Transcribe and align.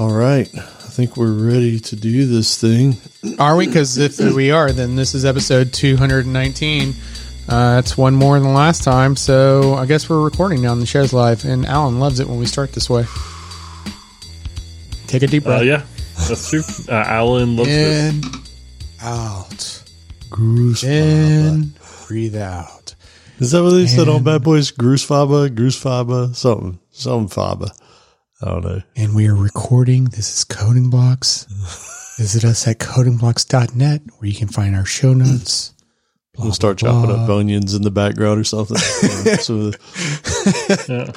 All 0.00 0.10
right. 0.10 0.48
I 0.56 0.92
think 0.92 1.18
we're 1.18 1.30
ready 1.30 1.78
to 1.78 1.94
do 1.94 2.24
this 2.24 2.58
thing. 2.58 2.96
Are 3.38 3.54
we? 3.54 3.66
Because 3.66 3.98
if 3.98 4.18
we 4.18 4.50
are, 4.50 4.72
then 4.72 4.96
this 4.96 5.14
is 5.14 5.26
episode 5.26 5.74
219. 5.74 6.94
Uh, 7.46 7.74
that's 7.74 7.98
one 7.98 8.14
more 8.14 8.38
than 8.38 8.48
the 8.48 8.54
last 8.54 8.82
time. 8.82 9.14
So 9.14 9.74
I 9.74 9.84
guess 9.84 10.08
we're 10.08 10.22
recording 10.22 10.62
now 10.62 10.70
on 10.70 10.80
the 10.80 10.86
show's 10.86 11.12
live. 11.12 11.44
And 11.44 11.66
Allen 11.66 12.00
loves 12.00 12.18
it 12.18 12.26
when 12.26 12.38
we 12.38 12.46
start 12.46 12.72
this 12.72 12.88
way. 12.88 13.04
Take 15.06 15.22
a 15.22 15.26
deep 15.26 15.44
breath. 15.44 15.60
Uh, 15.60 15.64
yeah, 15.64 15.84
that's 16.28 16.48
true. 16.48 16.62
Uh, 16.88 16.94
Allen 16.94 17.58
loves 17.58 17.68
it. 17.68 18.14
In, 18.14 18.22
out. 19.02 19.82
Goose 20.30 20.82
In, 20.82 21.74
breathe 22.08 22.36
out. 22.36 22.94
Is 23.38 23.50
that 23.50 23.62
what 23.62 23.70
they 23.72 23.86
said 23.86 24.08
on 24.08 24.22
Bad 24.24 24.44
Boys? 24.44 24.70
Goose 24.70 25.06
Faba? 25.06 25.54
Goose 25.54 25.78
Faba? 25.78 26.34
Something. 26.34 26.78
Some 26.90 27.28
Faba. 27.28 27.70
I 28.42 28.46
don't 28.48 28.64
know. 28.64 28.82
And 28.96 29.14
we 29.14 29.26
are 29.28 29.34
recording. 29.34 30.04
This 30.06 30.34
is 30.38 30.44
Coding 30.44 30.88
Blocks. 30.90 31.44
Visit 32.18 32.44
us 32.44 32.66
at 32.68 32.78
codingblocks.net 32.78 34.02
where 34.18 34.28
you 34.28 34.34
can 34.36 34.48
find 34.48 34.74
our 34.76 34.84
show 34.84 35.12
notes. 35.14 35.74
Blah, 36.34 36.44
We'll 36.44 36.54
start 36.54 36.78
blah, 36.80 36.90
chopping 36.92 37.14
blah. 37.14 37.24
up 37.24 37.30
onions 37.30 37.74
in 37.74 37.82
the 37.82 37.90
background 37.90 38.40
or 38.40 38.44
something. 38.44 38.76
So 39.40 39.72
Yeah. 40.88 41.12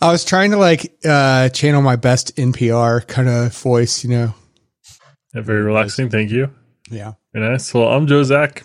I 0.00 0.10
was 0.12 0.24
trying 0.24 0.52
to 0.52 0.56
like 0.56 0.94
uh, 1.04 1.48
channel 1.50 1.82
my 1.82 1.96
best 1.96 2.36
NPR 2.36 3.06
kind 3.06 3.28
of 3.28 3.54
voice, 3.56 4.02
you 4.04 4.10
know. 4.10 4.34
Yeah, 5.34 5.42
very 5.42 5.62
relaxing. 5.62 6.08
Thank 6.10 6.30
you. 6.30 6.50
Yeah. 6.90 7.12
Very 7.34 7.50
nice. 7.50 7.72
Well, 7.74 7.88
I'm 7.88 8.06
Joe 8.06 8.22
Zack. 8.22 8.64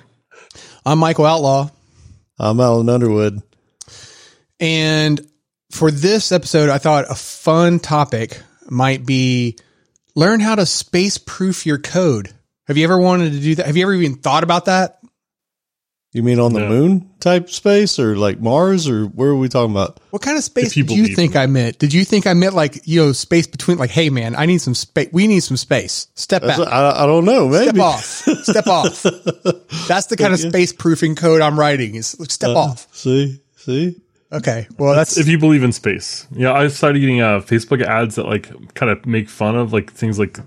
I'm 0.86 1.00
Michael 1.00 1.26
Outlaw. 1.26 1.70
I'm 2.40 2.60
Allen 2.60 2.88
Underwood. 2.90 3.42
And 4.60 5.20
for 5.72 5.92
this 5.92 6.32
episode, 6.32 6.70
I 6.70 6.78
thought 6.78 7.06
a 7.10 7.16
fun 7.16 7.80
topic 7.80 8.42
might 8.70 9.06
be 9.06 9.58
learn 10.16 10.40
how 10.40 10.56
to 10.56 10.66
space 10.66 11.18
proof 11.18 11.66
your 11.66 11.78
code. 11.78 12.34
Have 12.68 12.78
you 12.78 12.84
ever 12.84 13.00
wanted 13.00 13.34
to 13.34 13.40
do 13.40 13.56
that? 13.56 13.66
Have 13.66 13.78
you 13.78 13.84
ever 13.84 13.94
even 13.94 14.16
thought 14.16 14.44
about 14.44 14.66
that? 14.66 15.00
You 16.14 16.24
mean 16.24 16.40
on 16.40 16.54
the 16.54 16.62
No. 16.62 16.70
moon 16.70 17.12
type 17.20 17.50
space 17.50 18.00
or 18.00 18.16
like 18.18 18.40
Mars 18.40 18.88
or 18.90 19.06
where 19.06 19.30
are 19.30 19.36
we 19.36 19.50
talking 19.50 19.72
about? 19.72 20.00
What 20.10 20.22
kind 20.22 20.38
of 20.38 20.44
space 20.44 20.76
you 20.76 20.84
did 20.84 20.96
you 20.96 21.04
believe 21.04 21.16
think 21.16 21.36
I 21.36 21.46
meant? 21.46 21.78
Did 21.80 21.94
you 21.94 22.04
think 22.06 22.26
I 22.26 22.34
meant 22.34 22.56
like, 22.56 22.88
you 22.88 23.06
know, 23.06 23.12
space 23.12 23.46
between 23.46 23.78
like, 23.78 23.90
hey 23.92 24.10
man, 24.10 24.36
I 24.36 24.46
need 24.48 24.60
some 24.60 24.74
space. 24.74 25.10
We 25.12 25.28
need 25.28 25.42
some 25.42 25.58
space. 25.58 26.08
Step 26.16 26.42
That's 26.42 26.58
back. 26.58 26.66
what- 26.66 26.74
I, 26.74 27.04
I 27.04 27.06
don't 27.06 27.26
know. 27.26 27.52
Step 27.54 27.78
off. 27.78 28.04
Step 28.04 28.68
off. 28.68 29.04
That's 29.88 30.08
the 30.08 30.16
kind 30.18 30.34
of 30.34 30.40
space 30.40 30.74
proofing 30.74 31.16
code 31.16 31.42
I'm 31.42 31.60
writing 31.60 31.96
is 31.96 32.16
step 32.30 32.50
Uh, 32.52 32.58
off. 32.60 32.88
See? 32.96 33.42
See? 33.58 34.02
Okay. 34.32 34.68
Well, 34.78 34.94
that's 34.94 35.18
If 35.18 35.28
you 35.28 35.40
believe 35.40 35.64
in 35.64 35.72
space, 35.72 36.28
yeah, 36.32 36.52
I 36.52 36.68
started 36.68 37.00
getting 37.00 37.22
uh, 37.22 37.40
Facebook 37.40 37.82
ads 37.82 38.16
that 38.16 38.26
like 38.26 38.74
kind 38.74 38.92
of 38.92 39.06
make 39.06 39.30
fun 39.30 39.56
of 39.56 39.72
like 39.72 39.92
things 39.92 40.20
like 40.20 40.40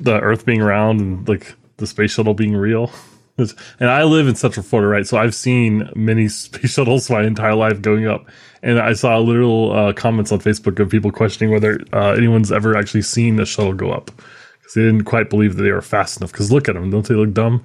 the 0.00 0.18
Earth 0.20 0.44
being 0.44 0.60
round 0.60 1.00
and 1.00 1.28
like 1.28 1.54
the 1.76 1.86
space 1.86 2.12
shuttle 2.12 2.34
being 2.34 2.56
real. 2.56 2.90
And 3.38 3.90
I 3.90 4.04
live 4.04 4.28
in 4.28 4.34
Central 4.34 4.64
Florida, 4.64 4.88
right? 4.88 5.06
So 5.06 5.18
I've 5.18 5.34
seen 5.34 5.90
many 5.94 6.26
space 6.28 6.72
shuttles 6.72 7.10
my 7.10 7.22
entire 7.22 7.54
life 7.54 7.82
going 7.82 8.06
up, 8.06 8.26
and 8.62 8.80
I 8.80 8.94
saw 8.94 9.18
literal 9.18 9.72
uh, 9.72 9.92
comments 9.92 10.32
on 10.32 10.40
Facebook 10.40 10.80
of 10.80 10.90
people 10.90 11.12
questioning 11.12 11.52
whether 11.52 11.78
uh, 11.92 12.12
anyone's 12.12 12.50
ever 12.50 12.76
actually 12.76 13.02
seen 13.02 13.36
the 13.36 13.44
shuttle 13.44 13.74
go 13.74 13.92
up 13.92 14.06
because 14.06 14.74
they 14.74 14.82
didn't 14.82 15.04
quite 15.04 15.28
believe 15.28 15.56
that 15.56 15.62
they 15.62 15.70
were 15.70 15.82
fast 15.82 16.16
enough. 16.16 16.32
Because 16.32 16.50
look 16.50 16.68
at 16.68 16.74
them, 16.74 16.90
don't 16.90 17.06
they 17.06 17.14
look 17.14 17.34
dumb? 17.34 17.64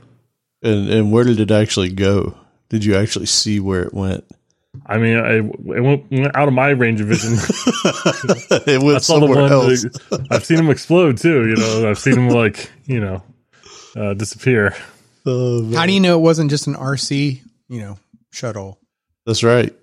And 0.62 0.90
and 0.90 1.12
where 1.12 1.24
did 1.24 1.40
it 1.40 1.52
actually 1.52 1.92
go? 1.92 2.36
Did 2.70 2.86
you 2.86 2.96
actually 2.96 3.26
see 3.26 3.60
where 3.60 3.84
it 3.84 3.94
went? 3.94 4.26
I 4.86 4.98
mean, 4.98 5.18
I, 5.18 5.36
it 5.36 5.82
went, 5.82 6.10
went 6.12 6.36
out 6.36 6.48
of 6.48 6.54
my 6.54 6.70
range 6.70 7.02
of 7.02 7.08
vision. 7.08 7.34
it 8.68 8.82
went 8.82 9.04
somewhere 9.04 9.42
else. 9.42 9.84
That, 9.84 10.28
I've 10.32 10.46
seen 10.46 10.58
them 10.58 10.70
explode 10.70 11.18
too. 11.18 11.50
You 11.50 11.56
know, 11.56 11.90
I've 11.90 12.00
seen 12.00 12.16
them 12.16 12.30
like 12.30 12.72
you 12.86 13.02
know 13.02 13.24
uh, 13.96 14.14
disappear. 14.14 14.76
Oh, 15.26 15.74
how 15.76 15.86
do 15.86 15.92
you 15.92 16.00
know 16.00 16.18
it 16.18 16.22
wasn't 16.22 16.50
just 16.50 16.68
an 16.68 16.76
RC, 16.76 17.42
you 17.68 17.80
know, 17.80 17.98
shuttle? 18.32 18.80
That's 19.26 19.44
right. 19.44 19.74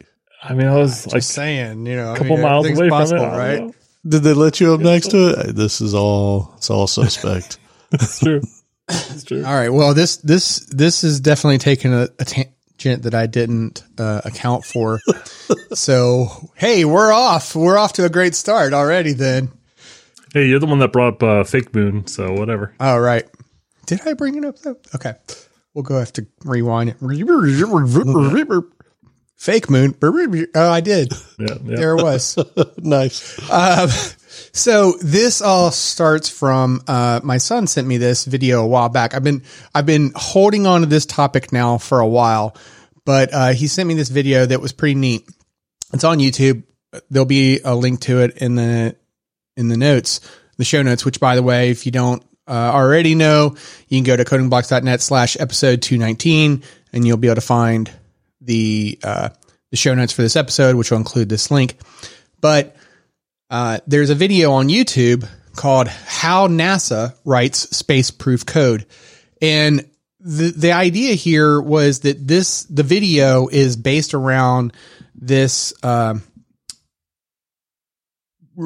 I 0.42 0.54
mean, 0.54 0.66
I 0.66 0.76
was 0.76 1.12
like 1.12 1.22
saying, 1.22 1.86
you 1.86 1.96
know, 1.96 2.14
a 2.14 2.16
couple 2.16 2.38
miles 2.38 2.66
away 2.66 2.88
from 2.88 3.02
it. 3.02 3.12
Right? 3.12 3.74
Did 4.06 4.22
they 4.22 4.32
let 4.32 4.60
you 4.60 4.72
up 4.72 4.80
next 4.80 5.10
to 5.10 5.28
it? 5.30 5.54
This 5.54 5.80
is 5.80 5.94
all. 5.94 6.54
It's 6.56 6.70
all 6.70 6.86
suspect. 6.86 7.58
It's 7.92 8.20
true. 8.20 8.40
It's 8.88 9.24
true. 9.24 9.44
All 9.44 9.54
right. 9.54 9.68
Well, 9.68 9.94
this 9.94 10.16
this 10.18 10.60
this 10.70 11.04
is 11.04 11.20
definitely 11.20 11.58
taking 11.58 11.92
a, 11.92 12.08
a 12.18 12.24
tangent 12.78 13.02
that 13.02 13.14
I 13.14 13.26
didn't 13.26 13.82
uh, 13.98 14.22
account 14.24 14.64
for. 14.64 15.00
so 15.72 16.50
hey, 16.56 16.84
we're 16.84 17.12
off. 17.12 17.54
We're 17.54 17.78
off 17.78 17.94
to 17.94 18.04
a 18.04 18.08
great 18.08 18.34
start 18.34 18.72
already. 18.72 19.12
Then. 19.12 19.50
Hey, 20.32 20.46
you're 20.46 20.58
the 20.58 20.66
one 20.66 20.78
that 20.80 20.92
brought 20.92 21.14
up 21.14 21.22
uh, 21.22 21.44
fake 21.44 21.74
moon, 21.74 22.06
so 22.06 22.32
whatever. 22.32 22.74
All 22.80 23.00
right. 23.00 23.26
Did 23.86 24.06
I 24.06 24.14
bring 24.14 24.36
it 24.36 24.44
up 24.44 24.58
though? 24.58 24.76
Okay. 24.94 25.14
We'll 25.74 25.84
go 25.84 25.98
have 25.98 26.12
to 26.14 26.26
rewind 26.44 26.90
it. 26.90 26.96
Fake 29.38 29.70
moon. 29.70 29.94
Oh, 30.02 30.70
I 30.70 30.80
did. 30.80 31.12
Yeah, 31.38 31.54
yeah. 31.62 31.76
There 31.76 31.96
it 31.96 32.02
was. 32.02 32.36
nice. 32.78 33.38
Um, 33.48 33.88
so 34.52 34.94
this 35.00 35.40
all 35.40 35.70
starts 35.70 36.28
from 36.28 36.82
uh, 36.88 37.20
my 37.22 37.38
son 37.38 37.68
sent 37.68 37.86
me 37.86 37.96
this 37.96 38.24
video 38.24 38.64
a 38.64 38.66
while 38.66 38.88
back. 38.88 39.14
I've 39.14 39.22
been 39.22 39.44
I've 39.72 39.86
been 39.86 40.10
holding 40.16 40.66
on 40.66 40.80
to 40.80 40.88
this 40.88 41.06
topic 41.06 41.52
now 41.52 41.78
for 41.78 42.00
a 42.00 42.06
while, 42.08 42.56
but 43.04 43.32
uh, 43.32 43.52
he 43.52 43.68
sent 43.68 43.86
me 43.86 43.94
this 43.94 44.08
video 44.08 44.46
that 44.46 44.60
was 44.60 44.72
pretty 44.72 44.96
neat. 44.96 45.28
It's 45.92 46.02
on 46.02 46.18
YouTube. 46.18 46.64
There'll 47.08 47.24
be 47.24 47.60
a 47.64 47.76
link 47.76 48.00
to 48.00 48.22
it 48.22 48.38
in 48.38 48.56
the 48.56 48.96
in 49.56 49.68
the 49.68 49.76
notes, 49.76 50.20
the 50.56 50.64
show 50.64 50.82
notes. 50.82 51.04
Which, 51.04 51.20
by 51.20 51.36
the 51.36 51.42
way, 51.44 51.70
if 51.70 51.86
you 51.86 51.92
don't 51.92 52.20
uh, 52.48 52.72
already 52.74 53.14
know, 53.14 53.54
you 53.86 53.98
can 53.98 54.04
go 54.04 54.16
to 54.16 54.24
codingblocks.net 54.24 55.00
slash 55.00 55.36
episode 55.38 55.82
two 55.82 55.98
nineteen, 55.98 56.64
and 56.92 57.06
you'll 57.06 57.16
be 57.16 57.28
able 57.28 57.36
to 57.36 57.40
find 57.42 57.88
the 58.40 58.98
uh, 59.02 59.30
the 59.70 59.76
show 59.76 59.94
notes 59.94 60.12
for 60.12 60.22
this 60.22 60.36
episode, 60.36 60.76
which 60.76 60.90
will 60.90 60.98
include 60.98 61.28
this 61.28 61.50
link. 61.50 61.76
But 62.40 62.76
uh, 63.50 63.78
there's 63.86 64.10
a 64.10 64.14
video 64.14 64.52
on 64.52 64.68
YouTube 64.68 65.28
called 65.56 65.88
"How 65.88 66.48
NASA 66.48 67.14
Writes 67.24 67.76
Space 67.76 68.10
Proof 68.10 68.46
Code," 68.46 68.86
and 69.40 69.88
the 70.20 70.50
the 70.50 70.72
idea 70.72 71.14
here 71.14 71.60
was 71.60 72.00
that 72.00 72.26
this 72.26 72.64
the 72.64 72.82
video 72.82 73.48
is 73.48 73.76
based 73.76 74.14
around 74.14 74.72
this 75.14 75.72
um, 75.82 76.22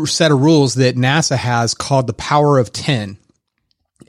set 0.05 0.31
of 0.31 0.41
rules 0.41 0.75
that 0.75 0.97
NASA 0.97 1.37
has 1.37 1.75
called 1.75 2.07
the 2.07 2.15
Power 2.15 2.59
of 2.59 2.73
Ten, 2.73 3.19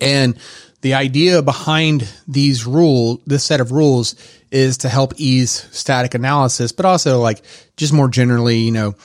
and 0.02 0.38
the 0.82 0.94
idea 0.96 1.42
behind 1.42 2.08
these 2.28 2.66
rule 2.66 3.22
this 3.26 3.44
set 3.44 3.62
of 3.62 3.72
rules 3.72 4.16
is 4.54 4.78
to 4.80 4.90
help 4.90 5.14
ease 5.18 5.68
static 5.72 6.14
analysis, 6.14 6.72
but 6.72 6.86
also 6.86 7.20
like 7.20 7.42
just 7.76 7.92
more 7.92 8.08
generally, 8.08 8.60
you 8.60 8.72
know, 8.72 8.96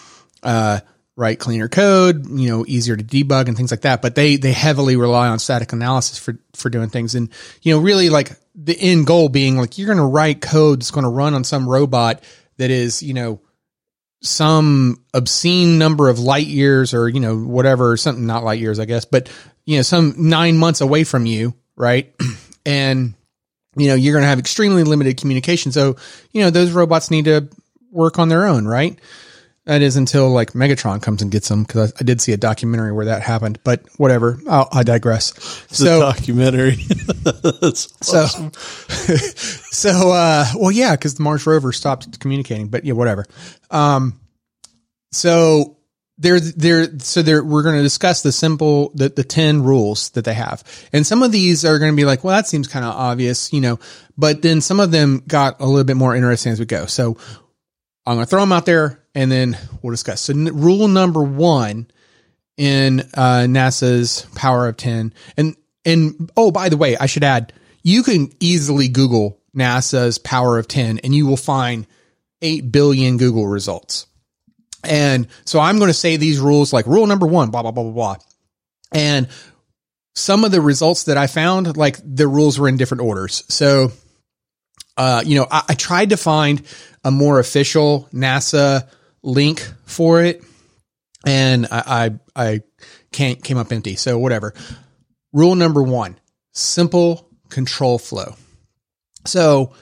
uh, 0.43 0.81
write 1.17 1.41
cleaner 1.41 1.69
code, 1.69 2.29
you 2.29 2.49
know, 2.49 2.65
easier 2.69 2.97
to 2.97 3.03
debug 3.03 3.49
and 3.49 3.57
things 3.57 3.71
like 3.71 3.81
that. 3.81 4.03
But 4.03 4.15
they 4.15 4.37
they 4.37 4.53
heavily 4.53 4.97
rely 4.97 5.29
on 5.29 5.39
static 5.39 5.73
analysis 5.73 6.19
for 6.19 6.39
for 6.55 6.71
doing 6.71 6.91
things, 6.91 7.15
and 7.15 7.31
you 7.63 7.75
know, 7.75 7.81
really 7.81 8.11
like 8.11 8.33
the 8.55 8.79
end 8.79 9.07
goal 9.07 9.29
being 9.29 9.57
like 9.57 9.79
you're 9.79 9.87
going 9.87 9.99
to 9.99 10.05
write 10.05 10.41
code 10.41 10.81
that's 10.81 10.91
going 10.91 11.05
to 11.05 11.11
run 11.11 11.33
on 11.33 11.45
some 11.45 11.69
robot 11.69 12.23
that 12.57 12.71
is 12.71 13.03
you 13.05 13.15
know 13.15 13.41
some 14.21 15.01
obscene 15.15 15.79
number 15.79 16.09
of 16.09 16.19
light 16.19 16.49
years 16.49 16.93
or 16.93 17.09
you 17.09 17.21
know 17.21 17.39
whatever 17.39 17.97
something 17.97 18.27
not 18.27 18.43
light 18.43 18.59
years 18.59 18.81
i 18.81 18.85
guess 18.85 19.05
but 19.05 19.31
you 19.65 19.77
know 19.77 19.83
some 19.83 20.13
nine 20.17 20.57
months 20.57 20.81
away 20.81 21.05
from 21.05 21.25
you 21.25 21.55
right 21.77 22.13
and 22.67 23.15
you 23.79 23.89
know 23.89 23.95
you're 23.95 24.13
going 24.13 24.23
to 24.23 24.29
have 24.29 24.39
extremely 24.39 24.85
limited 24.85 25.17
communication 25.17 25.73
so 25.73 25.97
you 26.33 26.43
know 26.43 26.51
those 26.51 26.73
robots 26.73 27.11
need 27.11 27.25
to 27.25 27.49
work 27.91 28.19
on 28.19 28.29
their 28.29 28.47
own 28.47 28.67
right 28.67 28.99
that 29.65 29.83
is 29.83 29.97
until 29.97 30.31
like 30.31 30.53
megatron 30.53 31.03
comes 31.03 31.23
and 31.23 31.31
gets 31.31 31.49
them 31.49 31.63
because 31.63 31.93
I, 31.93 31.97
I 32.01 32.05
did 32.05 32.21
see 32.21 32.33
a 32.33 32.37
documentary 32.37 32.93
where 32.93 33.07
that 33.07 33.23
happened 33.23 33.59
but 33.65 33.83
whatever 33.97 34.39
I'll, 34.49 34.69
i 34.73 34.83
digress 34.83 35.33
It's 35.71 35.79
so 35.79 36.01
documentary. 36.01 36.77
So, 37.75 38.27
so, 39.71 40.13
uh, 40.13 40.47
well, 40.57 40.71
yeah, 40.71 40.97
because 40.97 41.15
the 41.17 41.23
Mars 41.23 41.47
rover 41.47 41.73
stopped 41.73 42.19
communicating, 42.21 42.69
but 42.69 42.85
yeah, 42.85 42.95
whatever. 42.95 43.27
Um, 43.71 44.21
so 45.13 45.78
there, 46.19 46.41
there, 46.41 46.99
so 46.99 47.23
there, 47.23 47.45
we're 47.45 47.63
going 47.63 47.77
to 47.77 47.83
discuss 47.83 48.23
the 48.23 48.33
simple, 48.33 48.91
the, 48.95 49.09
the 49.09 49.23
10 49.23 49.63
rules 49.63 50.11
that 50.11 50.25
they 50.25 50.35
have. 50.35 50.65
And 50.93 51.07
some 51.07 51.23
of 51.23 51.31
these 51.31 51.65
are 51.65 51.79
going 51.79 51.93
to 51.93 51.97
be 51.97 52.05
like, 52.05 52.25
well, 52.25 52.37
that 52.37 52.49
seems 52.49 52.67
kind 52.67 52.85
of 52.85 52.93
obvious, 52.93 53.53
you 53.53 53.61
know, 53.61 53.79
but 54.17 54.43
then 54.43 54.61
some 54.61 54.81
of 54.81 54.91
them 54.91 55.23
got 55.27 55.61
a 55.61 55.67
little 55.67 55.85
bit 55.85 55.97
more 55.97 56.17
interesting 56.17 56.53
as 56.53 56.59
we 56.59 56.67
go. 56.67 56.87
So 56.87 57.17
I'm 58.05 58.17
going 58.17 58.27
to 58.27 58.27
throw 58.27 58.41
them 58.41 58.53
out 58.53 58.67
there 58.67 59.01
and 59.15 59.31
then 59.31 59.57
we'll 59.81 59.93
discuss. 59.93 60.23
So 60.23 60.33
n- 60.33 60.61
rule 60.61 60.89
number 60.89 61.23
one 61.23 61.87
in, 62.57 63.01
uh, 63.15 63.47
NASA's 63.47 64.27
power 64.35 64.67
of 64.67 64.77
10 64.77 65.15
and, 65.37 65.57
and, 65.85 66.31
oh, 66.37 66.51
by 66.51 66.69
the 66.69 66.77
way, 66.77 66.97
I 66.97 67.07
should 67.07 67.25
add, 67.25 67.53
you 67.85 68.03
can 68.03 68.33
easily 68.41 68.89
Google 68.89 69.41
NASA's 69.57 70.19
power 70.19 70.59
of 70.59 70.67
10 70.67 70.99
and 70.99 71.15
you 71.15 71.27
will 71.27 71.37
find 71.37 71.87
8 72.43 72.73
billion 72.73 73.19
Google 73.19 73.47
results. 73.47 74.08
And 74.85 75.29
so 75.45 75.59
I'm 75.61 75.79
going 75.79 75.89
to 75.89 75.95
say 75.95 76.17
these 76.17 76.39
rules 76.39 76.73
like 76.73 76.87
rule 76.87 77.07
number 77.07 77.27
one, 77.27 77.51
blah, 77.51 77.63
blah, 77.63 77.73
blah, 77.73 77.83
blah, 77.85 77.93
blah. 77.93 78.17
And 78.93 79.29
some 80.15 80.45
of 80.45 80.51
the 80.51 80.61
results 80.61 81.05
that 81.05 81.17
I 81.17 81.27
found, 81.27 81.77
like 81.77 81.99
the 82.05 82.29
rules 82.29 82.59
were 82.59 82.69
in 82.69 82.77
different 82.77 83.03
orders. 83.03 83.45
So, 83.49 83.93
uh, 84.97 85.23
you 85.25 85.39
know, 85.39 85.47
I, 85.51 85.63
I 85.69 85.75
tried 85.75 86.11
to 86.11 86.17
find 86.17 86.63
a 87.05 87.11
more 87.11 87.39
official 87.39 88.09
NASA 88.13 88.89
link 89.23 89.67
for 89.85 90.23
it, 90.23 90.43
and 91.25 91.67
I 91.71 92.11
I, 92.37 92.45
I 92.51 92.61
can't 93.13 93.43
came 93.43 93.59
up 93.59 93.73
empty. 93.73 93.97
So 93.97 94.19
whatever. 94.19 94.55
Rule 95.33 95.55
number 95.55 95.83
one: 95.83 96.19
simple 96.53 97.31
control 97.49 97.99
flow. 97.99 98.35
So 99.27 99.75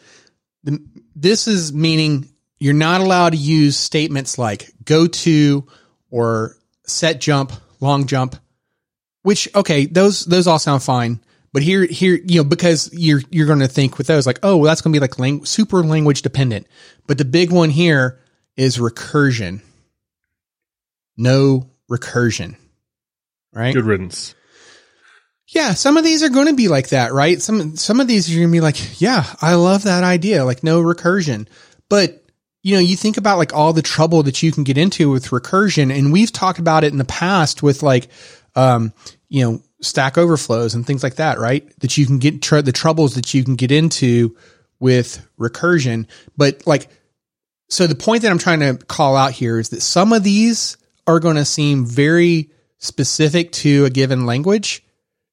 the, 0.64 0.84
this 1.14 1.48
is 1.48 1.72
meaning 1.72 2.28
you're 2.58 2.74
not 2.74 3.00
allowed 3.00 3.30
to 3.30 3.36
use 3.36 3.76
statements 3.76 4.38
like 4.38 4.72
go 4.84 5.06
to 5.06 5.66
or 6.10 6.56
set 6.86 7.20
jump, 7.20 7.52
long 7.80 8.06
jump, 8.06 8.36
which 9.22 9.48
okay, 9.54 9.86
those 9.86 10.24
those 10.24 10.46
all 10.46 10.58
sound 10.58 10.82
fine. 10.82 11.20
But 11.52 11.62
here 11.62 11.84
here 11.84 12.18
you 12.24 12.42
know 12.42 12.44
because 12.44 12.90
you're 12.92 13.22
you're 13.30 13.46
going 13.46 13.60
to 13.60 13.68
think 13.68 13.98
with 13.98 14.06
those 14.06 14.26
like 14.26 14.38
oh 14.42 14.56
well, 14.56 14.66
that's 14.66 14.80
going 14.80 14.92
to 14.92 14.96
be 14.96 15.00
like 15.00 15.18
lang- 15.18 15.44
super 15.44 15.82
language 15.82 16.22
dependent. 16.22 16.66
But 17.06 17.18
the 17.18 17.24
big 17.24 17.50
one 17.50 17.70
here 17.70 18.20
is 18.56 18.78
recursion. 18.78 19.62
No 21.16 21.70
recursion. 21.90 22.56
Right? 23.52 23.74
Good 23.74 23.84
riddance. 23.84 24.34
Yeah, 25.48 25.74
some 25.74 25.96
of 25.96 26.04
these 26.04 26.22
are 26.22 26.28
going 26.28 26.48
to 26.48 26.54
be 26.54 26.68
like 26.68 26.88
that, 26.88 27.12
right? 27.12 27.40
Some 27.40 27.76
some 27.76 28.00
of 28.00 28.08
these 28.08 28.30
are 28.30 28.34
going 28.34 28.48
to 28.48 28.52
be 28.52 28.60
like, 28.60 29.00
yeah, 29.00 29.24
I 29.40 29.54
love 29.54 29.84
that 29.84 30.02
idea, 30.02 30.44
like 30.44 30.64
no 30.64 30.82
recursion. 30.82 31.46
But 31.88 32.25
you 32.66 32.74
know, 32.74 32.80
you 32.80 32.96
think 32.96 33.16
about 33.16 33.38
like 33.38 33.54
all 33.54 33.72
the 33.72 33.80
trouble 33.80 34.24
that 34.24 34.42
you 34.42 34.50
can 34.50 34.64
get 34.64 34.76
into 34.76 35.08
with 35.08 35.28
recursion, 35.28 35.96
and 35.96 36.12
we've 36.12 36.32
talked 36.32 36.58
about 36.58 36.82
it 36.82 36.90
in 36.90 36.98
the 36.98 37.04
past 37.04 37.62
with 37.62 37.80
like, 37.80 38.08
um, 38.56 38.92
you 39.28 39.44
know, 39.44 39.62
stack 39.80 40.18
overflows 40.18 40.74
and 40.74 40.84
things 40.84 41.04
like 41.04 41.14
that, 41.14 41.38
right? 41.38 41.64
That 41.78 41.96
you 41.96 42.06
can 42.06 42.18
get 42.18 42.42
tr- 42.42 42.62
the 42.62 42.72
troubles 42.72 43.14
that 43.14 43.32
you 43.32 43.44
can 43.44 43.54
get 43.54 43.70
into 43.70 44.36
with 44.80 45.24
recursion. 45.38 46.08
But 46.36 46.66
like, 46.66 46.88
so 47.70 47.86
the 47.86 47.94
point 47.94 48.22
that 48.22 48.32
I'm 48.32 48.38
trying 48.38 48.58
to 48.58 48.84
call 48.86 49.14
out 49.14 49.30
here 49.30 49.60
is 49.60 49.68
that 49.68 49.80
some 49.80 50.12
of 50.12 50.24
these 50.24 50.76
are 51.06 51.20
going 51.20 51.36
to 51.36 51.44
seem 51.44 51.86
very 51.86 52.50
specific 52.78 53.52
to 53.52 53.84
a 53.84 53.90
given 53.90 54.26
language 54.26 54.84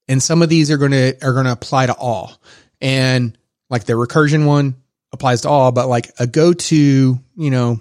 and 0.08 0.22
some 0.22 0.44
of 0.44 0.50
these 0.50 0.70
are 0.70 0.78
going 0.78 0.92
to 0.92 1.18
are 1.26 1.34
going 1.34 1.46
to 1.46 1.52
apply 1.52 1.88
to 1.88 1.96
all 1.96 2.40
and 2.80 3.36
like 3.72 3.86
the 3.86 3.94
recursion 3.94 4.46
one 4.46 4.76
applies 5.14 5.42
to 5.42 5.50
all 5.50 5.72
but 5.72 5.88
like 5.88 6.12
a 6.20 6.28
go 6.28 6.52
to 6.52 7.18
you 7.36 7.50
know 7.50 7.80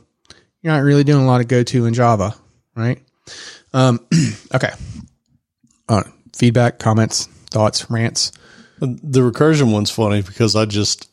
you're 0.60 0.72
not 0.72 0.82
really 0.82 1.02
doing 1.04 1.22
a 1.22 1.26
lot 1.26 1.40
of 1.40 1.48
go 1.48 1.62
to 1.64 1.86
in 1.86 1.94
java 1.94 2.34
right 2.76 3.02
um 3.72 3.98
okay 4.54 4.70
uh, 5.88 6.02
feedback 6.36 6.78
comments 6.78 7.26
thoughts 7.50 7.90
rants 7.90 8.30
The 8.80 9.20
recursion 9.20 9.72
one's 9.72 9.92
funny 9.92 10.22
because 10.22 10.56
I 10.56 10.64
just 10.64 11.08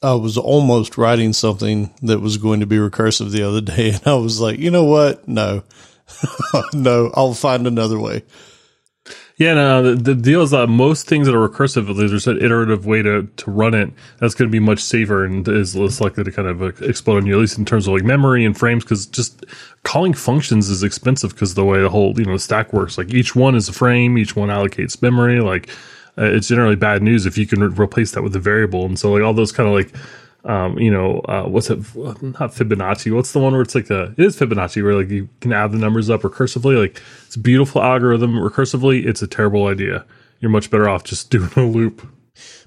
I 0.00 0.14
was 0.14 0.38
almost 0.38 0.96
writing 0.96 1.32
something 1.32 1.92
that 2.02 2.20
was 2.20 2.36
going 2.36 2.60
to 2.60 2.66
be 2.66 2.76
recursive 2.76 3.32
the 3.32 3.42
other 3.42 3.60
day, 3.60 3.90
and 3.94 4.02
I 4.06 4.14
was 4.14 4.40
like, 4.40 4.60
you 4.60 4.70
know 4.70 4.84
what? 4.84 5.26
No, 5.26 5.64
no, 6.72 7.10
I'll 7.14 7.34
find 7.34 7.66
another 7.66 7.98
way. 7.98 8.22
Yeah, 9.40 9.54
no, 9.54 9.82
the, 9.82 9.94
the 9.94 10.14
deal 10.14 10.42
is 10.42 10.50
that 10.50 10.66
most 10.66 11.06
things 11.06 11.26
that 11.26 11.34
are 11.34 11.48
recursive, 11.48 11.96
there's 11.96 12.26
an 12.26 12.36
iterative 12.42 12.84
way 12.84 13.00
to, 13.00 13.22
to 13.22 13.50
run 13.50 13.72
it. 13.72 13.90
That's 14.18 14.34
going 14.34 14.50
to 14.50 14.52
be 14.52 14.60
much 14.60 14.80
safer 14.80 15.24
and 15.24 15.48
is 15.48 15.74
less 15.74 15.98
likely 15.98 16.24
to 16.24 16.30
kind 16.30 16.46
of 16.46 16.62
uh, 16.62 16.66
explode 16.84 17.16
on 17.22 17.26
you, 17.26 17.32
at 17.36 17.40
least 17.40 17.56
in 17.56 17.64
terms 17.64 17.86
of 17.86 17.94
like 17.94 18.02
memory 18.02 18.44
and 18.44 18.54
frames. 18.54 18.84
Because 18.84 19.06
just 19.06 19.46
calling 19.82 20.12
functions 20.12 20.68
is 20.68 20.82
expensive 20.82 21.30
because 21.30 21.54
the 21.54 21.64
way 21.64 21.80
the 21.80 21.88
whole 21.88 22.12
you 22.20 22.26
know 22.26 22.36
stack 22.36 22.74
works. 22.74 22.98
Like 22.98 23.14
each 23.14 23.34
one 23.34 23.54
is 23.54 23.66
a 23.66 23.72
frame, 23.72 24.18
each 24.18 24.36
one 24.36 24.50
allocates 24.50 25.00
memory. 25.00 25.40
Like 25.40 25.70
uh, 26.18 26.24
it's 26.24 26.48
generally 26.48 26.76
bad 26.76 27.02
news 27.02 27.24
if 27.24 27.38
you 27.38 27.46
can 27.46 27.62
re- 27.62 27.82
replace 27.82 28.12
that 28.12 28.22
with 28.22 28.36
a 28.36 28.40
variable. 28.40 28.84
And 28.84 28.98
so 28.98 29.10
like 29.10 29.22
all 29.22 29.32
those 29.32 29.52
kind 29.52 29.66
of 29.66 29.74
like 29.74 29.94
um, 30.44 30.78
you 30.78 30.90
know, 30.90 31.20
uh, 31.20 31.44
what's 31.44 31.68
it? 31.70 31.78
Not 31.96 32.52
Fibonacci. 32.54 33.14
What's 33.14 33.32
the 33.32 33.38
one 33.40 33.52
where 33.52 33.62
it's 33.62 33.74
like 33.74 33.90
a, 33.90 34.14
it 34.16 34.24
is 34.24 34.36
Fibonacci 34.38 34.82
where 34.82 34.94
like 34.94 35.10
you 35.10 35.28
can 35.40 35.52
add 35.52 35.72
the 35.72 35.78
numbers 35.78 36.08
up 36.10 36.22
recursively. 36.22 36.78
Like 36.78 37.00
it's 37.26 37.36
a 37.36 37.40
beautiful 37.40 37.82
algorithm 37.82 38.32
recursively. 38.34 39.04
It's 39.06 39.22
a 39.22 39.26
terrible 39.26 39.66
idea. 39.66 40.04
You're 40.40 40.50
much 40.50 40.70
better 40.70 40.88
off 40.88 41.04
just 41.04 41.30
doing 41.30 41.50
a 41.56 41.60
loop. 41.62 42.06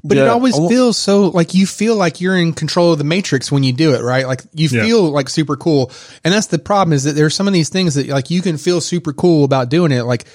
but 0.04 0.18
it 0.18 0.28
always 0.28 0.56
feels 0.56 0.98
so 0.98 1.30
like 1.30 1.56
you 1.56 1.66
feel 1.66 1.96
like 1.96 2.22
you're 2.22 2.38
in 2.38 2.54
control 2.54 2.92
of 2.92 3.00
the 3.00 3.04
matrix 3.04 3.52
when 3.52 3.64
you 3.64 3.74
do 3.74 3.96
it 3.96 4.04
right 4.04 4.28
like 4.28 4.42
you 4.54 4.68
Yeah. 4.70 4.84
feel 4.84 5.10
like 5.10 5.30
super 5.30 5.56
cool 5.56 5.90
and 6.24 6.32
that's 6.32 6.48
the 6.48 6.60
problem 6.60 6.94
is 6.94 7.06
that 7.06 7.14
there's 7.14 7.34
some 7.34 7.48
of 7.48 7.54
these 7.54 7.70
things 7.70 7.96
that 7.96 8.08
like 8.08 8.30
you 8.30 8.42
can 8.44 8.58
feel 8.58 8.82
super 8.82 9.14
cool 9.14 9.46
about 9.46 9.70
doing 9.70 9.92
it 9.92 10.04
like 10.04 10.26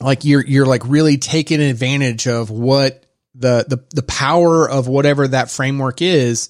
like 0.00 0.24
you're 0.24 0.42
you're 0.46 0.64
like 0.64 0.82
really 0.86 1.18
taking 1.18 1.60
advantage 1.60 2.26
of 2.28 2.48
what 2.48 3.04
the 3.38 3.64
the 3.68 3.84
the 3.94 4.02
power 4.02 4.68
of 4.68 4.88
whatever 4.88 5.28
that 5.28 5.50
framework 5.50 6.00
is 6.00 6.48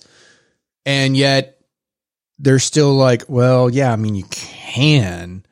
and 0.84 1.16
yet 1.16 1.58
they're 2.38 2.58
still 2.58 2.94
like 2.94 3.24
well 3.28 3.68
yeah 3.68 3.92
i 3.92 3.96
mean 3.96 4.14
you 4.14 4.24
can 4.30 5.44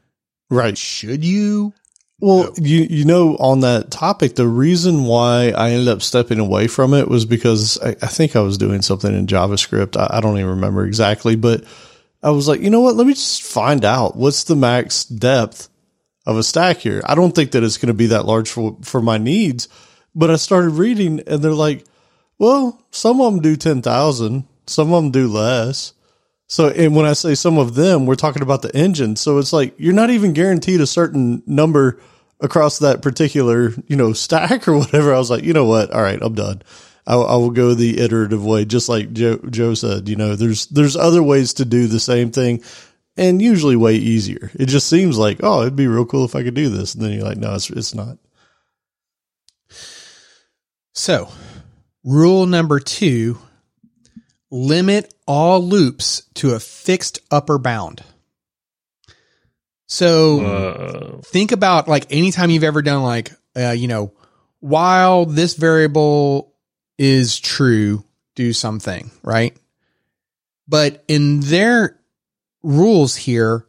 Right. 0.51 0.77
should 0.79 1.25
you 1.25 1.73
Well, 2.21 2.53
you 2.57 2.87
you 2.89 3.05
know, 3.05 3.37
on 3.37 3.61
that 3.61 3.91
topic, 3.91 4.37
the 4.37 4.47
reason 4.47 5.05
why 5.05 5.51
I 5.51 5.71
ended 5.71 5.89
up 5.89 6.01
stepping 6.01 6.39
away 6.39 6.69
from 6.69 6.95
it 6.95 7.09
was 7.09 7.25
because 7.25 7.79
I, 7.83 7.91
I 7.91 8.07
think 8.07 8.37
I 8.37 8.41
was 8.41 8.57
doing 8.57 8.83
something 8.83 9.13
in 9.13 9.27
JavaScript. 9.27 9.97
I, 9.97 10.19
I 10.19 10.21
don't 10.21 10.39
even 10.39 10.51
remember 10.51 10.87
exactly, 10.87 11.35
but 11.35 11.65
I 12.23 12.31
was 12.31 12.47
like, 12.47 12.61
you 12.61 12.71
know 12.71 12.81
what? 12.83 12.95
Let 12.95 13.07
me 13.07 13.15
just 13.15 13.43
find 13.43 13.85
out 13.85 14.17
what's 14.17 14.45
the 14.45 14.55
max 14.57 15.05
depth 15.05 15.69
of 16.25 16.39
a 16.39 16.43
stack 16.43 16.79
here. 16.79 17.03
I 17.05 17.15
don't 17.15 17.35
think 17.35 17.51
that 17.51 17.65
it's 17.65 17.79
going 17.79 17.89
to 17.89 17.95
be 17.95 18.07
that 18.07 18.27
large 18.27 18.49
for 18.49 18.77
for 18.83 19.03
my 19.03 19.19
needs. 19.19 19.69
But 20.15 20.31
I 20.31 20.37
started 20.37 20.71
reading, 20.71 21.21
and 21.27 21.43
they're 21.43 21.53
like, 21.53 21.85
well, 22.39 22.81
some 22.91 23.21
of 23.21 23.33
them 23.33 23.43
do 23.43 23.57
ten 23.57 23.83
thousand, 23.83 24.47
some 24.67 24.93
of 24.93 25.03
them 25.03 25.11
do 25.11 25.29
less. 25.29 25.93
So, 26.47 26.69
and 26.69 26.95
when 26.95 27.07
I 27.07 27.15
say 27.15 27.35
some 27.35 27.59
of 27.59 27.75
them, 27.75 28.07
we're 28.07 28.15
talking 28.15 28.43
about 28.43 28.63
the 28.63 28.75
engine. 28.77 29.17
So 29.17 29.39
it's 29.39 29.53
like 29.53 29.75
you're 29.79 29.95
not 29.95 30.11
even 30.11 30.35
guaranteed 30.35 30.81
a 30.81 30.87
certain 30.87 31.43
number 31.47 32.01
across 32.41 32.79
that 32.79 33.03
particular, 33.03 33.73
you 33.87 33.97
know, 33.97 34.13
stack 34.13 34.69
or 34.69 34.77
whatever. 34.79 35.15
I 35.15 35.19
was 35.19 35.31
like, 35.31 35.45
you 35.45 35.53
know 35.53 35.65
what? 35.65 35.91
All 35.91 36.03
right, 36.03 36.19
I'm 36.21 36.35
done. 36.35 36.63
I, 37.07 37.15
I 37.15 37.37
will 37.37 37.51
go 37.51 37.75
the 37.75 37.99
iterative 38.01 38.45
way, 38.45 38.65
just 38.65 38.89
like 38.89 39.13
Joe, 39.13 39.37
Joe 39.51 39.75
said. 39.75 40.09
You 40.09 40.17
know, 40.17 40.37
there's 40.37 40.67
there's 40.67 40.97
other 40.97 41.23
ways 41.23 41.55
to 41.55 41.65
do 41.65 41.87
the 41.87 42.01
same 42.01 42.31
thing, 42.31 42.63
and 43.17 43.43
usually 43.43 43.77
way 43.77 43.97
easier. 43.97 44.51
It 44.55 44.67
just 44.67 44.89
seems 44.89 45.19
like, 45.19 45.41
oh, 45.43 45.63
it'd 45.63 45.77
be 45.77 45.87
real 45.87 46.07
cool 46.07 46.25
if 46.25 46.35
I 46.35 46.43
could 46.43 46.55
do 46.55 46.69
this, 46.69 46.95
and 46.95 47.03
then 47.03 47.13
you're 47.13 47.25
like, 47.25 47.39
no, 47.39 47.55
it's 47.55 47.71
it's 47.71 47.95
not. 47.95 48.19
So, 50.95 51.29
rule 52.05 52.47
number 52.47 52.79
two 52.79 53.39
limit 54.51 55.13
all 55.27 55.61
loops 55.61 56.23
to 56.35 56.53
a 56.53 56.61
fixed 56.61 57.19
upper 57.31 57.59
bound. 57.59 58.03
So, 59.89 60.41
Uh, 60.41 61.21
think 61.23 61.53
about 61.53 61.89
like 61.89 62.07
anytime 62.11 62.51
you've 62.51 62.65
ever 62.65 62.81
done 62.81 63.03
like, 63.03 63.33
uh, 63.57 63.71
you 63.71 63.89
know, 63.89 64.13
while 64.61 65.27
this 65.27 65.55
variable 65.55 66.55
is 66.99 67.39
true, 67.41 68.05
do 68.37 68.53
something, 68.53 69.11
right? 69.23 69.57
But 70.69 71.05
in 71.09 71.41
their 71.41 71.99
rules 72.63 73.17
here, 73.17 73.67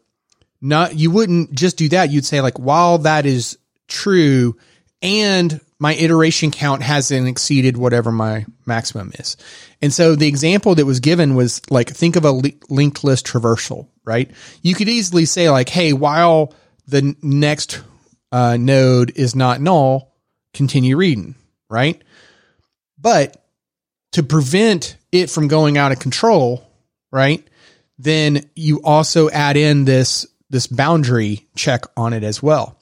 not 0.61 0.95
you 0.95 1.11
wouldn't 1.11 1.53
just 1.53 1.77
do 1.77 1.89
that. 1.89 2.11
You'd 2.11 2.25
say 2.25 2.41
like, 2.41 2.59
while 2.59 2.99
that 2.99 3.25
is 3.25 3.57
true, 3.87 4.57
and 5.01 5.59
my 5.79 5.93
iteration 5.95 6.51
count 6.51 6.81
hasn't 6.81 7.27
exceeded 7.27 7.77
whatever 7.77 8.11
my 8.11 8.45
maximum 8.65 9.11
is. 9.19 9.35
And 9.81 9.93
so 9.93 10.15
the 10.15 10.27
example 10.27 10.75
that 10.75 10.85
was 10.85 10.99
given 10.99 11.35
was 11.35 11.61
like, 11.69 11.89
think 11.89 12.15
of 12.15 12.23
a 12.23 12.31
li- 12.31 12.59
linked 12.69 13.03
list 13.03 13.27
traversal, 13.27 13.89
right? 14.05 14.31
You 14.61 14.73
could 14.73 14.87
easily 14.87 15.25
say 15.25 15.49
like, 15.49 15.69
Hey, 15.69 15.91
while 15.93 16.53
the 16.87 17.15
next 17.21 17.81
uh, 18.31 18.57
node 18.57 19.11
is 19.15 19.35
not 19.35 19.59
null, 19.61 20.13
continue 20.53 20.95
reading, 20.95 21.35
right? 21.69 22.01
But 22.99 23.43
to 24.13 24.23
prevent 24.23 24.97
it 25.11 25.29
from 25.29 25.49
going 25.49 25.77
out 25.77 25.91
of 25.91 25.99
control, 25.99 26.65
right? 27.11 27.45
Then 27.97 28.49
you 28.55 28.81
also 28.83 29.29
add 29.29 29.57
in 29.57 29.85
this, 29.85 30.25
this 30.49 30.67
boundary 30.67 31.47
check 31.55 31.83
on 31.97 32.13
it 32.13 32.23
as 32.23 32.41
well. 32.41 32.79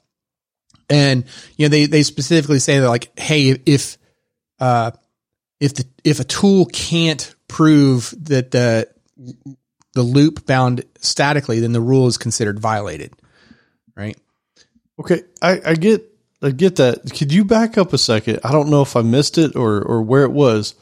And, 0.94 1.26
you 1.58 1.66
know, 1.66 1.70
they, 1.70 1.86
they 1.86 2.04
specifically 2.04 2.60
say 2.60 2.80
that 2.80 2.90
like, 2.90 3.18
Hey, 3.20 3.50
if, 3.66 3.98
uh, 4.60 4.92
if 5.60 5.76
the, 5.76 5.86
if 6.04 6.20
a 6.20 6.24
tool 6.24 6.66
can't 6.66 7.34
prove 7.48 8.14
that 8.26 8.52
the, 8.52 8.88
the 9.94 10.04
loop 10.04 10.46
bound 10.46 10.84
statically, 11.00 11.60
then 11.60 11.72
the 11.72 11.82
rule 11.82 12.08
is 12.08 12.18
considered 12.18 12.60
violated, 12.60 13.14
right? 13.96 14.18
Okay, 15.00 15.22
I, 15.42 15.62
I 15.66 15.74
get 15.76 16.10
I 16.42 16.52
get 16.52 16.76
that. 16.76 17.14
Could 17.18 17.32
you 17.32 17.46
back 17.46 17.78
up 17.78 17.94
a 17.94 17.98
second? 17.98 18.40
I 18.44 18.52
don't 18.52 18.70
know 18.70 18.82
if 18.82 18.96
I 18.96 19.02
missed 19.02 19.38
it 19.38 19.56
or 19.56 19.82
or 19.82 20.02
where 20.02 20.24
it 20.24 20.32
was. 20.32 20.76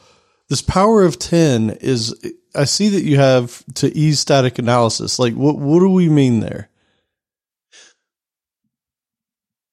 This 0.50 0.62
power 0.62 1.04
of 1.04 1.20
ten 1.20 1.70
is. 1.82 2.16
I 2.54 2.66
see 2.66 2.90
that 2.90 3.04
you 3.04 3.18
have 3.18 3.64
to 3.76 3.96
ease 3.96 4.20
static 4.20 4.60
analysis. 4.60 5.20
Like, 5.20 5.34
what 5.36 5.58
what 5.58 5.80
do 5.80 5.90
we 5.90 6.10
mean 6.10 6.40
there? 6.40 6.70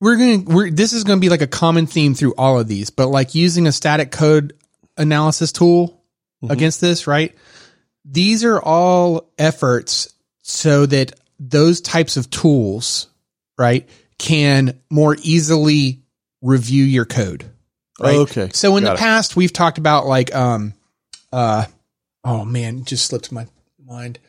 We're 0.00 0.16
going 0.16 0.44
to, 0.44 0.54
we're, 0.54 0.70
this 0.70 0.92
is 0.92 1.04
going 1.04 1.18
to 1.18 1.20
be 1.20 1.28
like 1.28 1.42
a 1.42 1.46
common 1.46 1.86
theme 1.86 2.14
through 2.14 2.34
all 2.38 2.58
of 2.58 2.68
these, 2.68 2.90
but 2.90 3.08
like 3.08 3.34
using 3.34 3.66
a 3.66 3.72
static 3.72 4.10
code 4.10 4.54
analysis 4.96 5.52
tool 5.52 6.02
against 6.48 6.80
this, 6.80 7.06
right? 7.06 7.34
These 8.04 8.44
are 8.44 8.60
all 8.60 9.30
efforts 9.38 10.14
so 10.42 10.86
that 10.86 11.12
those 11.40 11.80
types 11.80 12.16
of 12.16 12.30
tools, 12.30 13.08
right, 13.58 13.88
can 14.18 14.80
more 14.90 15.16
easily 15.22 16.02
review 16.42 16.84
your 16.84 17.04
code. 17.04 17.44
Right? 18.00 18.16
Okay. 18.16 18.50
So 18.52 18.76
in 18.76 18.84
Got 18.84 18.90
the 18.90 18.94
it. 18.94 18.98
past, 18.98 19.36
we've 19.36 19.52
talked 19.52 19.78
about 19.78 20.06
like, 20.06 20.34
um, 20.34 20.74
uh, 21.32 21.64
oh 22.24 22.44
man, 22.44 22.84
just 22.84 23.06
slipped 23.06 23.32
my 23.32 23.46
mind. 23.84 24.20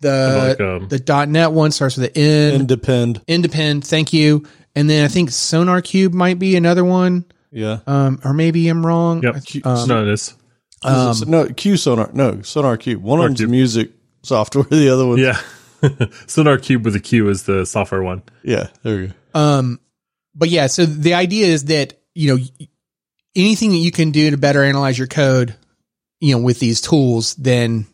The 0.00 0.56
Like, 0.58 0.60
um, 0.60 0.88
the 0.88 1.26
.NET 1.26 1.52
one 1.52 1.70
starts 1.70 1.96
with 1.96 2.14
an 2.14 2.22
N. 2.22 2.54
And 2.60 2.68
depend. 2.68 3.24
NDepend, 3.26 3.84
thank 3.84 4.12
you. 4.12 4.46
And 4.74 4.90
then 4.90 5.04
I 5.04 5.08
think 5.08 5.30
SonarQube 5.30 6.12
might 6.12 6.38
be 6.38 6.56
another 6.56 6.84
one. 6.84 7.24
Yeah. 7.50 7.80
Um, 7.86 8.20
or 8.24 8.34
maybe 8.34 8.68
I'm 8.68 8.84
wrong. 8.84 9.22
Yep. 9.22 9.36
Um, 9.64 9.88
no, 9.88 10.02
it 10.02 10.08
is. 10.08 10.34
Is 10.84 11.26
no, 11.26 11.48
Q 11.48 11.76
Sonar. 11.76 12.10
No, 12.12 12.42
Sonar 12.42 12.76
Cube. 12.76 13.02
One 13.02 13.18
of 13.18 13.22
Sonar 13.22 13.28
them's 13.28 13.40
Cube. 13.40 13.50
music 13.50 13.90
software. 14.22 14.64
The 14.70 14.90
other 14.90 15.06
one. 15.06 15.18
Yeah. 15.18 15.40
SonarQube 15.82 16.82
with 16.82 16.96
a 16.96 17.00
Q 17.00 17.28
is 17.28 17.44
the 17.44 17.64
software 17.64 18.02
one. 18.02 18.22
Yeah. 18.42 18.68
There 18.82 19.00
you 19.00 19.06
go. 19.32 19.40
Um, 19.40 19.80
but 20.34 20.48
yeah, 20.48 20.66
so 20.66 20.84
the 20.84 21.14
idea 21.14 21.46
is 21.46 21.66
that, 21.66 22.00
you 22.14 22.36
know, 22.36 22.44
anything 23.36 23.70
that 23.70 23.76
you 23.78 23.92
can 23.92 24.10
do 24.10 24.30
to 24.30 24.36
better 24.36 24.62
analyze 24.62 24.98
your 24.98 25.06
code, 25.06 25.54
you 26.20 26.34
know, 26.34 26.42
with 26.42 26.58
these 26.58 26.80
tools, 26.80 27.34
then, 27.36 27.86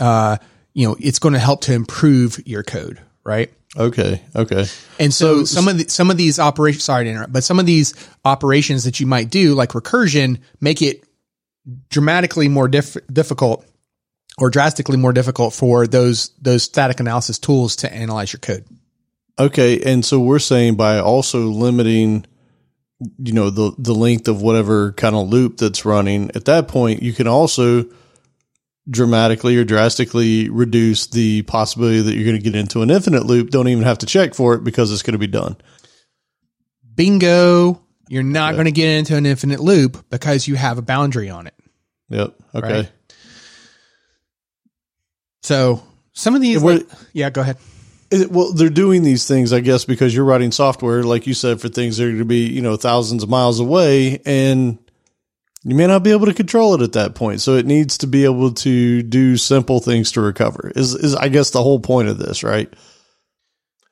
uh, 0.00 0.36
you 0.72 0.86
know, 0.86 0.96
it's 0.98 1.18
going 1.18 1.34
to 1.34 1.40
help 1.40 1.62
to 1.62 1.72
improve 1.72 2.40
your 2.46 2.62
code, 2.62 3.00
right? 3.24 3.52
Okay. 3.76 4.22
Okay. 4.36 4.66
And 5.00 5.12
so, 5.12 5.38
So- 5.40 5.44
some 5.44 5.68
of 5.68 5.78
the, 5.78 5.88
some 5.88 6.10
of 6.10 6.16
these 6.16 6.38
operations, 6.38 6.84
sorry 6.84 7.04
to 7.04 7.10
interrupt, 7.10 7.32
but 7.32 7.44
some 7.44 7.58
of 7.58 7.66
these 7.66 7.94
operations 8.24 8.84
that 8.84 9.00
you 9.00 9.06
might 9.06 9.30
do, 9.30 9.54
like 9.54 9.70
recursion, 9.70 10.38
make 10.60 10.80
it 10.82 11.04
dramatically 11.90 12.48
more 12.48 12.68
diff- 12.68 12.96
difficult 13.12 13.66
or 14.38 14.50
drastically 14.50 14.96
more 14.96 15.12
difficult 15.12 15.54
for 15.54 15.86
those 15.86 16.30
those 16.40 16.62
static 16.62 17.00
analysis 17.00 17.38
tools 17.38 17.76
to 17.76 17.92
analyze 17.92 18.32
your 18.32 18.40
code. 18.40 18.64
Okay, 19.38 19.80
and 19.80 20.04
so 20.04 20.20
we're 20.20 20.38
saying 20.38 20.74
by 20.76 20.98
also 20.98 21.40
limiting, 21.46 22.26
you 23.18 23.32
know, 23.32 23.50
the 23.50 23.72
the 23.78 23.94
length 23.94 24.28
of 24.28 24.42
whatever 24.42 24.92
kind 24.92 25.16
of 25.16 25.28
loop 25.28 25.56
that's 25.56 25.84
running. 25.84 26.30
At 26.34 26.44
that 26.44 26.68
point, 26.68 27.02
you 27.02 27.12
can 27.12 27.26
also 27.26 27.86
dramatically 28.88 29.56
or 29.56 29.64
drastically 29.64 30.48
reduce 30.50 31.06
the 31.06 31.42
possibility 31.42 32.00
that 32.02 32.14
you're 32.14 32.24
going 32.24 32.36
to 32.36 32.42
get 32.42 32.54
into 32.54 32.82
an 32.82 32.90
infinite 32.90 33.24
loop. 33.24 33.50
Don't 33.50 33.68
even 33.68 33.84
have 33.84 33.98
to 33.98 34.06
check 34.06 34.34
for 34.34 34.54
it 34.54 34.64
because 34.64 34.92
it's 34.92 35.02
going 35.02 35.12
to 35.12 35.18
be 35.18 35.26
done. 35.26 35.56
Bingo! 36.94 37.80
You're 38.08 38.22
not 38.22 38.52
going 38.54 38.66
to 38.66 38.70
get 38.72 38.98
into 38.98 39.16
an 39.16 39.24
infinite 39.26 39.60
loop 39.60 40.04
because 40.10 40.46
you 40.46 40.54
have 40.56 40.76
a 40.78 40.82
boundary 40.82 41.30
on 41.30 41.46
it. 41.46 41.54
Yep. 42.10 42.34
Okay. 42.54 42.72
Right. 42.80 42.92
So 45.42 45.82
some 46.12 46.34
of 46.34 46.40
these, 46.42 46.62
like- 46.62 46.86
yeah, 47.12 47.30
go 47.30 47.40
ahead. 47.40 47.56
It- 48.10 48.30
well, 48.30 48.52
they're 48.52 48.68
doing 48.70 49.02
these 49.02 49.26
things, 49.26 49.52
I 49.52 49.60
guess, 49.60 49.84
because 49.84 50.14
you're 50.14 50.24
writing 50.24 50.52
software, 50.52 51.02
like 51.02 51.26
you 51.26 51.34
said, 51.34 51.60
for 51.60 51.68
things 51.68 51.96
that 51.96 52.04
are 52.04 52.08
going 52.08 52.18
to 52.18 52.24
be, 52.24 52.46
you 52.46 52.62
know, 52.62 52.76
thousands 52.76 53.22
of 53.22 53.28
miles 53.30 53.58
away, 53.60 54.20
and 54.26 54.78
you 55.64 55.74
may 55.74 55.86
not 55.86 56.02
be 56.02 56.12
able 56.12 56.26
to 56.26 56.34
control 56.34 56.74
it 56.74 56.82
at 56.82 56.92
that 56.92 57.14
point. 57.14 57.40
So 57.40 57.54
it 57.54 57.66
needs 57.66 57.98
to 57.98 58.06
be 58.06 58.24
able 58.24 58.52
to 58.52 59.02
do 59.02 59.36
simple 59.36 59.80
things 59.80 60.12
to 60.12 60.20
recover. 60.20 60.72
Is 60.76 60.94
is 60.94 61.14
I 61.14 61.28
guess 61.28 61.50
the 61.50 61.62
whole 61.62 61.80
point 61.80 62.08
of 62.08 62.18
this, 62.18 62.42
right? 62.42 62.72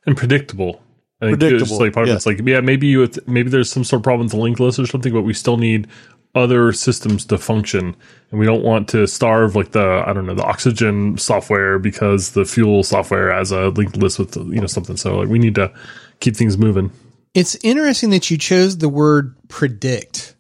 and 0.07 0.17
predictable. 0.17 0.83
I 1.21 1.27
think 1.27 1.39
Predictable, 1.39 1.73
It's 1.73 1.81
like 1.81 1.93
part 1.93 2.07
yeah. 2.07 2.15
of 2.15 2.17
it's 2.17 2.27
like 2.27 2.41
yeah, 2.45 2.61
maybe 2.61 2.89
you 2.89 3.09
maybe 3.27 3.49
there's 3.49 3.71
some 3.71 3.85
sort 3.85 4.01
of 4.01 4.05
problem 4.05 4.27
with 4.27 4.33
the 4.33 4.41
linked 4.41 4.59
list 4.61 4.79
or 4.79 4.87
something, 4.87 5.13
but 5.13 5.23
we 5.23 5.35
still 5.35 5.57
need 5.57 5.87
other 6.35 6.73
systems 6.73 7.27
to 7.27 7.39
function, 7.39 7.95
and 8.31 8.41
we 8.41 8.47
don't 8.47 8.65
want 8.65 8.89
to 8.89 9.07
starve 9.07 9.55
like 9.55 9.71
the 9.71 10.03
I 10.05 10.13
don't 10.13 10.27
know 10.27 10.35
the 10.35 10.45
oxygen 10.45 11.17
software 11.19 11.79
because 11.79 12.33
the 12.33 12.45
fuel 12.45 12.83
software 12.83 13.33
has 13.33 13.53
a 13.53 13.69
linked 13.69 13.97
list 13.97 14.19
with 14.19 14.37
you 14.37 14.61
know 14.61 14.67
something. 14.67 14.97
So 14.97 15.19
like 15.19 15.29
we 15.29 15.39
need 15.39 15.55
to 15.55 15.73
keep 16.19 16.37
things 16.37 16.59
moving. 16.59 16.91
It's 17.35 17.57
interesting 17.63 18.11
that 18.11 18.31
you 18.31 18.37
chose 18.37 18.79
the 18.79 18.89
word 18.89 19.37
predict 19.49 20.32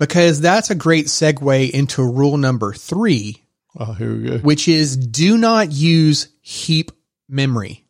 because 0.00 0.40
that's 0.40 0.70
a 0.70 0.74
great 0.74 1.06
segue 1.06 1.70
into 1.70 2.02
rule 2.02 2.36
number 2.36 2.72
three, 2.72 3.44
Oh, 3.78 3.92
here 3.92 4.12
we 4.16 4.22
go. 4.28 4.38
which 4.38 4.66
is 4.66 4.96
do 4.96 5.38
not 5.38 5.70
use 5.70 6.28
heap 6.40 6.90
memory. 7.28 7.84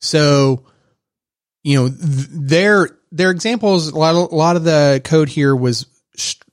So, 0.00 0.64
you 1.64 1.76
know, 1.78 1.88
th- 1.88 1.98
their 2.30 2.90
their 3.10 3.30
examples. 3.32 3.88
A 3.88 3.96
lot 3.98 4.14
of, 4.14 4.30
a 4.30 4.34
lot 4.36 4.54
of 4.56 4.62
the 4.64 5.00
code 5.04 5.28
here 5.28 5.56
was, 5.56 5.86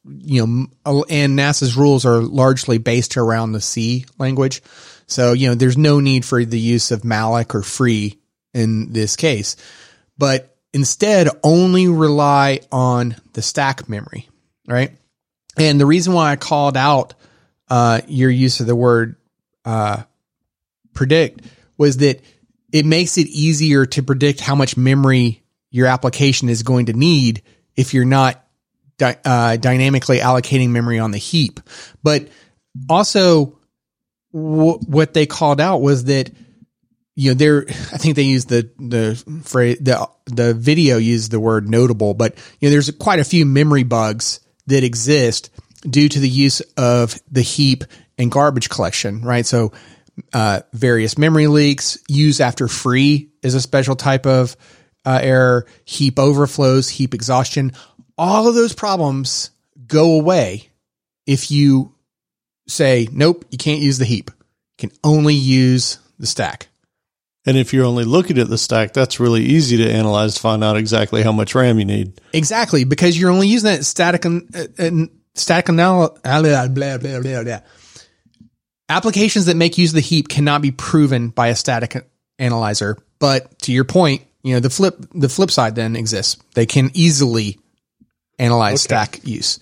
you 0.06 0.68
know, 0.86 1.04
and 1.10 1.38
NASA's 1.38 1.76
rules 1.76 2.06
are 2.06 2.20
largely 2.22 2.78
based 2.80 3.16
around 3.18 3.52
the 3.52 3.62
C 3.62 4.06
language. 4.18 4.62
So, 5.06 5.34
you 5.34 5.50
know, 5.50 5.56
there's 5.56 5.78
no 5.78 6.00
need 6.00 6.26
for 6.26 6.44
the 6.44 6.60
use 6.60 6.90
of 6.92 7.02
malloc 7.02 7.54
or 7.54 7.62
free 7.62 8.18
in 8.54 8.92
this 8.94 9.16
case, 9.16 9.56
but 10.18 10.56
instead 10.74 11.28
only 11.44 11.88
rely 11.88 12.62
on 12.72 13.16
the 13.34 13.42
stack 13.42 13.88
memory, 13.90 14.30
right? 14.68 14.92
And 15.58 15.80
the 15.80 15.86
reason 15.86 16.14
why 16.14 16.32
I 16.32 16.36
called 16.36 16.78
out 16.78 17.14
uh, 17.70 18.02
your 18.08 18.30
use 18.30 18.60
of 18.60 18.68
the 18.68 18.76
word 18.76 19.16
uh, 19.66 20.04
predict 20.94 21.42
was 21.78 21.98
that 21.98 22.22
it 22.72 22.86
makes 22.86 23.18
it 23.18 23.28
easier 23.28 23.86
to 23.86 24.04
predict 24.04 24.40
how 24.40 24.56
much 24.56 24.78
memory 24.78 25.44
your 25.70 25.88
application 25.88 26.50
is 26.50 26.64
going 26.64 26.88
to 26.88 26.94
need 26.94 27.42
if 27.76 27.94
you're 27.94 28.06
not 28.06 28.44
uh, 29.00 29.58
dynamically 29.58 30.20
allocating 30.20 30.70
memory 30.70 31.00
on 31.00 31.12
the 31.12 31.18
heap. 31.18 31.60
But 32.04 32.28
also, 32.90 33.60
w- 34.34 34.80
what 34.86 35.14
they 35.14 35.26
called 35.26 35.60
out 35.60 35.82
was 35.82 36.06
that 36.06 36.32
you 37.16 37.32
know 37.32 37.36
they're 37.36 37.66
I 37.68 37.98
think 37.98 38.16
they 38.16 38.24
used 38.24 38.50
the 38.50 38.70
the 38.78 39.42
phrase 39.44 39.78
the 39.80 40.10
the 40.26 40.54
video 40.54 40.98
used 40.98 41.32
the 41.32 41.40
word 41.40 41.70
notable, 41.70 42.14
but 42.14 42.36
you 42.60 42.68
know 42.68 42.72
there's 42.72 42.90
quite 42.92 43.20
a 43.20 43.24
few 43.24 43.46
memory 43.46 43.84
bugs 43.84 44.40
that 44.68 44.84
exist 44.84 45.50
due 45.82 46.10
to 46.10 46.20
the 46.20 46.30
use 46.30 46.62
of 46.78 47.20
the 47.32 47.42
heap 47.42 47.84
and 48.18 48.32
garbage 48.32 48.70
collection, 48.70 49.22
right? 49.22 49.46
So 49.46 49.74
uh, 50.34 50.62
various 50.72 51.18
memory 51.18 51.48
leaks, 51.48 51.98
use 52.08 52.40
after 52.40 52.68
free 52.68 53.32
is 53.42 53.56
a 53.56 53.62
special 53.62 53.96
type 53.96 54.26
of 54.26 54.56
uh, 55.06 55.20
error, 55.22 55.66
heap 55.86 56.20
overflows, 56.20 56.90
heap 56.90 57.14
exhaustion. 57.14 57.74
All 58.18 58.48
of 58.48 58.56
those 58.56 58.74
problems 58.74 59.52
go 59.88 60.14
away 60.14 60.70
if 61.26 61.52
you 61.52 61.94
say, 62.68 63.08
nope, 63.12 63.46
you 63.50 63.58
can't 63.58 63.82
use 63.82 63.98
the 63.98 64.06
heap. 64.06 64.32
You 64.80 64.90
can 64.90 64.98
only 65.04 65.36
use 65.36 66.00
the 66.20 66.28
stack. 66.28 66.70
And 67.46 67.58
if 67.58 67.74
you're 67.74 67.86
only 67.86 68.06
looking 68.06 68.38
at 68.38 68.48
the 68.48 68.58
stack, 68.58 68.94
that's 68.94 69.20
really 69.20 69.44
easy 69.44 69.78
to 69.78 69.92
analyze 69.92 70.36
to 70.36 70.42
find 70.42 70.64
out 70.64 70.78
exactly 70.78 71.24
how 71.24 71.34
much 71.34 71.56
RAM 71.56 71.78
you 71.78 71.86
need. 71.86 72.22
Exactly, 72.32 72.86
because 72.86 73.20
you're 73.20 73.32
only 73.32 73.48
using 73.48 73.70
that 73.70 73.84
static 73.84 74.24
and 74.24 74.50
uh, 74.56 74.66
uh, 74.80 75.08
static 75.36 75.70
anal- 75.70 76.18
blah, 76.24 76.42
blah, 76.42 76.98
blah, 76.98 76.98
blah, 76.98 77.44
blah. 77.44 77.60
Applications 78.88 79.48
that 79.48 79.58
make 79.58 79.78
use 79.78 79.92
of 79.92 79.96
the 79.96 80.02
heap 80.02 80.30
cannot 80.30 80.62
be 80.62 80.72
proven 80.72 81.30
by 81.30 81.48
a 81.48 81.56
static 81.56 82.08
analyzer. 82.40 82.98
But 83.20 83.60
to 83.60 83.74
your 83.74 83.86
point, 83.86 84.24
you 84.44 84.54
know 84.54 84.60
the 84.60 84.70
flip 84.70 84.96
the 85.16 85.30
flip 85.30 85.50
side 85.50 85.76
then 85.76 85.96
exists. 85.96 86.42
They 86.54 86.66
can 86.66 86.92
easily 86.94 87.60
analyze 88.38 88.82
stack 88.82 89.26
use, 89.26 89.60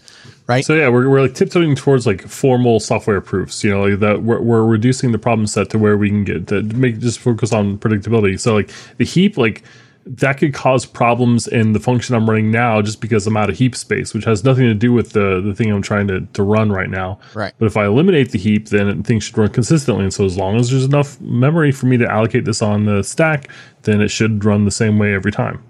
right? 0.51 0.65
So 0.65 0.75
yeah, 0.75 0.89
we're, 0.89 1.09
we're 1.09 1.21
like 1.21 1.33
tiptoeing 1.33 1.75
towards 1.75 2.05
like 2.05 2.27
formal 2.27 2.79
software 2.79 3.21
proofs. 3.21 3.63
You 3.63 3.71
know, 3.71 3.83
like 3.83 3.99
that 3.99 4.23
we're, 4.23 4.41
we're 4.41 4.65
reducing 4.65 5.11
the 5.11 5.19
problem 5.19 5.47
set 5.47 5.69
to 5.71 5.79
where 5.79 5.97
we 5.97 6.09
can 6.09 6.23
get 6.23 6.47
to 6.47 6.61
make 6.63 6.99
just 6.99 7.19
focus 7.19 7.53
on 7.53 7.77
predictability. 7.77 8.39
So 8.39 8.55
like 8.55 8.69
the 8.97 9.05
heap, 9.05 9.37
like 9.37 9.63
that 10.05 10.39
could 10.39 10.53
cause 10.53 10.85
problems 10.85 11.47
in 11.47 11.73
the 11.73 11.79
function 11.79 12.15
I'm 12.15 12.27
running 12.27 12.49
now 12.49 12.81
just 12.81 13.01
because 13.01 13.27
I'm 13.27 13.37
out 13.37 13.49
of 13.49 13.57
heap 13.57 13.75
space, 13.75 14.13
which 14.13 14.25
has 14.25 14.43
nothing 14.43 14.65
to 14.65 14.73
do 14.73 14.91
with 14.91 15.11
the 15.11 15.41
the 15.41 15.53
thing 15.53 15.71
I'm 15.71 15.81
trying 15.81 16.07
to 16.07 16.21
to 16.21 16.43
run 16.43 16.71
right 16.71 16.89
now. 16.89 17.19
Right. 17.33 17.53
But 17.57 17.65
if 17.67 17.77
I 17.77 17.85
eliminate 17.85 18.31
the 18.31 18.39
heap, 18.39 18.69
then 18.69 19.03
things 19.03 19.23
should 19.23 19.37
run 19.37 19.49
consistently. 19.49 20.03
And 20.03 20.13
so 20.13 20.25
as 20.25 20.37
long 20.37 20.57
as 20.57 20.69
there's 20.69 20.85
enough 20.85 21.19
memory 21.21 21.71
for 21.71 21.85
me 21.85 21.97
to 21.97 22.11
allocate 22.11 22.45
this 22.45 22.61
on 22.61 22.85
the 22.85 23.03
stack, 23.03 23.49
then 23.83 24.01
it 24.01 24.09
should 24.09 24.43
run 24.43 24.65
the 24.65 24.71
same 24.71 24.97
way 24.99 25.13
every 25.13 25.31
time. 25.31 25.63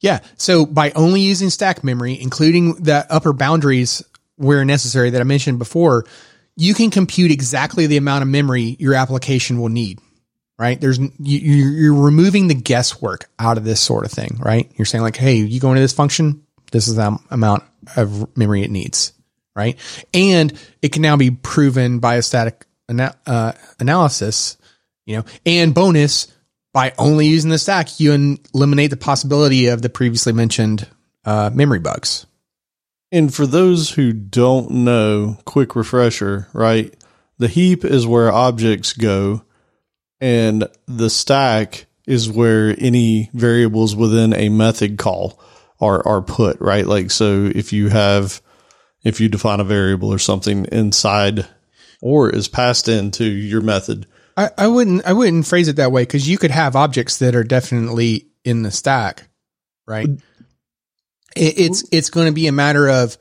Yeah. 0.00 0.20
So 0.36 0.64
by 0.64 0.92
only 0.92 1.20
using 1.20 1.50
stack 1.50 1.82
memory, 1.82 2.20
including 2.20 2.74
the 2.74 3.06
upper 3.10 3.32
boundaries 3.32 4.02
where 4.38 4.64
necessary 4.64 5.10
that 5.10 5.20
I 5.20 5.24
mentioned 5.24 5.58
before, 5.58 6.06
you 6.56 6.74
can 6.74 6.90
compute 6.90 7.30
exactly 7.30 7.86
the 7.86 7.98
amount 7.98 8.22
of 8.22 8.28
memory 8.28 8.76
your 8.78 8.94
application 8.94 9.60
will 9.60 9.68
need. 9.68 10.00
Right? 10.58 10.80
There's 10.80 10.98
you, 10.98 11.10
you're 11.20 11.94
removing 11.94 12.48
the 12.48 12.54
guesswork 12.54 13.30
out 13.38 13.58
of 13.58 13.64
this 13.64 13.80
sort 13.80 14.04
of 14.04 14.10
thing. 14.10 14.38
Right? 14.40 14.70
You're 14.74 14.86
saying 14.86 15.02
like, 15.02 15.16
hey, 15.16 15.36
you 15.36 15.60
go 15.60 15.70
into 15.70 15.80
this 15.80 15.92
function, 15.92 16.42
this 16.72 16.88
is 16.88 16.96
the 16.96 17.18
amount 17.30 17.62
of 17.96 18.36
memory 18.36 18.62
it 18.62 18.70
needs. 18.70 19.12
Right? 19.54 19.78
And 20.14 20.52
it 20.82 20.92
can 20.92 21.02
now 21.02 21.16
be 21.16 21.30
proven 21.30 21.98
by 21.98 22.16
a 22.16 22.22
static 22.22 22.64
ana- 22.88 23.16
uh, 23.26 23.52
analysis. 23.78 24.56
You 25.06 25.16
know, 25.16 25.24
and 25.46 25.74
bonus, 25.74 26.26
by 26.74 26.92
only 26.98 27.26
using 27.26 27.50
the 27.50 27.58
stack, 27.58 27.98
you 27.98 28.38
eliminate 28.54 28.90
the 28.90 28.96
possibility 28.96 29.68
of 29.68 29.80
the 29.80 29.88
previously 29.88 30.32
mentioned 30.32 30.86
uh, 31.24 31.50
memory 31.52 31.78
bugs. 31.78 32.26
And 33.10 33.34
for 33.34 33.46
those 33.46 33.90
who 33.90 34.12
don't 34.12 34.70
know, 34.70 35.38
quick 35.44 35.74
refresher, 35.74 36.48
right? 36.52 36.94
The 37.38 37.48
heap 37.48 37.84
is 37.84 38.06
where 38.06 38.30
objects 38.30 38.92
go, 38.92 39.42
and 40.20 40.68
the 40.86 41.08
stack 41.08 41.86
is 42.06 42.30
where 42.30 42.74
any 42.78 43.30
variables 43.32 43.94
within 43.94 44.34
a 44.34 44.48
method 44.48 44.98
call 44.98 45.40
are 45.80 46.06
are 46.06 46.22
put, 46.22 46.60
right? 46.60 46.86
Like 46.86 47.10
so 47.10 47.50
if 47.54 47.72
you 47.72 47.88
have 47.88 48.42
if 49.04 49.20
you 49.20 49.28
define 49.28 49.60
a 49.60 49.64
variable 49.64 50.12
or 50.12 50.18
something 50.18 50.66
inside 50.66 51.46
or 52.00 52.30
is 52.30 52.48
passed 52.48 52.88
into 52.88 53.24
your 53.24 53.60
method. 53.60 54.06
I, 54.36 54.50
I 54.56 54.68
wouldn't 54.68 55.04
I 55.04 55.12
wouldn't 55.12 55.46
phrase 55.46 55.68
it 55.68 55.76
that 55.76 55.92
way 55.92 56.02
because 56.02 56.28
you 56.28 56.38
could 56.38 56.50
have 56.50 56.76
objects 56.76 57.18
that 57.18 57.34
are 57.34 57.44
definitely 57.44 58.28
in 58.44 58.62
the 58.62 58.70
stack, 58.70 59.28
right? 59.86 60.08
It, 61.38 61.58
it's 61.58 61.84
it's 61.92 62.10
going 62.10 62.26
to 62.26 62.32
be 62.32 62.46
a 62.46 62.52
matter 62.52 62.88
of 62.88 63.16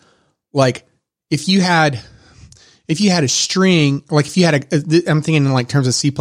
like 0.54 0.88
if 1.30 1.48
you 1.48 1.62
had 1.62 2.00
if 2.88 3.02
you 3.02 3.10
had 3.10 3.24
a 3.24 3.28
string, 3.28 4.04
like 4.10 4.26
if 4.26 4.38
you 4.38 4.46
had 4.46 4.56
a, 4.56 4.78
uh, 4.78 5.02
I'm 5.08 5.22
thinking 5.22 5.46
in 5.46 5.52
like 5.52 5.68
terms 5.68 5.88
of 5.88 5.94
C++, 5.94 6.14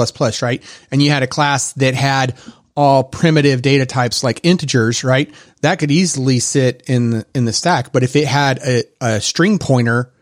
right? 0.43 0.63
And 0.91 1.03
you 1.03 1.11
had 1.11 1.23
a 1.23 1.29
class 1.29 1.73
that 1.75 1.95
had 1.95 2.37
all 2.77 3.05
primitive 3.05 3.63
data 3.63 3.87
types 3.87 4.23
like 4.23 4.41
integers, 4.43 5.05
right? 5.05 5.33
That 5.63 5.79
could 5.79 5.91
easily 5.91 6.41
sit 6.41 6.83
in 6.87 7.11
the, 7.11 7.27
in 7.35 7.45
the 7.45 7.53
stack. 7.53 7.93
But 7.93 8.03
if 8.03 8.17
it 8.17 8.27
had 8.27 8.59
a, 8.59 8.85
a 9.01 9.21
string 9.21 9.59
pointer, 9.59 10.13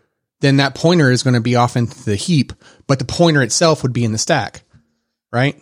then 0.41 0.59
that 0.59 0.75
pointer 0.75 1.11
is 1.11 1.23
going 1.23 1.35
to 1.35 1.41
be 1.41 1.57
off 1.57 1.77
into 1.77 2.05
the 2.05 2.17
heap, 2.17 2.53
but 2.87 2.99
the 2.99 3.05
pointer 3.05 3.43
itself 3.43 3.83
would 3.83 3.95
be 3.95 4.05
in 4.05 4.13
the 4.13 4.19
stack, 4.19 4.63
right? 5.33 5.61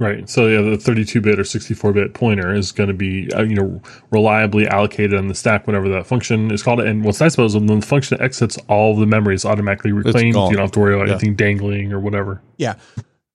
Right. 0.00 0.28
So 0.28 0.46
yeah, 0.46 0.60
the 0.60 0.76
32-bit 0.76 1.40
or 1.40 1.42
64-bit 1.42 2.14
pointer 2.14 2.54
is 2.54 2.70
going 2.70 2.86
to 2.86 2.94
be 2.94 3.32
uh, 3.32 3.42
you 3.42 3.56
know 3.56 3.82
reliably 4.12 4.68
allocated 4.68 5.14
on 5.14 5.26
the 5.26 5.34
stack 5.34 5.66
whenever 5.66 5.88
that 5.88 6.06
function 6.06 6.52
is 6.52 6.62
called. 6.62 6.80
And 6.80 7.04
what's 7.04 7.20
nice 7.20 7.34
about 7.34 7.44
it 7.44 7.46
is 7.46 7.54
when 7.56 7.66
the 7.66 7.80
function 7.84 8.20
exits, 8.20 8.56
all 8.68 8.94
the 8.94 9.06
memory 9.06 9.34
is 9.34 9.44
automatically 9.44 9.90
reclaimed. 9.90 10.36
You 10.36 10.52
don't 10.52 10.58
have 10.58 10.70
to 10.72 10.80
worry 10.80 10.94
about 10.94 11.08
yeah. 11.08 11.14
anything 11.14 11.34
dangling 11.34 11.92
or 11.92 11.98
whatever. 11.98 12.40
Yeah. 12.58 12.76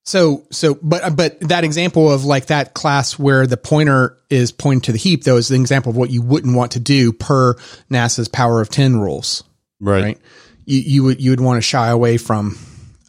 So 0.05 0.45
so 0.51 0.77
but 0.81 1.15
but 1.17 1.39
that 1.41 1.65
example 1.65 2.09
of 2.09 2.23
like 2.23 2.45
that 2.45 2.73
class 2.73 3.19
where 3.19 3.45
the 3.45 3.57
pointer 3.57 4.17
is 4.29 4.53
pointing 4.53 4.81
to 4.81 4.91
the 4.93 4.97
heap 4.97 5.23
though 5.25 5.37
is 5.37 5.51
an 5.51 5.59
example 5.59 5.89
of 5.89 5.97
what 5.97 6.09
you 6.11 6.21
wouldn't 6.21 6.55
want 6.55 6.73
to 6.73 6.79
do 6.79 7.11
per 7.11 7.55
NASA's 7.89 8.29
power 8.29 8.61
of 8.61 8.69
10 8.69 8.97
rules. 8.97 9.43
Right. 9.81 10.03
right? 10.03 10.19
You 10.65 10.79
you 10.79 11.03
would 11.03 11.21
you 11.21 11.31
would 11.31 11.41
want 11.41 11.57
to 11.57 11.61
shy 11.61 11.89
away 11.89 12.17
from 12.17 12.57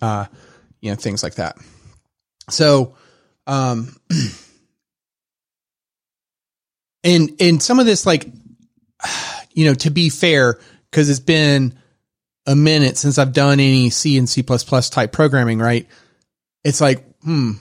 uh 0.02 0.26
you 0.80 0.90
know 0.90 0.96
things 0.96 1.22
like 1.22 1.36
that. 1.36 1.56
So 2.48 2.96
um, 3.46 3.94
and 7.04 7.30
and 7.40 7.62
some 7.62 7.80
of 7.80 7.86
this, 7.86 8.06
like, 8.06 8.26
you 9.52 9.66
know, 9.66 9.74
to 9.74 9.90
be 9.90 10.08
fair, 10.08 10.58
because 10.90 11.10
it's 11.10 11.20
been 11.20 11.78
a 12.46 12.54
minute 12.54 12.96
since 12.96 13.18
I've 13.18 13.32
done 13.32 13.60
any 13.60 13.90
C 13.90 14.18
and 14.18 14.28
C 14.28 14.42
type 14.42 15.12
programming, 15.12 15.58
right? 15.58 15.86
It's 16.62 16.80
like, 16.80 17.04
hmm, 17.22 17.52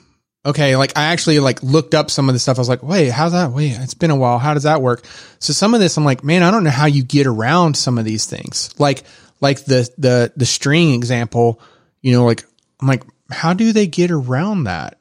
okay, 0.45 0.75
like 0.75 0.97
I 0.97 1.05
actually 1.05 1.39
like 1.39 1.63
looked 1.63 1.93
up 1.93 2.11
some 2.11 2.29
of 2.29 2.33
the 2.33 2.39
stuff. 2.39 2.57
I 2.57 2.61
was 2.61 2.69
like, 2.69 2.83
wait, 2.83 3.09
how's 3.09 3.31
that? 3.31 3.51
Wait, 3.51 3.77
it's 3.79 3.93
been 3.93 4.11
a 4.11 4.15
while. 4.15 4.39
How 4.39 4.53
does 4.53 4.63
that 4.63 4.81
work? 4.81 5.05
So 5.39 5.53
some 5.53 5.73
of 5.73 5.79
this, 5.79 5.97
I'm 5.97 6.05
like, 6.05 6.23
man, 6.23 6.43
I 6.43 6.51
don't 6.51 6.63
know 6.63 6.69
how 6.69 6.85
you 6.85 7.03
get 7.03 7.27
around 7.27 7.77
some 7.77 7.97
of 7.97 8.05
these 8.05 8.25
things. 8.25 8.77
Like, 8.79 9.03
like 9.41 9.65
the 9.65 9.89
the 9.97 10.33
the 10.35 10.45
string 10.45 10.93
example, 10.93 11.61
you 12.01 12.13
know, 12.13 12.25
like 12.25 12.43
I'm 12.81 12.87
like, 12.87 13.03
how 13.29 13.53
do 13.53 13.71
they 13.71 13.87
get 13.87 14.11
around 14.11 14.65
that? 14.65 14.99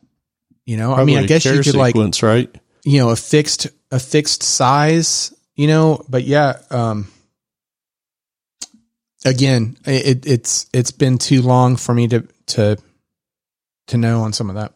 You 0.64 0.76
know, 0.76 0.94
Probably 0.94 1.14
I 1.14 1.16
mean, 1.16 1.24
I 1.24 1.26
guess 1.26 1.44
you 1.44 1.54
could 1.54 1.64
sequence, 1.64 2.22
like, 2.22 2.28
right? 2.28 2.56
You 2.84 2.98
know, 2.98 3.10
a 3.10 3.16
fixed 3.16 3.66
a 3.90 3.98
fixed 3.98 4.42
size. 4.42 5.34
You 5.54 5.66
know, 5.66 6.04
but 6.08 6.24
yeah. 6.24 6.58
Um, 6.70 7.08
again, 9.24 9.76
it, 9.84 10.26
it's 10.26 10.66
it's 10.72 10.92
been 10.92 11.18
too 11.18 11.42
long 11.42 11.76
for 11.76 11.94
me 11.94 12.08
to 12.08 12.26
to 12.46 12.76
to 13.88 13.96
know 13.96 14.22
on 14.22 14.32
some 14.32 14.50
of 14.50 14.56
that. 14.56 14.72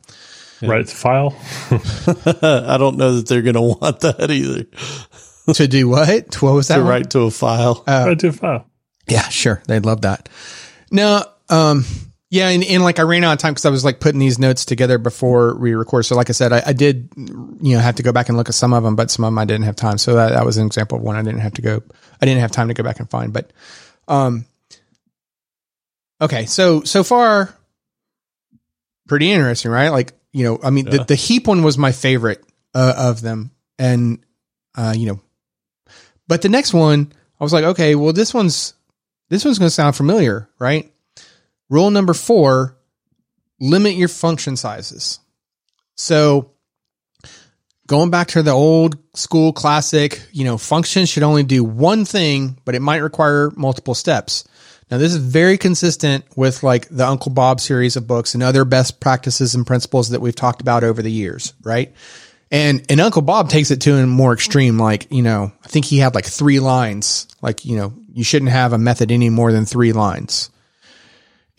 Yeah. 0.60 0.70
Write 0.70 0.88
file. 0.88 1.36
I 1.70 2.76
don't 2.78 2.96
know 2.96 3.16
that 3.16 3.26
they're 3.28 3.42
going 3.42 3.54
to 3.54 3.60
want 3.60 4.00
that 4.00 4.30
either. 4.30 4.64
to 5.52 5.68
do 5.68 5.88
what? 5.88 6.42
What 6.42 6.54
was 6.54 6.68
that? 6.68 6.76
To 6.76 6.82
write 6.82 7.10
to 7.10 7.20
a 7.20 7.30
file. 7.30 7.84
Uh, 7.86 8.04
write 8.06 8.20
to 8.20 8.28
a 8.28 8.32
file. 8.32 8.70
Yeah, 9.06 9.28
sure. 9.28 9.62
They'd 9.68 9.84
love 9.84 10.02
that. 10.02 10.28
Now, 10.90 11.24
um, 11.48 11.84
yeah, 12.28 12.48
and, 12.48 12.64
and 12.64 12.82
like 12.82 12.98
I 12.98 13.02
ran 13.02 13.22
out 13.22 13.34
of 13.34 13.38
time 13.38 13.52
because 13.52 13.66
I 13.66 13.70
was 13.70 13.84
like 13.84 14.00
putting 14.00 14.18
these 14.18 14.38
notes 14.38 14.64
together 14.64 14.98
before 14.98 15.54
we 15.56 15.74
record. 15.74 16.06
So 16.06 16.16
like 16.16 16.28
I 16.28 16.32
said, 16.32 16.52
I, 16.52 16.62
I, 16.66 16.72
did, 16.72 17.08
you 17.16 17.76
know, 17.76 17.78
have 17.78 17.96
to 17.96 18.02
go 18.02 18.10
back 18.10 18.28
and 18.28 18.36
look 18.36 18.48
at 18.48 18.54
some 18.56 18.72
of 18.72 18.82
them, 18.82 18.96
but 18.96 19.10
some 19.12 19.24
of 19.24 19.28
them 19.28 19.38
I 19.38 19.44
didn't 19.44 19.64
have 19.64 19.76
time. 19.76 19.96
So 19.96 20.14
that, 20.14 20.30
that 20.30 20.44
was 20.44 20.56
an 20.56 20.66
example 20.66 20.98
of 20.98 21.04
one 21.04 21.14
I 21.14 21.22
didn't 21.22 21.40
have 21.40 21.54
to 21.54 21.62
go. 21.62 21.82
I 22.20 22.26
didn't 22.26 22.40
have 22.40 22.50
time 22.50 22.68
to 22.68 22.74
go 22.74 22.82
back 22.82 22.98
and 22.98 23.08
find. 23.08 23.32
But, 23.32 23.52
um, 24.08 24.44
okay, 26.20 26.46
so 26.46 26.82
so 26.82 27.04
far, 27.04 27.54
pretty 29.06 29.30
interesting, 29.30 29.70
right? 29.70 29.90
Like 29.90 30.12
you 30.32 30.44
know, 30.44 30.58
I 30.62 30.70
mean, 30.70 30.86
yeah. 30.86 30.98
the 30.98 31.04
the 31.04 31.14
heap 31.14 31.46
one 31.46 31.62
was 31.62 31.78
my 31.78 31.92
favorite 31.92 32.44
uh, 32.74 32.94
of 32.96 33.20
them, 33.20 33.52
and 33.78 34.18
uh, 34.74 34.94
you 34.96 35.06
know, 35.06 35.20
but 36.28 36.42
the 36.42 36.48
next 36.48 36.74
one, 36.74 37.12
I 37.40 37.44
was 37.44 37.52
like, 37.52 37.64
okay, 37.64 37.94
well, 37.94 38.12
this 38.12 38.34
one's 38.34 38.74
this 39.28 39.44
one's 39.44 39.58
going 39.58 39.68
to 39.68 39.74
sound 39.74 39.96
familiar, 39.96 40.48
right? 40.58 40.92
Rule 41.68 41.90
number 41.90 42.14
four, 42.14 42.76
limit 43.60 43.94
your 43.94 44.08
function 44.08 44.56
sizes. 44.56 45.20
So 45.94 46.52
going 47.86 48.10
back 48.10 48.28
to 48.28 48.42
the 48.42 48.52
old 48.52 48.98
school 49.16 49.52
classic, 49.52 50.22
you 50.32 50.44
know, 50.44 50.58
functions 50.58 51.08
should 51.08 51.22
only 51.22 51.42
do 51.42 51.64
one 51.64 52.04
thing, 52.04 52.58
but 52.64 52.74
it 52.74 52.82
might 52.82 52.98
require 52.98 53.50
multiple 53.56 53.94
steps. 53.94 54.44
Now, 54.90 54.98
this 54.98 55.12
is 55.12 55.18
very 55.18 55.58
consistent 55.58 56.24
with 56.36 56.62
like 56.62 56.88
the 56.88 57.06
Uncle 57.06 57.32
Bob 57.32 57.60
series 57.60 57.96
of 57.96 58.06
books 58.06 58.34
and 58.34 58.42
other 58.42 58.64
best 58.64 59.00
practices 59.00 59.54
and 59.54 59.66
principles 59.66 60.10
that 60.10 60.20
we've 60.20 60.34
talked 60.34 60.60
about 60.60 60.84
over 60.84 61.02
the 61.02 61.10
years, 61.10 61.54
right? 61.64 61.92
And 62.52 62.86
and 62.88 63.00
Uncle 63.00 63.22
Bob 63.22 63.48
takes 63.48 63.72
it 63.72 63.80
to 63.82 63.94
a 63.94 64.06
more 64.06 64.32
extreme, 64.32 64.78
like, 64.78 65.10
you 65.10 65.22
know, 65.22 65.50
I 65.64 65.68
think 65.68 65.84
he 65.84 65.98
had 65.98 66.14
like 66.14 66.26
three 66.26 66.60
lines. 66.60 67.26
Like, 67.42 67.64
you 67.64 67.76
know, 67.76 67.92
you 68.12 68.22
shouldn't 68.22 68.52
have 68.52 68.72
a 68.72 68.78
method 68.78 69.10
any 69.10 69.30
more 69.30 69.50
than 69.50 69.66
three 69.66 69.92
lines. 69.92 70.50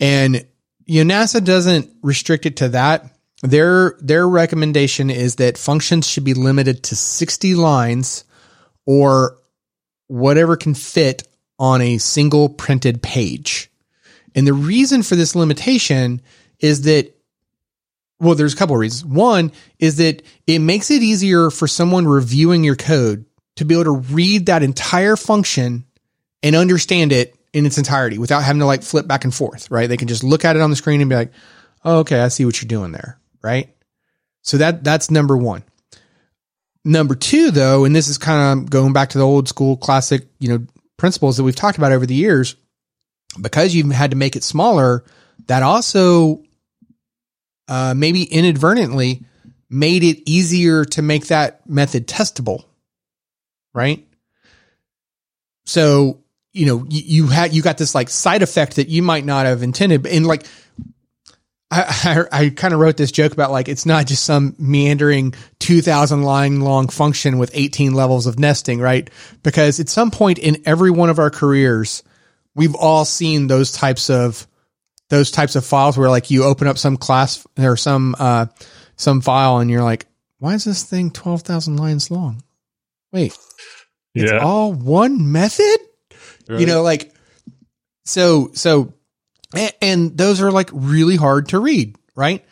And 0.00 0.46
you 0.86 1.04
know, 1.04 1.14
NASA 1.14 1.44
doesn't 1.44 1.90
restrict 2.02 2.46
it 2.46 2.56
to 2.58 2.70
that. 2.70 3.10
Their 3.42 3.96
their 4.00 4.28
recommendation 4.28 5.10
is 5.10 5.36
that 5.36 5.58
functions 5.58 6.06
should 6.08 6.24
be 6.24 6.34
limited 6.34 6.82
to 6.84 6.96
60 6.96 7.54
lines 7.54 8.24
or 8.86 9.36
whatever 10.08 10.56
can 10.56 10.74
fit 10.74 11.28
on 11.58 11.80
a 11.82 11.98
single 11.98 12.48
printed 12.48 13.02
page. 13.02 13.70
And 14.34 14.46
the 14.46 14.52
reason 14.52 15.02
for 15.02 15.14
this 15.14 15.36
limitation 15.36 16.22
is 16.58 16.82
that 16.82 17.14
well, 18.20 18.34
there's 18.34 18.54
a 18.54 18.56
couple 18.56 18.74
of 18.74 18.80
reasons. 18.80 19.04
One 19.04 19.52
is 19.78 19.98
that 19.98 20.22
it 20.46 20.58
makes 20.58 20.90
it 20.90 21.02
easier 21.02 21.50
for 21.50 21.68
someone 21.68 22.08
reviewing 22.08 22.64
your 22.64 22.74
code 22.74 23.24
to 23.56 23.64
be 23.64 23.74
able 23.74 23.84
to 23.84 24.14
read 24.14 24.46
that 24.46 24.64
entire 24.64 25.14
function 25.14 25.84
and 26.42 26.56
understand 26.56 27.12
it 27.12 27.37
in 27.58 27.66
its 27.66 27.78
entirety 27.78 28.18
without 28.18 28.42
having 28.42 28.60
to 28.60 28.66
like 28.66 28.82
flip 28.82 29.06
back 29.06 29.24
and 29.24 29.34
forth, 29.34 29.70
right? 29.70 29.88
They 29.88 29.96
can 29.96 30.08
just 30.08 30.24
look 30.24 30.44
at 30.44 30.56
it 30.56 30.62
on 30.62 30.70
the 30.70 30.76
screen 30.76 31.00
and 31.00 31.10
be 31.10 31.16
like, 31.16 31.32
oh, 31.84 31.98
okay, 31.98 32.20
I 32.20 32.28
see 32.28 32.44
what 32.44 32.60
you're 32.60 32.68
doing 32.68 32.92
there, 32.92 33.18
right? 33.42 33.74
So 34.42 34.58
that 34.58 34.84
that's 34.84 35.10
number 35.10 35.36
one. 35.36 35.64
Number 36.84 37.14
two, 37.14 37.50
though, 37.50 37.84
and 37.84 37.94
this 37.94 38.08
is 38.08 38.16
kind 38.18 38.60
of 38.60 38.70
going 38.70 38.92
back 38.92 39.10
to 39.10 39.18
the 39.18 39.26
old 39.26 39.48
school 39.48 39.76
classic, 39.76 40.26
you 40.38 40.48
know, 40.48 40.66
principles 40.96 41.36
that 41.36 41.42
we've 41.42 41.56
talked 41.56 41.76
about 41.76 41.92
over 41.92 42.06
the 42.06 42.14
years, 42.14 42.56
because 43.40 43.74
you've 43.74 43.90
had 43.90 44.12
to 44.12 44.16
make 44.16 44.36
it 44.36 44.44
smaller, 44.44 45.04
that 45.46 45.62
also 45.62 46.42
uh, 47.68 47.94
maybe 47.94 48.22
inadvertently 48.22 49.24
made 49.68 50.02
it 50.02 50.22
easier 50.24 50.84
to 50.84 51.02
make 51.02 51.26
that 51.26 51.68
method 51.68 52.06
testable, 52.06 52.64
right? 53.74 54.06
So 55.66 56.22
you 56.52 56.66
know, 56.66 56.84
you, 56.88 57.02
you 57.04 57.26
had, 57.26 57.52
you 57.52 57.62
got 57.62 57.78
this 57.78 57.94
like 57.94 58.08
side 58.08 58.42
effect 58.42 58.76
that 58.76 58.88
you 58.88 59.02
might 59.02 59.24
not 59.24 59.46
have 59.46 59.62
intended. 59.62 60.06
And 60.06 60.26
like, 60.26 60.46
I, 61.70 62.26
I, 62.32 62.44
I 62.44 62.50
kind 62.50 62.74
of 62.74 62.80
wrote 62.80 62.96
this 62.96 63.12
joke 63.12 63.32
about 63.32 63.50
like, 63.50 63.68
it's 63.68 63.86
not 63.86 64.06
just 64.06 64.24
some 64.24 64.56
meandering 64.58 65.34
2000 65.58 66.22
line 66.22 66.60
long 66.60 66.88
function 66.88 67.38
with 67.38 67.50
18 67.54 67.92
levels 67.92 68.26
of 68.26 68.38
nesting, 68.38 68.80
right? 68.80 69.08
Because 69.42 69.78
at 69.80 69.88
some 69.88 70.10
point 70.10 70.38
in 70.38 70.62
every 70.64 70.90
one 70.90 71.10
of 71.10 71.18
our 71.18 71.30
careers, 71.30 72.02
we've 72.54 72.74
all 72.74 73.04
seen 73.04 73.46
those 73.46 73.72
types 73.72 74.10
of, 74.10 74.46
those 75.10 75.30
types 75.30 75.56
of 75.56 75.64
files 75.64 75.96
where 75.96 76.10
like 76.10 76.30
you 76.30 76.44
open 76.44 76.66
up 76.66 76.78
some 76.78 76.96
class 76.96 77.46
or 77.58 77.76
some, 77.76 78.14
uh, 78.18 78.46
some 78.96 79.20
file 79.20 79.58
and 79.58 79.70
you're 79.70 79.84
like, 79.84 80.06
why 80.38 80.54
is 80.54 80.64
this 80.64 80.84
thing 80.84 81.10
12,000 81.10 81.76
lines 81.76 82.10
long? 82.10 82.42
Wait, 83.12 83.36
it's 84.14 84.30
yeah. 84.30 84.38
all 84.38 84.72
one 84.72 85.32
method? 85.32 85.78
Right. 86.48 86.60
You 86.60 86.66
know, 86.66 86.82
like 86.82 87.14
so 88.04 88.50
so 88.54 88.94
and, 89.54 89.72
and 89.80 90.18
those 90.18 90.40
are 90.40 90.50
like 90.50 90.70
really 90.72 91.16
hard 91.16 91.50
to 91.50 91.58
read, 91.58 91.96
right? 92.14 92.44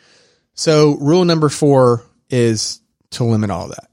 So 0.53 0.95
rule 0.95 1.25
number 1.25 1.49
four 1.49 2.03
is 2.29 2.81
to 3.11 3.23
limit 3.23 3.49
all 3.49 3.69
that. 3.69 3.87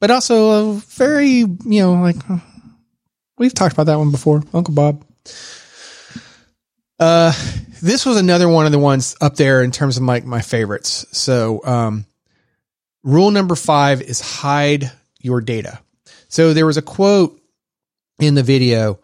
But 0.00 0.10
also 0.10 0.70
a 0.70 0.74
very, 0.74 1.38
you 1.38 1.58
know, 1.64 1.94
like 1.94 2.16
we've 3.36 3.52
talked 3.52 3.74
about 3.74 3.86
that 3.86 3.98
one 3.98 4.10
before, 4.10 4.42
Uncle 4.54 4.74
Bob. 4.74 5.04
Uh, 6.98 7.32
this 7.82 8.06
was 8.06 8.16
another 8.16 8.48
one 8.48 8.66
of 8.66 8.72
the 8.72 8.78
ones 8.78 9.16
up 9.20 9.36
there 9.36 9.62
in 9.62 9.70
terms 9.70 9.96
of 9.96 10.02
my, 10.02 10.20
my 10.20 10.40
favorites. 10.40 11.06
So, 11.12 11.64
um, 11.64 12.06
rule 13.02 13.30
number 13.30 13.54
five 13.54 14.02
is 14.02 14.20
hide 14.20 14.90
your 15.18 15.40
data. 15.40 15.80
So 16.30 16.54
there 16.54 16.66
was 16.66 16.78
a 16.78 16.82
quote 16.82 17.38
in 18.18 18.34
the 18.34 18.42
video 18.42 18.98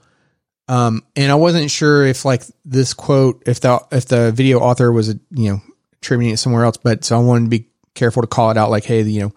um, 0.68 1.04
and 1.14 1.30
I 1.30 1.36
wasn't 1.36 1.70
sure 1.70 2.04
if 2.04 2.24
like 2.24 2.42
this 2.64 2.92
quote, 2.92 3.42
if 3.46 3.60
the 3.60 3.80
if 3.92 4.06
the 4.06 4.32
video 4.32 4.58
author 4.60 4.90
was 4.90 5.08
you 5.08 5.50
know 5.50 5.62
attributing 5.94 6.34
it 6.34 6.38
somewhere 6.38 6.64
else, 6.64 6.76
but 6.76 7.04
so 7.04 7.16
I 7.16 7.22
wanted 7.22 7.44
to 7.44 7.50
be 7.50 7.68
careful 7.94 8.22
to 8.22 8.26
call 8.26 8.50
it 8.50 8.56
out. 8.56 8.70
Like, 8.70 8.84
hey, 8.84 9.02
you 9.02 9.20
know, 9.20 9.32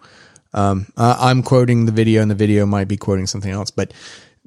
um, 0.54 0.86
I'm 0.96 1.42
quoting 1.42 1.86
the 1.86 1.92
video, 1.92 2.22
and 2.22 2.30
the 2.30 2.34
video 2.34 2.66
might 2.66 2.88
be 2.88 2.96
quoting 2.96 3.26
something 3.26 3.50
else. 3.50 3.70
But 3.70 3.94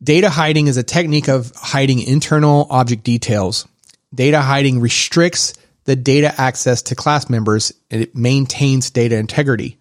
data 0.02 0.30
hiding 0.30 0.68
is 0.68 0.76
a 0.76 0.84
technique 0.84 1.30
of 1.30 1.54
hiding 1.56 2.02
internal 2.02 2.68
object 2.70 3.04
details. 3.04 3.68
Data 4.14 4.42
hiding 4.42 4.82
restricts 4.82 5.54
the 5.86 5.96
data 5.96 6.34
access 6.40 6.82
to 6.84 6.96
class 6.96 7.30
members, 7.30 7.72
and 7.90 8.02
it 8.02 8.16
maintains 8.16 8.90
data 8.90 9.16
integrity. 9.16 9.78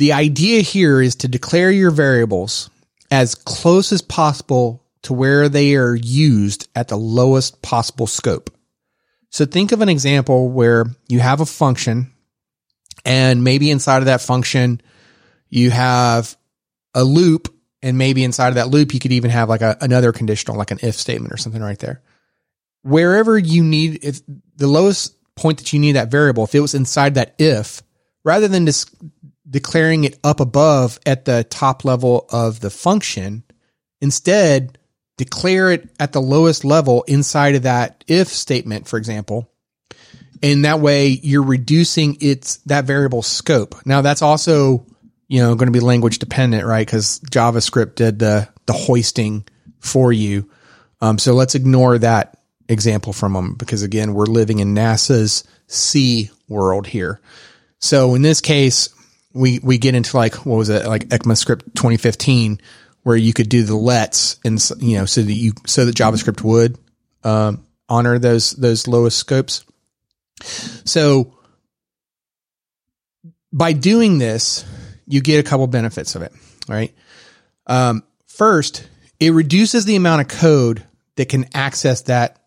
The 0.00 0.14
idea 0.14 0.62
here 0.62 1.02
is 1.02 1.16
to 1.16 1.28
declare 1.28 1.70
your 1.70 1.90
variables 1.90 2.70
as 3.10 3.34
close 3.34 3.92
as 3.92 4.00
possible 4.00 4.82
to 5.02 5.12
where 5.12 5.50
they 5.50 5.74
are 5.74 5.94
used 5.94 6.70
at 6.74 6.88
the 6.88 6.96
lowest 6.96 7.60
possible 7.60 8.06
scope. 8.06 8.48
So 9.28 9.44
think 9.44 9.72
of 9.72 9.82
an 9.82 9.90
example 9.90 10.48
where 10.48 10.86
you 11.10 11.20
have 11.20 11.42
a 11.42 11.46
function 11.46 12.14
and 13.04 13.44
maybe 13.44 13.70
inside 13.70 13.98
of 13.98 14.06
that 14.06 14.22
function, 14.22 14.80
you 15.50 15.70
have 15.70 16.34
a 16.94 17.04
loop 17.04 17.54
and 17.82 17.98
maybe 17.98 18.24
inside 18.24 18.48
of 18.48 18.54
that 18.54 18.68
loop, 18.68 18.94
you 18.94 19.00
could 19.00 19.12
even 19.12 19.30
have 19.30 19.50
like 19.50 19.60
a, 19.60 19.76
another 19.82 20.12
conditional, 20.12 20.56
like 20.56 20.70
an 20.70 20.78
if 20.82 20.94
statement 20.94 21.30
or 21.30 21.36
something 21.36 21.60
right 21.60 21.78
there. 21.78 22.00
Wherever 22.80 23.36
you 23.36 23.62
need, 23.62 24.02
if 24.02 24.22
the 24.56 24.66
lowest 24.66 25.14
point 25.34 25.58
that 25.58 25.74
you 25.74 25.78
need 25.78 25.92
that 25.92 26.10
variable, 26.10 26.44
if 26.44 26.54
it 26.54 26.60
was 26.60 26.74
inside 26.74 27.16
that 27.16 27.34
if, 27.38 27.82
rather 28.24 28.48
than 28.48 28.64
just 28.64 28.94
declaring 29.50 30.04
it 30.04 30.18
up 30.22 30.40
above 30.40 30.98
at 31.04 31.24
the 31.24 31.44
top 31.44 31.84
level 31.84 32.26
of 32.30 32.60
the 32.60 32.70
function, 32.70 33.42
instead 34.00 34.78
declare 35.16 35.70
it 35.70 35.88
at 35.98 36.12
the 36.12 36.20
lowest 36.20 36.64
level 36.64 37.02
inside 37.02 37.54
of 37.54 37.64
that 37.64 38.04
if 38.06 38.28
statement, 38.28 38.88
for 38.88 38.96
example. 38.96 39.50
And 40.42 40.64
that 40.64 40.80
way 40.80 41.08
you're 41.08 41.42
reducing 41.42 42.16
its 42.20 42.56
that 42.58 42.86
variable 42.86 43.20
scope. 43.20 43.74
Now 43.84 44.00
that's 44.00 44.22
also, 44.22 44.86
you 45.28 45.40
know, 45.40 45.54
going 45.56 45.66
to 45.66 45.78
be 45.78 45.80
language 45.80 46.20
dependent, 46.20 46.64
right? 46.64 46.88
Cause 46.88 47.20
JavaScript 47.20 47.96
did 47.96 48.18
the, 48.18 48.48
the 48.64 48.72
hoisting 48.72 49.44
for 49.78 50.10
you. 50.12 50.48
Um, 51.02 51.18
so 51.18 51.34
let's 51.34 51.54
ignore 51.54 51.98
that 51.98 52.38
example 52.68 53.12
from 53.12 53.34
them 53.34 53.54
because 53.54 53.82
again, 53.82 54.14
we're 54.14 54.24
living 54.24 54.60
in 54.60 54.74
NASA's 54.74 55.44
C 55.66 56.30
world 56.48 56.86
here. 56.86 57.20
So 57.78 58.14
in 58.14 58.22
this 58.22 58.40
case, 58.40 58.88
we, 59.32 59.60
we 59.60 59.78
get 59.78 59.94
into 59.94 60.16
like, 60.16 60.46
what 60.46 60.56
was 60.56 60.68
it? 60.68 60.86
Like 60.86 61.08
ECMAScript 61.08 61.74
2015 61.74 62.60
where 63.02 63.16
you 63.16 63.32
could 63.32 63.48
do 63.48 63.62
the 63.62 63.74
lets 63.74 64.38
and 64.44 64.62
you 64.78 64.98
know 64.98 65.06
so 65.06 65.22
that 65.22 65.32
you 65.32 65.52
so 65.66 65.84
that 65.84 65.94
JavaScript 65.94 66.42
would 66.42 66.78
um, 67.24 67.66
honor 67.88 68.18
those 68.18 68.52
those 68.52 68.86
lowest 68.86 69.18
scopes. 69.18 69.64
So 70.42 71.34
by 73.52 73.72
doing 73.72 74.18
this, 74.18 74.64
you 75.06 75.20
get 75.20 75.44
a 75.44 75.48
couple 75.48 75.66
benefits 75.66 76.14
of 76.14 76.22
it, 76.22 76.32
right? 76.68 76.94
Um, 77.66 78.04
first, 78.26 78.88
it 79.18 79.32
reduces 79.32 79.84
the 79.84 79.96
amount 79.96 80.22
of 80.22 80.28
code 80.38 80.84
that 81.16 81.28
can 81.28 81.46
access 81.52 82.02
that 82.02 82.40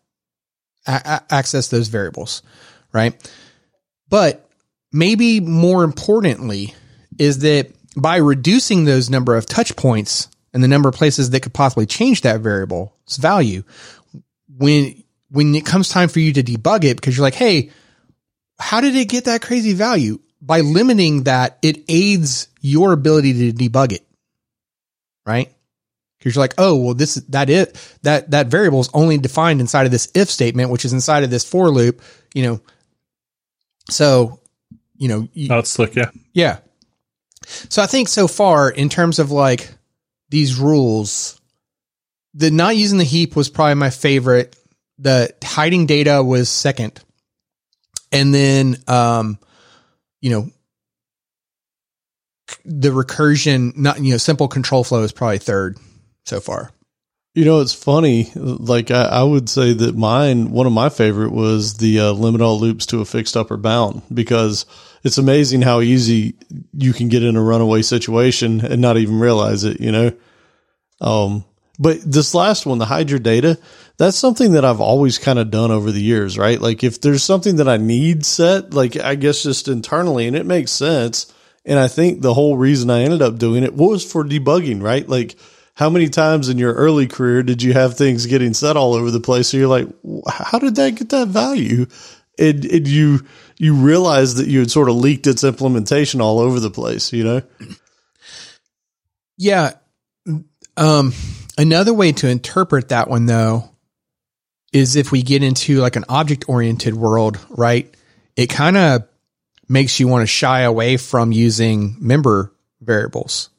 a- 0.86 1.22
access 1.30 1.68
those 1.68 1.88
variables, 1.88 2.42
right? 2.92 3.14
But 4.08 4.43
maybe 4.94 5.40
more 5.40 5.82
importantly 5.82 6.72
is 7.18 7.40
that 7.40 7.72
by 7.96 8.16
reducing 8.16 8.84
those 8.84 9.10
number 9.10 9.36
of 9.36 9.44
touch 9.44 9.74
points 9.74 10.28
and 10.52 10.62
the 10.62 10.68
number 10.68 10.88
of 10.88 10.94
places 10.94 11.30
that 11.30 11.40
could 11.40 11.52
possibly 11.52 11.84
change 11.84 12.22
that 12.22 12.40
variable's 12.40 13.16
value. 13.16 13.64
When, 14.56 15.02
when 15.30 15.54
it 15.56 15.66
comes 15.66 15.88
time 15.88 16.08
for 16.08 16.20
you 16.20 16.32
to 16.34 16.44
debug 16.44 16.84
it, 16.84 16.96
because 16.96 17.16
you're 17.16 17.26
like, 17.26 17.34
Hey, 17.34 17.70
how 18.58 18.80
did 18.80 18.94
it 18.94 19.08
get 19.08 19.24
that 19.24 19.42
crazy 19.42 19.72
value? 19.72 20.20
By 20.40 20.60
limiting 20.60 21.24
that, 21.24 21.58
it 21.60 21.84
aids 21.88 22.48
your 22.60 22.92
ability 22.92 23.50
to 23.50 23.68
debug 23.68 23.92
it. 23.92 24.06
Right? 25.26 25.52
Because 26.18 26.36
you're 26.36 26.44
like, 26.44 26.54
oh, 26.56 26.76
well, 26.76 26.94
this, 26.94 27.14
that 27.30 27.50
it, 27.50 27.76
that, 28.02 28.30
that 28.30 28.46
variable 28.46 28.80
is 28.80 28.90
only 28.94 29.18
defined 29.18 29.60
inside 29.60 29.86
of 29.86 29.92
this 29.92 30.10
if 30.14 30.30
statement, 30.30 30.70
which 30.70 30.84
is 30.84 30.92
inside 30.92 31.24
of 31.24 31.30
this 31.30 31.44
for 31.44 31.68
loop, 31.68 32.00
you 32.32 32.44
know. 32.44 32.60
So, 33.90 34.40
you 34.96 35.08
know, 35.08 35.28
you, 35.32 35.48
oh, 35.50 35.58
it's 35.58 35.70
slick. 35.70 35.94
Yeah. 35.94 36.10
Yeah. 36.32 36.58
So 37.46 37.82
I 37.82 37.86
think 37.86 38.08
so 38.08 38.26
far 38.26 38.70
in 38.70 38.88
terms 38.88 39.18
of 39.18 39.30
like 39.30 39.70
these 40.30 40.56
rules, 40.58 41.40
the 42.32 42.50
not 42.50 42.76
using 42.76 42.98
the 42.98 43.04
heap 43.04 43.36
was 43.36 43.48
probably 43.48 43.74
my 43.74 43.90
favorite. 43.90 44.56
The 44.98 45.34
hiding 45.42 45.86
data 45.86 46.22
was 46.22 46.48
second. 46.48 47.00
And 48.12 48.32
then, 48.32 48.76
um, 48.86 49.38
you 50.20 50.30
know, 50.30 50.50
the 52.64 52.90
recursion, 52.90 53.76
not, 53.76 54.00
you 54.00 54.12
know, 54.12 54.18
simple 54.18 54.48
control 54.48 54.84
flow 54.84 55.02
is 55.02 55.12
probably 55.12 55.38
third 55.38 55.78
so 56.24 56.40
far. 56.40 56.70
You 57.34 57.44
know, 57.44 57.60
it's 57.60 57.74
funny. 57.74 58.30
Like 58.36 58.92
I, 58.92 59.06
I, 59.06 59.22
would 59.24 59.48
say 59.48 59.72
that 59.72 59.96
mine, 59.96 60.52
one 60.52 60.68
of 60.68 60.72
my 60.72 60.88
favorite 60.88 61.32
was 61.32 61.74
the 61.78 61.98
uh, 61.98 62.12
limit 62.12 62.40
all 62.40 62.60
loops 62.60 62.86
to 62.86 63.00
a 63.00 63.04
fixed 63.04 63.36
upper 63.36 63.56
bound 63.56 64.02
because 64.12 64.66
it's 65.02 65.18
amazing 65.18 65.62
how 65.62 65.80
easy 65.80 66.36
you 66.72 66.92
can 66.92 67.08
get 67.08 67.24
in 67.24 67.34
a 67.34 67.42
runaway 67.42 67.82
situation 67.82 68.64
and 68.64 68.80
not 68.80 68.98
even 68.98 69.18
realize 69.18 69.64
it, 69.64 69.80
you 69.80 69.90
know? 69.90 70.12
Um, 71.00 71.44
but 71.76 71.98
this 72.06 72.34
last 72.34 72.66
one, 72.66 72.78
the 72.78 73.04
your 73.08 73.18
data, 73.18 73.58
that's 73.96 74.16
something 74.16 74.52
that 74.52 74.64
I've 74.64 74.80
always 74.80 75.18
kind 75.18 75.40
of 75.40 75.50
done 75.50 75.72
over 75.72 75.90
the 75.90 76.00
years, 76.00 76.38
right? 76.38 76.60
Like 76.60 76.84
if 76.84 77.00
there's 77.00 77.24
something 77.24 77.56
that 77.56 77.68
I 77.68 77.78
need 77.78 78.24
set, 78.24 78.72
like 78.72 78.96
I 78.96 79.16
guess 79.16 79.42
just 79.42 79.66
internally 79.66 80.28
and 80.28 80.36
it 80.36 80.46
makes 80.46 80.70
sense. 80.70 81.32
And 81.64 81.80
I 81.80 81.88
think 81.88 82.20
the 82.20 82.34
whole 82.34 82.56
reason 82.56 82.90
I 82.90 83.02
ended 83.02 83.22
up 83.22 83.38
doing 83.38 83.64
it 83.64 83.74
was 83.74 84.04
for 84.04 84.22
debugging, 84.22 84.80
right? 84.80 85.08
Like 85.08 85.34
how 85.74 85.90
many 85.90 86.08
times 86.08 86.48
in 86.48 86.56
your 86.56 86.72
early 86.72 87.06
career 87.06 87.42
did 87.42 87.62
you 87.62 87.72
have 87.72 87.96
things 87.96 88.26
getting 88.26 88.54
set 88.54 88.76
all 88.76 88.94
over 88.94 89.10
the 89.10 89.20
place? 89.20 89.48
So 89.48 89.56
you're 89.56 89.68
like, 89.68 89.88
how 90.28 90.60
did 90.60 90.76
that 90.76 90.94
get 90.94 91.08
that 91.10 91.28
value? 91.28 91.86
And, 92.38 92.64
and 92.64 92.86
you, 92.86 93.26
you 93.58 93.74
realize 93.74 94.36
that 94.36 94.46
you 94.46 94.60
had 94.60 94.70
sort 94.70 94.88
of 94.88 94.96
leaked 94.96 95.26
its 95.26 95.42
implementation 95.42 96.20
all 96.20 96.38
over 96.38 96.60
the 96.60 96.70
place, 96.70 97.12
you 97.12 97.24
know? 97.24 97.42
Yeah. 99.36 99.72
Um, 100.76 101.12
another 101.58 101.92
way 101.92 102.12
to 102.12 102.28
interpret 102.28 102.90
that 102.90 103.08
one 103.08 103.26
though 103.26 103.70
is 104.72 104.94
if 104.96 105.10
we 105.10 105.22
get 105.22 105.42
into 105.42 105.78
like 105.78 105.96
an 105.96 106.04
object 106.08 106.48
oriented 106.48 106.94
world, 106.94 107.38
right? 107.50 107.92
It 108.36 108.48
kind 108.48 108.76
of 108.76 109.08
makes 109.68 109.98
you 109.98 110.06
want 110.06 110.22
to 110.22 110.26
shy 110.26 110.60
away 110.60 110.96
from 110.96 111.32
using 111.32 111.96
member 111.98 112.52
variables 112.80 113.50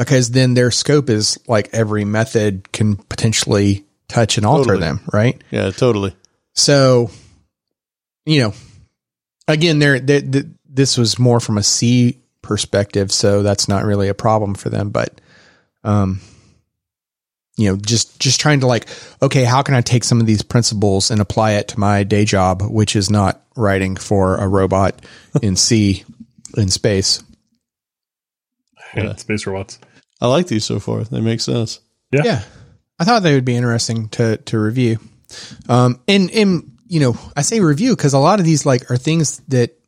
because 0.00 0.30
then 0.30 0.54
their 0.54 0.70
scope 0.70 1.10
is 1.10 1.38
like 1.46 1.68
every 1.74 2.06
method 2.06 2.72
can 2.72 2.96
potentially 2.96 3.84
touch 4.08 4.38
and 4.38 4.46
alter 4.46 4.70
totally. 4.70 4.80
them, 4.80 5.00
right? 5.12 5.44
Yeah, 5.50 5.70
totally. 5.72 6.16
So, 6.54 7.10
you 8.24 8.40
know, 8.40 8.54
again, 9.46 9.78
there, 9.78 10.00
this 10.00 10.96
was 10.96 11.18
more 11.18 11.38
from 11.38 11.58
a 11.58 11.62
C 11.62 12.18
perspective, 12.40 13.12
so 13.12 13.42
that's 13.42 13.68
not 13.68 13.84
really 13.84 14.08
a 14.08 14.14
problem 14.14 14.54
for 14.54 14.70
them. 14.70 14.88
But, 14.88 15.20
um, 15.84 16.22
you 17.58 17.68
know, 17.68 17.76
just 17.76 18.18
just 18.18 18.40
trying 18.40 18.60
to 18.60 18.66
like, 18.66 18.88
okay, 19.20 19.44
how 19.44 19.60
can 19.60 19.74
I 19.74 19.82
take 19.82 20.04
some 20.04 20.18
of 20.18 20.26
these 20.26 20.40
principles 20.40 21.10
and 21.10 21.20
apply 21.20 21.52
it 21.52 21.68
to 21.68 21.78
my 21.78 22.04
day 22.04 22.24
job, 22.24 22.62
which 22.62 22.96
is 22.96 23.10
not 23.10 23.42
writing 23.54 23.96
for 23.96 24.38
a 24.38 24.48
robot 24.48 25.04
in 25.42 25.56
C 25.56 26.04
in 26.56 26.70
space. 26.70 27.22
Yeah, 28.96 29.14
space 29.16 29.46
robots. 29.46 29.78
I 30.20 30.26
like 30.28 30.46
these 30.46 30.64
so 30.64 30.80
far. 30.80 31.02
They 31.04 31.20
make 31.20 31.40
sense. 31.40 31.80
Yeah. 32.12 32.22
Yeah. 32.24 32.42
I 32.98 33.04
thought 33.04 33.22
they 33.22 33.34
would 33.34 33.44
be 33.44 33.56
interesting 33.56 34.08
to 34.10 34.36
to 34.36 34.58
review. 34.58 34.98
Um 35.68 36.00
and 36.06 36.30
and 36.30 36.78
you 36.86 37.00
know, 37.00 37.16
I 37.36 37.42
say 37.42 37.60
review 37.60 37.94
because 37.94 38.14
a 38.14 38.18
lot 38.18 38.40
of 38.40 38.44
these 38.44 38.66
like 38.66 38.90
are 38.90 38.96
things 38.96 39.38
that 39.48 39.78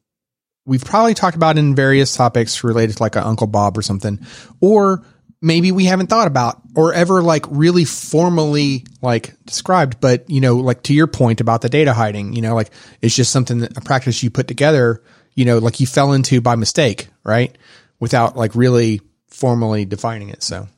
we've 0.65 0.85
probably 0.85 1.15
talked 1.15 1.37
about 1.37 1.59
in 1.59 1.75
various 1.75 2.15
topics 2.15 2.63
related 2.63 2.97
to 2.97 3.03
like 3.03 3.17
a 3.17 3.27
Uncle 3.27 3.49
Bob 3.49 3.77
or 3.77 3.83
something, 3.83 4.25
or 4.61 5.05
maybe 5.41 5.73
we 5.73 5.85
haven't 5.85 6.07
thought 6.07 6.29
about 6.29 6.63
or 6.77 6.95
ever 6.95 7.21
like 7.21 7.45
really 7.51 7.85
formally 7.85 8.87
like 9.03 9.35
described. 9.45 10.01
But, 10.01 10.31
you 10.31 10.41
know, 10.41 10.57
like 10.57 10.85
to 10.85 10.95
your 10.95 11.09
point 11.09 11.41
about 11.41 11.61
the 11.61 11.69
data 11.69 11.93
hiding, 11.93 12.33
you 12.33 12.41
know, 12.41 12.55
like 12.55 12.71
it's 13.03 13.17
just 13.17 13.33
something 13.33 13.59
that 13.59 13.77
a 13.77 13.81
practice 13.81 14.23
you 14.23 14.31
put 14.31 14.47
together, 14.47 15.03
you 15.35 15.45
know, 15.45 15.59
like 15.59 15.81
you 15.81 15.87
fell 15.87 16.13
into 16.13 16.41
by 16.41 16.55
mistake, 16.55 17.09
right? 17.25 17.59
Without 17.99 18.37
like 18.37 18.55
really 18.55 19.01
formally 19.43 19.85
defining 19.85 20.29
it. 20.29 20.41
So, 20.41 20.69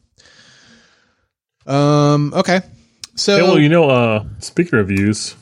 um, 1.67 2.33
okay. 2.33 2.63
So, 3.15 3.37
Yeah, 3.37 3.43
well, 3.43 3.59
you 3.59 3.69
know, 3.69 3.91
uh, 3.91 4.25
speaking 4.39 4.79
of 4.79 4.89
reviews, 4.89 5.37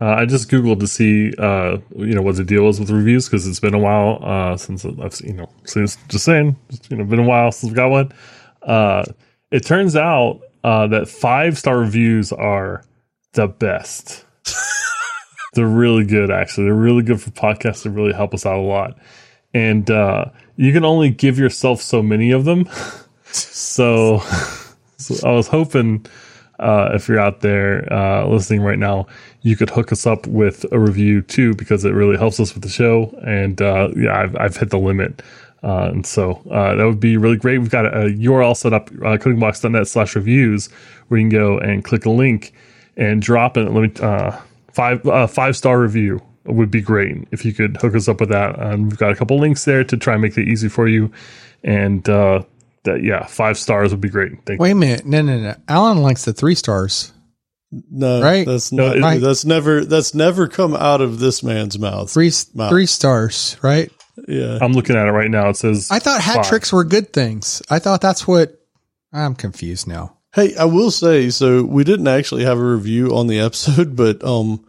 uh, 0.00 0.14
I 0.20 0.24
just 0.24 0.48
googled 0.48 0.78
to 0.78 0.86
see, 0.86 1.34
uh, 1.36 1.78
you 1.96 2.14
know, 2.14 2.22
what 2.22 2.36
the 2.36 2.44
deal 2.44 2.68
is 2.68 2.78
with 2.78 2.90
reviews 2.90 3.26
because 3.26 3.44
it's 3.44 3.58
been 3.58 3.74
a 3.74 3.78
while 3.80 4.20
uh, 4.22 4.56
since 4.56 4.84
I've, 4.84 5.20
you 5.24 5.32
know, 5.32 5.50
since 5.64 5.96
just 6.06 6.24
saying, 6.24 6.56
it's, 6.68 6.88
you 6.88 6.96
know, 6.96 7.04
been 7.04 7.18
a 7.18 7.24
while 7.24 7.50
since 7.50 7.72
we 7.72 7.74
got 7.76 7.90
one. 7.90 8.12
Uh, 8.62 9.04
it 9.50 9.66
turns 9.66 9.96
out 9.96 10.42
uh, 10.62 10.86
that 10.86 11.08
five 11.08 11.58
star 11.58 11.76
reviews 11.76 12.30
are 12.32 12.84
the 13.32 13.48
best. 13.48 14.24
They're 15.54 15.66
really 15.66 16.04
good, 16.04 16.30
actually. 16.30 16.66
They're 16.66 16.74
really 16.74 17.02
good 17.02 17.20
for 17.20 17.30
podcasts. 17.30 17.82
They 17.82 17.90
really 17.90 18.12
help 18.12 18.32
us 18.32 18.46
out 18.46 18.58
a 18.58 18.62
lot, 18.62 18.96
and 19.52 19.90
uh, 19.90 20.26
you 20.58 20.72
can 20.72 20.84
only 20.84 21.08
give 21.08 21.38
yourself 21.38 21.80
so 21.80 22.02
many 22.02 22.32
of 22.32 22.44
them. 22.44 22.68
so, 23.26 24.18
so 24.98 25.28
I 25.28 25.32
was 25.32 25.46
hoping 25.46 26.04
uh, 26.58 26.90
if 26.94 27.08
you're 27.08 27.20
out 27.20 27.40
there 27.40 27.90
uh, 27.92 28.26
listening 28.26 28.62
right 28.62 28.78
now, 28.78 29.06
you 29.42 29.56
could 29.56 29.70
hook 29.70 29.92
us 29.92 30.04
up 30.04 30.26
with 30.26 30.66
a 30.72 30.78
review 30.78 31.22
too, 31.22 31.54
because 31.54 31.84
it 31.84 31.92
really 31.92 32.16
helps 32.16 32.40
us 32.40 32.54
with 32.54 32.64
the 32.64 32.68
show. 32.68 33.16
And 33.24 33.62
uh, 33.62 33.90
yeah, 33.96 34.20
I've, 34.20 34.36
I've 34.36 34.56
hit 34.56 34.70
the 34.70 34.80
limit. 34.80 35.22
Uh, 35.62 35.90
and 35.92 36.04
so 36.04 36.42
uh, 36.50 36.74
that 36.74 36.84
would 36.84 36.98
be 36.98 37.16
really 37.16 37.36
great. 37.36 37.58
We've 37.58 37.70
got 37.70 37.86
a, 37.86 38.06
a 38.06 38.10
URL 38.10 38.56
set 38.56 38.72
up, 38.72 38.90
uh, 38.90 39.16
codingblocks.net 39.16 39.86
slash 39.86 40.16
reviews, 40.16 40.66
where 41.06 41.20
you 41.20 41.28
can 41.28 41.38
go 41.38 41.58
and 41.58 41.84
click 41.84 42.04
a 42.04 42.10
link 42.10 42.52
and 42.96 43.22
drop 43.22 43.56
it. 43.56 43.70
Let 43.70 43.96
me 43.96 44.04
uh, 44.04 44.36
five 44.72 45.06
uh, 45.06 45.28
five 45.28 45.56
star 45.56 45.80
review 45.80 46.20
would 46.44 46.70
be 46.70 46.80
great 46.80 47.28
if 47.30 47.44
you 47.44 47.52
could 47.52 47.76
hook 47.76 47.94
us 47.94 48.08
up 48.08 48.20
with 48.20 48.30
that. 48.30 48.58
And 48.58 48.84
we've 48.88 48.98
got 48.98 49.12
a 49.12 49.16
couple 49.16 49.38
links 49.38 49.64
there 49.64 49.84
to 49.84 49.96
try 49.96 50.14
and 50.14 50.22
make 50.22 50.36
it 50.38 50.48
easy 50.48 50.68
for 50.68 50.88
you. 50.88 51.10
And 51.64 52.08
uh, 52.08 52.42
that 52.84 53.02
yeah, 53.02 53.26
five 53.26 53.58
stars 53.58 53.90
would 53.92 54.00
be 54.00 54.08
great. 54.08 54.32
Thank 54.46 54.60
wait 54.60 54.70
a 54.70 54.74
minute. 54.74 55.04
No, 55.06 55.22
no, 55.22 55.38
no. 55.38 55.54
Allen 55.68 55.98
likes 55.98 56.24
the 56.24 56.32
three 56.32 56.54
stars. 56.54 57.12
No, 57.70 58.22
Right? 58.22 58.46
That's 58.46 58.72
No, 58.72 58.94
not, 58.94 59.16
it- 59.16 59.20
that's 59.20 59.44
never 59.44 59.84
that's 59.84 60.14
never 60.14 60.48
come 60.48 60.74
out 60.74 61.00
of 61.02 61.18
this 61.18 61.42
man's 61.42 61.78
mouth. 61.78 62.10
Three, 62.10 62.32
Wow. 62.54 62.70
three 62.70 62.86
stars, 62.86 63.56
right? 63.62 63.90
Yeah. 64.26 64.58
I'm 64.62 64.72
looking 64.72 64.96
at 64.96 65.06
it 65.06 65.10
right 65.12 65.30
now. 65.30 65.50
It 65.50 65.56
says 65.56 65.88
I 65.90 65.98
thought 65.98 66.20
hat 66.20 66.36
five. 66.36 66.48
tricks 66.48 66.72
were 66.72 66.84
good 66.84 67.12
things. 67.12 67.60
I 67.68 67.78
thought 67.78 68.00
that's 68.00 68.26
what 68.26 68.58
I'm 69.12 69.34
confused 69.34 69.86
now. 69.86 70.16
Hey, 70.34 70.54
I 70.56 70.64
will 70.64 70.90
say 70.90 71.30
so. 71.30 71.62
We 71.62 71.84
didn't 71.84 72.08
actually 72.08 72.44
have 72.44 72.58
a 72.58 72.64
review 72.64 73.14
on 73.16 73.26
the 73.26 73.38
episode, 73.48 73.94
but 73.96 74.24
um, 74.24 74.64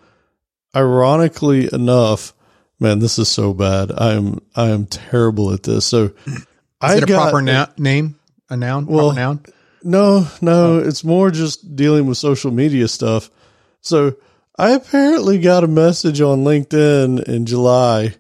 ironically 0.76 1.70
enough, 1.74 2.34
man, 2.80 3.00
this 3.00 3.20
is 3.20 3.28
so 3.30 3.54
bad. 3.54 3.92
I 3.98 4.14
am 4.14 4.40
I 4.56 4.70
am 4.70 4.86
terrible 4.86 5.52
at 5.54 5.64
this. 5.64 5.86
So, 5.86 6.12
Is 6.28 6.46
I 6.82 6.98
it 6.98 7.04
a 7.04 7.06
got- 7.06 7.32
proper 7.32 7.42
na- 7.42 7.68
name? 7.78 8.16
A 8.50 8.58
noun? 8.58 8.86
Well, 8.88 9.14
noun? 9.14 9.42
No, 9.84 10.28
no, 10.42 10.80
it's 10.80 11.04
more 11.04 11.32
just 11.32 11.76
dealing 11.76 12.06
with 12.08 12.18
social 12.18 12.52
media 12.52 12.88
stuff. 12.88 13.30
So 13.82 14.16
I 14.58 14.72
apparently 14.72 15.40
got 15.40 15.64
a 15.64 15.68
message 15.68 16.20
on 16.20 16.40
LinkedIn 16.44 17.24
in 17.30 17.46
July 17.46 18.16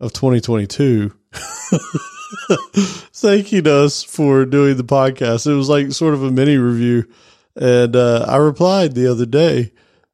of 0.00 0.12
2022 0.14 1.12
thanking 3.12 3.66
us 3.68 4.02
for 4.02 4.44
doing 4.46 4.76
the 4.76 4.84
podcast. 4.84 5.46
It 5.46 5.54
was 5.54 5.68
like 5.68 5.92
sort 5.92 6.14
of 6.14 6.22
a 6.22 6.30
mini 6.30 6.56
review. 6.56 7.06
And 7.56 7.94
uh, 7.96 8.24
I 8.28 8.36
replied 8.36 8.94
the 8.94 9.08
other 9.10 9.26
day, 9.26 9.72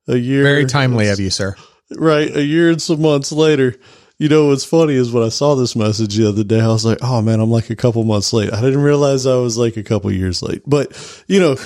a 0.09 0.16
year. 0.16 0.42
Very 0.42 0.66
timely 0.66 1.09
of 1.09 1.21
you, 1.21 1.31
sir. 1.31 1.57
Right. 1.90 2.35
A 2.35 2.42
year 2.42 2.71
and 2.71 2.83
some 2.83 3.03
months 3.03 3.33
later. 3.33 3.77
You 4.19 4.31
know 4.31 4.47
what's 4.47 4.64
funny 4.64 4.95
is 4.95 5.12
when 5.12 5.25
I 5.25 5.29
saw 5.29 5.55
this 5.57 5.77
message 5.77 6.16
the 6.16 6.29
other 6.29 6.42
day, 6.42 6.61
I 6.61 6.69
was 6.69 6.87
like, 6.87 6.99
oh 7.03 7.21
man, 7.21 7.38
I'm 7.38 7.51
like 7.51 7.69
a 7.69 7.77
couple 7.77 8.03
months 8.03 8.33
late. 8.33 8.51
I 8.51 8.62
didn't 8.62 8.83
realize 8.83 9.27
I 9.27 9.37
was 9.37 9.59
like 9.59 9.77
a 9.77 9.83
couple 9.83 10.11
years 10.11 10.42
late. 10.42 10.62
But, 10.66 11.25
you 11.27 11.38
know, 11.38 11.57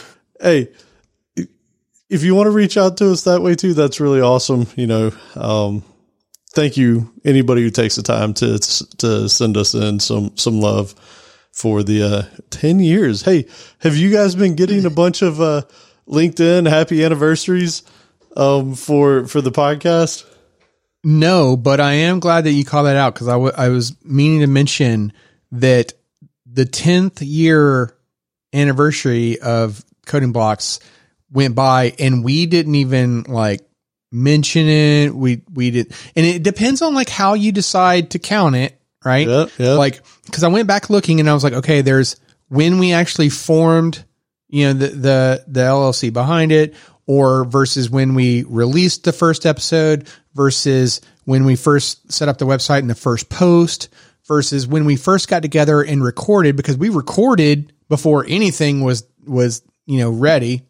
hey, 0.41 0.69
if 2.09 2.25
you 2.25 2.35
want 2.35 2.49
to 2.49 2.51
reach 2.51 2.77
out 2.77 2.97
to 2.97 3.13
us 3.13 3.23
that 3.25 3.41
way 3.41 3.55
too, 3.55 3.73
that's 3.73 4.01
really 4.01 4.21
awesome. 4.21 4.67
You 4.75 4.89
know, 4.89 5.13
um, 5.37 5.85
thank 6.53 6.77
you 6.77 7.13
anybody 7.25 7.63
who 7.63 7.71
takes 7.71 7.97
the 7.97 8.03
time 8.03 8.35
to 8.35 8.59
to 8.99 9.29
send 9.29 9.57
us 9.57 9.75
in 9.75 10.01
some 10.01 10.37
some 10.37 10.61
love 10.61 10.95
for 11.53 11.83
the 11.83 12.03
uh, 12.03 12.23
10 12.51 12.81
years. 12.81 13.23
Hey, 13.23 13.47
have 13.79 13.97
you 13.97 14.11
guys 14.11 14.35
been 14.35 14.55
getting 14.55 14.85
a 14.87 14.91
bunch 14.91 15.23
of 15.23 15.41
uh, 15.41 15.63
LinkedIn 16.09 16.69
happy 16.69 17.05
anniversaries 17.05 17.83
um, 18.37 18.75
for 18.75 19.27
for 19.27 19.41
the 19.41 19.53
podcast? 19.53 20.27
No, 21.03 21.57
but 21.57 21.81
I 21.81 21.93
am 21.95 22.21
glad 22.21 22.45
that 22.45 22.53
you 22.53 22.65
called 22.65 22.87
that 22.87 22.97
out 22.97 23.15
because 23.15 23.29
I 23.29 23.37
I 23.37 23.69
was 23.69 23.97
meaning 24.05 24.41
to 24.41 24.47
mention 24.47 25.13
that 25.53 25.95
the 26.47 26.65
10th 26.65 27.19
year 27.23 27.97
anniversary 28.53 29.41
of 29.41 29.85
Coding 30.07 30.33
Blocks 30.33 30.81
went 31.31 31.55
by 31.55 31.95
and 31.99 32.25
we 32.25 32.47
didn't 32.47 32.75
even 32.75 33.23
like 33.25 33.61
mention 34.13 34.67
it. 34.67 35.15
We, 35.15 35.43
we 35.53 35.71
did, 35.71 35.95
and 36.17 36.27
it 36.27 36.43
depends 36.43 36.83
on 36.83 36.95
like 36.95 37.09
how 37.09 37.35
you 37.35 37.53
decide 37.53 38.11
to 38.11 38.19
count 38.19 38.57
it, 38.57 38.79
right? 39.05 39.29
Yeah, 39.29 39.47
yeah. 39.59 39.73
Like, 39.75 40.01
cause 40.33 40.43
I 40.43 40.49
went 40.49 40.67
back 40.69 40.91
looking 40.91 41.21
and 41.21 41.31
I 41.31 41.35
was 41.35 41.45
like, 41.45 41.53
okay, 41.55 41.83
there's 41.83 42.17
when 42.49 42.79
we 42.79 42.93
actually 42.93 43.29
formed, 43.29 44.05
you 44.49 44.67
know, 44.67 44.73
the, 44.73 44.89
the, 44.89 45.45
the 45.47 45.61
LLC 45.61 46.13
behind 46.13 46.51
it 46.51 46.75
or 47.07 47.45
versus 47.45 47.91
when 47.91 48.15
we 48.15 48.45
released 48.45 49.05
the 49.05 49.13
first 49.13 49.47
episode 49.47 50.09
versus 50.35 51.01
when 51.25 51.45
we 51.45 51.57
first 51.57 52.11
set 52.13 52.29
up 52.29 52.39
the 52.39 52.47
website 52.47 52.79
and 52.81 52.91
the 52.91 52.95
first 52.95 53.29
post 53.29 53.89
versus 54.27 54.67
when 54.67 54.85
we 54.85 54.97
first 54.97 55.29
got 55.29 55.43
together 55.43 55.83
and 55.83 56.03
recorded 56.05 56.57
because 56.57 56.77
we 56.77 56.89
recorded 56.89 57.73
before 57.89 58.25
anything 58.29 58.83
was, 58.83 59.05
was, 59.27 59.63
you 59.87 59.99
know, 59.99 60.11
ready. 60.11 60.63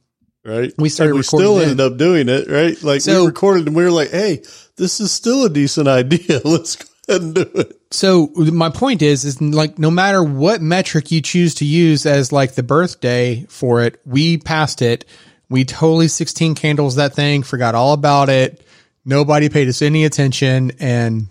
right. 0.45 0.73
we 0.79 0.89
started 0.89 1.11
And 1.11 1.17
we 1.17 1.21
recording 1.21 1.47
still 1.47 1.55
then. 1.57 1.69
ended 1.71 1.81
up 1.93 1.99
doing 1.99 2.29
it, 2.31 2.49
right? 2.49 2.83
Like 2.83 3.03
So- 3.03 3.23
we 3.23 3.27
recorded 3.29 3.67
and 3.67 3.77
we 3.77 3.85
were 3.85 3.91
like, 3.91 4.11
hey, 4.11 4.43
this 4.77 5.01
is 5.01 5.13
still 5.13 5.45
a 5.45 5.51
decent 5.51 5.89
idea. 5.89 6.41
Let's 6.45 6.77
go 6.77 6.87
ahead 7.09 7.23
and 7.23 7.35
do 7.35 7.43
it. 7.55 7.77
So 7.93 8.29
my 8.37 8.71
point 8.71 9.03
is, 9.03 9.25
is 9.25 9.43
like 9.43 9.79
no 9.79 9.91
matter 9.91 10.23
what 10.23 10.63
metric 10.63 11.11
you 11.11 11.21
choose 11.21 11.57
to 11.57 11.65
use 11.67 12.07
as 12.07 12.33
like 12.33 12.55
the 12.55 12.63
birthday 12.63 13.45
for 13.49 13.83
it, 13.83 14.01
we 14.07 14.39
passed 14.39 14.81
it. 14.81 15.05
We 15.51 15.65
totally 15.65 16.09
16 16.09 16.55
candles 16.55 16.95
that 16.95 17.15
thing, 17.15 17.43
forgot 17.43 17.75
all 17.75 17.93
about 17.93 18.29
it. 18.29 18.65
Nobody 19.05 19.49
paid 19.49 19.69
us 19.69 19.83
any 19.83 20.05
attention. 20.05 20.73
And 20.79 21.27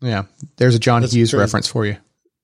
yeah, 0.00 0.24
there's 0.56 0.74
a 0.74 0.78
John 0.78 1.02
Hughes 1.02 1.12
crazy. 1.12 1.36
reference 1.36 1.68
for 1.68 1.86
you. 1.86 1.98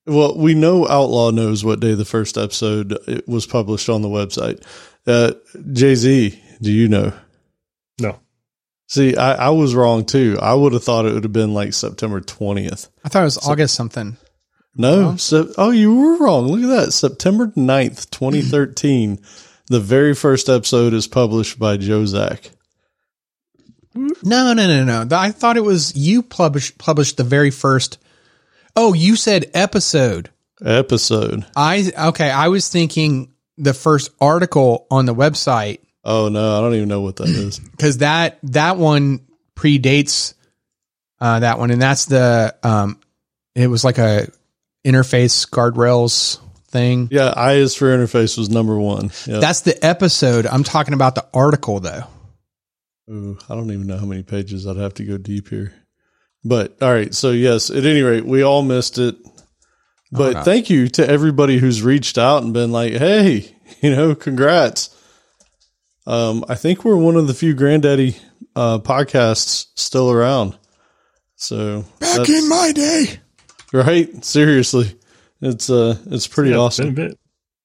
Well, 0.07 0.37
we 0.37 0.55
know 0.55 0.87
Outlaw 0.87 1.31
knows 1.31 1.65
what 1.65 1.81
day 1.81 1.95
the 1.95 2.05
first 2.05 2.37
episode 2.37 2.93
it 3.09 3.27
was 3.27 3.47
published 3.47 3.89
on 3.89 4.03
the 4.03 4.09
website. 4.09 4.63
Uh, 5.07 5.33
Jay 5.73 5.95
Z, 5.95 6.39
do 6.61 6.71
you 6.71 6.89
know? 6.89 7.13
no. 7.99 8.21
See, 8.87 9.17
I, 9.17 9.47
I 9.47 9.51
was 9.51 9.75
wrong 9.75 10.05
too. 10.05 10.39
I 10.43 10.53
would 10.53 10.75
have 10.75 10.85
thought 10.85 11.07
it 11.07 11.15
would 11.15 11.25
have 11.25 11.33
been 11.33 11.55
like 11.55 11.73
September 11.73 12.21
20th. 12.21 12.91
I 13.03 13.09
thought 13.09 13.23
it 13.23 13.25
was 13.25 13.39
August 13.39 13.75
something. 13.75 14.19
No. 14.77 15.17
So, 15.17 15.53
oh, 15.57 15.71
you 15.71 15.95
were 15.95 16.19
wrong. 16.19 16.49
Look 16.49 16.63
at 16.63 16.85
that. 16.85 16.93
September 16.93 17.47
9th, 17.49 18.11
2013. 18.11 19.21
The 19.69 19.81
very 19.81 20.15
first 20.15 20.49
episode 20.49 20.93
is 20.93 21.07
published 21.07 21.59
by 21.59 21.77
Joe 21.77 22.05
Zack. 22.07 22.51
No, 23.95 24.53
no, 24.53 24.55
no, 24.55 24.85
no. 24.85 25.17
I 25.17 25.31
thought 25.31 25.57
it 25.57 25.65
was 25.65 25.97
you 25.97 26.23
published, 26.23 26.79
published 26.79 27.17
the 27.17 27.25
very 27.25 27.51
first. 27.51 27.99
Oh, 28.77 28.93
you 28.93 29.17
said 29.17 29.51
episode. 29.55 30.31
Episode. 30.65 31.47
I, 31.57 31.93
okay. 32.09 32.31
I 32.31 32.49
was 32.49 32.69
thinking 32.69 33.33
the 33.57 33.73
first 33.75 34.11
article 34.21 34.87
on 34.91 35.07
the 35.07 35.15
website 35.15 35.79
Oh, 36.05 36.29
no. 36.29 36.59
I 36.59 36.61
don't 36.61 36.75
even 36.75 36.89
know 36.89 37.01
what 37.01 37.17
that 37.17 37.29
is. 37.29 37.59
because 37.59 37.99
that 37.99 38.39
that 38.45 38.77
one 38.77 39.27
predates 39.57 40.35
uh, 41.21 41.41
that 41.41 41.59
one, 41.59 41.71
and 41.71 41.81
that's 41.81 42.05
the 42.07 42.55
um, 42.63 43.01
it 43.55 43.69
was 43.69 43.85
like 43.85 43.97
a 43.99 44.29
interface 44.85 45.49
guardrails 45.49 46.39
thing. 46.75 47.09
Yeah. 47.11 47.33
I 47.35 47.55
is 47.55 47.75
for 47.75 47.87
interface 47.87 48.37
was 48.37 48.51
number 48.51 48.77
one. 48.79 49.13
Yeah. 49.27 49.39
That's 49.39 49.61
the 49.61 49.83
episode. 49.85 50.45
I'm 50.45 50.65
talking 50.65 50.93
about 50.93 51.15
the 51.15 51.25
article 51.33 51.81
though. 51.81 52.03
Ooh, 53.09 53.39
I 53.49 53.55
don't 53.55 53.71
even 53.71 53.87
know 53.87 53.97
how 53.97 54.07
many 54.07 54.23
pages. 54.23 54.67
I'd 54.67 54.77
have 54.77 54.95
to 54.95 55.05
go 55.05 55.17
deep 55.17 55.49
here. 55.49 55.73
But 56.45 56.77
all 56.83 56.93
right. 56.93 57.15
So, 57.15 57.31
yes, 57.31 57.71
at 57.71 57.87
any 57.87 58.03
rate, 58.03 58.27
we 58.27 58.43
all 58.43 58.63
missed 58.63 58.99
it. 58.99 59.17
But 60.11 60.45
thank 60.45 60.71
you 60.71 60.89
to 60.89 61.09
everybody 61.09 61.59
who's 61.59 61.83
reached 61.83 62.19
out 62.19 62.43
and 62.43 62.53
been 62.53 62.71
like, 62.71 62.93
hey, 62.93 63.57
you 63.81 63.95
know, 63.95 64.15
congrats. 64.15 64.91
Um, 66.07 66.45
I 66.49 66.55
think 66.55 66.85
we're 66.85 66.97
one 66.97 67.17
of 67.17 67.27
the 67.27 67.35
few 67.35 67.55
granddaddy 67.55 68.17
uh, 68.55 68.79
podcasts 68.79 69.67
still 69.75 70.11
around. 70.11 70.57
So, 71.37 71.85
back 71.99 72.29
in 72.29 72.49
my 72.49 72.73
day. 72.73 73.21
right? 73.73 74.25
Seriously. 74.25 74.99
It's 75.45 75.69
uh 75.71 75.97
it's 76.07 76.27
pretty 76.27 76.51
Yeah, 76.51 76.57
awesome. 76.57 76.95
Been 76.95 77.07
a 77.07 77.09
bit. 77.11 77.19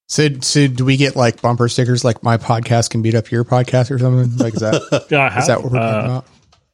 So, 0.08 0.28
so 0.42 0.68
do 0.68 0.86
we 0.86 0.98
get 0.98 1.16
like 1.16 1.42
bumper 1.42 1.70
stickers 1.70 2.04
like 2.04 2.24
my 2.24 2.38
podcast 2.38 2.90
can 2.90 3.02
beat 3.04 3.14
up 3.16 3.30
your 3.32 3.44
podcast 3.46 3.92
or 3.92 4.00
something? 4.00 4.38
Like, 4.38 4.56
is 4.56 4.62
that, 4.62 5.08
Yeah, 5.12 5.22
I 5.26 5.30
have. 5.30 5.42
is 5.44 5.48
that 5.48 5.64
what 5.64 5.72
we're 5.72 5.78
talking 5.80 6.00
uh, 6.02 6.06
about? 6.06 6.26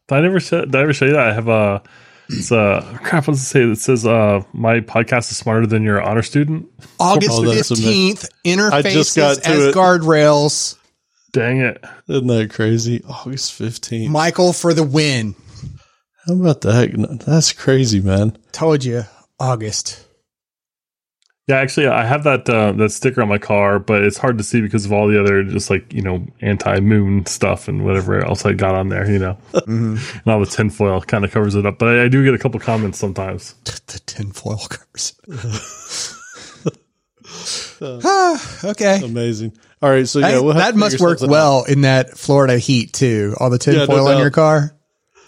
Did 0.08 0.16
I 0.16 0.22
never 0.22 0.40
show, 0.40 0.62
did 0.66 0.76
I 0.76 0.82
ever 0.82 0.94
show 0.94 1.06
you 1.06 1.14
that? 1.14 1.28
I 1.28 1.34
have 1.34 1.48
a. 1.48 1.84
It's 2.30 2.50
a 2.52 3.00
crap. 3.04 3.28
What's 3.28 3.42
it 3.42 3.44
say? 3.44 3.62
It 3.64 3.78
says 3.78 4.06
uh 4.06 4.42
my 4.54 4.80
podcast 4.80 5.30
is 5.32 5.38
smarter 5.38 5.68
than 5.68 5.84
your 5.84 6.02
honor 6.02 6.24
student. 6.24 6.68
August 7.00 7.30
Oh, 7.34 7.44
that's 7.46 7.70
fifteenth, 7.70 8.26
I 8.46 8.82
just 8.82 9.16
interfaces 9.16 9.16
got 9.18 9.38
as 9.46 9.66
it. 9.66 9.76
guardrails. 9.76 10.78
Dang 11.34 11.60
it! 11.60 11.84
Isn't 12.08 12.28
that 12.28 12.50
crazy? 12.52 13.04
August 13.08 13.60
15th. 13.60 14.08
Michael 14.10 14.54
for 14.54 14.74
the 14.74 14.84
win. 14.84 15.36
How 16.26 16.34
about 16.34 16.62
that? 16.62 17.24
That's 17.28 17.52
crazy, 17.52 18.00
man. 18.00 18.38
Told 18.54 18.84
you, 18.86 19.04
August. 19.40 20.05
Yeah, 21.48 21.58
actually, 21.58 21.88
I 21.88 22.06
have 22.06 22.24
that 22.24 22.50
uh, 22.50 22.72
that 22.72 22.90
sticker 22.90 23.22
on 23.22 23.28
my 23.30 23.38
car, 23.38 23.78
but 23.78 24.04
it's 24.04 24.18
hard 24.18 24.40
to 24.40 24.44
see 24.44 24.62
because 24.62 24.86
of 24.86 24.92
all 24.92 25.08
the 25.08 25.20
other 25.20 25.44
just 25.44 25.70
like 25.70 25.94
you 25.94 26.02
know 26.02 26.26
anti 26.42 26.80
moon 26.80 27.28
stuff 27.28 27.68
and 27.68 27.86
whatever 27.86 28.26
else 28.26 28.46
I 28.46 28.54
got 28.54 28.74
on 28.74 28.90
there. 28.90 29.10
You 29.10 29.20
know, 29.20 29.38
and 29.68 30.00
all 30.26 30.40
the 30.40 30.48
tinfoil 30.48 31.02
kind 31.02 31.24
of 31.24 31.32
covers 31.32 31.54
it 31.54 31.68
up. 31.68 31.78
But 31.78 31.90
I, 31.90 32.04
I 32.06 32.08
do 32.08 32.24
get 32.24 32.34
a 32.34 32.40
couple 32.40 32.60
comments 32.60 32.98
sometimes. 32.98 33.54
The 33.64 34.02
tinfoil 34.08 34.58
covers. 34.58 35.14
Ah, 37.82 38.64
okay. 38.72 39.02
Amazing. 39.04 39.56
All 39.84 39.90
right, 39.92 40.08
so 40.08 40.20
yeah, 40.20 40.40
we'll 40.40 40.54
have 40.54 40.64
that 40.64 40.72
to 40.72 40.78
must 40.78 41.00
work 41.00 41.20
something 41.20 41.32
well 41.32 41.64
in 41.66 41.82
that 41.82 42.18
Florida 42.18 42.58
heat 42.58 42.92
too. 42.94 43.36
All 43.40 43.52
the 43.52 43.60
tinfoil 43.60 43.98
no 43.98 44.08
in 44.08 44.14
doubt. 44.14 44.22
your 44.22 44.32
car. 44.32 44.76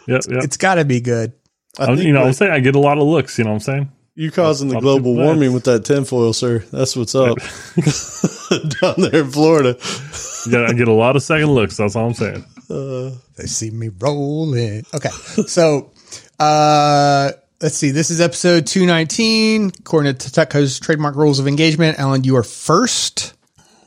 Yep, 0.08 0.22
yep. 0.30 0.44
It's 0.46 0.58
got 0.58 0.76
to 0.76 0.86
be 0.86 1.00
good. 1.00 1.34
I 1.78 1.84
I'm- 1.86 1.96
think 1.98 2.08
you 2.08 2.14
know, 2.14 2.24
I'm 2.24 2.34
saying 2.34 2.52
I 2.52 2.60
get 2.60 2.76
a 2.76 2.80
lot 2.80 2.98
of 2.98 3.04
looks. 3.04 3.38
You 3.38 3.44
know 3.44 3.52
what 3.52 3.56
I'm 3.58 3.60
saying? 3.60 3.92
You 4.20 4.32
causing 4.32 4.68
the 4.70 4.80
global 4.80 5.14
warming 5.14 5.54
with 5.54 5.66
that 5.66 5.86
tinfoil, 5.86 6.34
sir. 6.34 6.60
That's 6.72 6.96
what's 6.96 7.14
up 7.14 7.38
down 8.82 8.96
there 8.98 9.22
in 9.22 9.30
Florida. 9.32 9.78
Yeah, 10.50 10.66
I 10.68 10.74
get 10.74 10.88
a 10.88 10.92
lot 10.94 11.16
of 11.16 11.22
second 11.22 11.52
looks. 11.52 11.78
That's 11.78 11.96
all 11.96 12.08
I'm 12.08 12.14
saying. 12.16 12.44
They 12.68 13.46
see 13.46 13.70
me 13.70 13.90
rolling. 14.00 14.86
Okay. 14.94 15.10
So, 15.10 15.92
uh, 16.40 17.32
let's 17.62 17.76
see. 17.76 17.92
This 17.92 18.10
is 18.10 18.20
episode 18.20 18.66
219. 18.66 19.72
According 19.82 20.16
to 20.16 20.32
Tuco's 20.32 20.80
trademark 20.80 21.16
rules 21.16 21.38
of 21.38 21.48
engagement, 21.48 22.00
Allen, 22.00 22.24
you 22.24 22.38
are 22.38 22.44
first. 22.44 23.36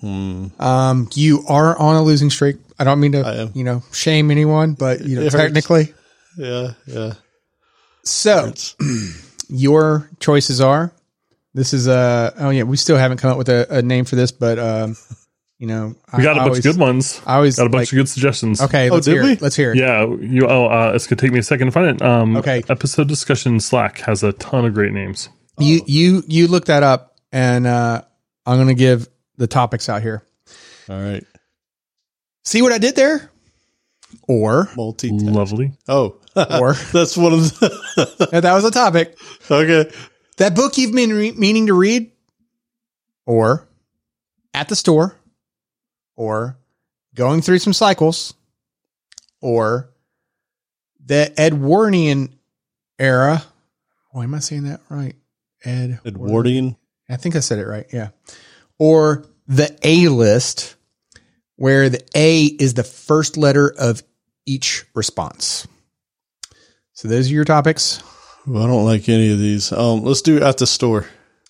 Um, 0.04 1.08
you 1.14 1.44
are 1.48 1.76
on 1.76 1.96
a 1.96 2.02
losing 2.04 2.30
streak. 2.30 2.56
I 2.78 2.84
don't 2.84 3.00
mean 3.00 3.12
to, 3.12 3.50
you 3.52 3.64
know, 3.64 3.82
shame 3.92 4.30
anyone, 4.30 4.74
but 4.74 5.00
you 5.00 5.16
know, 5.16 5.22
It 5.22 5.32
hurts. 5.32 5.42
technically. 5.44 5.92
Yeah, 6.38 6.74
yeah. 6.86 7.14
So, 8.04 8.46
It's- 8.46 8.76
your 9.50 10.08
choices 10.20 10.60
are 10.60 10.92
this 11.54 11.72
is 11.74 11.88
uh 11.88 12.30
oh 12.38 12.50
yeah 12.50 12.62
we 12.62 12.76
still 12.76 12.96
haven't 12.96 13.18
come 13.18 13.30
up 13.30 13.38
with 13.38 13.48
a, 13.48 13.66
a 13.70 13.82
name 13.82 14.04
for 14.04 14.16
this 14.16 14.30
but 14.32 14.58
um 14.58 14.96
you 15.58 15.66
know 15.66 15.94
We 16.16 16.22
got 16.22 16.36
a 16.38 16.42
a 16.42 16.44
bunch 16.44 16.58
of 16.58 16.62
good 16.62 16.78
ones. 16.78 17.20
i 17.26 17.34
always 17.36 17.56
Got 17.56 17.66
a 17.66 17.68
bunch 17.70 17.80
like- 17.88 17.92
of 17.92 17.96
good 17.96 18.08
suggestions. 18.08 18.60
okay 18.62 18.88
let's 18.90 19.06
hear 19.06 19.22
we? 19.24 19.32
it 19.32 19.42
let's 19.42 19.56
hear 19.56 19.72
it 19.72 19.76
Yeah, 19.78 20.06
you. 20.06 20.46
Oh, 20.46 20.66
uh, 20.66 20.92
it's 20.94 21.06
gonna 21.06 21.20
take 21.20 21.32
me 21.32 21.38
a 21.40 21.42
second 21.42 21.66
to 21.66 21.72
find 21.72 21.86
it. 21.88 22.02
Um, 22.02 22.36
Okay. 22.36 22.62
Episode 22.68 23.08
discussion 23.08 23.58
Slack 23.60 23.98
has 24.00 24.22
a 24.22 24.32
ton 24.34 24.64
of 24.64 24.72
great 24.74 24.92
names. 24.92 25.28
you 25.58 25.82
you 25.86 26.22
you 26.28 26.46
look 26.48 26.66
that 26.66 26.82
up 26.82 27.16
and 27.32 27.66
uh 27.66 28.02
i'm 28.46 28.58
gonna 28.58 28.72
give 28.74 29.06
the 29.36 29.46
topics 29.46 29.88
out 29.88 30.02
here 30.02 30.22
all 30.88 31.00
right. 31.00 31.24
see 32.44 32.62
what 32.62 32.72
i 32.72 32.78
did 32.78 32.94
there 32.96 33.29
or 34.28 34.68
Multi. 34.76 35.10
Lovely. 35.10 35.72
Oh, 35.88 36.16
or 36.36 36.74
that's 36.92 37.16
one 37.16 37.32
of 37.32 37.58
the. 37.58 38.28
if 38.32 38.42
that 38.42 38.52
was 38.52 38.64
a 38.64 38.70
topic 38.70 39.18
okay. 39.50 39.90
that 40.36 40.54
book 40.54 40.78
you've 40.78 40.94
been 40.94 41.10
re- 41.10 41.32
meaning 41.32 41.66
to 41.66 41.74
read 41.74 42.10
or 43.26 43.68
at 44.54 44.68
the 44.68 44.76
store 44.76 45.16
or 46.16 46.58
going 47.14 47.42
through 47.42 47.58
some 47.58 47.72
cycles 47.72 48.34
or 49.40 49.90
the 51.04 51.32
Edwardian 51.40 52.38
era. 52.98 53.42
Oh, 54.14 54.22
am 54.22 54.34
I 54.34 54.40
saying 54.40 54.64
that 54.64 54.80
right? 54.88 55.16
Ed 55.64 56.00
Edwardian. 56.04 56.76
I 57.08 57.16
think 57.16 57.36
I 57.36 57.40
said 57.40 57.58
it 57.58 57.66
right. 57.66 57.86
Yeah. 57.92 58.10
Or 58.78 59.24
the 59.46 59.76
A 59.82 60.08
list, 60.08 60.76
where 61.60 61.90
the 61.90 62.02
A 62.14 62.44
is 62.46 62.72
the 62.72 62.82
first 62.82 63.36
letter 63.36 63.68
of 63.78 64.02
each 64.46 64.86
response. 64.94 65.68
So 66.94 67.06
those 67.06 67.30
are 67.30 67.34
your 67.34 67.44
topics. 67.44 68.02
Well, 68.46 68.62
I 68.62 68.66
don't 68.66 68.86
like 68.86 69.06
any 69.10 69.30
of 69.30 69.38
these. 69.38 69.70
Um, 69.70 70.02
let's 70.02 70.22
do 70.22 70.42
at 70.42 70.56
the 70.56 70.66
store, 70.66 71.04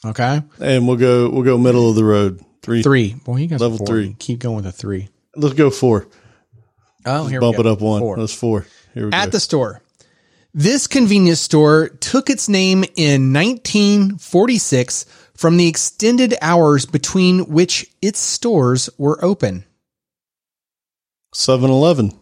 Okay. 0.04 0.42
and 0.60 0.88
we'll 0.88 0.96
go. 0.96 1.30
We'll 1.30 1.44
go 1.44 1.56
middle 1.56 1.88
of 1.88 1.94
the 1.94 2.04
road. 2.04 2.44
Three. 2.60 2.82
Three. 2.82 3.14
Well, 3.24 3.38
you 3.38 3.46
guys 3.46 3.60
Level 3.60 3.78
three. 3.86 4.16
Keep 4.18 4.40
going 4.40 4.56
with 4.56 4.66
a 4.66 4.72
three. 4.72 5.10
Let's 5.36 5.54
go 5.54 5.70
four. 5.70 6.08
Oh, 7.06 7.28
here 7.28 7.40
Bump 7.40 7.60
it 7.60 7.66
up 7.66 7.80
one. 7.80 8.00
Four. 8.00 8.16
That's 8.16 8.34
four. 8.34 8.66
Here 8.94 9.04
we 9.04 9.10
go. 9.12 9.16
At 9.16 9.26
go. 9.26 9.30
the 9.30 9.40
store. 9.40 9.80
This 10.52 10.88
convenience 10.88 11.40
store 11.40 11.88
took 11.88 12.28
its 12.28 12.48
name 12.48 12.82
in 12.96 13.32
1946 13.32 15.06
from 15.36 15.56
the 15.56 15.68
extended 15.68 16.34
hours 16.42 16.84
between 16.84 17.46
which 17.46 17.86
its 18.02 18.18
stores 18.18 18.90
were 18.98 19.24
open. 19.24 19.64
7-Eleven. 21.34 22.12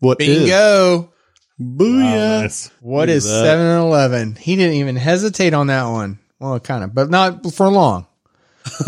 What 0.00 0.20
is? 0.20 0.38
Bingo. 0.38 1.12
Booyah. 1.60 2.42
Nice. 2.42 2.70
What 2.80 3.08
Look 3.08 3.10
at 3.10 3.16
is 3.16 3.24
that. 3.24 3.44
7 3.44 3.66
Eleven? 3.80 4.36
He 4.36 4.56
didn't 4.56 4.74
even 4.74 4.96
hesitate 4.96 5.52
on 5.52 5.66
that 5.68 5.84
one. 5.84 6.18
Well, 6.38 6.58
kind 6.58 6.84
of, 6.84 6.94
but 6.94 7.10
not 7.10 7.52
for 7.52 7.68
long. 7.68 8.06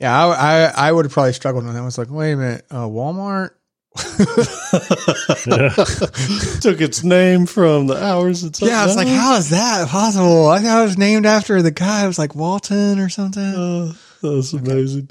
yeah, 0.00 0.26
I, 0.26 0.34
I, 0.34 0.72
I 0.88 0.92
would 0.92 1.06
have 1.06 1.12
probably 1.12 1.32
struggled 1.32 1.64
on 1.64 1.72
that. 1.72 1.80
I 1.80 1.84
was 1.84 1.96
like, 1.96 2.10
wait 2.10 2.32
a 2.32 2.36
minute, 2.36 2.66
uh, 2.70 2.86
Walmart? 2.86 3.50
Took 6.60 6.80
its 6.80 7.02
name 7.02 7.46
from 7.46 7.86
the 7.86 8.02
hours. 8.02 8.44
It's 8.44 8.60
Yeah, 8.60 8.82
I 8.82 8.86
was 8.86 8.96
like, 8.96 9.08
how 9.08 9.36
is 9.36 9.50
that 9.50 9.88
possible? 9.88 10.48
I 10.48 10.60
thought 10.60 10.80
it 10.80 10.84
was 10.84 10.98
named 10.98 11.26
after 11.26 11.60
the 11.62 11.70
guy. 11.70 12.04
It 12.04 12.06
was 12.06 12.18
like 12.18 12.34
Walton 12.34 12.98
or 12.98 13.08
something. 13.08 13.54
Oh, 13.56 13.92
that's 14.22 14.52
amazing. 14.52 15.10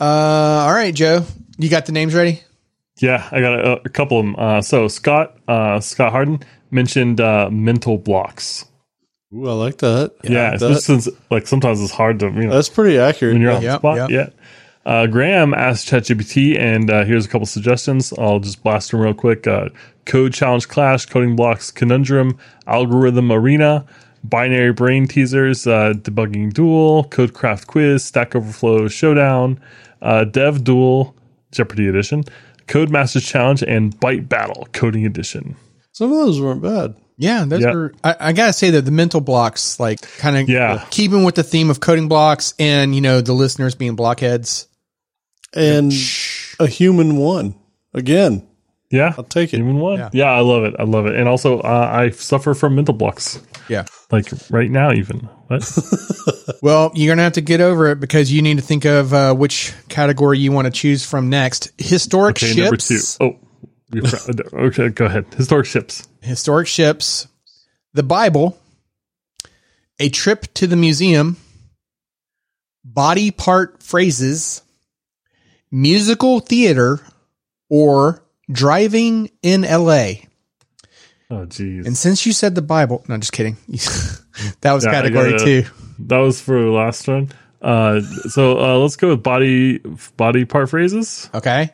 Uh, 0.00 0.64
all 0.66 0.72
right, 0.72 0.94
Joe, 0.94 1.24
you 1.58 1.68
got 1.68 1.86
the 1.86 1.92
names 1.92 2.14
ready? 2.14 2.42
Yeah, 3.00 3.28
I 3.30 3.40
got 3.40 3.58
a, 3.60 3.72
a 3.84 3.88
couple 3.88 4.18
of 4.18 4.24
them. 4.26 4.36
Uh, 4.36 4.60
so 4.62 4.88
Scott, 4.88 5.36
uh, 5.46 5.80
Scott 5.80 6.12
Harden 6.12 6.40
mentioned 6.70 7.20
uh, 7.20 7.48
mental 7.50 7.98
blocks. 7.98 8.64
Ooh, 9.34 9.48
I 9.48 9.52
like 9.52 9.78
that. 9.78 10.12
Yeah, 10.24 10.56
that- 10.56 10.58
just 10.58 10.86
since 10.86 11.08
like 11.30 11.46
sometimes 11.46 11.80
it's 11.82 11.92
hard 11.92 12.18
to 12.20 12.26
you 12.26 12.46
know 12.46 12.50
that's 12.50 12.68
pretty 12.68 12.98
accurate. 12.98 13.34
when 13.34 13.42
you're 13.42 13.52
on 13.52 13.62
Yep, 13.62 13.72
the 13.72 13.78
spot. 13.78 14.10
yep. 14.10 14.10
Yeah. 14.10 14.90
Uh, 14.90 15.06
Graham 15.06 15.52
asked 15.52 15.86
ChatGPT, 15.88 16.58
and 16.58 16.90
uh, 16.90 17.04
here's 17.04 17.26
a 17.26 17.28
couple 17.28 17.44
suggestions. 17.46 18.12
I'll 18.16 18.38
just 18.40 18.62
blast 18.62 18.90
them 18.90 19.00
real 19.00 19.12
quick. 19.12 19.46
Uh, 19.46 19.68
code 20.06 20.32
challenge 20.32 20.66
clash, 20.68 21.04
coding 21.04 21.36
blocks 21.36 21.70
conundrum, 21.70 22.38
algorithm 22.66 23.30
arena, 23.30 23.84
binary 24.24 24.72
brain 24.72 25.06
teasers, 25.06 25.66
uh, 25.66 25.92
debugging 25.92 26.54
duel, 26.54 27.04
codecraft 27.04 27.66
quiz, 27.66 28.02
stack 28.02 28.34
overflow 28.34 28.88
showdown, 28.88 29.60
uh, 30.00 30.24
dev 30.24 30.64
duel, 30.64 31.14
Jeopardy 31.52 31.86
edition, 31.86 32.24
code 32.68 32.90
masters 32.90 33.24
challenge, 33.24 33.62
and 33.62 33.98
byte 33.98 34.28
battle 34.28 34.68
coding 34.72 35.04
edition. 35.06 35.56
Some 35.92 36.12
of 36.12 36.18
those 36.18 36.40
weren't 36.40 36.62
bad. 36.62 36.94
Yeah, 37.16 37.44
those 37.44 37.62
Yeah. 37.62 37.72
were. 37.72 37.94
I, 38.04 38.14
I 38.20 38.32
gotta 38.32 38.52
say 38.52 38.70
that 38.70 38.84
the 38.84 38.92
mental 38.92 39.20
blocks, 39.20 39.80
like, 39.80 40.00
kind 40.18 40.36
of, 40.36 40.48
Yeah. 40.48 40.84
keeping 40.90 41.24
with 41.24 41.34
the 41.34 41.42
theme 41.42 41.68
of 41.70 41.80
coding 41.80 42.06
blocks, 42.08 42.54
and 42.60 42.94
you 42.94 43.00
know, 43.00 43.20
the 43.20 43.32
listeners 43.32 43.74
being 43.74 43.96
blockheads. 43.96 44.66
And 45.54 45.92
a 46.60 46.66
human 46.66 47.16
one. 47.16 47.54
Again, 47.94 48.46
Yeah, 48.90 49.12
I'll 49.18 49.24
take 49.24 49.52
it. 49.52 49.58
Even 49.58 49.78
one. 49.78 49.98
Yeah. 49.98 50.10
Yeah. 50.12 50.30
I 50.30 50.40
love 50.40 50.64
it. 50.64 50.74
I 50.78 50.84
love 50.84 51.06
it. 51.06 51.14
And 51.14 51.28
also, 51.28 51.58
uh, 51.60 51.90
I 51.92 52.10
suffer 52.10 52.54
from 52.54 52.74
mental 52.74 52.94
blocks, 52.94 53.38
Yeah. 53.68 53.84
like 54.10 54.26
right 54.50 54.70
now, 54.70 54.92
even. 54.92 55.28
What? 55.48 55.62
Well, 56.62 56.90
you're 56.94 57.12
gonna 57.14 57.22
have 57.22 57.34
to 57.34 57.40
get 57.40 57.60
over 57.60 57.86
it 57.88 58.00
because 58.00 58.32
you 58.32 58.42
need 58.42 58.56
to 58.56 58.62
think 58.64 58.84
of 58.84 59.14
uh, 59.14 59.32
which 59.34 59.72
category 59.88 60.38
you 60.40 60.50
want 60.50 60.64
to 60.66 60.72
choose 60.72 61.04
from 61.04 61.28
next. 61.30 61.70
Historic 61.78 62.36
Okay, 62.36 62.46
ships. 62.52 63.20
number 63.20 63.36
two. 63.36 63.36
Oh, 64.00 64.08
forgot- 64.08 64.54
okay, 64.54 64.88
go 64.88 65.04
ahead. 65.04 65.26
Historic 65.36 65.66
ships. 65.66 66.08
historic 66.20 66.66
ships, 66.66 67.28
the 67.94 68.02
Bible, 68.02 68.58
a 70.00 70.08
trip 70.08 70.46
to 70.54 70.66
the 70.66 70.74
museum, 70.74 71.36
body 72.84 73.30
part 73.30 73.82
phrases, 73.82 74.62
musical 75.70 76.40
theater, 76.40 77.00
or 77.70 78.24
driving 78.50 79.30
in 79.42 79.62
LA. 79.62 80.12
Oh, 81.30 81.44
geez. 81.44 81.86
And 81.86 81.96
since 81.96 82.24
you 82.24 82.32
said 82.32 82.54
the 82.54 82.62
Bible, 82.62 83.04
no, 83.08 83.16
just 83.18 83.32
kidding. 83.32 83.56
that 84.62 84.72
was 84.72 84.84
Yeah, 84.84 84.92
category 84.92 85.32
gotta- 85.32 85.44
two. 85.44 85.64
that 86.00 86.18
was 86.18 86.40
for 86.40 86.60
the 86.60 86.70
last 86.70 87.06
one. 87.06 87.30
Uh, 87.60 88.00
so 88.00 88.58
uh, 88.58 88.78
let's 88.78 88.96
go 88.96 89.08
with 89.10 89.22
body 89.22 89.78
body 90.16 90.44
part 90.44 90.70
phrases. 90.70 91.28
Okay. 91.34 91.70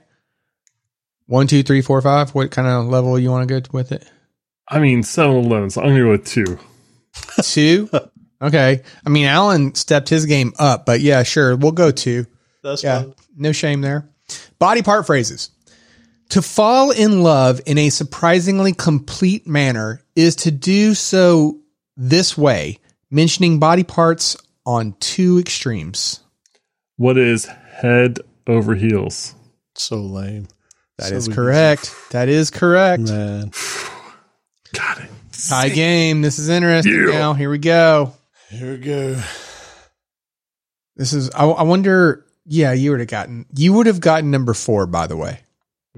One, 1.27 1.47
two, 1.47 1.63
three, 1.63 1.83
four, 1.83 2.01
five. 2.03 2.31
What 2.35 2.51
kind 2.51 2.67
of 2.69 2.87
level 2.87 3.19
you 3.19 3.31
want 3.31 3.49
to 3.49 3.61
go 3.61 3.67
with 3.73 3.93
it? 3.93 4.05
I 4.69 4.79
mean, 4.79 5.03
7 5.03 5.35
Eleven. 5.37 5.71
So 5.71 5.83
I'm 5.83 5.89
gonna 5.89 6.01
go 6.01 6.11
with 6.11 6.27
two. 6.27 6.59
Two. 7.43 7.89
Okay. 8.43 8.83
I 9.07 9.09
mean, 9.09 9.25
Allen 9.25 9.75
stepped 9.75 10.11
his 10.11 10.27
game 10.27 10.53
up, 10.59 10.85
but 10.85 11.01
yeah, 11.01 11.23
sure. 11.23 11.57
We'll 11.57 11.73
go 11.73 11.91
two. 11.91 12.27
That's 12.63 12.83
Yeah, 12.85 13.03
fine. 13.05 13.15
no 13.35 13.53
shame 13.53 13.81
there. 13.81 14.11
Body 14.59 14.83
part 14.83 15.07
phrases. 15.07 15.49
To 16.31 16.43
fall 16.43 16.91
in 16.91 17.23
love 17.23 17.61
in 17.67 17.79
a 17.79 17.91
surprisingly 17.91 18.73
complete 18.73 19.47
manner 19.47 20.01
is 20.17 20.37
to 20.37 20.51
do 20.51 20.95
so 20.95 21.61
this 21.97 22.37
way, 22.37 22.79
mentioning 23.11 23.59
body 23.61 23.85
parts 23.85 24.37
on 24.67 24.95
two 25.01 25.39
extremes. 25.39 26.21
What 26.97 27.19
is 27.19 27.45
head 27.47 28.19
over 28.47 28.75
heels? 28.75 29.35
So 29.77 29.97
lame. 29.99 30.49
That 30.99 31.09
So 31.11 31.15
is 31.17 31.29
we- 31.29 31.35
correct. 31.35 31.95
That 32.11 32.29
is 32.29 32.51
correct. 32.51 33.03
Man. 33.03 33.51
Got 34.73 35.01
it. 35.01 35.11
Tie 35.49 35.69
game. 35.69 36.23
This 36.23 36.39
is 36.39 36.49
interesting 36.49 36.95
Yeah. 37.09 37.19
now. 37.19 37.35
Here 37.35 37.51
we 37.51 37.59
go. 37.59 38.13
Here 38.51 38.73
we 38.73 38.79
go. 38.79 39.21
This 40.97 41.13
is, 41.13 41.31
I, 41.31 41.45
I 41.47 41.63
wonder, 41.65 42.25
yeah, 42.47 42.73
you 42.73 42.91
would 42.93 43.01
have 43.01 43.09
gotten, 43.09 43.47
you 43.55 43.73
would 43.73 43.87
have 43.87 44.01
gotten 44.01 44.31
number 44.31 44.55
four, 44.55 44.87
by 44.87 45.07
the 45.09 45.17
way. 45.17 45.41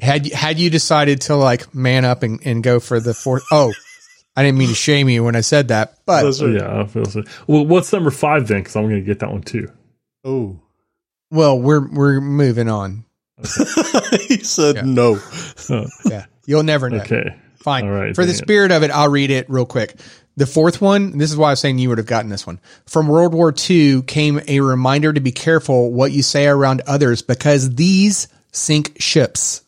Had, 0.00 0.26
you- 0.26 0.34
had 0.34 0.58
you 0.58 0.70
decided 0.70 1.22
to 1.22 1.36
like 1.36 1.74
man 1.74 2.04
up 2.04 2.22
and, 2.22 2.40
and 2.44 2.62
go 2.62 2.80
for 2.80 3.00
the 3.00 3.14
fourth. 3.14 3.44
Oh, 3.50 3.72
I 4.36 4.42
didn't 4.42 4.58
mean 4.58 4.68
to 4.68 4.74
shame 4.74 5.08
you 5.08 5.24
when 5.24 5.34
I 5.36 5.40
said 5.40 5.68
that, 5.68 5.94
but 6.04 6.22
That's 6.24 6.42
right. 6.42 6.52
Yeah, 6.54 6.80
I 6.82 6.86
feel 6.86 7.06
so. 7.06 7.22
Well, 7.46 7.64
what's 7.64 7.92
number 7.92 8.10
five 8.10 8.46
then? 8.48 8.58
Because 8.60 8.76
I'm 8.76 8.82
going 8.84 8.96
to 8.96 9.00
get 9.00 9.20
that 9.20 9.30
one 9.32 9.42
too. 9.42 9.68
Oh. 10.24 10.60
well, 11.30 11.58
we're, 11.58 11.88
we're 11.90 12.20
moving 12.20 12.68
on. 12.68 13.04
he 14.28 14.38
said 14.38 14.76
Yeah. 14.76 14.82
no. 14.84 15.18
Yeah. 16.04 16.26
You'll 16.46 16.62
never 16.62 16.90
know. 16.90 16.98
okay. 17.02 17.36
Fine. 17.56 17.84
All 17.84 17.90
right, 17.90 18.14
For 18.14 18.22
the 18.24 18.32
dang 18.32 18.38
it. 18.40 18.44
spirit 18.44 18.70
of 18.72 18.82
it, 18.82 18.90
I'll 18.90 19.10
read 19.10 19.30
it 19.30 19.48
real 19.50 19.66
quick. 19.66 19.96
The 20.36 20.46
fourth 20.46 20.80
one, 20.82 21.16
this 21.18 21.30
is 21.32 21.36
why 21.36 21.48
I 21.48 21.52
was 21.52 21.60
saying 21.60 21.78
you 21.78 21.88
would 21.88 21.98
have 21.98 22.06
gotten 22.06 22.30
this 22.30 22.46
one. 22.46 22.60
From 22.86 23.08
World 23.08 23.32
War 23.34 23.52
II 23.68 24.02
came 24.02 24.40
a 24.46 24.60
reminder 24.60 25.12
to 25.12 25.20
be 25.20 25.32
careful 25.32 25.92
what 25.92 26.12
you 26.12 26.22
say 26.22 26.46
around 26.46 26.82
others 26.86 27.22
because 27.22 27.74
these 27.74 28.28
sink 28.52 28.96
ships. 29.00 29.62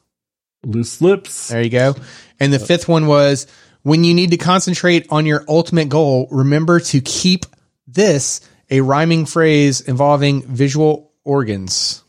Loose 0.65 1.01
lips. 1.01 1.49
There 1.49 1.63
you 1.63 1.71
go. 1.71 1.95
And 2.41 2.53
the 2.53 2.59
fifth 2.59 2.89
one 2.89 3.07
was 3.07 3.47
when 3.83 4.05
you 4.05 4.15
need 4.15 4.33
to 4.33 4.37
concentrate 4.37 5.07
on 5.11 5.27
your 5.27 5.45
ultimate 5.49 5.89
goal, 5.89 6.29
remember 6.31 6.81
to 6.81 7.01
keep 7.01 7.47
this 7.87 8.41
a 8.71 8.81
rhyming 8.81 9.27
phrase 9.27 9.81
involving 9.81 10.43
visual 10.43 11.13
organs. 11.25 12.03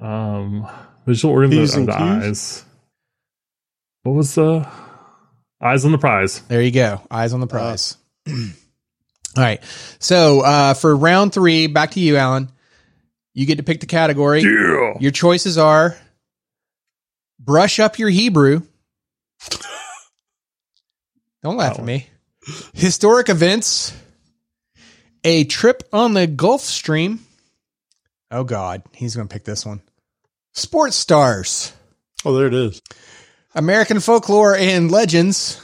Um, 0.00 0.68
visual 1.06 1.34
organs 1.34 1.54
P's 1.54 1.74
are 1.74 1.78
and 1.80 1.88
the 1.88 2.00
eyes. 2.00 2.64
What 4.02 4.12
was 4.12 4.34
the 4.34 4.68
eyes 5.60 5.84
on 5.84 5.92
the 5.92 5.98
prize? 5.98 6.40
There 6.40 6.62
you 6.62 6.70
go. 6.70 7.00
Eyes 7.10 7.32
on 7.32 7.40
the 7.40 7.46
prize. 7.46 7.96
All 8.28 8.34
right. 9.36 9.62
So 9.98 10.40
uh, 10.40 10.74
for 10.74 10.94
round 10.94 11.32
three, 11.32 11.66
back 11.66 11.92
to 11.92 12.00
you, 12.00 12.16
Allen. 12.16 12.50
You 13.32 13.46
get 13.46 13.56
to 13.56 13.64
pick 13.64 13.80
the 13.80 13.86
category. 13.86 14.42
Yeah. 14.42 14.94
Your 15.00 15.10
choices 15.10 15.58
are 15.58 15.96
brush 17.44 17.78
up 17.78 17.98
your 17.98 18.10
Hebrew. 18.10 18.62
Don't 21.42 21.56
laugh 21.56 21.78
at 21.78 21.84
me. 21.84 22.08
Historic 22.72 23.28
events. 23.28 23.94
A 25.24 25.44
trip 25.44 25.82
on 25.92 26.14
the 26.14 26.26
Gulf 26.26 26.60
Stream. 26.62 27.20
Oh 28.30 28.44
God, 28.44 28.82
he's 28.92 29.14
going 29.16 29.28
to 29.28 29.32
pick 29.32 29.44
this 29.44 29.64
one. 29.64 29.80
Sports 30.52 30.96
stars. 30.96 31.72
Oh, 32.24 32.34
there 32.34 32.46
it 32.46 32.54
is. 32.54 32.80
American 33.54 34.00
folklore 34.00 34.56
and 34.56 34.90
legends, 34.90 35.60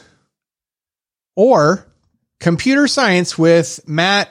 or 1.34 1.86
computer 2.38 2.86
science 2.86 3.36
with 3.36 3.80
Matt 3.88 4.30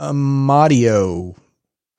Amodio. 0.00 1.36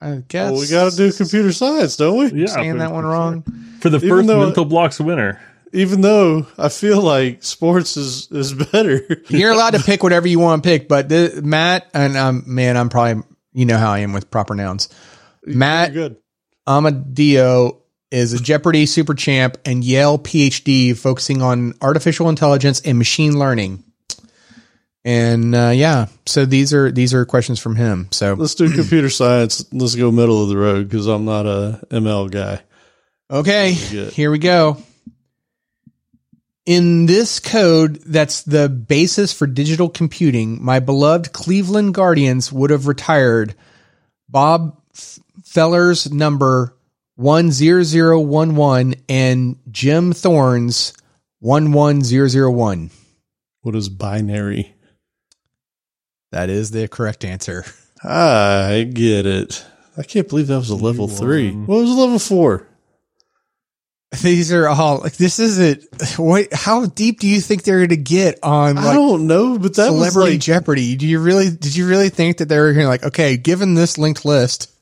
I 0.04 0.22
guess 0.28 0.52
Well, 0.52 0.60
we 0.60 0.68
got 0.68 0.90
to 0.90 0.96
do 0.96 1.12
computer 1.12 1.52
science, 1.52 1.96
don't 1.96 2.18
we? 2.18 2.40
Yeah. 2.42 2.46
saying 2.48 2.72
for- 2.72 2.78
that 2.78 2.92
one 2.92 3.04
wrong. 3.04 3.42
For 3.80 3.88
the 3.90 4.00
first 4.00 4.26
though- 4.26 4.44
mental 4.44 4.64
blocks 4.64 5.00
winner. 5.00 5.40
Even 5.72 6.02
though 6.02 6.46
I 6.56 6.68
feel 6.68 7.00
like 7.02 7.42
sports 7.42 7.96
is 7.96 8.30
is 8.30 8.52
better. 8.54 9.00
You're 9.28 9.50
allowed 9.50 9.74
to 9.74 9.80
pick 9.82 10.04
whatever 10.04 10.28
you 10.28 10.38
want 10.38 10.62
to 10.62 10.68
pick, 10.68 10.86
but 10.86 11.08
the, 11.08 11.40
Matt 11.42 11.88
and 11.92 12.16
um, 12.16 12.44
man, 12.46 12.76
I'm 12.76 12.88
probably 12.88 13.24
you 13.52 13.64
know 13.66 13.76
how 13.78 13.90
I 13.90 13.98
am 14.00 14.12
with 14.12 14.30
proper 14.30 14.54
nouns. 14.54 14.88
Matt 15.44 15.92
good. 15.92 16.16
Amodio 16.68 17.80
is 18.10 18.32
a 18.32 18.38
Jeopardy 18.38 18.86
super 18.86 19.14
champ 19.14 19.56
and 19.64 19.82
Yale 19.82 20.18
PhD 20.18 20.96
focusing 20.96 21.42
on 21.42 21.74
artificial 21.80 22.28
intelligence 22.28 22.80
and 22.82 22.96
machine 22.98 23.36
learning. 23.38 23.82
And 25.04 25.54
uh, 25.54 25.72
yeah, 25.74 26.06
so 26.24 26.46
these 26.46 26.72
are 26.72 26.90
these 26.90 27.12
are 27.12 27.26
questions 27.26 27.60
from 27.60 27.76
him. 27.76 28.08
So 28.10 28.34
Let's 28.34 28.54
do 28.54 28.70
computer 28.72 29.10
science. 29.10 29.70
Let's 29.72 29.94
go 29.94 30.10
middle 30.10 30.42
of 30.42 30.48
the 30.48 30.56
road 30.56 30.88
because 30.88 31.06
I'm 31.06 31.26
not 31.26 31.46
a 31.46 31.80
ML 31.90 32.30
guy. 32.30 32.62
okay, 33.30 33.72
here 33.72 34.30
we 34.30 34.38
go. 34.38 34.78
In 36.66 37.04
this 37.04 37.40
code, 37.40 37.96
that's 38.06 38.42
the 38.44 38.70
basis 38.70 39.34
for 39.34 39.46
digital 39.46 39.90
computing. 39.90 40.64
My 40.64 40.80
beloved 40.80 41.34
Cleveland 41.34 41.92
Guardians 41.92 42.50
would 42.50 42.70
have 42.70 42.86
retired 42.86 43.54
Bob 44.30 44.80
Feller's 45.42 46.10
number 46.10 46.74
10011 47.18 48.94
and 49.10 49.58
Jim 49.70 50.14
Thome's 50.14 50.94
11001. 51.42 52.90
What 53.60 53.74
is 53.76 53.90
binary? 53.90 54.74
That 56.34 56.50
is 56.50 56.72
the 56.72 56.88
correct 56.88 57.24
answer. 57.24 57.64
I 58.02 58.90
get 58.92 59.24
it. 59.24 59.64
I 59.96 60.02
can't 60.02 60.28
believe 60.28 60.48
that 60.48 60.58
was 60.58 60.68
a 60.68 60.74
level 60.74 61.06
three. 61.06 61.52
won. 61.52 61.66
What 61.68 61.76
was 61.82 61.90
a 61.90 61.94
level 61.94 62.18
four? 62.18 62.66
These 64.20 64.52
are 64.52 64.68
all 64.68 64.98
like 64.98 65.12
this 65.12 65.38
isn't 65.38 65.84
what 66.18 66.52
how 66.52 66.86
deep 66.86 67.20
do 67.20 67.28
you 67.28 67.40
think 67.40 67.62
they're 67.62 67.78
going 67.78 67.90
to 67.90 67.96
get 67.96 68.40
on 68.42 68.78
I 68.78 68.94
don't 68.94 69.28
know, 69.28 69.60
but 69.60 69.76
that 69.76 69.92
was 69.92 70.08
Celebrity 70.08 70.32
like, 70.32 70.40
Jeopardy? 70.40 70.96
Do 70.96 71.06
you 71.06 71.20
really 71.20 71.50
did 71.50 71.76
you 71.76 71.86
really 71.86 72.08
think 72.08 72.38
that 72.38 72.48
they 72.48 72.58
were 72.58 72.72
going 72.72 72.84
to 72.84 72.88
like 72.88 73.04
okay, 73.04 73.36
given 73.36 73.74
this 73.74 73.96
linked 73.96 74.24
list, 74.24 74.72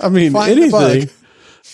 I 0.00 0.08
mean, 0.08 0.32
Find 0.32 0.50
anything. 0.50 1.10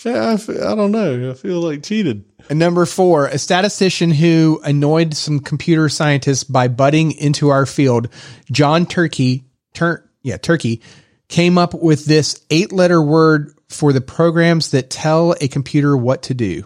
Yeah, 0.03 0.31
I, 0.31 0.33
f- 0.33 0.49
I 0.49 0.75
don't 0.75 0.91
know. 0.91 1.31
I 1.31 1.33
feel 1.33 1.61
like 1.61 1.83
cheated. 1.83 2.25
And 2.49 2.57
number 2.57 2.85
four, 2.87 3.27
a 3.27 3.37
statistician 3.37 4.09
who 4.09 4.59
annoyed 4.63 5.13
some 5.13 5.39
computer 5.39 5.87
scientists 5.87 6.43
by 6.43 6.67
butting 6.67 7.11
into 7.11 7.49
our 7.49 7.67
field, 7.67 8.09
John 8.51 8.87
Turkey, 8.87 9.43
tur- 9.75 10.09
yeah, 10.23 10.37
Turkey, 10.37 10.81
came 11.27 11.59
up 11.59 11.75
with 11.75 12.05
this 12.05 12.43
eight 12.49 12.71
letter 12.71 13.01
word 13.01 13.53
for 13.69 13.93
the 13.93 14.01
programs 14.01 14.71
that 14.71 14.89
tell 14.89 15.35
a 15.39 15.47
computer 15.47 15.95
what 15.95 16.23
to 16.23 16.33
do. 16.33 16.65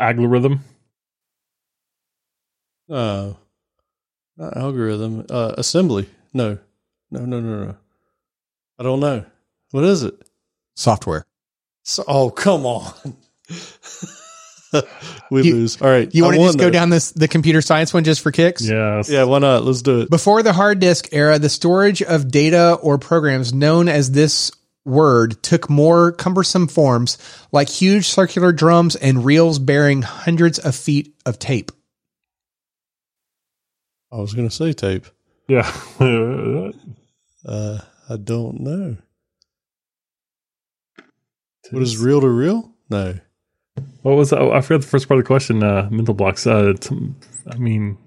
Algorithm. 0.00 0.64
Uh, 2.90 3.34
not 4.36 4.56
algorithm. 4.56 5.26
Uh, 5.30 5.54
assembly. 5.56 6.08
No, 6.34 6.58
no, 7.12 7.24
no, 7.24 7.40
no, 7.40 7.64
no. 7.66 7.76
I 8.80 8.82
don't 8.82 9.00
know. 9.00 9.24
What 9.70 9.84
is 9.84 10.02
it? 10.02 10.14
Software. 10.74 11.24
So, 11.84 12.02
oh, 12.08 12.30
come 12.30 12.66
on. 12.66 13.16
we 15.30 15.42
You- 15.44 15.54
lose. 15.54 15.80
All 15.80 15.88
right. 15.88 16.12
You 16.14 16.24
want 16.24 16.34
to 16.34 16.40
won, 16.40 16.48
just 16.48 16.58
go 16.58 16.64
though. 16.66 16.70
down 16.70 16.90
this 16.90 17.12
the 17.12 17.28
computer 17.28 17.60
science 17.62 17.92
one 17.94 18.04
just 18.04 18.20
for 18.20 18.30
kicks? 18.32 18.66
Yes. 18.68 19.08
Yeah, 19.08 19.24
why 19.24 19.38
not? 19.38 19.64
Let's 19.64 19.82
do 19.82 20.00
it. 20.02 20.10
Before 20.10 20.42
the 20.42 20.52
hard 20.52 20.78
disk 20.80 21.08
era, 21.12 21.38
the 21.38 21.48
storage 21.48 22.02
of 22.02 22.30
data 22.30 22.74
or 22.82 22.98
programs 22.98 23.52
known 23.52 23.88
as 23.88 24.10
this 24.12 24.50
word 24.84 25.42
took 25.42 25.68
more 25.70 26.12
cumbersome 26.12 26.66
forms, 26.68 27.18
like 27.52 27.68
huge 27.68 28.06
circular 28.06 28.52
drums 28.52 28.96
and 28.96 29.24
reels 29.24 29.58
bearing 29.58 30.02
hundreds 30.02 30.58
of 30.58 30.74
feet 30.74 31.14
of 31.26 31.38
tape. 31.38 31.72
I 34.10 34.16
was 34.16 34.32
going 34.34 34.48
to 34.48 34.54
say 34.54 34.72
tape. 34.72 35.06
Yeah. 35.46 35.70
Uh, 37.46 37.78
I 38.10 38.16
don't 38.16 38.60
know. 38.60 38.96
What 41.70 41.82
is 41.82 41.96
reel 41.98 42.20
to 42.22 42.28
reel? 42.28 42.72
No. 42.90 43.18
What 44.02 44.12
was 44.16 44.30
that? 44.30 44.40
Oh, 44.40 44.52
I 44.52 44.60
forgot 44.60 44.80
the 44.82 44.86
first 44.88 45.08
part 45.08 45.18
of 45.18 45.24
the 45.24 45.26
question. 45.26 45.62
Uh, 45.62 45.88
mental 45.90 46.14
blocks. 46.14 46.46
Uh, 46.46 46.72
it's, 46.74 46.90
I 47.50 47.56
mean, 47.56 47.98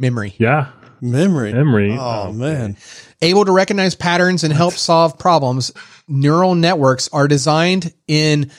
Memory. 0.00 0.34
yeah, 0.38 0.70
Memory. 1.00 1.52
memory. 1.52 1.96
Oh, 1.98 2.32
man. 2.32 2.76
Able 3.20 3.44
to 3.44 3.52
recognize 3.52 3.94
patterns 3.94 4.44
and 4.44 4.52
help 4.52 4.74
solve 4.74 5.18
problems, 5.18 5.72
neural 6.08 6.54
networks 6.54 7.08
are 7.12 7.28
designed 7.28 7.92
in 8.06 8.50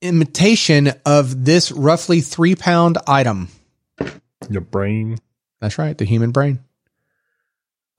imitation 0.00 0.92
of 1.04 1.44
this 1.44 1.72
roughly 1.72 2.20
three 2.20 2.54
pound 2.54 2.98
item. 3.06 3.48
Your 4.48 4.60
brain. 4.60 5.18
That's 5.60 5.78
right, 5.78 5.96
the 5.98 6.04
human 6.04 6.30
brain. 6.30 6.60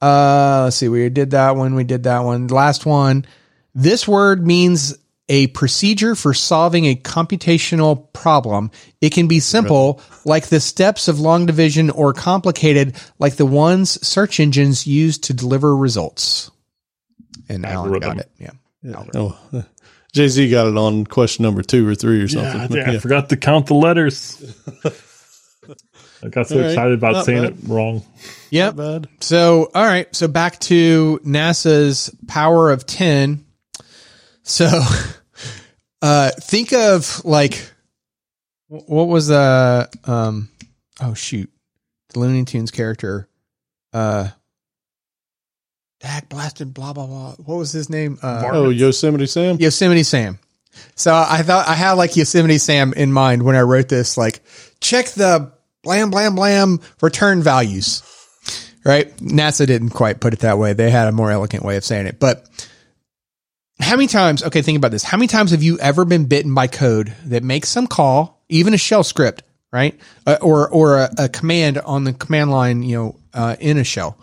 Uh, 0.00 0.62
let's 0.64 0.76
see. 0.76 0.88
We 0.88 1.08
did 1.10 1.32
that 1.32 1.56
one. 1.56 1.74
We 1.74 1.84
did 1.84 2.04
that 2.04 2.20
one. 2.20 2.46
Last 2.46 2.86
one. 2.86 3.26
This 3.74 4.08
word 4.08 4.46
means 4.46 4.96
a 5.30 5.46
procedure 5.46 6.14
for 6.14 6.34
solving 6.34 6.84
a 6.86 6.94
computational 6.96 8.12
problem. 8.12 8.70
It 9.00 9.10
can 9.14 9.28
be 9.28 9.38
simple, 9.40 10.00
like 10.26 10.48
the 10.48 10.58
steps 10.60 11.06
of 11.08 11.20
long 11.20 11.46
division, 11.46 11.88
or 11.88 12.12
complicated, 12.12 12.96
like 13.18 13.36
the 13.36 13.46
ones 13.46 14.04
search 14.06 14.40
engines 14.40 14.86
use 14.86 15.16
to 15.18 15.32
deliver 15.32 15.74
results. 15.76 16.50
and 17.48 17.64
Allen 17.64 17.94
Algorithm. 17.94 18.16
got 18.16 18.26
it. 18.26 18.30
Yeah. 18.84 19.04
Oh, 19.14 19.38
Jay 20.12 20.26
Z 20.26 20.50
got 20.50 20.66
it 20.66 20.76
on 20.76 21.04
question 21.06 21.44
number 21.44 21.62
two 21.62 21.86
or 21.88 21.94
three 21.94 22.18
or 22.22 22.26
Yeah, 22.26 22.52
something. 22.52 22.78
I, 22.80 22.94
I 22.96 22.98
forgot 22.98 23.28
to 23.28 23.36
count 23.36 23.66
the 23.66 23.74
letters. 23.74 24.42
I 26.22 26.28
got 26.28 26.48
so 26.48 26.56
All 26.56 26.60
right. 26.62 26.70
excited 26.70 26.94
about 26.94 27.12
Not 27.12 27.24
saying 27.26 27.42
bad. 27.44 27.52
it 27.52 27.68
wrong. 27.68 28.02
Yep. 28.50 28.76
bad. 28.76 29.08
So, 29.20 29.70
all 29.74 29.84
right. 29.84 30.12
So 30.14 30.28
back 30.28 30.58
to 30.60 31.18
NASA's 31.24 32.14
power 32.26 32.70
of 32.70 32.84
10. 32.84 33.44
So, 34.42 34.68
uh, 36.02 36.30
think 36.40 36.72
of 36.72 37.24
like, 37.24 37.70
what 38.68 39.08
was 39.08 39.28
the, 39.28 39.88
um, 40.04 40.48
oh 41.00 41.14
shoot, 41.14 41.50
the 42.12 42.20
Looney 42.20 42.44
Tunes 42.44 42.70
character, 42.70 43.28
uh, 43.92 44.28
Dak 46.00 46.28
blasted, 46.30 46.72
blah, 46.72 46.94
blah, 46.94 47.06
blah. 47.06 47.32
What 47.44 47.56
was 47.56 47.72
his 47.72 47.90
name? 47.90 48.18
Uh, 48.22 48.48
Oh, 48.52 48.70
Yosemite 48.70 49.26
Sam. 49.26 49.56
Yosemite 49.60 50.02
Sam. 50.02 50.38
So 50.94 51.12
I 51.14 51.42
thought 51.42 51.68
I 51.68 51.74
had 51.74 51.92
like 51.92 52.16
Yosemite 52.16 52.56
Sam 52.58 52.94
in 52.94 53.12
mind 53.12 53.42
when 53.42 53.54
I 53.54 53.60
wrote 53.60 53.88
this, 53.88 54.16
like 54.16 54.40
check 54.80 55.06
the 55.10 55.52
blam, 55.82 56.10
blam, 56.10 56.34
blam 56.36 56.80
return 57.02 57.42
values. 57.42 58.02
Right. 58.82 59.14
NASA 59.18 59.66
didn't 59.66 59.90
quite 59.90 60.20
put 60.20 60.32
it 60.32 60.38
that 60.38 60.56
way. 60.56 60.72
They 60.72 60.90
had 60.90 61.08
a 61.08 61.12
more 61.12 61.30
elegant 61.30 61.64
way 61.64 61.76
of 61.76 61.84
saying 61.84 62.06
it. 62.06 62.18
But 62.18 62.48
how 63.82 63.96
many 63.96 64.06
times, 64.06 64.42
okay, 64.42 64.62
think 64.62 64.76
about 64.76 64.90
this. 64.90 65.02
How 65.02 65.16
many 65.16 65.26
times 65.26 65.50
have 65.52 65.62
you 65.62 65.78
ever 65.78 66.04
been 66.04 66.26
bitten 66.26 66.54
by 66.54 66.66
code 66.66 67.14
that 67.26 67.42
makes 67.42 67.68
some 67.68 67.86
call, 67.86 68.42
even 68.48 68.74
a 68.74 68.78
shell 68.78 69.04
script, 69.04 69.42
right? 69.72 69.98
Uh, 70.26 70.38
or, 70.40 70.68
or 70.68 70.98
a, 70.98 71.10
a 71.18 71.28
command 71.28 71.78
on 71.78 72.04
the 72.04 72.12
command 72.12 72.50
line, 72.50 72.82
you 72.82 72.96
know, 72.96 73.16
uh, 73.32 73.56
in 73.60 73.78
a 73.78 73.84
shell 73.84 74.18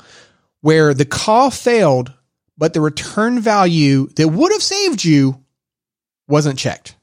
where 0.61 0.93
the 0.93 1.05
call 1.05 1.49
failed, 1.49 2.13
but 2.57 2.73
the 2.73 2.81
return 2.81 3.39
value 3.39 4.07
that 4.15 4.27
would 4.27 4.51
have 4.51 4.63
saved 4.63 5.03
you 5.05 5.43
wasn't 6.27 6.59
checked. 6.59 6.95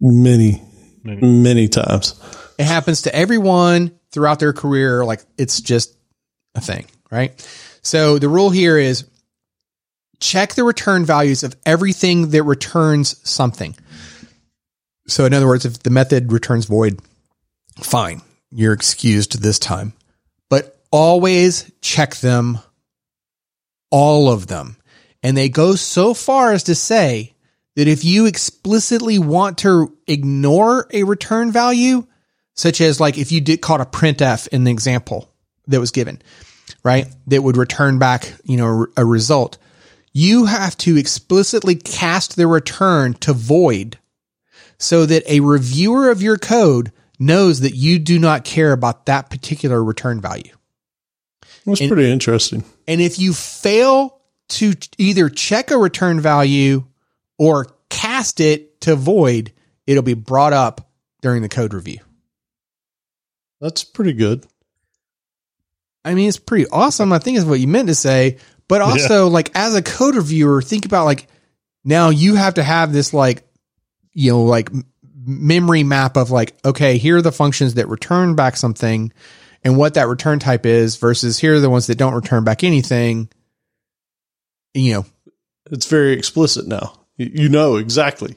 Many, 0.00 0.62
Many. 1.02 1.42
many 1.42 1.68
times. 1.68 2.20
It 2.58 2.64
happens 2.64 3.02
to 3.02 3.14
everyone 3.14 3.98
throughout 4.10 4.38
their 4.38 4.52
career. 4.52 5.04
Like 5.04 5.24
it's 5.36 5.60
just 5.60 5.96
a 6.54 6.60
thing, 6.60 6.86
right? 7.10 7.32
So 7.82 8.18
the 8.18 8.28
rule 8.28 8.50
here 8.50 8.76
is 8.76 9.04
check 10.20 10.54
the 10.54 10.64
return 10.64 11.04
values 11.04 11.42
of 11.42 11.56
everything 11.64 12.30
that 12.30 12.42
returns 12.42 13.16
something. 13.28 13.76
So 15.06 15.24
in 15.24 15.32
other 15.32 15.46
words, 15.46 15.64
if 15.64 15.82
the 15.82 15.90
method 15.90 16.32
returns 16.32 16.66
void, 16.66 17.00
fine, 17.80 18.20
you're 18.50 18.72
excused 18.72 19.40
this 19.40 19.58
time, 19.58 19.92
but 20.50 20.80
always 20.90 21.70
check 21.80 22.16
them, 22.16 22.58
all 23.90 24.30
of 24.30 24.46
them. 24.46 24.76
And 25.22 25.36
they 25.36 25.48
go 25.48 25.74
so 25.74 26.14
far 26.14 26.52
as 26.52 26.64
to 26.64 26.74
say 26.74 27.34
that 27.76 27.88
if 27.88 28.04
you 28.04 28.26
explicitly 28.26 29.18
want 29.18 29.58
to 29.58 29.96
ignore 30.06 30.86
a 30.92 31.04
return 31.04 31.52
value, 31.52 32.06
such 32.54 32.80
as 32.80 33.00
like 33.00 33.18
if 33.18 33.30
you 33.30 33.40
did 33.40 33.62
caught 33.62 33.80
a 33.80 33.84
printf 33.84 34.48
in 34.48 34.64
the 34.64 34.70
example 34.70 35.32
that 35.68 35.80
was 35.80 35.92
given, 35.92 36.20
right? 36.82 37.06
That 37.28 37.42
would 37.42 37.56
return 37.56 37.98
back, 37.98 38.34
you 38.44 38.56
know, 38.56 38.86
a 38.96 39.04
result. 39.04 39.58
You 40.12 40.46
have 40.46 40.76
to 40.78 40.96
explicitly 40.96 41.74
cast 41.74 42.36
the 42.36 42.46
return 42.46 43.14
to 43.14 43.32
void 43.32 43.98
so 44.78 45.06
that 45.06 45.28
a 45.30 45.40
reviewer 45.40 46.10
of 46.10 46.22
your 46.22 46.38
code 46.38 46.92
knows 47.18 47.60
that 47.60 47.74
you 47.74 47.98
do 47.98 48.18
not 48.18 48.44
care 48.44 48.72
about 48.72 49.06
that 49.06 49.28
particular 49.30 49.82
return 49.82 50.20
value. 50.20 50.52
That's 51.66 51.80
And- 51.80 51.90
pretty 51.90 52.10
interesting. 52.10 52.64
And 52.86 53.00
if 53.00 53.18
you 53.18 53.34
fail 53.34 54.20
to 54.50 54.74
either 54.96 55.28
check 55.28 55.70
a 55.70 55.76
return 55.76 56.20
value 56.20 56.84
or 57.38 57.66
cast 57.90 58.40
it 58.40 58.80
to 58.82 58.96
void, 58.96 59.52
it'll 59.86 60.02
be 60.02 60.14
brought 60.14 60.52
up 60.52 60.90
during 61.20 61.42
the 61.42 61.48
code 61.48 61.74
review. 61.74 61.98
That's 63.60 63.84
pretty 63.84 64.12
good. 64.12 64.46
I 66.04 66.14
mean, 66.14 66.28
it's 66.28 66.38
pretty 66.38 66.66
awesome. 66.68 67.12
I 67.12 67.18
think 67.18 67.36
is 67.36 67.44
what 67.44 67.60
you 67.60 67.66
meant 67.66 67.88
to 67.88 67.94
say. 67.94 68.38
But 68.68 68.82
also, 68.82 69.28
like 69.28 69.50
as 69.54 69.74
a 69.74 69.82
code 69.82 70.14
reviewer, 70.14 70.60
think 70.60 70.84
about 70.84 71.06
like 71.06 71.26
now 71.84 72.10
you 72.10 72.34
have 72.34 72.54
to 72.54 72.62
have 72.62 72.92
this 72.92 73.14
like 73.14 73.42
you 74.12 74.30
know 74.30 74.42
like 74.42 74.70
memory 75.24 75.84
map 75.84 76.16
of 76.16 76.30
like 76.30 76.54
okay, 76.64 76.98
here 76.98 77.16
are 77.16 77.22
the 77.22 77.32
functions 77.32 77.74
that 77.74 77.88
return 77.88 78.34
back 78.34 78.56
something 78.56 79.12
and 79.64 79.76
what 79.76 79.94
that 79.94 80.08
return 80.08 80.38
type 80.38 80.66
is 80.66 80.96
versus 80.96 81.38
here 81.38 81.54
are 81.56 81.60
the 81.60 81.70
ones 81.70 81.86
that 81.86 81.98
don't 81.98 82.14
return 82.14 82.44
back 82.44 82.62
anything. 82.62 83.28
You 84.74 84.92
know, 84.92 85.06
It's 85.70 85.86
very 85.86 86.12
explicit 86.12 86.66
now. 86.68 86.92
You, 87.16 87.30
you 87.32 87.48
know 87.48 87.76
exactly. 87.76 88.36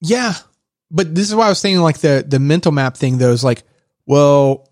Yeah. 0.00 0.34
But 0.90 1.14
this 1.14 1.28
is 1.28 1.34
why 1.34 1.46
I 1.46 1.48
was 1.50 1.58
saying 1.58 1.78
like 1.78 1.98
the 1.98 2.24
the 2.26 2.38
mental 2.38 2.72
map 2.72 2.96
thing 2.96 3.18
though 3.18 3.32
is 3.32 3.44
like, 3.44 3.62
well, 4.06 4.68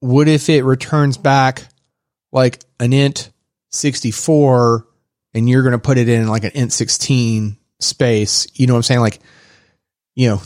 what 0.00 0.28
if 0.28 0.48
it 0.48 0.62
returns 0.62 1.16
back 1.16 1.64
like 2.34 2.62
an 2.80 2.92
int 2.92 3.30
64 3.70 4.86
and 5.32 5.48
you're 5.48 5.62
going 5.62 5.72
to 5.72 5.78
put 5.78 5.96
it 5.96 6.08
in 6.08 6.28
like 6.28 6.44
an 6.44 6.52
int 6.54 6.72
16 6.72 7.56
space, 7.80 8.46
you 8.54 8.66
know 8.66 8.74
what 8.74 8.78
I'm 8.78 8.82
saying 8.82 9.00
like 9.00 9.20
you 10.14 10.28
know, 10.28 10.42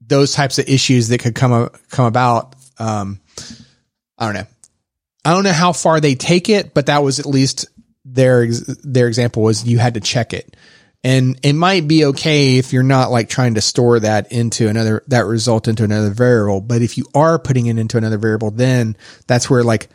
those 0.00 0.32
types 0.32 0.58
of 0.58 0.68
issues 0.68 1.08
that 1.08 1.20
could 1.20 1.34
come 1.34 1.70
come 1.90 2.06
about 2.06 2.54
um 2.78 3.20
I 4.18 4.26
don't 4.26 4.34
know. 4.34 4.46
I 5.24 5.32
don't 5.32 5.44
know 5.44 5.52
how 5.52 5.72
far 5.72 6.00
they 6.00 6.14
take 6.14 6.48
it, 6.48 6.72
but 6.72 6.86
that 6.86 7.02
was 7.02 7.18
at 7.18 7.26
least 7.26 7.66
their 8.04 8.46
their 8.46 9.08
example 9.08 9.42
was 9.42 9.66
you 9.66 9.78
had 9.78 9.94
to 9.94 10.00
check 10.00 10.32
it. 10.32 10.56
And 11.04 11.38
it 11.44 11.52
might 11.52 11.86
be 11.86 12.06
okay 12.06 12.58
if 12.58 12.72
you're 12.72 12.82
not 12.82 13.10
like 13.10 13.28
trying 13.28 13.54
to 13.54 13.60
store 13.60 14.00
that 14.00 14.32
into 14.32 14.68
another, 14.68 15.04
that 15.06 15.26
result 15.26 15.68
into 15.68 15.84
another 15.84 16.10
variable. 16.10 16.60
But 16.60 16.82
if 16.82 16.98
you 16.98 17.06
are 17.14 17.38
putting 17.38 17.66
it 17.66 17.78
into 17.78 17.96
another 17.96 18.18
variable, 18.18 18.50
then 18.50 18.96
that's 19.28 19.48
where 19.48 19.62
like, 19.62 19.88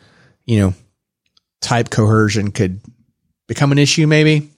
you 0.46 0.60
know, 0.60 0.74
type 1.62 1.90
coercion 1.90 2.50
could 2.50 2.80
become 3.48 3.72
an 3.72 3.78
issue 3.78 4.06
maybe. 4.06 4.50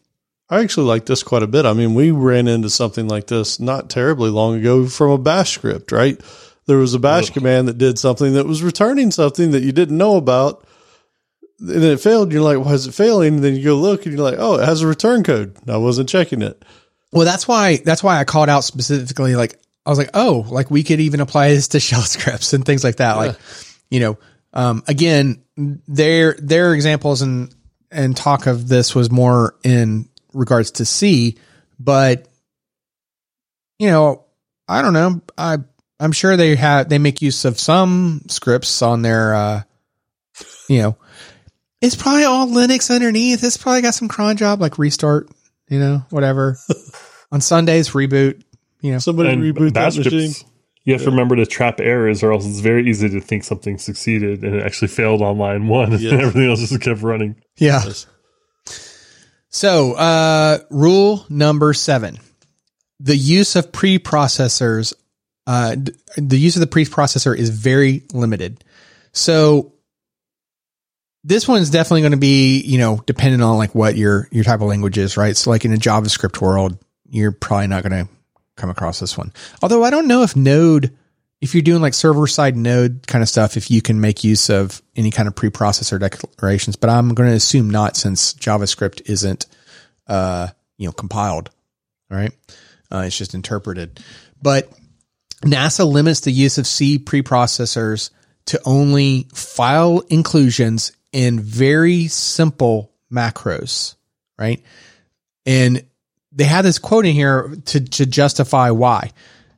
I 0.51 0.61
actually 0.61 0.87
like 0.87 1.07
this 1.07 1.23
quite 1.23 1.43
a 1.43 1.47
bit. 1.47 1.65
I 1.65 1.73
mean, 1.73 1.95
we 1.95 2.11
ran 2.11 2.49
into 2.49 2.69
something 2.69 3.09
like 3.09 3.29
this 3.29 3.59
not 3.59 3.89
terribly 3.89 4.31
long 4.31 4.57
ago 4.57 4.87
from 4.87 5.11
a 5.11 5.19
bash 5.19 5.53
script, 5.53 5.91
right? 5.91 6.21
There 6.67 6.77
was 6.77 6.95
a 6.95 6.99
bash 6.99 7.29
Ugh. 7.29 7.35
command 7.35 7.69
that 7.69 7.79
did 7.79 7.99
something 7.99 8.35
that 8.35 8.47
was 8.47 8.63
returning 8.63 9.11
something 9.11 9.53
that 9.53 9.63
you 9.63 9.73
didn't 9.73 9.97
know 9.97 10.17
about. 10.17 10.67
And 11.61 11.83
it 11.85 12.01
failed. 12.01 12.33
You're 12.33 12.43
like, 12.43 12.65
why 12.65 12.73
is 12.73 12.87
it 12.87 12.95
failing? 12.95 13.37
And 13.37 13.45
then 13.45 13.55
you 13.55 13.65
go 13.65 13.77
look 13.77 14.05
and 14.05 14.15
you're 14.15 14.25
like, 14.25 14.39
oh, 14.39 14.59
it 14.59 14.65
has 14.65 14.83
a 14.83 14.87
return 14.87 15.23
code. 15.23 15.57
I 15.69 15.79
wasn't 15.79 16.09
checking 16.09 16.43
it. 16.43 16.63
Well, 17.13 17.25
that's 17.25 17.49
why, 17.49 17.77
that's 17.77 18.03
why 18.03 18.19
I 18.19 18.25
called 18.25 18.49
out 18.49 18.65
specifically, 18.65 19.37
like, 19.37 19.59
I 19.87 19.91
was 19.91 19.99
like, 19.99 20.11
oh, 20.15 20.47
like 20.49 20.71
we 20.71 20.83
could 20.83 21.01
even 21.01 21.21
apply 21.21 21.51
this 21.51 21.69
to 21.69 21.81
shell 21.81 22.03
scripts 22.03 22.53
and 22.53 22.65
things 22.65 22.85
like 22.85 22.97
that. 22.97 23.17
Like, 23.17 23.37
you 23.91 24.01
know, 24.01 24.19
um, 24.55 24.83
again, 24.87 25.45
their, 25.57 26.35
their 26.35 26.75
examples 26.75 27.21
and, 27.21 27.55
and 27.91 28.17
talk 28.17 28.47
of 28.47 28.67
this 28.67 28.95
was 28.95 29.11
more 29.11 29.57
in 29.63 30.09
regards 30.33 30.73
to 30.73 30.85
C, 30.85 31.37
but 31.79 32.27
you 33.79 33.91
know, 33.91 34.25
I 34.67 34.81
don't 34.81 34.95
know. 34.95 35.21
I, 35.37 35.59
I'm 36.01 36.13
sure 36.13 36.37
they 36.37 36.57
have, 36.57 36.89
they 36.89 36.99
make 36.99 37.21
use 37.21 37.45
of 37.45 37.59
some 37.59 38.23
scripts 38.29 38.81
on 38.81 39.03
their, 39.03 39.35
uh, 39.35 39.63
you 40.69 40.83
know, 40.83 40.97
it's 41.81 41.97
probably 41.97 42.25
all 42.25 42.47
Linux 42.47 42.91
underneath. 42.95 43.45
It's 43.45 43.59
probably 43.59 43.83
got 43.83 43.95
some 43.95 44.09
cron 44.09 44.37
job 44.37 44.61
like 44.61 44.79
restart, 44.79 45.29
you 45.69 45.79
know, 45.79 46.03
whatever. 46.09 46.57
on 47.35 47.41
Sundays, 47.41 47.91
reboot, 47.91 48.43
you 48.81 48.93
know. 48.93 48.99
Somebody 48.99 49.31
And 49.31 49.43
reboot 49.43 49.75
that 49.75 49.97
machine. 49.97 50.33
Scripts, 50.85 50.87
you 50.87 50.93
have 50.95 51.03
to 51.03 51.11
remember 51.11 51.37
to 51.37 51.47
trap 51.47 51.81
errors, 51.81 52.23
or 52.23 52.33
else 52.33 52.47
it's 52.47 52.61
very 52.61 52.89
easy 52.89 53.09
to 53.09 53.21
think 53.21 53.45
something 53.45 53.79
succeeded 53.79 54.45
and 54.45 54.55
it 54.55 54.63
actually 54.63 54.89
failed 54.89 55.23
on 55.23 55.39
line 55.39 55.69
one, 55.69 55.93
and 55.93 56.05
everything 56.07 56.49
else 56.49 56.61
just 56.61 56.81
kept 56.81 57.03
running. 57.03 57.37
Yeah. 57.57 57.83
Yes. 57.85 58.07
So, 59.49 59.93
uh, 59.93 60.59
rule 60.71 61.25
number 61.29 61.75
seven, 61.75 62.19
the 62.99 63.17
use 63.17 63.55
of 63.55 63.71
preprocessors, 63.71 64.95
uh, 65.47 65.77
d- 65.77 65.93
the 66.17 66.39
use 66.39 66.57
of 66.57 66.61
the 66.61 66.67
preprocessor 66.67 67.37
is 67.37 67.51
very 67.51 68.03
limited. 68.13 68.65
So 69.13 69.75
this 71.23 71.47
one's 71.47 71.71
definitely 71.71 72.01
going 72.01 72.13
to 72.13 72.19
be, 72.19 72.61
you 72.63 72.79
know, 72.79 73.03
dependent 73.07 73.43
on 73.43 73.57
like 73.57 73.75
what 73.75 73.97
your, 73.97 74.29
your 74.33 74.43
type 74.43 74.61
of 74.61 74.67
language 74.67 74.99
is, 74.99 75.17
right? 75.17 75.37
So 75.37 75.51
like 75.51 75.65
in 75.65 75.73
a 75.73 75.77
JavaScript 75.77 76.41
world, 76.41 76.77
you're 77.09 77.31
probably 77.31 77.69
not 77.69 77.85
going 77.85 78.07
to 78.07 78.13
come 78.57 78.71
across 78.71 79.01
this 79.01 79.17
one. 79.19 79.33
Although 79.63 79.85
I 79.85 79.91
don't 79.91 80.09
know 80.09 80.23
if 80.23 80.37
Node, 80.37 80.97
if 81.41 81.55
you're 81.55 81.63
doing 81.63 81.83
like 81.83 81.95
server 81.95 82.27
side 82.27 82.57
Node 82.57 83.07
kind 83.07 83.23
of 83.23 83.29
stuff, 83.29 83.57
if 83.57 83.71
you 83.71 83.83
can 83.83 84.01
make 84.01 84.25
use 84.25 84.51
of 84.51 84.83
any 84.97 85.11
kind 85.11 85.29
of 85.29 85.35
preprocessor 85.35 85.99
declarations, 86.01 86.77
but 86.77 86.91
I'm 86.91 87.15
going 87.15 87.29
to 87.31 87.37
assume 87.37 87.71
not 87.71 87.97
since 87.97 88.35
JavaScript 88.35 89.03
isn't, 89.11 89.47
uh, 90.07 90.49
you 90.79 90.87
know, 90.87 90.93
compiled. 90.93 91.51
All 92.11 92.17
right. 92.17 92.33
Uh, 92.93 93.05
it's 93.07 93.19
just 93.19 93.35
interpreted, 93.35 94.01
but 94.41 94.71
NASA 95.43 95.91
limits 95.91 96.21
the 96.21 96.31
use 96.31 96.59
of 96.59 96.67
C 96.67 96.99
preprocessors 96.99 98.11
to 98.47 98.61
only 98.65 99.27
file 99.35 100.01
inclusions 100.09 100.93
in 101.13 101.41
very 101.41 102.09
simple 102.09 102.93
macros, 103.11 103.95
right? 104.39 104.63
And 105.47 105.85
they 106.35 106.45
had 106.45 106.63
this 106.63 106.79
quote 106.79 107.07
in 107.07 107.15
here 107.15 107.57
to, 107.67 107.81
to 107.81 108.07
justify 108.07 108.71
why. 108.71 109.13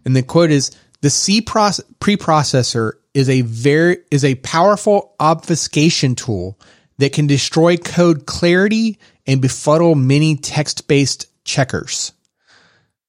And 0.05 0.15
the 0.15 0.23
quote 0.23 0.51
is 0.51 0.71
the 1.01 1.11
C 1.11 1.41
process, 1.41 1.85
preprocessor 2.01 2.93
is 3.15 3.29
a 3.29 3.41
very, 3.43 3.99
is 4.11 4.25
a 4.25 4.35
powerful 4.37 5.15
obfuscation 5.19 6.15
tool 6.15 6.59
that 6.99 7.13
can 7.13 7.27
destroy 7.27 7.77
code 7.77 8.27
clarity 8.27 8.99
and 9.27 9.43
befuddle 9.43 9.95
many 9.95 10.37
text 10.37 10.87
based 10.89 11.27
checkers, 11.45 12.13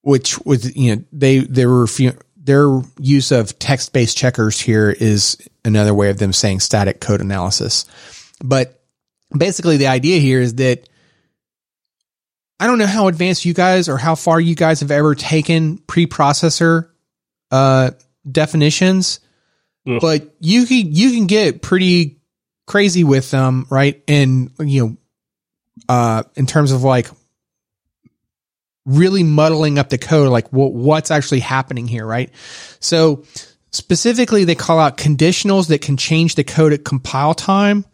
which 0.02 0.40
was, 0.46 0.76
you 0.76 0.96
know, 0.96 1.04
they, 1.12 1.40
they 1.40 1.66
were, 1.66 1.88
their 2.36 2.82
use 3.00 3.32
of 3.32 3.60
text 3.60 3.94
based 3.94 4.18
checkers 4.18 4.60
here 4.60 4.90
is 4.90 5.38
another 5.66 5.94
way 5.94 6.10
of 6.10 6.18
them 6.18 6.34
saying 6.34 6.62
static 6.62 7.02
code 7.02 7.22
analysis. 7.22 7.86
But 8.44 8.82
basically 9.38 9.78
the 9.78 9.88
idea 9.88 10.20
here 10.20 10.40
is 10.40 10.56
that 10.56 10.88
I 12.60 12.68
don't 12.68 12.80
know 12.80 12.88
how 12.88 13.08
advanced 13.08 13.46
you 13.46 13.54
guys 13.54 13.88
or 13.88 13.98
how 13.98 14.16
far 14.16 14.40
you 14.40 14.56
guys 14.56 14.80
have 14.80 14.92
ever 14.92 15.14
taken 15.16 15.78
preprocessor 15.78 16.90
uh, 17.52 17.92
definitions, 18.30 19.20
but 20.00 20.36
you 20.40 20.66
can 20.66 20.94
you 20.94 21.12
can 21.12 21.28
get 21.28 21.62
pretty 21.62 22.20
crazy 22.66 23.04
with 23.04 23.30
them, 23.32 23.66
right? 23.70 24.04
And 24.08 24.52
you 24.60 24.86
know, 24.88 24.98
uh, 25.88 26.24
in 26.36 26.46
terms 26.48 26.72
of 26.72 26.84
like 26.84 27.08
really 28.86 29.24
muddling 29.24 29.78
up 29.78 29.90
the 29.90 29.98
code, 29.98 30.30
like 30.30 30.52
what, 30.52 30.74
what's 30.74 31.12
actually 31.12 31.42
happening 31.42 31.88
here, 31.88 32.06
right? 32.06 32.32
So 32.80 33.24
specifically, 33.72 34.46
they 34.46 34.56
call 34.56 34.80
out 34.80 34.98
conditionals 34.98 35.68
that 35.68 35.82
can 35.82 35.98
change 35.98 36.36
the 36.36 36.44
code 36.44 36.74
at 36.74 36.84
compile 36.84 37.34
time 37.36 37.86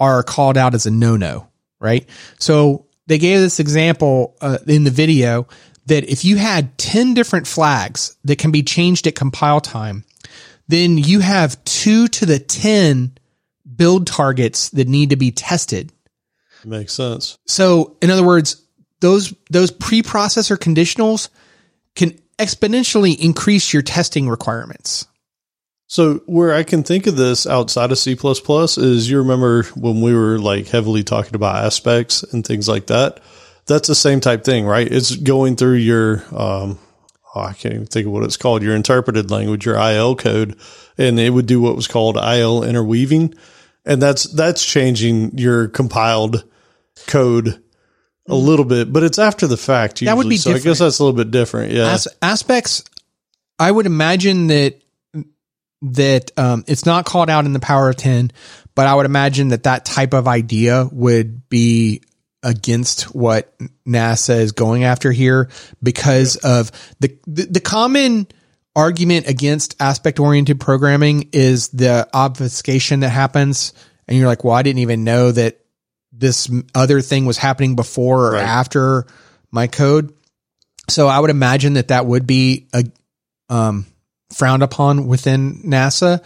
are 0.00 0.22
called 0.22 0.56
out 0.56 0.74
as 0.74 0.86
a 0.86 0.90
no 0.90 1.16
no, 1.16 1.48
right? 1.80 2.08
So 2.38 2.87
they 3.08 3.18
gave 3.18 3.40
this 3.40 3.58
example 3.58 4.36
uh, 4.40 4.58
in 4.66 4.84
the 4.84 4.90
video 4.90 5.48
that 5.86 6.04
if 6.04 6.24
you 6.24 6.36
had 6.36 6.76
10 6.78 7.14
different 7.14 7.46
flags 7.46 8.16
that 8.24 8.38
can 8.38 8.52
be 8.52 8.62
changed 8.62 9.06
at 9.06 9.14
compile 9.14 9.60
time, 9.60 10.04
then 10.68 10.98
you 10.98 11.20
have 11.20 11.62
two 11.64 12.06
to 12.08 12.26
the 12.26 12.38
10 12.38 13.16
build 13.74 14.06
targets 14.06 14.68
that 14.70 14.86
need 14.86 15.10
to 15.10 15.16
be 15.16 15.30
tested. 15.30 15.90
Makes 16.64 16.92
sense. 16.92 17.38
So, 17.46 17.96
in 18.02 18.10
other 18.10 18.24
words, 18.24 18.62
those 19.00 19.32
those 19.50 19.70
preprocessor 19.70 20.56
conditionals 20.56 21.30
can 21.94 22.18
exponentially 22.38 23.18
increase 23.18 23.72
your 23.72 23.82
testing 23.82 24.28
requirements. 24.28 25.06
So 25.90 26.16
where 26.26 26.52
I 26.52 26.64
can 26.64 26.82
think 26.82 27.06
of 27.06 27.16
this 27.16 27.46
outside 27.46 27.90
of 27.90 27.98
C++ 27.98 28.12
is 28.12 29.10
you 29.10 29.18
remember 29.18 29.62
when 29.74 30.02
we 30.02 30.14
were 30.14 30.38
like 30.38 30.68
heavily 30.68 31.02
talking 31.02 31.34
about 31.34 31.64
aspects 31.64 32.22
and 32.22 32.46
things 32.46 32.68
like 32.68 32.88
that. 32.88 33.20
That's 33.66 33.88
the 33.88 33.94
same 33.94 34.20
type 34.20 34.44
thing, 34.44 34.66
right? 34.66 34.86
It's 34.86 35.16
going 35.16 35.56
through 35.56 35.76
your, 35.76 36.22
um, 36.30 36.78
oh, 37.34 37.40
I 37.40 37.54
can't 37.54 37.74
even 37.74 37.86
think 37.86 38.06
of 38.06 38.12
what 38.12 38.24
it's 38.24 38.36
called, 38.36 38.62
your 38.62 38.74
interpreted 38.74 39.30
language, 39.30 39.64
your 39.64 39.76
IL 39.76 40.14
code, 40.14 40.58
and 40.98 41.18
it 41.18 41.30
would 41.30 41.46
do 41.46 41.60
what 41.62 41.74
was 41.74 41.88
called 41.88 42.16
IL 42.16 42.64
interweaving. 42.64 43.34
And 43.86 44.00
that's, 44.02 44.24
that's 44.24 44.64
changing 44.66 45.38
your 45.38 45.68
compiled 45.68 46.44
code 47.06 47.62
a 48.28 48.34
little 48.34 48.66
bit, 48.66 48.92
but 48.92 49.04
it's 49.04 49.18
after 49.18 49.46
the 49.46 49.56
fact. 49.56 50.02
Usually. 50.02 50.14
That 50.14 50.18
would 50.18 50.28
be 50.28 50.36
so 50.36 50.50
different. 50.50 50.66
I 50.66 50.68
guess 50.68 50.78
that's 50.80 50.98
a 50.98 51.04
little 51.04 51.16
bit 51.16 51.30
different. 51.30 51.72
Yeah. 51.72 51.92
As- 51.92 52.08
aspects, 52.20 52.84
I 53.58 53.70
would 53.70 53.86
imagine 53.86 54.48
that 54.48 54.82
that 55.82 56.30
um, 56.36 56.64
it's 56.66 56.84
not 56.84 57.04
called 57.04 57.30
out 57.30 57.44
in 57.44 57.52
the 57.52 57.60
power 57.60 57.88
of 57.88 57.96
10 57.96 58.30
but 58.74 58.86
i 58.86 58.94
would 58.94 59.06
imagine 59.06 59.48
that 59.48 59.64
that 59.64 59.84
type 59.84 60.12
of 60.12 60.26
idea 60.26 60.88
would 60.90 61.48
be 61.48 62.02
against 62.42 63.14
what 63.14 63.54
nasa 63.86 64.38
is 64.38 64.52
going 64.52 64.84
after 64.84 65.10
here 65.12 65.48
because 65.82 66.38
yeah. 66.42 66.60
of 66.60 66.70
the, 67.00 67.16
the, 67.26 67.46
the 67.46 67.60
common 67.60 68.26
argument 68.76 69.28
against 69.28 69.74
aspect 69.80 70.20
oriented 70.20 70.60
programming 70.60 71.28
is 71.32 71.68
the 71.68 72.08
obfuscation 72.14 73.00
that 73.00 73.10
happens 73.10 73.72
and 74.06 74.16
you're 74.16 74.28
like 74.28 74.44
well 74.44 74.54
i 74.54 74.62
didn't 74.62 74.80
even 74.80 75.04
know 75.04 75.32
that 75.32 75.60
this 76.12 76.50
other 76.74 77.00
thing 77.00 77.26
was 77.26 77.38
happening 77.38 77.76
before 77.76 78.28
or 78.28 78.32
right. 78.32 78.42
after 78.42 79.06
my 79.50 79.66
code 79.66 80.12
so 80.88 81.08
i 81.08 81.18
would 81.18 81.30
imagine 81.30 81.74
that 81.74 81.88
that 81.88 82.06
would 82.06 82.26
be 82.26 82.68
a 82.72 82.84
um 83.48 83.84
frowned 84.32 84.62
upon 84.62 85.06
within 85.06 85.62
NASA. 85.62 86.22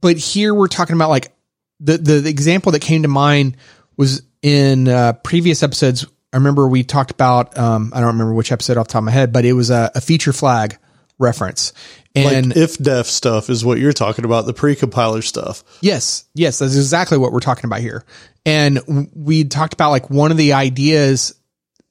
But 0.00 0.16
here 0.16 0.54
we're 0.54 0.68
talking 0.68 0.94
about 0.94 1.10
like 1.10 1.32
the, 1.80 1.98
the, 1.98 2.20
the 2.20 2.30
example 2.30 2.72
that 2.72 2.80
came 2.80 3.02
to 3.02 3.08
mind 3.08 3.56
was 3.96 4.22
in 4.42 4.88
uh, 4.88 5.14
previous 5.14 5.62
episodes. 5.62 6.06
I 6.32 6.36
remember 6.36 6.68
we 6.68 6.84
talked 6.84 7.10
about, 7.10 7.56
um, 7.58 7.92
I 7.94 8.00
don't 8.00 8.08
remember 8.08 8.34
which 8.34 8.52
episode 8.52 8.76
off 8.76 8.88
the 8.88 8.92
top 8.92 9.00
of 9.00 9.04
my 9.04 9.10
head, 9.10 9.32
but 9.32 9.44
it 9.44 9.54
was 9.54 9.70
a, 9.70 9.90
a 9.94 10.00
feature 10.00 10.32
flag 10.32 10.78
reference. 11.18 11.72
And 12.14 12.48
like 12.48 12.56
if 12.56 12.78
def 12.78 13.06
stuff 13.06 13.50
is 13.50 13.64
what 13.64 13.78
you're 13.78 13.92
talking 13.92 14.24
about, 14.24 14.46
the 14.46 14.54
pre-compiler 14.54 15.22
stuff. 15.22 15.64
Yes. 15.80 16.24
Yes. 16.34 16.58
That's 16.58 16.76
exactly 16.76 17.18
what 17.18 17.32
we're 17.32 17.40
talking 17.40 17.64
about 17.64 17.80
here. 17.80 18.04
And 18.44 19.10
we 19.14 19.44
talked 19.44 19.74
about 19.74 19.90
like 19.90 20.10
one 20.10 20.30
of 20.30 20.36
the 20.36 20.52
ideas, 20.52 21.34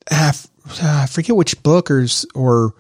uh, 0.10 0.34
I 0.82 1.06
forget 1.08 1.36
which 1.36 1.62
book 1.64 1.92
or, 1.92 2.06
or 2.36 2.74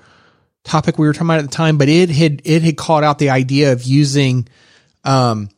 topic 0.67 0.97
we 0.97 1.07
were 1.07 1.13
talking 1.13 1.27
about 1.27 1.39
at 1.39 1.45
the 1.45 1.55
time, 1.55 1.77
but 1.77 1.89
it 1.89 2.09
had 2.09 2.41
it 2.43 2.61
had 2.61 2.77
called 2.77 3.03
out 3.03 3.19
the 3.19 3.29
idea 3.29 3.71
of 3.71 3.83
using 3.83 4.47
um, 5.03 5.49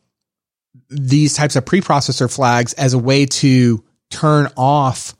these 0.89 1.35
types 1.35 1.55
of 1.55 1.65
preprocessor 1.65 2.33
flags 2.33 2.73
as 2.73 2.93
a 2.93 2.99
way 2.99 3.25
to 3.25 3.83
turn 4.09 4.47
off 4.55 5.15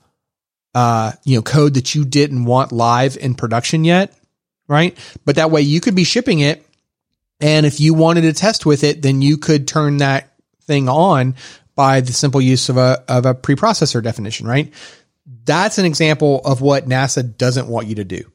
uh, 0.74 1.12
you 1.24 1.36
know 1.36 1.42
code 1.42 1.74
that 1.74 1.94
you 1.94 2.04
didn't 2.04 2.44
want 2.44 2.72
live 2.72 3.16
in 3.16 3.34
production 3.34 3.84
yet, 3.84 4.16
right? 4.68 4.96
But 5.24 5.36
that 5.36 5.50
way 5.50 5.62
you 5.62 5.80
could 5.80 5.94
be 5.94 6.04
shipping 6.04 6.40
it, 6.40 6.64
and 7.40 7.66
if 7.66 7.80
you 7.80 7.92
wanted 7.94 8.22
to 8.22 8.32
test 8.32 8.64
with 8.64 8.84
it, 8.84 9.02
then 9.02 9.22
you 9.22 9.36
could 9.36 9.66
turn 9.66 9.98
that 9.98 10.32
thing 10.62 10.88
on 10.88 11.34
by 11.74 12.00
the 12.00 12.12
simple 12.12 12.40
use 12.40 12.68
of 12.68 12.76
a 12.76 13.02
of 13.08 13.26
a 13.26 13.34
preprocessor 13.34 14.02
definition, 14.02 14.46
right? 14.46 14.72
That's 15.44 15.78
an 15.78 15.84
example 15.84 16.40
of 16.44 16.60
what 16.60 16.88
NASA 16.88 17.36
doesn't 17.36 17.66
want 17.66 17.86
you 17.88 17.96
to 17.96 18.04
do. 18.04 18.30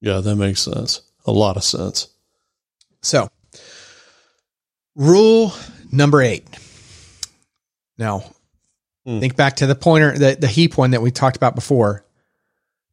Yeah, 0.00 0.20
that 0.20 0.36
makes 0.36 0.62
sense. 0.62 1.02
A 1.26 1.32
lot 1.32 1.56
of 1.56 1.64
sense. 1.64 2.08
So, 3.02 3.28
rule 4.94 5.52
number 5.90 6.22
eight. 6.22 6.46
Now, 7.96 8.24
mm. 9.06 9.20
think 9.20 9.36
back 9.36 9.56
to 9.56 9.66
the 9.66 9.74
pointer, 9.74 10.16
the, 10.16 10.36
the 10.38 10.46
heap 10.46 10.78
one 10.78 10.92
that 10.92 11.02
we 11.02 11.10
talked 11.10 11.36
about 11.36 11.54
before. 11.54 12.04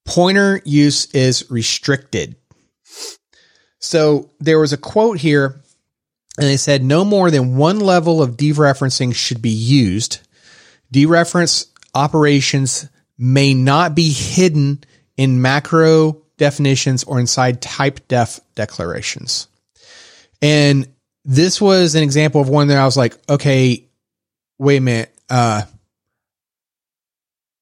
Pointer 0.03 0.61
use 0.65 1.05
is 1.13 1.49
restricted. 1.49 2.35
So, 3.79 4.31
there 4.39 4.59
was 4.59 4.73
a 4.73 4.77
quote 4.77 5.19
here, 5.19 5.61
and 6.37 6.47
they 6.47 6.57
said 6.57 6.83
no 6.83 7.05
more 7.05 7.29
than 7.29 7.55
one 7.55 7.79
level 7.79 8.21
of 8.21 8.37
dereferencing 8.37 9.13
should 9.13 9.41
be 9.41 9.49
used. 9.49 10.19
Dereference 10.93 11.67
operations 11.93 12.89
may 13.17 13.53
not 13.53 13.95
be 13.95 14.11
hidden 14.11 14.83
in 15.17 15.41
macro 15.41 16.24
definitions 16.37 17.03
or 17.03 17.19
inside 17.19 17.61
type 17.61 18.07
def 18.07 18.39
declarations. 18.55 19.47
And 20.41 20.87
this 21.23 21.59
was 21.59 21.95
an 21.95 22.03
example 22.03 22.41
of 22.41 22.49
one 22.49 22.67
that 22.67 22.77
I 22.77 22.85
was 22.85 22.97
like, 22.97 23.17
okay, 23.29 23.85
wait 24.59 24.77
a 24.77 24.81
minute. 24.81 25.11
Uh, 25.29 25.63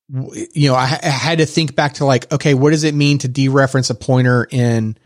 you 0.09 0.69
know, 0.69 0.76
I, 0.76 0.99
I, 1.01 1.07
had 1.07 1.38
to 1.38 1.45
think 1.45 1.76
back 1.76 1.95
to 1.95 2.05
like, 2.05 2.32
okay, 2.32 2.53
what 2.53 2.71
does 2.71 2.84
it 2.84 2.93
mean 2.93 3.19
to 3.19 3.30
dereference 3.30 3.89
a 3.89 3.95
pointer 3.95 4.45
in, 4.51 4.97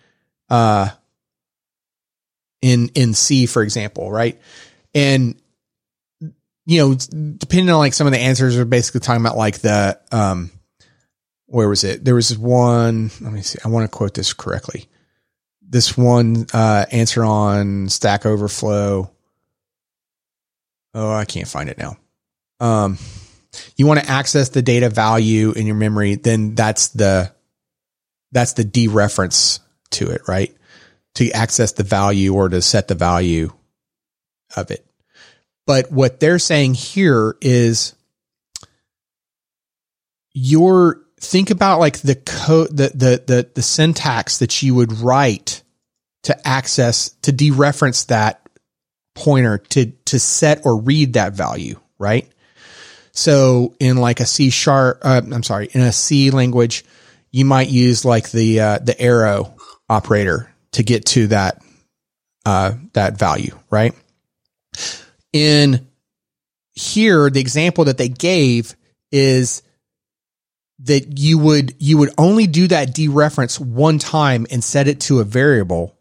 uh, 0.49 0.89
in, 2.61 2.89
in 2.89 3.13
C, 3.13 3.45
for 3.45 3.61
example, 3.61 4.11
right? 4.11 4.41
And, 4.95 5.39
you 6.65 6.79
know, 6.79 6.95
depending 6.95 7.69
on 7.69 7.77
like 7.77 7.93
some 7.93 8.07
of 8.07 8.11
the 8.11 8.19
answers 8.19 8.57
are 8.57 8.65
basically 8.65 9.01
talking 9.01 9.21
about 9.21 9.37
like 9.37 9.59
the, 9.59 9.99
um, 10.11 10.51
where 11.47 11.69
was 11.69 11.83
it? 11.83 12.03
There 12.05 12.15
was 12.15 12.37
one. 12.37 13.09
Let 13.21 13.33
me 13.33 13.41
see. 13.41 13.59
I 13.63 13.69
want 13.69 13.89
to 13.89 13.97
quote 13.97 14.13
this 14.13 14.33
correctly. 14.33 14.85
This 15.61 15.97
one 15.97 16.45
uh, 16.53 16.85
answer 16.91 17.23
on 17.25 17.89
Stack 17.89 18.25
Overflow. 18.25 19.09
Oh, 20.93 21.11
I 21.11 21.25
can't 21.25 21.47
find 21.47 21.69
it 21.69 21.77
now. 21.77 21.97
Um, 22.59 22.97
you 23.75 23.87
want 23.87 23.99
to 23.99 24.09
access 24.09 24.49
the 24.49 24.61
data 24.61 24.89
value 24.89 25.51
in 25.51 25.65
your 25.65 25.75
memory, 25.75 26.15
then 26.15 26.55
that's 26.55 26.89
the 26.89 27.33
that's 28.31 28.53
the 28.53 28.63
dereference 28.63 29.59
to 29.91 30.11
it, 30.11 30.21
right? 30.27 30.55
To 31.15 31.31
access 31.31 31.71
the 31.73 31.83
value 31.83 32.33
or 32.33 32.49
to 32.49 32.61
set 32.61 32.87
the 32.87 32.95
value 32.95 33.51
of 34.55 34.71
it. 34.71 34.85
But 35.65 35.91
what 35.91 36.19
they're 36.19 36.39
saying 36.39 36.75
here 36.75 37.35
is 37.41 37.93
your 40.33 41.01
think 41.19 41.49
about 41.49 41.79
like 41.79 41.99
the 41.99 42.15
code, 42.15 42.75
the, 42.75 42.89
the, 42.89 43.23
the, 43.25 43.49
the 43.53 43.61
syntax 43.61 44.39
that 44.39 44.61
you 44.61 44.75
would 44.75 44.93
write 44.93 45.63
to 46.23 46.47
access, 46.47 47.09
to 47.21 47.31
dereference 47.31 48.07
that 48.07 48.41
pointer 49.15 49.57
to, 49.57 49.87
to 50.05 50.19
set 50.19 50.65
or 50.65 50.79
read 50.79 51.13
that 51.13 51.33
value, 51.33 51.79
right? 51.97 52.29
So 53.11 53.75
in 53.79 53.97
like 53.97 54.19
a 54.19 54.25
C 54.27 54.51
sharp, 54.51 54.99
uh, 55.01 55.21
I'm 55.31 55.43
sorry, 55.43 55.69
in 55.71 55.81
a 55.81 55.91
C 55.91 56.29
language, 56.29 56.85
you 57.31 57.45
might 57.45 57.69
use 57.69 58.05
like 58.05 58.29
the 58.29 58.59
uh, 58.59 58.77
the 58.79 58.99
arrow 58.99 59.55
operator 59.89 60.51
to 60.73 60.83
get 60.83 61.05
to 61.07 61.27
that 61.27 61.61
uh, 62.45 62.73
that 62.93 63.17
value, 63.17 63.57
right? 63.71 63.95
In 65.33 65.87
here, 66.73 67.29
the 67.31 67.39
example 67.39 67.85
that 67.85 67.97
they 67.97 68.07
gave 68.07 68.75
is 69.11 69.63
that 70.79 71.17
you 71.17 71.37
would 71.39 71.73
you 71.79 71.97
would 71.97 72.13
only 72.17 72.47
do 72.47 72.67
that 72.67 72.89
dereference 72.89 73.59
one 73.59 73.99
time 73.99 74.45
and 74.51 74.63
set 74.63 74.87
it 74.87 75.01
to 75.01 75.19
a 75.19 75.23
variable, 75.23 75.97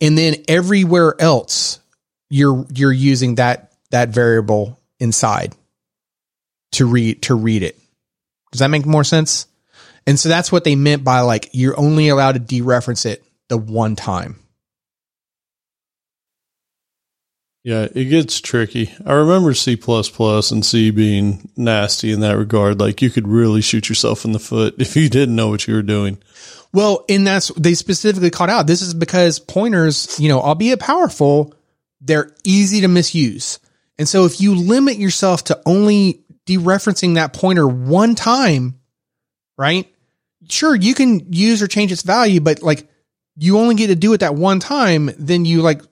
and 0.00 0.16
then 0.16 0.36
everywhere 0.48 1.14
else 1.20 1.80
you're 2.28 2.66
you're 2.72 2.92
using 2.92 3.36
that 3.36 3.72
that 3.90 4.08
variable 4.08 4.80
inside 4.98 5.54
to 6.72 6.86
read 6.86 7.22
to 7.22 7.34
read 7.34 7.62
it. 7.62 7.78
Does 8.52 8.60
that 8.60 8.68
make 8.68 8.86
more 8.86 9.04
sense? 9.04 9.46
And 10.06 10.18
so 10.18 10.28
that's 10.28 10.52
what 10.52 10.64
they 10.64 10.76
meant 10.76 11.04
by 11.04 11.20
like 11.20 11.50
you're 11.52 11.78
only 11.78 12.08
allowed 12.08 12.32
to 12.32 12.40
dereference 12.62 13.06
it 13.06 13.24
the 13.48 13.58
one 13.58 13.96
time. 13.96 14.40
Yeah, 17.66 17.88
it 17.92 18.04
gets 18.04 18.40
tricky. 18.40 18.94
I 19.04 19.14
remember 19.14 19.52
C 19.52 19.76
and 19.76 20.64
C 20.64 20.90
being 20.92 21.50
nasty 21.56 22.12
in 22.12 22.20
that 22.20 22.36
regard. 22.36 22.78
Like 22.78 23.02
you 23.02 23.10
could 23.10 23.26
really 23.26 23.60
shoot 23.60 23.88
yourself 23.88 24.24
in 24.24 24.30
the 24.30 24.38
foot 24.38 24.76
if 24.78 24.94
you 24.94 25.08
didn't 25.08 25.34
know 25.34 25.48
what 25.48 25.66
you 25.66 25.74
were 25.74 25.82
doing. 25.82 26.18
Well, 26.72 27.04
and 27.08 27.26
that's 27.26 27.48
they 27.56 27.74
specifically 27.74 28.30
called 28.30 28.50
out. 28.50 28.68
This 28.68 28.82
is 28.82 28.94
because 28.94 29.40
pointers, 29.40 30.16
you 30.20 30.28
know, 30.28 30.40
albeit 30.40 30.78
powerful, 30.78 31.54
they're 32.00 32.32
easy 32.44 32.82
to 32.82 32.88
misuse. 32.88 33.58
And 33.98 34.08
so 34.08 34.26
if 34.26 34.40
you 34.40 34.54
limit 34.54 34.98
yourself 34.98 35.42
to 35.44 35.60
only 35.66 36.22
dereferencing 36.46 37.16
that 37.16 37.32
pointer 37.32 37.66
one 37.66 38.14
time, 38.14 38.78
right? 39.58 39.92
Sure, 40.48 40.72
you 40.72 40.94
can 40.94 41.32
use 41.32 41.62
or 41.62 41.66
change 41.66 41.90
its 41.90 42.02
value, 42.02 42.38
but 42.40 42.62
like 42.62 42.88
you 43.34 43.58
only 43.58 43.74
get 43.74 43.88
to 43.88 43.96
do 43.96 44.12
it 44.12 44.18
that 44.18 44.36
one 44.36 44.60
time, 44.60 45.10
then 45.18 45.44
you 45.44 45.62
like 45.62 45.82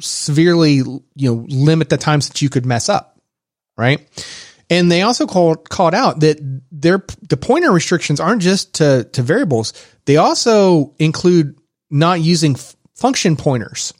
severely, 0.00 0.76
you 0.76 1.04
know, 1.16 1.46
limit 1.48 1.88
the 1.88 1.96
times 1.96 2.28
that 2.28 2.42
you 2.42 2.48
could 2.48 2.66
mess 2.66 2.88
up, 2.88 3.18
right? 3.76 4.06
And 4.70 4.90
they 4.90 5.02
also 5.02 5.26
called 5.26 5.68
called 5.68 5.94
out 5.94 6.20
that 6.20 6.38
their 6.72 7.04
the 7.28 7.36
pointer 7.36 7.70
restrictions 7.70 8.20
aren't 8.20 8.42
just 8.42 8.74
to 8.74 9.04
to 9.12 9.22
variables; 9.22 9.72
they 10.06 10.16
also 10.16 10.94
include 10.98 11.58
not 11.90 12.20
using 12.20 12.54
f- 12.54 12.74
function 12.94 13.36
pointers. 13.36 13.92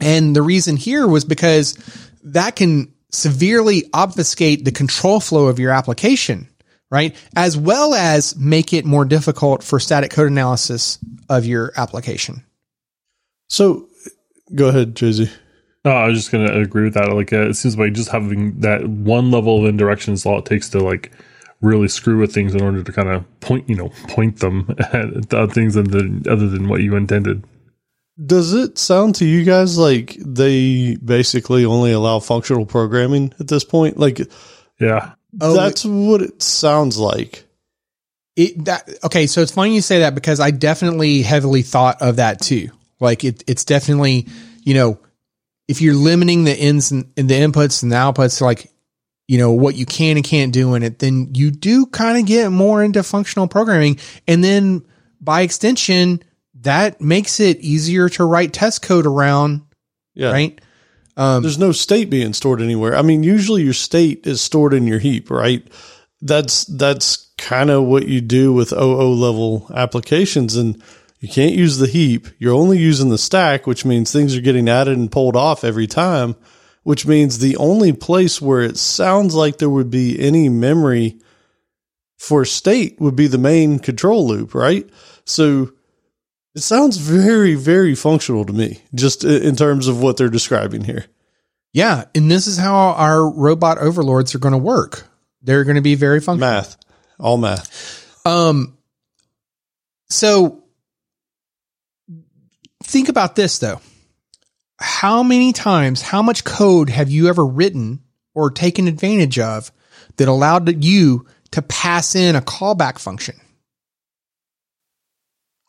And 0.00 0.34
the 0.34 0.42
reason 0.42 0.76
here 0.76 1.06
was 1.06 1.24
because 1.24 1.78
that 2.24 2.56
can 2.56 2.92
severely 3.12 3.84
obfuscate 3.94 4.64
the 4.64 4.72
control 4.72 5.20
flow 5.20 5.46
of 5.46 5.60
your 5.60 5.70
application, 5.70 6.48
right? 6.90 7.14
As 7.36 7.56
well 7.56 7.94
as 7.94 8.36
make 8.36 8.72
it 8.72 8.84
more 8.84 9.04
difficult 9.04 9.62
for 9.62 9.78
static 9.78 10.10
code 10.10 10.30
analysis 10.30 10.98
of 11.28 11.46
your 11.46 11.72
application. 11.76 12.42
So 13.48 13.88
go 14.54 14.68
ahead, 14.68 14.94
Jay-Z. 14.94 15.30
No, 15.84 15.90
I 15.90 16.08
was 16.08 16.18
just 16.18 16.32
going 16.32 16.46
to 16.46 16.60
agree 16.60 16.84
with 16.84 16.94
that. 16.94 17.12
Like, 17.12 17.32
uh, 17.32 17.48
it 17.48 17.54
seems 17.54 17.76
like 17.76 17.92
just 17.92 18.10
having 18.10 18.60
that 18.60 18.88
one 18.88 19.30
level 19.30 19.60
of 19.60 19.68
indirection 19.68 20.14
is 20.14 20.24
all 20.24 20.38
it 20.38 20.46
takes 20.46 20.70
to 20.70 20.78
like 20.78 21.12
really 21.60 21.88
screw 21.88 22.18
with 22.18 22.32
things 22.32 22.54
in 22.54 22.62
order 22.62 22.82
to 22.82 22.92
kind 22.92 23.08
of 23.08 23.40
point, 23.40 23.68
you 23.68 23.76
know, 23.76 23.90
point 24.08 24.40
them 24.40 24.74
at 24.78 25.52
things 25.52 25.76
other 25.76 25.88
than, 25.88 26.24
other 26.28 26.48
than 26.48 26.68
what 26.68 26.80
you 26.80 26.96
intended. 26.96 27.44
Does 28.24 28.52
it 28.52 28.78
sound 28.78 29.16
to 29.16 29.26
you 29.26 29.44
guys 29.44 29.76
like 29.76 30.16
they 30.20 30.96
basically 30.96 31.64
only 31.64 31.90
allow 31.90 32.20
functional 32.20 32.64
programming 32.64 33.34
at 33.40 33.48
this 33.48 33.64
point? 33.64 33.98
Like, 33.98 34.20
yeah, 34.78 35.14
oh, 35.40 35.54
that's 35.54 35.84
what 35.84 36.22
it 36.22 36.40
sounds 36.40 36.96
like. 36.96 37.44
It 38.36 38.66
that 38.66 38.88
okay, 39.02 39.26
so 39.26 39.40
it's 39.40 39.50
funny 39.50 39.74
you 39.74 39.80
say 39.80 40.00
that 40.00 40.14
because 40.14 40.38
I 40.38 40.52
definitely 40.52 41.22
heavily 41.22 41.62
thought 41.62 42.02
of 42.02 42.16
that 42.16 42.40
too. 42.40 42.70
Like 43.00 43.24
it, 43.24 43.44
it's 43.46 43.64
definitely 43.64 44.28
you 44.62 44.74
know 44.74 44.98
if 45.68 45.80
you're 45.80 45.94
limiting 45.94 46.44
the 46.44 46.56
ins 46.56 46.90
and, 46.90 47.10
and 47.16 47.28
the 47.28 47.34
inputs 47.34 47.82
and 47.82 47.90
the 47.90 47.96
outputs, 47.96 48.40
like 48.40 48.70
you 49.28 49.38
know 49.38 49.52
what 49.52 49.76
you 49.76 49.86
can 49.86 50.16
and 50.16 50.24
can't 50.24 50.52
do 50.52 50.74
in 50.74 50.82
it, 50.82 50.98
then 50.98 51.30
you 51.34 51.50
do 51.50 51.86
kind 51.86 52.18
of 52.18 52.26
get 52.26 52.50
more 52.50 52.82
into 52.82 53.02
functional 53.02 53.48
programming, 53.48 53.98
and 54.26 54.42
then 54.44 54.84
by 55.20 55.42
extension 55.42 56.22
that 56.64 57.00
makes 57.00 57.40
it 57.40 57.60
easier 57.60 58.08
to 58.08 58.24
write 58.24 58.52
test 58.52 58.82
code 58.82 59.06
around. 59.06 59.62
Yeah. 60.14 60.30
Right. 60.30 60.60
Um, 61.16 61.42
There's 61.42 61.58
no 61.58 61.72
state 61.72 62.10
being 62.10 62.32
stored 62.32 62.60
anywhere. 62.60 62.96
I 62.96 63.02
mean, 63.02 63.22
usually 63.22 63.62
your 63.62 63.72
state 63.72 64.26
is 64.26 64.40
stored 64.40 64.74
in 64.74 64.86
your 64.86 64.98
heap, 64.98 65.30
right? 65.30 65.66
That's 66.20 66.64
that's 66.64 67.30
kind 67.38 67.70
of 67.70 67.84
what 67.84 68.08
you 68.08 68.20
do 68.20 68.52
with 68.52 68.72
OO 68.72 69.12
level 69.12 69.70
applications, 69.74 70.56
and 70.56 70.82
you 71.24 71.30
can't 71.30 71.54
use 71.54 71.78
the 71.78 71.86
heap. 71.86 72.26
You're 72.38 72.52
only 72.52 72.76
using 72.76 73.08
the 73.08 73.16
stack, 73.16 73.66
which 73.66 73.86
means 73.86 74.12
things 74.12 74.36
are 74.36 74.42
getting 74.42 74.68
added 74.68 74.98
and 74.98 75.10
pulled 75.10 75.36
off 75.36 75.64
every 75.64 75.86
time. 75.86 76.36
Which 76.82 77.06
means 77.06 77.38
the 77.38 77.56
only 77.56 77.94
place 77.94 78.42
where 78.42 78.60
it 78.60 78.76
sounds 78.76 79.34
like 79.34 79.56
there 79.56 79.70
would 79.70 79.88
be 79.88 80.20
any 80.20 80.50
memory 80.50 81.18
for 82.18 82.44
state 82.44 83.00
would 83.00 83.16
be 83.16 83.26
the 83.26 83.38
main 83.38 83.78
control 83.78 84.26
loop, 84.28 84.54
right? 84.54 84.86
So 85.24 85.72
it 86.54 86.60
sounds 86.60 86.98
very, 86.98 87.54
very 87.54 87.94
functional 87.94 88.44
to 88.44 88.52
me, 88.52 88.82
just 88.94 89.24
in 89.24 89.56
terms 89.56 89.88
of 89.88 90.02
what 90.02 90.18
they're 90.18 90.28
describing 90.28 90.84
here. 90.84 91.06
Yeah. 91.72 92.04
And 92.14 92.30
this 92.30 92.46
is 92.46 92.58
how 92.58 92.74
our 92.74 93.30
robot 93.30 93.78
overlords 93.78 94.34
are 94.34 94.40
going 94.40 94.52
to 94.52 94.58
work. 94.58 95.08
They're 95.40 95.64
going 95.64 95.76
to 95.76 95.80
be 95.80 95.94
very 95.94 96.20
functional. 96.20 96.50
Math, 96.50 96.76
all 97.18 97.38
math. 97.38 98.26
Um, 98.26 98.76
so 100.10 100.63
think 102.84 103.08
about 103.08 103.36
this 103.36 103.58
though. 103.58 103.80
How 104.78 105.22
many 105.22 105.52
times, 105.52 106.02
how 106.02 106.22
much 106.22 106.44
code 106.44 106.90
have 106.90 107.10
you 107.10 107.28
ever 107.28 107.44
written 107.44 108.02
or 108.34 108.50
taken 108.50 108.88
advantage 108.88 109.38
of 109.38 109.70
that 110.16 110.28
allowed 110.28 110.84
you 110.84 111.26
to 111.52 111.62
pass 111.62 112.14
in 112.14 112.36
a 112.36 112.40
callback 112.42 112.98
function? 112.98 113.36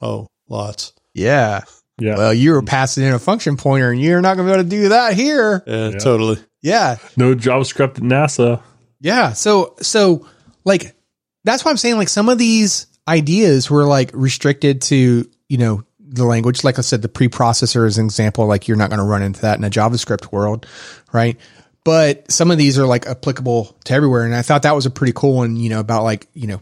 Oh, 0.02 0.28
Lots. 0.50 0.94
Yeah. 1.14 1.62
Yeah. 2.00 2.18
Well, 2.18 2.34
you 2.34 2.52
were 2.52 2.62
passing 2.62 3.04
in 3.04 3.14
a 3.14 3.20
function 3.20 3.58
pointer 3.58 3.92
and 3.92 4.02
you're 4.02 4.22
not 4.22 4.36
going 4.36 4.48
to 4.48 4.54
be 4.54 4.60
able 4.60 4.70
to 4.70 4.70
do 4.70 4.90
that 4.90 5.14
here. 5.14 5.64
Yeah, 5.66 5.90
yeah, 5.90 5.98
totally. 5.98 6.38
Yeah. 6.62 6.98
No 7.16 7.36
JavaScript 7.36 7.98
at 7.98 8.04
NASA. 8.04 8.62
Yeah. 9.00 9.34
So, 9.34 9.76
so 9.82 10.28
like, 10.66 10.96
that's 11.44 11.64
why 11.64 11.72
I'm 11.72 11.78
saying 11.78 11.98
like 11.98 12.10
some 12.10 12.28
of 12.28 12.38
these 12.38 12.88
ideas 13.08 13.70
were 13.70 13.86
like 13.86 14.12
restricted 14.14 14.82
to, 14.84 15.30
you 15.48 15.58
know, 15.58 15.85
the 16.08 16.26
language. 16.26 16.64
Like 16.64 16.78
I 16.78 16.82
said, 16.82 17.02
the 17.02 17.10
preprocessor 17.10 17.86
is 17.86 17.98
an 17.98 18.06
example. 18.06 18.46
Like 18.46 18.68
you're 18.68 18.78
not 18.78 18.90
going 18.90 19.00
to 19.00 19.06
run 19.06 19.22
into 19.22 19.42
that 19.42 19.58
in 19.58 19.64
a 19.64 19.70
JavaScript 19.70 20.32
world. 20.32 20.66
Right. 21.12 21.38
But 21.84 22.32
some 22.32 22.52
of 22.52 22.58
these 22.58 22.80
are 22.80 22.88
like 22.88 23.06
applicable 23.06 23.76
to 23.86 23.94
everywhere. 23.94 24.26
And 24.26 24.36
I 24.36 24.42
thought 24.42 24.64
that 24.64 24.76
was 24.76 24.86
a 24.86 24.92
pretty 24.92 25.14
cool 25.14 25.36
one, 25.36 25.56
you 25.56 25.70
know, 25.70 25.80
about 25.80 26.04
like, 26.04 26.28
you 26.34 26.48
know, 26.48 26.62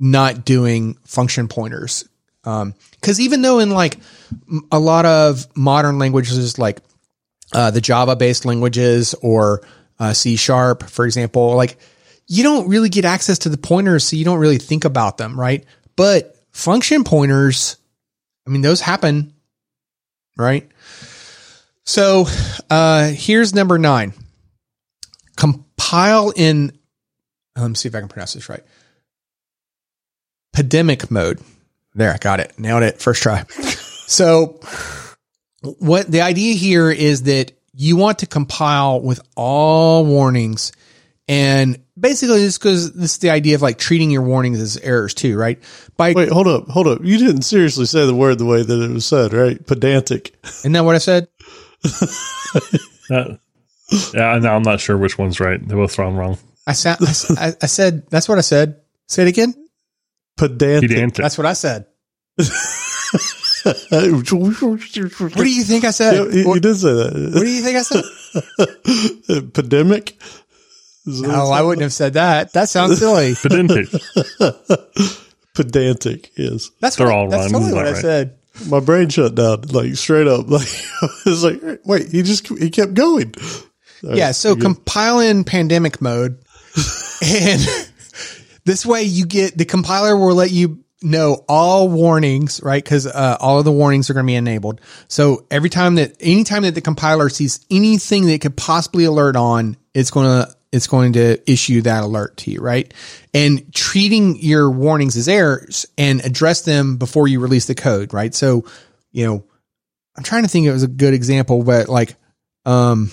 not 0.00 0.44
doing 0.44 0.96
function 1.04 1.48
pointers 1.48 2.08
um, 2.44 2.74
cause 3.00 3.20
even 3.20 3.42
though 3.42 3.58
in 3.60 3.70
like 3.70 3.98
a 4.70 4.78
lot 4.78 5.06
of 5.06 5.46
modern 5.56 5.98
languages, 5.98 6.58
like, 6.58 6.80
uh, 7.52 7.70
the 7.70 7.80
Java 7.80 8.16
based 8.16 8.44
languages 8.44 9.14
or, 9.22 9.62
uh, 9.98 10.12
C 10.12 10.36
sharp, 10.36 10.82
for 10.84 11.04
example, 11.04 11.54
like 11.54 11.76
you 12.26 12.42
don't 12.42 12.68
really 12.68 12.88
get 12.88 13.04
access 13.04 13.38
to 13.40 13.48
the 13.48 13.58
pointers. 13.58 14.04
So 14.04 14.16
you 14.16 14.24
don't 14.24 14.38
really 14.38 14.58
think 14.58 14.84
about 14.84 15.18
them. 15.18 15.38
Right. 15.38 15.64
But 15.96 16.36
function 16.50 17.04
pointers, 17.04 17.76
I 18.46 18.50
mean, 18.50 18.62
those 18.62 18.80
happen. 18.80 19.34
Right. 20.36 20.68
So, 21.84 22.26
uh, 22.70 23.08
here's 23.08 23.54
number 23.54 23.78
nine. 23.78 24.14
Compile 25.36 26.32
in, 26.34 26.72
let 27.56 27.68
me 27.68 27.74
see 27.74 27.88
if 27.88 27.94
I 27.94 28.00
can 28.00 28.08
pronounce 28.08 28.34
this 28.34 28.48
right. 28.48 28.62
Pandemic 30.52 31.10
mode. 31.10 31.40
There, 31.94 32.12
I 32.12 32.16
got 32.16 32.40
it. 32.40 32.58
Nailed 32.58 32.82
it. 32.82 33.00
First 33.00 33.22
try. 33.22 33.42
so 34.06 34.60
what 35.78 36.10
the 36.10 36.22
idea 36.22 36.54
here 36.54 36.90
is 36.90 37.24
that 37.24 37.52
you 37.74 37.96
want 37.96 38.20
to 38.20 38.26
compile 38.26 39.00
with 39.00 39.20
all 39.36 40.04
warnings 40.04 40.72
and 41.28 41.81
basically 42.02 42.40
just 42.40 42.60
because 42.60 42.92
this 42.92 43.12
is 43.12 43.18
the 43.18 43.30
idea 43.30 43.54
of 43.54 43.62
like 43.62 43.78
treating 43.78 44.10
your 44.10 44.22
warnings 44.22 44.60
as 44.60 44.76
errors 44.76 45.14
too, 45.14 45.38
right? 45.38 45.58
By 45.96 46.12
wait, 46.12 46.28
hold 46.28 46.48
up, 46.48 46.68
hold 46.68 46.86
up. 46.86 46.98
You 47.02 47.16
didn't 47.16 47.42
seriously 47.42 47.86
say 47.86 48.04
the 48.04 48.14
word 48.14 48.38
the 48.38 48.44
way 48.44 48.62
that 48.62 48.82
it 48.82 48.90
was 48.90 49.06
said, 49.06 49.32
right? 49.32 49.64
Pedantic. 49.66 50.36
Isn't 50.44 50.72
that 50.72 50.84
what 50.84 50.94
I 50.94 50.98
said? 50.98 51.28
uh, 53.10 53.36
yeah, 54.12 54.38
no, 54.38 54.50
I'm 54.50 54.62
not 54.62 54.80
sure 54.80 54.98
which 54.98 55.16
one's 55.16 55.40
right. 55.40 55.66
They're 55.66 55.78
both 55.78 55.98
wrong. 55.98 56.16
Wrong. 56.16 56.38
I, 56.66 56.72
sa- 56.72 56.96
I, 57.38 57.54
I 57.62 57.66
said 57.66 58.10
that's 58.10 58.28
what 58.28 58.36
I 58.36 58.42
said. 58.42 58.82
Say 59.08 59.22
it 59.22 59.28
again 59.28 59.54
pedantic. 60.36 60.90
pedantic. 60.90 61.22
That's 61.22 61.38
what 61.38 61.46
I 61.46 61.52
said. 61.52 61.86
what 62.36 62.44
do 64.00 65.50
you 65.50 65.62
think 65.62 65.84
I 65.84 65.90
said? 65.90 66.14
Yeah, 66.14 66.24
you, 66.32 66.54
you, 66.54 66.60
did 66.60 66.76
say 66.76 66.92
that. 66.92 67.30
What 67.34 67.42
do 67.42 67.50
you 67.50 67.62
think 67.62 67.76
I 67.76 67.82
said? 67.82 69.52
Pandemic. 69.54 70.18
No, 71.04 71.50
I 71.50 71.62
wouldn't 71.62 71.82
have 71.82 71.92
said 71.92 72.14
that. 72.14 72.52
That 72.52 72.68
sounds 72.68 72.98
silly. 72.98 73.34
Pedantic. 73.42 73.88
pedantic 75.54 76.30
is. 76.36 76.70
That's 76.80 76.96
They're 76.96 77.06
what, 77.06 77.14
all 77.14 77.28
that's 77.28 77.52
rhymes, 77.52 77.52
totally 77.52 77.72
what 77.72 77.86
I 77.86 77.94
said. 77.94 78.38
My 78.68 78.80
brain 78.80 79.08
shut 79.08 79.34
down, 79.34 79.62
like 79.62 79.96
straight 79.96 80.26
up. 80.26 80.46
Like 80.48 80.68
it's 81.26 81.42
like, 81.42 81.80
wait, 81.84 82.08
he 82.10 82.22
just 82.22 82.46
he 82.46 82.70
kept 82.70 82.94
going. 82.94 83.34
Yeah, 84.02 84.32
so 84.32 84.56
compile 84.56 85.20
in 85.20 85.44
pandemic 85.44 86.02
mode, 86.02 86.38
and 87.22 87.88
this 88.64 88.84
way 88.84 89.04
you 89.04 89.26
get 89.26 89.56
the 89.56 89.64
compiler 89.64 90.16
will 90.16 90.34
let 90.34 90.50
you 90.50 90.82
know 91.02 91.44
all 91.48 91.88
warnings, 91.88 92.60
right? 92.62 92.82
Because 92.82 93.06
uh, 93.06 93.36
all 93.40 93.58
of 93.58 93.64
the 93.64 93.72
warnings 93.72 94.10
are 94.10 94.14
going 94.14 94.26
to 94.26 94.30
be 94.30 94.36
enabled. 94.36 94.80
So 95.08 95.46
every 95.50 95.70
time 95.70 95.96
that, 95.96 96.16
anytime 96.20 96.62
that 96.62 96.74
the 96.74 96.80
compiler 96.80 97.28
sees 97.28 97.64
anything 97.70 98.26
that 98.26 98.40
could 98.40 98.56
possibly 98.56 99.04
alert 99.04 99.36
on, 99.36 99.76
it's 99.94 100.10
going 100.10 100.26
to 100.26 100.54
it's 100.72 100.86
going 100.86 101.12
to 101.12 101.38
issue 101.50 101.82
that 101.82 102.02
alert 102.02 102.38
to 102.38 102.50
you, 102.50 102.60
right? 102.60 102.92
And 103.34 103.72
treating 103.74 104.38
your 104.38 104.70
warnings 104.70 105.16
as 105.16 105.28
errors 105.28 105.86
and 105.98 106.24
address 106.24 106.62
them 106.62 106.96
before 106.96 107.28
you 107.28 107.40
release 107.40 107.66
the 107.66 107.74
code, 107.74 108.14
right? 108.14 108.34
So, 108.34 108.64
you 109.12 109.26
know, 109.26 109.44
I'm 110.16 110.24
trying 110.24 110.42
to 110.42 110.48
think 110.48 110.66
it 110.66 110.72
was 110.72 110.82
a 110.82 110.88
good 110.88 111.14
example, 111.14 111.62
but 111.62 111.88
like, 111.88 112.16
um, 112.64 113.10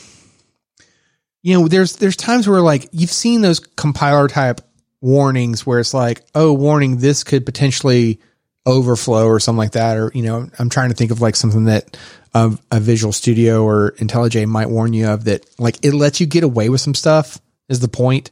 you 1.42 1.58
know, 1.58 1.68
there's 1.68 1.98
there's 1.98 2.16
times 2.16 2.48
where 2.48 2.62
like 2.62 2.90
you've 2.92 3.12
seen 3.12 3.42
those 3.42 3.60
compiler 3.60 4.28
type 4.28 4.62
warnings 5.02 5.66
where 5.66 5.80
it's 5.80 5.94
like, 5.94 6.24
oh, 6.36 6.54
warning, 6.54 6.98
this 6.98 7.24
could 7.24 7.46
potentially 7.46 8.20
overflow 8.66 9.26
or 9.26 9.40
something 9.40 9.58
like 9.58 9.72
that. 9.72 9.98
Or 9.98 10.12
you 10.14 10.24
know, 10.24 10.50
I'm 10.60 10.70
trying 10.70 10.90
to 10.90 10.96
think 10.96 11.12
of 11.12 11.22
like 11.22 11.36
something 11.36 11.66
that 11.66 11.98
um, 12.34 12.60
a 12.72 12.80
Visual 12.80 13.14
Studio 13.14 13.64
or 13.64 13.92
IntelliJ 13.98 14.48
might 14.48 14.70
warn 14.70 14.94
you 14.94 15.08
of 15.08 15.26
that, 15.26 15.46
like 15.60 15.84
it 15.84 15.94
lets 15.94 16.20
you 16.20 16.28
get 16.28 16.44
away 16.44 16.70
with 16.70 16.82
some 16.82 16.96
stuff. 16.96 17.40
Is 17.70 17.80
the 17.80 17.88
point? 17.88 18.32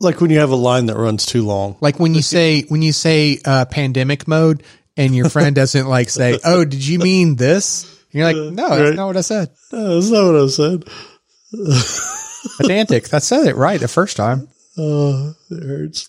Like 0.00 0.20
when 0.20 0.30
you 0.30 0.40
have 0.40 0.50
a 0.50 0.56
line 0.56 0.86
that 0.86 0.96
runs 0.96 1.26
too 1.26 1.44
long. 1.44 1.76
Like 1.80 2.00
when 2.00 2.14
you 2.14 2.22
say 2.34 2.62
when 2.62 2.82
you 2.82 2.92
say 2.92 3.38
uh, 3.44 3.66
pandemic 3.66 4.26
mode 4.26 4.62
and 4.96 5.14
your 5.14 5.28
friend 5.28 5.54
doesn't 5.54 5.86
like 5.86 6.10
say, 6.10 6.38
"Oh, 6.44 6.64
did 6.64 6.84
you 6.84 6.98
mean 6.98 7.36
this?" 7.36 7.84
And 8.12 8.18
you're 8.20 8.24
like, 8.24 8.52
"No, 8.52 8.68
that's 8.68 8.96
not 8.96 9.06
what 9.06 9.16
I 9.16 9.20
said." 9.20 9.50
No, 9.72 9.94
that's 9.94 10.10
not 10.10 10.32
what 10.32 10.42
I 10.42 10.46
said. 10.48 10.84
Pedantic. 12.58 13.08
that 13.08 13.22
said 13.22 13.46
it 13.46 13.56
right 13.56 13.80
the 13.80 13.88
first 13.88 14.16
time. 14.16 14.48
Oh, 14.78 15.34
it 15.50 15.62
hurts. 15.62 16.08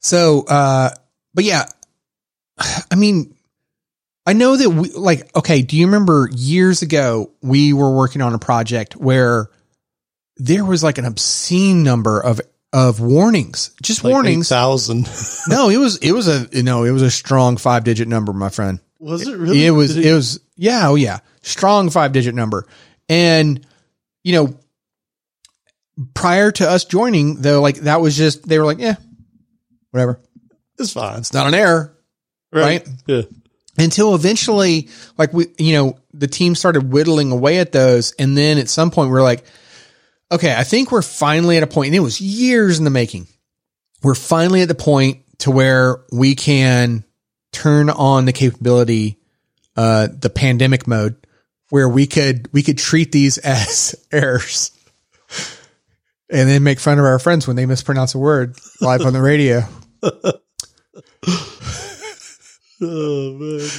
So, 0.00 0.44
uh, 0.46 0.90
but 1.32 1.44
yeah, 1.44 1.64
I 2.90 2.94
mean, 2.96 3.34
I 4.26 4.32
know 4.32 4.56
that 4.56 4.70
we 4.70 4.90
like, 4.90 5.34
okay, 5.36 5.62
do 5.62 5.76
you 5.76 5.86
remember 5.86 6.28
years 6.32 6.82
ago 6.82 7.30
we 7.42 7.72
were 7.72 7.94
working 7.94 8.22
on 8.22 8.34
a 8.34 8.38
project 8.38 8.96
where 8.96 9.48
there 10.36 10.64
was 10.64 10.82
like 10.82 10.98
an 10.98 11.04
obscene 11.04 11.82
number 11.82 12.20
of, 12.20 12.40
of 12.72 13.00
warnings, 13.00 13.70
just 13.82 14.02
Like 14.04 14.12
warnings. 14.12 14.48
thousand. 14.48 15.08
no, 15.48 15.68
it 15.68 15.76
was, 15.78 15.98
it 15.98 16.12
was 16.12 16.28
a, 16.28 16.48
you 16.52 16.62
know 16.62 16.84
it 16.84 16.90
was 16.90 17.02
a 17.02 17.10
strong 17.10 17.56
five 17.56 17.84
digit 17.84 18.08
number, 18.08 18.32
my 18.32 18.48
friend. 18.48 18.80
Was 18.98 19.26
it 19.28 19.36
really? 19.36 19.64
It 19.66 19.70
was, 19.70 19.94
Did 19.94 20.06
it 20.06 20.12
was, 20.12 20.40
yeah, 20.56 20.88
oh 20.88 20.94
yeah, 20.94 21.18
strong 21.42 21.90
five 21.90 22.12
digit 22.12 22.34
number. 22.34 22.66
And, 23.08 23.64
you 24.22 24.32
know, 24.32 24.58
prior 26.14 26.50
to 26.52 26.68
us 26.68 26.84
joining 26.84 27.36
though, 27.36 27.60
like 27.60 27.76
that 27.80 28.00
was 28.00 28.16
just, 28.16 28.46
they 28.48 28.58
were 28.58 28.64
like, 28.64 28.78
yeah, 28.78 28.94
whatever. 29.90 30.20
It's 30.78 30.92
fine. 30.92 31.18
It's 31.18 31.32
not 31.32 31.46
an 31.46 31.54
error. 31.54 31.96
right? 32.52 32.86
Yeah. 33.06 33.22
until 33.78 34.14
eventually 34.14 34.88
like 35.18 35.32
we 35.32 35.46
you 35.58 35.72
know 35.74 35.98
the 36.12 36.26
team 36.28 36.54
started 36.54 36.92
whittling 36.92 37.32
away 37.32 37.58
at 37.58 37.72
those 37.72 38.12
and 38.20 38.36
then 38.38 38.56
at 38.58 38.68
some 38.68 38.90
point 38.92 39.10
we 39.10 39.16
are 39.18 39.22
like 39.22 39.44
okay 40.30 40.54
i 40.56 40.64
think 40.64 40.90
we're 40.90 41.02
finally 41.02 41.56
at 41.56 41.62
a 41.62 41.66
point 41.66 41.88
and 41.88 41.96
it 41.96 42.00
was 42.00 42.20
years 42.20 42.78
in 42.78 42.84
the 42.84 42.90
making 42.90 43.26
we're 44.02 44.14
finally 44.14 44.62
at 44.62 44.68
the 44.68 44.74
point 44.74 45.20
to 45.38 45.50
where 45.50 46.04
we 46.12 46.34
can 46.34 47.04
turn 47.52 47.90
on 47.90 48.24
the 48.24 48.32
capability 48.32 49.18
uh 49.76 50.08
the 50.20 50.30
pandemic 50.30 50.86
mode 50.86 51.16
where 51.70 51.88
we 51.88 52.06
could 52.06 52.48
we 52.52 52.62
could 52.62 52.78
treat 52.78 53.12
these 53.12 53.38
as 53.44 53.94
errors 54.12 54.70
and 56.30 56.48
then 56.48 56.62
make 56.62 56.80
fun 56.80 56.98
of 56.98 57.04
our 57.04 57.18
friends 57.18 57.46
when 57.46 57.56
they 57.56 57.66
mispronounce 57.66 58.14
a 58.14 58.18
word 58.18 58.56
live 58.80 59.02
on 59.02 59.12
the 59.12 59.22
radio 59.22 59.62
Oh 62.80 63.32
man. 63.38 63.70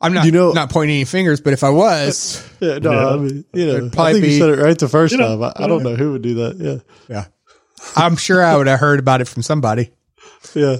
I'm 0.00 0.12
not 0.14 0.26
You 0.26 0.32
know- 0.32 0.52
not 0.52 0.70
pointing 0.70 0.96
any 0.96 1.04
fingers 1.04 1.40
but 1.40 1.52
if 1.52 1.62
i 1.64 1.70
was 1.70 2.42
Yeah, 2.60 2.78
no, 2.78 2.92
Yeah. 2.92 3.06
I 3.08 3.16
mean, 3.16 3.44
you 3.52 3.66
know, 3.66 3.72
It'd 3.76 3.92
I 3.92 3.94
probably 3.94 4.12
think 4.14 4.24
be- 4.24 4.32
you 4.32 4.38
said 4.38 4.48
it 4.50 4.62
right 4.62 4.78
the 4.78 4.88
first 4.88 5.12
You 5.12 5.18
know, 5.18 5.38
time. 5.38 5.52
I, 5.56 5.64
I 5.64 5.66
don't 5.68 5.82
know 5.82 5.94
who 5.94 6.12
would 6.12 6.22
do 6.22 6.34
that. 6.36 6.56
Yeah. 6.56 6.78
Yeah. 7.14 7.24
I'm 7.94 8.16
sure 8.16 8.42
I 8.42 8.56
would 8.56 8.66
have 8.66 8.80
heard 8.80 8.98
about 8.98 9.20
it 9.20 9.28
from 9.28 9.42
somebody. 9.42 9.90
Yeah. 10.54 10.76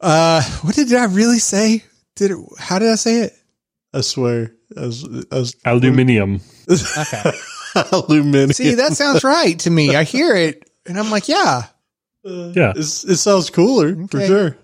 Uh, 0.00 0.42
what 0.62 0.74
did 0.74 0.92
I 0.94 1.04
really 1.06 1.38
say? 1.38 1.84
Did 2.16 2.32
it, 2.32 2.38
how 2.58 2.78
did 2.78 2.88
I 2.90 2.94
say 2.96 3.20
it? 3.22 3.32
I 3.94 4.00
swear. 4.02 4.52
as 4.76 5.04
as 5.30 5.54
Aluminium. 5.64 6.40
Okay. 6.70 7.32
aluminum. 7.92 8.52
See, 8.52 8.74
that 8.76 8.92
sounds 8.94 9.24
right 9.24 9.58
to 9.60 9.70
me. 9.70 9.94
I 9.96 10.04
hear 10.04 10.34
it 10.36 10.68
and 10.86 10.98
I'm 10.98 11.10
like, 11.10 11.28
yeah. 11.28 11.62
Yeah. 12.24 12.72
It's, 12.76 13.04
it 13.04 13.16
sounds 13.16 13.50
cooler 13.50 13.94
for 14.08 14.20
sure. 14.26 14.56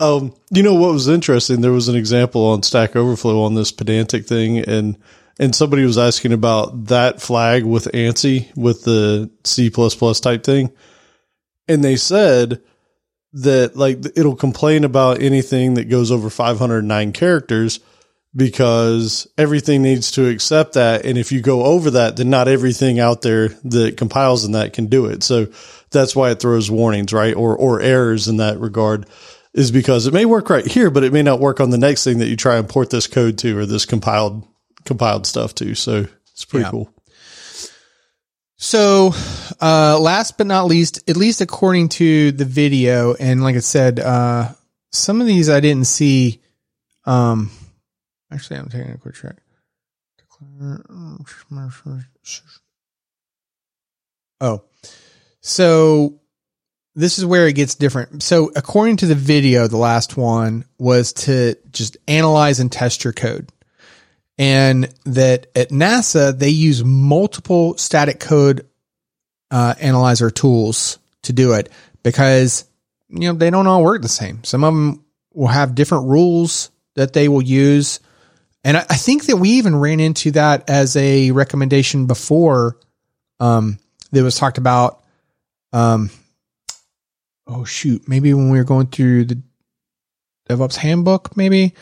Um, 0.00 0.34
you 0.50 0.62
know 0.62 0.74
what 0.74 0.94
was 0.94 1.08
interesting? 1.08 1.60
There 1.60 1.72
was 1.72 1.88
an 1.88 1.94
example 1.94 2.46
on 2.46 2.62
Stack 2.62 2.96
Overflow 2.96 3.42
on 3.42 3.54
this 3.54 3.70
pedantic 3.70 4.26
thing, 4.26 4.58
and 4.58 4.96
and 5.38 5.54
somebody 5.54 5.84
was 5.84 5.98
asking 5.98 6.32
about 6.32 6.86
that 6.86 7.20
flag 7.20 7.64
with 7.64 7.84
ANSI 7.92 8.56
with 8.56 8.84
the 8.84 9.30
C 9.44 9.70
type 9.70 10.42
thing, 10.42 10.72
and 11.68 11.84
they 11.84 11.96
said 11.96 12.62
that 13.34 13.76
like 13.76 13.98
it'll 14.16 14.36
complain 14.36 14.84
about 14.84 15.22
anything 15.22 15.74
that 15.74 15.88
goes 15.88 16.10
over 16.10 16.30
509 16.30 17.12
characters 17.12 17.80
because 18.34 19.28
everything 19.36 19.82
needs 19.82 20.12
to 20.12 20.28
accept 20.28 20.74
that. 20.74 21.04
And 21.04 21.18
if 21.18 21.30
you 21.30 21.40
go 21.40 21.64
over 21.64 21.90
that 21.92 22.16
then 22.16 22.30
not 22.30 22.48
everything 22.48 22.98
out 22.98 23.22
there 23.22 23.48
that 23.48 23.96
compiles 23.96 24.44
in 24.44 24.52
that 24.52 24.72
can 24.72 24.86
do 24.86 25.06
it. 25.06 25.22
So 25.22 25.48
that's 25.90 26.16
why 26.16 26.30
it 26.30 26.40
throws 26.40 26.70
warnings 26.70 27.12
right? 27.12 27.34
Or 27.34 27.56
or 27.56 27.80
errors 27.80 28.26
in 28.28 28.38
that 28.38 28.58
regard 28.58 29.06
is 29.54 29.70
because 29.70 30.06
it 30.06 30.14
may 30.14 30.24
work 30.24 30.48
right 30.50 30.66
here 30.66 30.90
but 30.90 31.04
it 31.04 31.12
may 31.12 31.22
not 31.22 31.40
work 31.40 31.60
on 31.60 31.70
the 31.70 31.78
next 31.78 32.04
thing 32.04 32.18
that 32.18 32.28
you 32.28 32.36
try 32.36 32.56
and 32.56 32.68
port 32.68 32.90
this 32.90 33.06
code 33.06 33.36
to 33.38 33.58
or 33.58 33.66
this 33.66 33.84
compiled 33.84 34.46
compiled 34.84 35.26
stuff 35.26 35.54
to 35.54 35.74
so 35.74 36.06
it's 36.32 36.44
pretty 36.44 36.64
Yeah. 36.64 36.70
cool 36.70 36.94
So, 38.62 39.14
uh, 39.62 39.98
last 39.98 40.36
but 40.36 40.46
not 40.46 40.66
least, 40.66 41.08
at 41.08 41.16
least 41.16 41.40
according 41.40 41.88
to 41.90 42.30
the 42.32 42.44
video, 42.44 43.14
and 43.14 43.42
like 43.42 43.56
I 43.56 43.60
said, 43.60 43.98
uh, 43.98 44.52
some 44.92 45.22
of 45.22 45.26
these 45.26 45.48
I 45.48 45.60
didn't 45.60 45.86
see. 45.86 46.42
Um, 47.06 47.50
actually, 48.30 48.58
I'm 48.58 48.68
taking 48.68 48.92
a 48.92 48.98
quick 48.98 49.14
check. 49.14 49.36
Oh, 54.42 54.62
so 55.40 56.19
this 57.00 57.18
is 57.18 57.26
where 57.26 57.48
it 57.48 57.54
gets 57.54 57.74
different. 57.74 58.22
So, 58.22 58.50
according 58.54 58.98
to 58.98 59.06
the 59.06 59.14
video, 59.14 59.66
the 59.66 59.76
last 59.76 60.16
one 60.16 60.64
was 60.78 61.12
to 61.14 61.56
just 61.72 61.96
analyze 62.06 62.60
and 62.60 62.70
test 62.70 63.04
your 63.04 63.12
code 63.12 63.50
and 64.40 64.88
that 65.04 65.48
at 65.54 65.68
NASA 65.68 66.36
they 66.36 66.48
use 66.48 66.82
multiple 66.82 67.76
static 67.76 68.18
code 68.18 68.66
uh, 69.50 69.74
analyzer 69.78 70.30
tools 70.30 70.98
to 71.24 71.34
do 71.34 71.52
it 71.52 71.70
because 72.02 72.64
you 73.10 73.20
know 73.28 73.34
they 73.34 73.50
don't 73.50 73.66
all 73.66 73.84
work 73.84 74.00
the 74.00 74.08
same. 74.08 74.42
Some 74.42 74.64
of 74.64 74.72
them 74.72 75.04
will 75.34 75.48
have 75.48 75.74
different 75.74 76.08
rules 76.08 76.70
that 76.94 77.12
they 77.12 77.28
will 77.28 77.42
use, 77.42 78.00
and 78.64 78.78
I, 78.78 78.80
I 78.88 78.96
think 78.96 79.26
that 79.26 79.36
we 79.36 79.50
even 79.50 79.76
ran 79.76 80.00
into 80.00 80.30
that 80.30 80.70
as 80.70 80.96
a 80.96 81.32
recommendation 81.32 82.06
before. 82.06 82.78
Um, 83.40 83.78
that 84.12 84.24
was 84.24 84.36
talked 84.36 84.58
about. 84.58 85.04
Um, 85.72 86.10
oh 87.46 87.64
shoot, 87.64 88.08
maybe 88.08 88.32
when 88.34 88.50
we 88.50 88.58
were 88.58 88.64
going 88.64 88.86
through 88.86 89.24
the 89.26 89.42
DevOps 90.48 90.76
handbook, 90.76 91.36
maybe? 91.36 91.74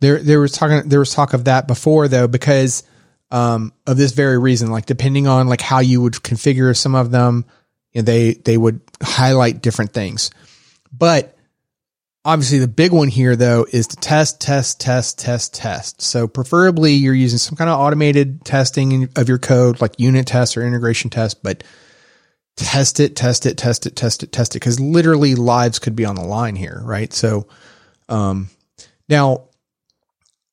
There 0.00 0.18
there 0.18 0.40
was 0.40 0.52
talking 0.52 0.88
there 0.88 0.98
was 0.98 1.14
talk 1.14 1.32
of 1.32 1.44
that 1.44 1.66
before 1.68 2.08
though 2.08 2.26
because 2.26 2.82
um, 3.30 3.72
of 3.86 3.96
this 3.96 4.12
very 4.12 4.38
reason. 4.38 4.70
Like 4.70 4.86
depending 4.86 5.26
on 5.26 5.48
like 5.48 5.60
how 5.60 5.78
you 5.78 6.00
would 6.02 6.14
configure 6.14 6.76
some 6.76 6.94
of 6.94 7.10
them 7.10 7.44
you 7.92 8.02
know, 8.02 8.04
they 8.04 8.34
they 8.34 8.56
would 8.56 8.80
highlight 9.02 9.62
different 9.62 9.92
things. 9.92 10.30
But 10.92 11.36
obviously 12.24 12.58
the 12.58 12.68
big 12.68 12.92
one 12.92 13.08
here 13.08 13.36
though 13.36 13.66
is 13.70 13.88
to 13.88 13.96
test 13.96 14.40
test 14.40 14.80
test 14.80 15.18
test 15.18 15.54
test. 15.54 16.02
So 16.02 16.28
preferably 16.28 16.92
you're 16.94 17.14
using 17.14 17.38
some 17.38 17.56
kind 17.56 17.70
of 17.70 17.78
automated 17.78 18.44
testing 18.44 19.08
of 19.16 19.28
your 19.28 19.38
code 19.38 19.80
like 19.80 19.98
unit 19.98 20.26
tests 20.26 20.56
or 20.56 20.66
integration 20.66 21.10
tests 21.10 21.38
but 21.40 21.64
test 22.56 23.00
it 23.00 23.16
test 23.16 23.46
it 23.46 23.56
test 23.56 23.86
it 23.86 23.96
test 23.96 24.22
it 24.22 24.32
test 24.32 24.54
it 24.54 24.60
because 24.60 24.78
literally 24.78 25.34
lives 25.34 25.78
could 25.78 25.96
be 25.96 26.04
on 26.04 26.14
the 26.14 26.24
line 26.24 26.56
here 26.56 26.80
right 26.84 27.12
so 27.12 27.46
um 28.08 28.48
now 29.08 29.44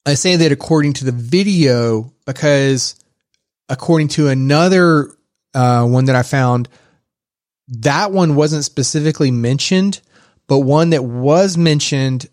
I 0.05 0.13
say 0.13 0.37
that 0.37 0.51
according 0.51 0.93
to 0.93 1.05
the 1.05 1.11
video 1.11 2.13
because 2.25 2.95
according 3.67 4.07
to 4.09 4.27
another 4.27 5.11
uh, 5.53 5.85
one 5.85 6.05
that 6.05 6.15
I 6.15 6.23
found. 6.23 6.69
That 7.67 8.11
one 8.11 8.35
wasn't 8.35 8.65
specifically 8.65 9.31
mentioned, 9.31 10.01
but 10.47 10.59
one 10.59 10.91
that 10.91 11.03
was 11.03 11.57
mentioned 11.57 12.27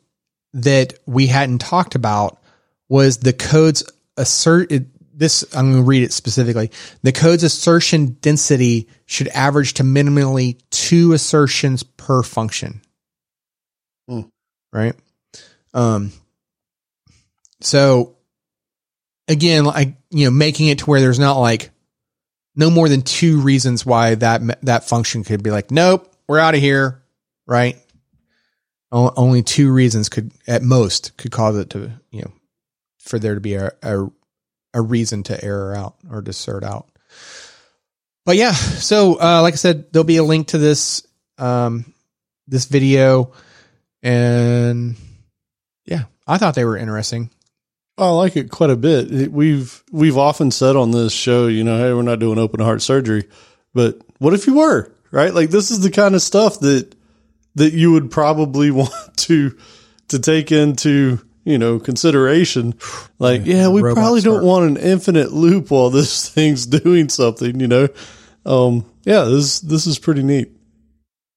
that 0.54 0.94
we 1.06 1.26
hadn't 1.26 1.58
talked 1.58 1.94
about 1.94 2.40
was 2.88 3.18
the 3.18 3.32
code's 3.32 3.84
assert. 4.16 4.72
This 5.18 5.44
I'm 5.56 5.70
going 5.72 5.82
to 5.82 5.88
read 5.88 6.02
it 6.02 6.12
specifically. 6.12 6.70
The 7.02 7.12
code's 7.12 7.42
assertion 7.42 8.18
density 8.20 8.88
should 9.06 9.28
average 9.28 9.74
to 9.74 9.82
minimally 9.82 10.60
two 10.70 11.14
assertions 11.14 11.82
per 11.82 12.22
function. 12.22 12.82
Hmm. 14.08 14.22
Right. 14.72 14.94
Um. 15.72 16.12
So 17.62 18.16
again, 19.26 19.64
like 19.64 19.96
you 20.10 20.26
know, 20.26 20.30
making 20.30 20.68
it 20.68 20.78
to 20.80 20.84
where 20.86 21.00
there's 21.00 21.18
not 21.18 21.38
like 21.38 21.70
no 22.54 22.70
more 22.70 22.88
than 22.88 23.02
two 23.02 23.40
reasons 23.40 23.84
why 23.86 24.14
that 24.16 24.64
that 24.64 24.84
function 24.88 25.24
could 25.24 25.42
be 25.42 25.50
like, 25.50 25.70
nope, 25.70 26.12
we're 26.28 26.38
out 26.38 26.54
of 26.54 26.60
here, 26.60 27.02
right? 27.46 27.76
O- 28.92 29.12
Only 29.16 29.42
two 29.42 29.72
reasons 29.72 30.08
could, 30.08 30.32
at 30.46 30.62
most, 30.62 31.16
could 31.16 31.32
cause 31.32 31.56
it 31.56 31.70
to 31.70 31.90
you 32.10 32.22
know, 32.22 32.32
for 33.00 33.18
there 33.18 33.34
to 33.34 33.40
be 33.40 33.54
a 33.54 33.72
a, 33.82 34.06
a 34.76 34.82
reason 34.82 35.22
to 35.24 35.42
error 35.42 35.74
out 35.74 35.96
or 36.10 36.20
desert 36.20 36.62
out. 36.62 36.86
But 38.26 38.36
yeah, 38.36 38.52
so 38.52 39.14
uh, 39.20 39.40
like 39.40 39.54
I 39.54 39.56
said, 39.56 39.92
there'll 39.92 40.04
be 40.04 40.18
a 40.18 40.24
link 40.24 40.48
to 40.48 40.58
this 40.58 41.06
um, 41.38 41.94
this 42.46 42.66
video, 42.66 43.32
and 44.02 44.96
yeah, 45.86 46.04
I 46.26 46.36
thought 46.36 46.54
they 46.54 46.64
were 46.64 46.76
interesting. 46.76 47.30
I 47.96 48.10
like 48.10 48.36
it 48.36 48.50
quite 48.50 48.70
a 48.70 48.76
bit. 48.76 49.32
We've 49.32 49.82
we've 49.90 50.18
often 50.18 50.50
said 50.50 50.76
on 50.76 50.90
this 50.90 51.12
show, 51.12 51.46
you 51.46 51.64
know, 51.64 51.78
hey, 51.78 51.94
we're 51.94 52.02
not 52.02 52.18
doing 52.18 52.38
open 52.38 52.60
heart 52.60 52.82
surgery, 52.82 53.24
but 53.72 53.98
what 54.18 54.34
if 54.34 54.46
you 54.46 54.54
were? 54.54 54.92
Right? 55.10 55.32
Like 55.32 55.48
this 55.48 55.70
is 55.70 55.80
the 55.80 55.90
kind 55.90 56.14
of 56.14 56.20
stuff 56.20 56.60
that 56.60 56.94
that 57.54 57.72
you 57.72 57.92
would 57.92 58.10
probably 58.10 58.70
want 58.72 59.16
to 59.16 59.56
to 60.08 60.18
take 60.18 60.52
into 60.52 61.25
you 61.46 61.56
know 61.56 61.78
consideration. 61.78 62.74
Like, 63.18 63.46
yeah, 63.46 63.68
we 63.68 63.80
robots 63.80 63.98
probably 63.98 64.20
don't 64.20 64.34
start- 64.34 64.44
want 64.44 64.66
an 64.66 64.76
infinite 64.76 65.32
loop 65.32 65.70
while 65.70 65.88
this 65.88 66.28
thing's 66.34 66.66
doing 66.66 67.08
something. 67.08 67.58
You 67.58 67.68
know, 67.68 67.88
um, 68.44 68.84
yeah, 69.04 69.24
this 69.24 69.60
this 69.60 69.86
is 69.86 69.98
pretty 69.98 70.22
neat. 70.22 70.50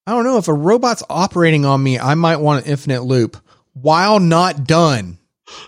I 0.06 0.12
don't 0.12 0.26
know 0.26 0.38
if 0.40 0.48
a 0.48 0.54
robot's 0.54 1.04
operating 1.10 1.66
on 1.66 1.82
me, 1.82 2.00
I 2.00 2.16
might 2.16 2.38
want 2.38 2.66
an 2.66 2.72
infinite 2.72 3.04
loop 3.04 3.38
while 3.74 4.20
not 4.20 4.66
done. 4.66 5.18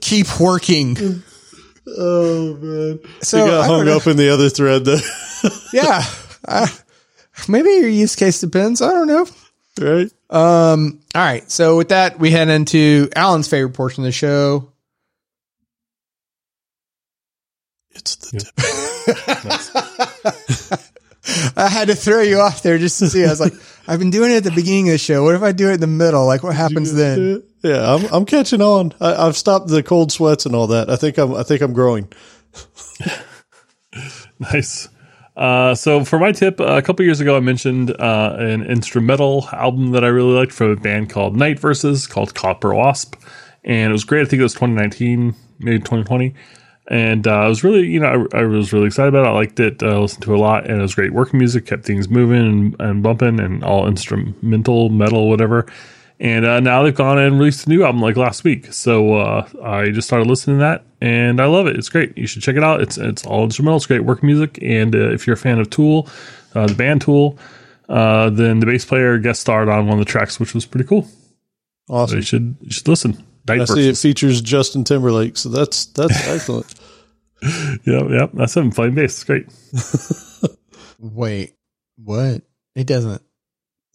Keep 0.00 0.40
working. 0.40 1.22
Oh 1.86 2.54
man, 2.60 3.00
So, 3.22 3.44
you 3.44 3.50
got 3.50 3.66
hung 3.66 3.88
up 3.88 4.06
in 4.06 4.16
the 4.18 4.30
other 4.32 4.48
thread 4.50 4.84
though, 4.84 4.98
Yeah. 5.72 6.02
Uh, 6.46 6.66
maybe 7.48 7.70
your 7.70 7.88
use 7.88 8.14
case 8.16 8.40
depends. 8.40 8.82
I 8.82 8.92
don't 8.92 9.06
know. 9.06 9.26
Right? 9.78 10.10
Um, 10.30 11.00
all 11.14 11.22
right. 11.22 11.50
So 11.50 11.76
with 11.76 11.88
that, 11.90 12.18
we 12.18 12.30
head 12.30 12.48
into 12.48 13.08
Allen's 13.14 13.48
favorite 13.48 13.74
portion 13.74 14.02
of 14.04 14.06
the 14.06 14.12
show. 14.12 14.72
It's 17.90 18.16
the 18.16 18.40
tip. 18.40 18.54
I 21.56 21.68
had 21.68 21.88
to 21.88 21.94
throw 21.94 22.22
you 22.22 22.40
off 22.40 22.62
there 22.62 22.78
just 22.78 22.98
to 23.00 23.08
see. 23.08 23.24
I 23.24 23.30
was 23.30 23.40
like, 23.40 23.52
I've 23.88 23.98
been 23.98 24.10
doing 24.10 24.30
it 24.32 24.36
at 24.36 24.44
the 24.44 24.50
beginning 24.50 24.88
of 24.88 24.92
the 24.92 24.98
show. 24.98 25.24
What 25.24 25.34
if 25.34 25.42
I 25.42 25.52
do 25.52 25.70
it 25.70 25.74
in 25.74 25.80
the 25.80 25.86
middle? 25.86 26.26
Like, 26.26 26.42
what 26.42 26.54
happens 26.54 26.94
then? 26.94 27.42
Yeah, 27.62 27.94
I'm 27.94 28.04
I'm 28.12 28.24
catching 28.24 28.60
on. 28.62 28.92
I, 29.00 29.26
I've 29.26 29.36
stopped 29.36 29.68
the 29.68 29.82
cold 29.82 30.12
sweats 30.12 30.46
and 30.46 30.54
all 30.54 30.68
that. 30.68 30.90
I 30.90 30.96
think 30.96 31.18
I'm 31.18 31.34
I 31.34 31.42
think 31.42 31.62
I'm 31.62 31.72
growing. 31.72 32.12
Nice. 34.40 34.88
Uh, 35.38 35.72
so 35.72 36.04
for 36.04 36.18
my 36.18 36.32
tip, 36.32 36.58
a 36.58 36.82
couple 36.82 37.04
years 37.04 37.20
ago, 37.20 37.36
I 37.36 37.40
mentioned 37.40 37.92
uh, 37.92 38.34
an 38.38 38.64
instrumental 38.64 39.48
album 39.52 39.92
that 39.92 40.02
I 40.02 40.08
really 40.08 40.32
liked 40.32 40.50
from 40.50 40.72
a 40.72 40.76
band 40.76 41.10
called 41.10 41.36
Night 41.36 41.60
Verses 41.60 42.08
called 42.08 42.34
Copper 42.34 42.74
Wasp, 42.74 43.14
and 43.62 43.90
it 43.90 43.92
was 43.92 44.02
great. 44.02 44.22
I 44.22 44.24
think 44.24 44.40
it 44.40 44.42
was 44.42 44.54
2019, 44.54 45.36
maybe 45.60 45.78
2020, 45.78 46.34
and 46.88 47.24
uh, 47.28 47.30
I 47.30 47.46
was 47.46 47.62
really, 47.62 47.86
you 47.86 48.00
know, 48.00 48.26
I, 48.32 48.38
I 48.40 48.46
was 48.46 48.72
really 48.72 48.88
excited 48.88 49.14
about 49.14 49.26
it. 49.26 49.28
I 49.28 49.32
liked 49.32 49.60
it. 49.60 49.80
I 49.80 49.96
listened 49.96 50.24
to 50.24 50.32
it 50.32 50.38
a 50.38 50.40
lot, 50.40 50.68
and 50.68 50.80
it 50.80 50.82
was 50.82 50.96
great 50.96 51.12
working 51.12 51.38
music, 51.38 51.66
kept 51.66 51.84
things 51.84 52.08
moving 52.08 52.40
and, 52.40 52.76
and 52.80 53.02
bumping, 53.04 53.38
and 53.38 53.62
all 53.62 53.86
instrumental, 53.86 54.88
metal, 54.88 55.28
whatever. 55.28 55.66
And 56.20 56.44
uh, 56.44 56.58
now 56.60 56.82
they've 56.82 56.94
gone 56.94 57.16
and 57.18 57.38
released 57.38 57.66
a 57.66 57.68
new 57.68 57.84
album 57.84 58.02
like 58.02 58.16
last 58.16 58.42
week. 58.42 58.72
So 58.72 59.14
uh, 59.14 59.48
I 59.62 59.90
just 59.90 60.08
started 60.08 60.26
listening 60.26 60.56
to 60.58 60.62
that, 60.62 60.84
and 61.00 61.40
I 61.40 61.46
love 61.46 61.68
it. 61.68 61.76
It's 61.76 61.88
great. 61.88 62.18
You 62.18 62.26
should 62.26 62.42
check 62.42 62.56
it 62.56 62.64
out. 62.64 62.80
It's 62.80 62.98
it's 62.98 63.24
all 63.24 63.44
instrumental. 63.44 63.76
It's 63.76 63.86
great 63.86 64.04
work 64.04 64.22
music. 64.24 64.58
And 64.60 64.94
uh, 64.96 65.10
if 65.12 65.26
you're 65.26 65.34
a 65.34 65.36
fan 65.38 65.60
of 65.60 65.70
Tool, 65.70 66.08
uh, 66.56 66.66
the 66.66 66.74
band 66.74 67.02
Tool, 67.02 67.38
uh, 67.88 68.30
then 68.30 68.58
the 68.58 68.66
bass 68.66 68.84
player 68.84 69.16
guest 69.18 69.40
starred 69.40 69.68
on 69.68 69.86
one 69.86 70.00
of 70.00 70.04
the 70.04 70.10
tracks, 70.10 70.40
which 70.40 70.54
was 70.54 70.66
pretty 70.66 70.88
cool. 70.88 71.02
So 71.04 71.94
Awesome. 71.94 72.16
you 72.18 72.22
should 72.22 72.56
you 72.62 72.70
should 72.72 72.88
listen. 72.88 73.24
Night 73.46 73.60
I 73.60 73.64
see 73.66 73.88
it 73.88 73.96
features 73.96 74.42
Justin 74.42 74.82
Timberlake, 74.84 75.36
so 75.36 75.48
that's 75.50 75.86
that's 75.86 76.26
excellent. 76.28 76.74
Yeah, 77.86 78.02
yeah, 78.10 78.26
that's 78.34 78.56
him 78.56 78.72
playing 78.72 78.94
bass. 78.96 79.22
It's 79.22 79.24
great. 79.24 79.46
Wait, 80.98 81.54
what? 81.96 82.42
It 82.74 82.86
doesn't. 82.88 83.22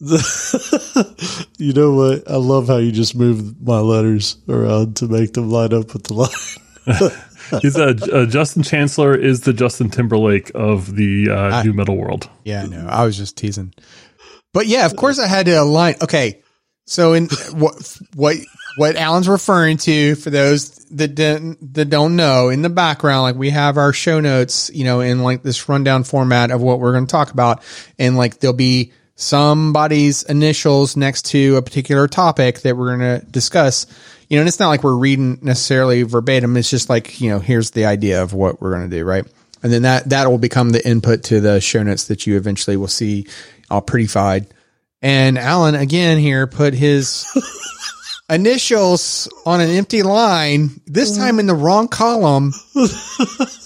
you 1.58 1.72
know 1.72 1.94
what? 1.94 2.28
I 2.28 2.36
love 2.36 2.66
how 2.66 2.78
you 2.78 2.92
just 2.92 3.14
move 3.14 3.60
my 3.62 3.78
letters 3.78 4.36
around 4.48 4.96
to 4.96 5.08
make 5.08 5.32
them 5.32 5.50
line 5.50 5.72
up 5.72 5.92
with 5.92 6.04
the 6.04 6.14
line. 6.14 6.30
He's 7.62 7.76
a, 7.76 7.90
uh 8.12 8.26
Justin 8.26 8.62
Chancellor 8.62 9.14
is 9.14 9.42
the 9.42 9.52
Justin 9.52 9.90
Timberlake 9.90 10.50
of 10.54 10.94
the 10.96 11.30
uh, 11.30 11.62
new 11.62 11.72
metal 11.72 11.96
world. 11.96 12.28
Yeah, 12.44 12.64
no, 12.66 12.86
I 12.86 13.04
was 13.04 13.16
just 13.16 13.36
teasing. 13.36 13.72
But 14.52 14.66
yeah, 14.66 14.86
of 14.86 14.96
course 14.96 15.18
I 15.18 15.26
had 15.26 15.46
to 15.46 15.52
align. 15.52 15.96
Okay. 16.02 16.42
So 16.86 17.12
in 17.12 17.28
what, 17.52 17.98
what, 18.14 18.36
what 18.76 18.96
Allen's 18.96 19.28
referring 19.28 19.76
to 19.78 20.14
for 20.16 20.30
those 20.30 20.70
that 20.90 21.14
didn't, 21.14 21.74
that 21.74 21.86
don't 21.86 22.16
know 22.16 22.48
in 22.48 22.62
the 22.62 22.70
background, 22.70 23.22
like 23.22 23.36
we 23.36 23.50
have 23.50 23.76
our 23.78 23.92
show 23.92 24.20
notes, 24.20 24.70
you 24.72 24.84
know, 24.84 25.00
in 25.00 25.22
like 25.22 25.42
this 25.42 25.68
rundown 25.68 26.04
format 26.04 26.50
of 26.50 26.62
what 26.62 26.80
we're 26.80 26.92
going 26.92 27.06
to 27.06 27.10
talk 27.10 27.30
about. 27.30 27.62
And 27.98 28.16
like 28.16 28.40
there'll 28.40 28.54
be 28.54 28.92
somebody's 29.16 30.22
initials 30.24 30.96
next 30.96 31.26
to 31.26 31.56
a 31.56 31.62
particular 31.62 32.08
topic 32.08 32.60
that 32.60 32.76
we're 32.76 32.96
going 32.96 33.20
to 33.20 33.26
discuss. 33.26 33.86
You 34.28 34.36
know, 34.36 34.42
and 34.42 34.48
it's 34.48 34.58
not 34.58 34.68
like 34.68 34.82
we're 34.82 34.96
reading 34.96 35.38
necessarily 35.42 36.02
verbatim. 36.02 36.56
It's 36.56 36.70
just 36.70 36.88
like, 36.88 37.20
you 37.20 37.30
know, 37.30 37.38
here's 37.38 37.70
the 37.70 37.86
idea 37.86 38.22
of 38.22 38.32
what 38.32 38.60
we're 38.60 38.74
going 38.74 38.88
to 38.90 38.96
do. 38.96 39.04
Right. 39.04 39.24
And 39.62 39.72
then 39.72 39.82
that, 39.82 40.10
that 40.10 40.28
will 40.30 40.38
become 40.38 40.70
the 40.70 40.86
input 40.86 41.24
to 41.24 41.40
the 41.40 41.60
show 41.60 41.82
notes 41.82 42.08
that 42.08 42.26
you 42.26 42.36
eventually 42.36 42.76
will 42.76 42.88
see 42.88 43.26
all 43.70 43.80
prettified. 43.80 44.46
And 45.00 45.38
Allen 45.38 45.74
again 45.74 46.18
here 46.18 46.46
put 46.46 46.74
his 46.74 47.26
initials 48.30 49.28
on 49.46 49.60
an 49.60 49.70
empty 49.70 50.02
line, 50.02 50.80
this 50.86 51.16
time 51.16 51.38
in 51.38 51.46
the 51.46 51.54
wrong 51.54 51.88
column. 51.88 52.52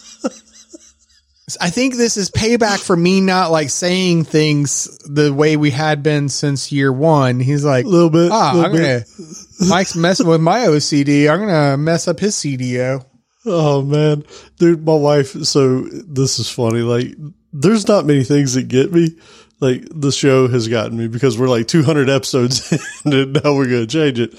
I 1.61 1.71
think 1.71 1.95
this 1.97 2.17
is 2.17 2.31
payback 2.31 2.79
for 2.81 2.97
me 2.97 3.21
not 3.21 3.51
like 3.51 3.71
saying 3.71 4.25
things 4.25 4.99
the 5.07 5.33
way 5.33 5.57
we 5.57 5.71
had 5.71 6.03
been 6.03 6.29
since 6.29 6.71
year 6.73 6.93
one. 6.93 7.41
He's 7.41 7.65
like, 7.65 7.85
A 7.85 7.89
little 7.89 8.11
bit. 8.11 8.31
ah, 8.31 8.53
little 8.55 8.67
I'm 8.71 8.73
bit. 8.77 9.07
gonna, 9.19 9.31
Mike's 9.69 9.97
messing 9.97 10.27
with 10.27 10.41
my 10.41 10.61
OCD. 10.61 11.31
I'm 11.31 11.41
gonna 11.41 11.77
mess 11.77 12.07
up 12.09 12.21
his 12.21 12.35
CDO. 12.35 13.05
Oh 13.47 13.83
man, 13.83 14.25
dude, 14.59 14.85
my 14.85 14.95
wife. 14.95 15.29
So 15.45 15.83
this 15.83 16.39
is 16.39 16.51
funny. 16.51 16.81
Like, 16.81 17.15
there's 17.53 17.89
not 17.89 18.05
many 18.05 18.25
things 18.25 18.55
that 18.55 18.69
get 18.69 18.93
me. 18.93 19.17
Like 19.61 19.85
the 19.91 20.13
show 20.13 20.47
has 20.49 20.69
gotten 20.69 20.97
me 20.99 21.09
because 21.09 21.39
we're 21.39 21.49
like 21.49 21.67
200 21.67 22.09
episodes 22.11 22.71
in, 23.05 23.13
and 23.13 23.33
now 23.43 23.55
we're 23.55 23.65
gonna 23.67 23.87
change 23.87 24.21
it. 24.21 24.35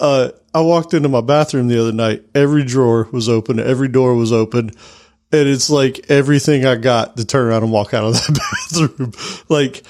Uh, 0.00 0.30
I 0.52 0.60
walked 0.62 0.94
into 0.94 1.08
my 1.08 1.20
bathroom 1.20 1.68
the 1.68 1.80
other 1.80 1.92
night. 1.92 2.24
Every 2.34 2.64
drawer 2.64 3.08
was 3.12 3.28
open. 3.28 3.60
Every 3.60 3.88
door 3.88 4.14
was 4.14 4.32
open. 4.32 4.70
And 5.34 5.48
it's 5.48 5.68
like 5.68 6.06
everything 6.08 6.64
I 6.64 6.76
got 6.76 7.16
to 7.16 7.24
turn 7.24 7.46
around 7.46 7.64
and 7.64 7.72
walk 7.72 7.92
out 7.92 8.04
of 8.04 8.14
that 8.14 8.40
bathroom. 8.70 9.12
Like 9.48 9.82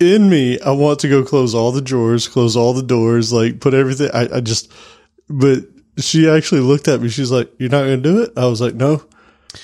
in 0.00 0.28
me, 0.28 0.58
I 0.60 0.72
want 0.72 1.00
to 1.00 1.08
go 1.08 1.22
close 1.22 1.54
all 1.54 1.72
the 1.72 1.82
drawers, 1.82 2.26
close 2.26 2.56
all 2.56 2.72
the 2.72 2.82
doors, 2.82 3.32
like 3.32 3.60
put 3.60 3.74
everything. 3.74 4.10
I, 4.12 4.36
I 4.36 4.40
just, 4.40 4.72
but 5.28 5.64
she 5.98 6.28
actually 6.28 6.62
looked 6.62 6.88
at 6.88 7.00
me. 7.00 7.08
She's 7.08 7.30
like, 7.30 7.52
"You're 7.58 7.70
not 7.70 7.84
going 7.84 8.02
to 8.02 8.08
do 8.08 8.22
it." 8.22 8.32
I 8.36 8.46
was 8.46 8.60
like, 8.60 8.74
"No, 8.74 9.04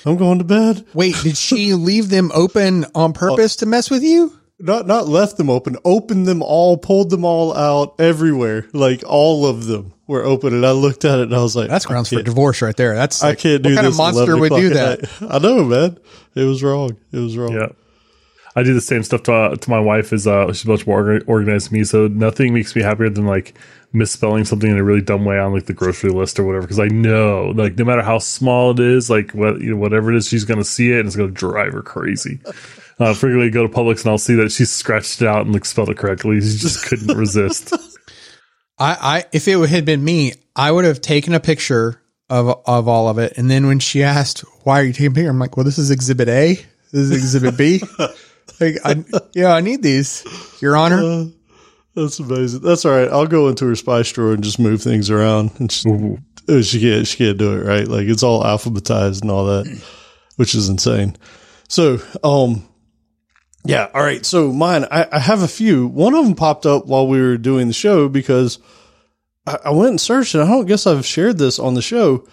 I'm 0.05 0.17
going 0.17 0.39
to 0.39 0.45
bed." 0.45 0.87
Wait, 0.95 1.17
did 1.23 1.37
she 1.37 1.75
leave 1.75 2.11
them 2.11 2.31
open 2.35 2.85
on 2.95 3.15
purpose 3.15 3.57
to 3.57 3.67
mess 3.67 3.91
with 3.91 4.03
you? 4.03 4.36
Not 4.59 4.87
not 4.87 5.07
left 5.07 5.37
them 5.37 5.51
open, 5.51 5.77
opened 5.85 6.27
them 6.27 6.43
all, 6.43 6.79
pulled 6.79 7.11
them 7.11 7.25
all 7.27 7.55
out 7.55 7.95
everywhere. 7.99 8.67
Like 8.73 9.03
all 9.07 9.45
of 9.45 9.67
them 9.67 9.93
were 10.07 10.25
open, 10.25 10.55
and 10.55 10.65
I 10.65 10.71
looked 10.71 11.05
at 11.05 11.19
it 11.19 11.25
and 11.25 11.35
I 11.35 11.43
was 11.43 11.55
like, 11.55 11.69
That's 11.69 11.85
grounds 11.85 12.09
for 12.09 12.23
divorce 12.23 12.63
right 12.63 12.77
there. 12.77 12.95
That's 12.95 13.23
I 13.23 13.35
can't 13.35 13.63
do 13.63 13.71
what 13.71 13.75
kind 13.75 13.87
this. 13.87 13.95
of 13.95 13.99
monster 13.99 14.39
would 14.39 14.53
do 14.53 14.71
that? 14.71 15.03
at. 15.23 15.23
I 15.35 15.39
know, 15.39 15.63
man. 15.65 15.99
It 16.35 16.45
was 16.45 16.63
wrong. 16.63 16.97
It 17.13 17.19
was 17.19 17.37
wrong. 17.37 17.53
Yeah. 17.53 17.69
I 18.55 18.63
do 18.63 18.73
the 18.73 18.81
same 18.81 19.03
stuff 19.03 19.25
to 19.25 19.35
uh, 19.35 19.57
to 19.57 19.71
my 19.71 19.79
wife. 19.79 20.15
Is 20.15 20.27
uh, 20.27 20.51
she's 20.55 20.65
much 20.65 20.87
more 20.87 21.03
orga- 21.03 21.25
organized 21.27 21.69
than 21.71 21.79
me, 21.79 21.85
so 21.85 22.09
nothing 22.09 22.55
makes 22.55 22.75
me 22.75 22.81
happier 22.81 23.11
than 23.11 23.27
like 23.27 23.59
misspelling 23.93 24.47
something 24.47 24.71
in 24.71 24.79
a 24.79 24.85
really 24.85 25.03
dumb 25.03 25.27
way 25.27 25.39
on 25.39 25.53
like 25.53 25.67
the 25.67 25.75
grocery 25.75 26.11
list 26.11 26.39
or 26.39 26.45
whatever. 26.45 26.63
Because 26.63 26.81
I 26.81 26.87
know, 26.89 27.53
like, 27.55 27.77
no 27.77 27.85
matter 27.85 28.01
how 28.01 28.19
small 28.19 28.71
it 28.71 28.81
is, 28.81 29.11
like 29.11 29.33
what 29.33 29.61
you 29.61 29.73
know, 29.73 29.77
whatever 29.77 30.11
it 30.11 30.17
is, 30.17 30.27
she's 30.27 30.45
gonna 30.45 30.65
see 30.65 30.93
it 30.93 31.01
and 31.01 31.07
it's 31.07 31.17
gonna 31.17 31.31
drive 31.31 31.75
her 31.75 31.83
crazy. 31.83 32.41
Uh, 32.99 33.13
frequently 33.13 33.51
go 33.51 33.67
to 33.67 33.73
Publix 33.73 34.03
and 34.03 34.11
I'll 34.11 34.19
see 34.19 34.37
that 34.37 34.51
she's 34.51 34.73
scratched 34.73 35.21
it 35.21 35.29
out 35.29 35.45
and 35.45 35.53
like 35.53 35.67
spelled 35.67 35.91
it 35.91 35.99
correctly. 35.99 36.41
She 36.41 36.57
just 36.57 36.87
couldn't 36.87 37.15
resist. 37.19 37.75
I, 38.79 38.97
I 39.01 39.25
if 39.33 39.47
it 39.49 39.59
had 39.69 39.85
been 39.85 40.03
me, 40.03 40.33
I 40.55 40.73
would 40.73 40.87
have 40.87 41.01
taken 41.01 41.35
a 41.35 41.41
picture 41.41 42.01
of 42.31 42.63
of 42.67 42.89
all 42.89 43.09
of 43.09 43.19
it, 43.19 43.35
and 43.37 43.51
then 43.51 43.67
when 43.67 43.79
she 43.79 44.03
asked, 44.03 44.41
"Why 44.65 44.81
are 44.81 44.85
you 44.85 44.93
taking 44.93 45.09
a 45.09 45.15
picture?" 45.15 45.31
I'm 45.31 45.39
like, 45.39 45.57
"Well, 45.57 45.65
this 45.65 45.79
is 45.79 45.91
Exhibit 45.91 46.29
A. 46.29 46.55
This 46.93 47.11
is 47.11 47.11
Exhibit 47.13 47.57
B. 47.57 47.83
like, 48.61 48.77
I, 48.85 49.05
yeah, 49.35 49.53
I 49.55 49.61
need 49.61 49.83
these, 49.83 50.25
Your 50.61 50.77
Honor." 50.77 51.31
That's 51.95 52.19
amazing. 52.19 52.61
That's 52.61 52.85
all 52.85 52.93
right. 52.93 53.09
I'll 53.09 53.27
go 53.27 53.49
into 53.49 53.67
her 53.67 53.75
spice 53.75 54.11
drawer 54.13 54.33
and 54.33 54.45
just 54.45 54.59
move 54.59 54.83
things 54.83 55.11
around, 55.11 55.51
and 55.59 55.73
she, 55.73 55.89
uh, 56.49 56.63
she 56.63 56.81
can't 56.81 57.07
she 57.07 57.17
can't 57.19 57.39
do 57.39 57.59
it 57.59 57.65
right. 57.65 57.89
Like 57.89 58.07
it's 58.07 58.23
all 58.23 58.43
alphabetized 58.43 59.23
and 59.23 59.31
all 59.31 59.47
that, 59.47 59.83
which 60.37 60.55
is 60.55 60.69
insane. 60.69 61.17
So, 61.69 61.99
um, 62.23 62.67
yeah. 63.67 63.89
All 63.95 64.03
right. 64.03 64.25
So 64.25 64.53
mine, 64.53 64.85
I, 64.91 65.07
I 65.11 65.19
have 65.19 65.43
a 65.43 65.49
few. 65.49 65.87
One 65.87 66.15
of 66.15 66.25
them 66.25 66.35
popped 66.35 66.67
up 66.67 66.87
while 66.87 67.07
we 67.07 67.21
were 67.21 67.37
doing 67.37 67.69
the 67.69 67.75
show 67.75 68.09
because 68.09 68.59
I, 69.47 69.59
I 69.67 69.71
went 69.71 69.91
and 69.91 70.01
searched, 70.01 70.35
and 70.35 70.43
I 70.43 70.47
don't 70.47 70.67
guess 70.67 70.87
I've 70.87 71.07
shared 71.07 71.39
this 71.39 71.59
on 71.59 71.75
the 71.75 71.83
show. 71.83 72.27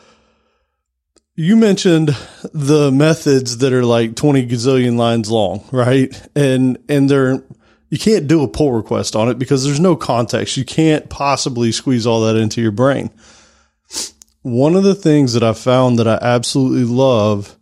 You 1.35 1.55
mentioned 1.55 2.15
the 2.53 2.91
methods 2.91 3.57
that 3.57 3.73
are 3.73 3.85
like 3.85 4.15
20 4.15 4.47
gazillion 4.47 4.97
lines 4.97 5.31
long, 5.31 5.63
right? 5.71 6.15
And, 6.35 6.77
and 6.87 7.09
they're, 7.09 7.43
you 7.89 7.97
can't 7.97 8.27
do 8.27 8.43
a 8.43 8.47
pull 8.47 8.71
request 8.71 9.15
on 9.15 9.29
it 9.29 9.39
because 9.39 9.63
there's 9.63 9.79
no 9.79 9.95
context. 9.95 10.57
You 10.57 10.65
can't 10.65 11.09
possibly 11.09 11.71
squeeze 11.71 12.05
all 12.05 12.21
that 12.21 12.35
into 12.35 12.61
your 12.61 12.71
brain. 12.71 13.09
One 14.43 14.75
of 14.75 14.83
the 14.83 14.95
things 14.95 15.33
that 15.33 15.43
I 15.43 15.53
found 15.53 15.97
that 15.99 16.07
I 16.07 16.19
absolutely 16.21 16.83
love 16.83 17.57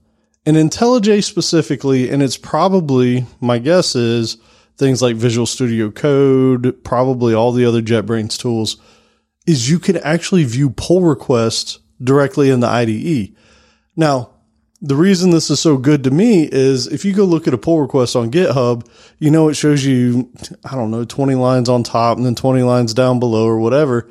and 0.46 0.58
IntelliJ 0.58 1.24
specifically, 1.24 2.10
and 2.10 2.24
it's 2.24 2.38
probably, 2.38 3.26
my 3.39 3.60
guess 3.60 3.96
is 3.96 4.38
things 4.78 5.02
like 5.02 5.16
Visual 5.16 5.46
Studio 5.46 5.92
Code, 5.92 6.84
probably 6.84 7.34
all 7.34 7.52
the 7.52 7.66
other 7.66 7.82
JetBrains 7.82 8.39
tools, 8.39 8.78
is 9.46 9.70
you 9.70 9.80
can 9.80 9.98
actually 9.98 10.44
view 10.44 10.72
pull 10.72 11.02
requests 11.04 11.80
directly 12.04 12.50
in 12.50 12.60
the 12.60 12.68
IDE. 12.68 13.36
Now, 13.96 14.32
the 14.82 14.96
reason 14.96 15.30
this 15.30 15.52
is 15.52 15.60
so 15.60 15.78
good 15.78 16.04
to 16.06 16.12
me 16.12 16.50
is 16.52 16.88
if 16.88 17.06
you 17.06 17.14
go 17.14 17.24
look 17.24 17.48
at 17.48 17.54
a 17.54 17.58
pull 17.58 17.80
request 17.80 18.16
on 18.16 18.32
GitHub, 18.32 18.88
you 19.20 19.30
know, 19.30 19.48
it 19.48 19.54
shows 19.54 19.86
you, 19.86 20.32
I 20.66 20.76
don't 20.76 20.89
know, 20.89 21.06
20 21.06 21.36
lines 21.36 21.70
on 21.70 21.84
top 21.84 22.18
and 22.18 22.26
then 22.26 22.34
20 22.34 22.64
lines 22.64 22.96
down 22.96 23.20
below 23.20 23.46
or 23.46 23.60
whatever. 23.60 24.10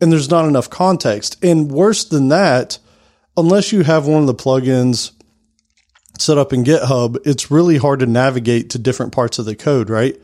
And 0.00 0.10
there's 0.10 0.30
not 0.30 0.46
enough 0.46 0.70
context. 0.70 1.42
And 1.44 1.70
worse 1.70 2.04
than 2.04 2.28
that, 2.28 2.80
unless 3.36 3.70
you 3.70 3.84
have 3.84 4.08
one 4.08 4.22
of 4.22 4.26
the 4.26 4.34
plugins 4.34 5.12
set 6.20 6.38
up 6.38 6.52
in 6.52 6.64
GitHub, 6.64 7.18
it's 7.24 7.50
really 7.50 7.76
hard 7.76 8.00
to 8.00 8.06
navigate 8.06 8.70
to 8.70 8.78
different 8.78 9.12
parts 9.12 9.38
of 9.38 9.44
the 9.44 9.56
code, 9.56 9.90
right? 9.90 10.20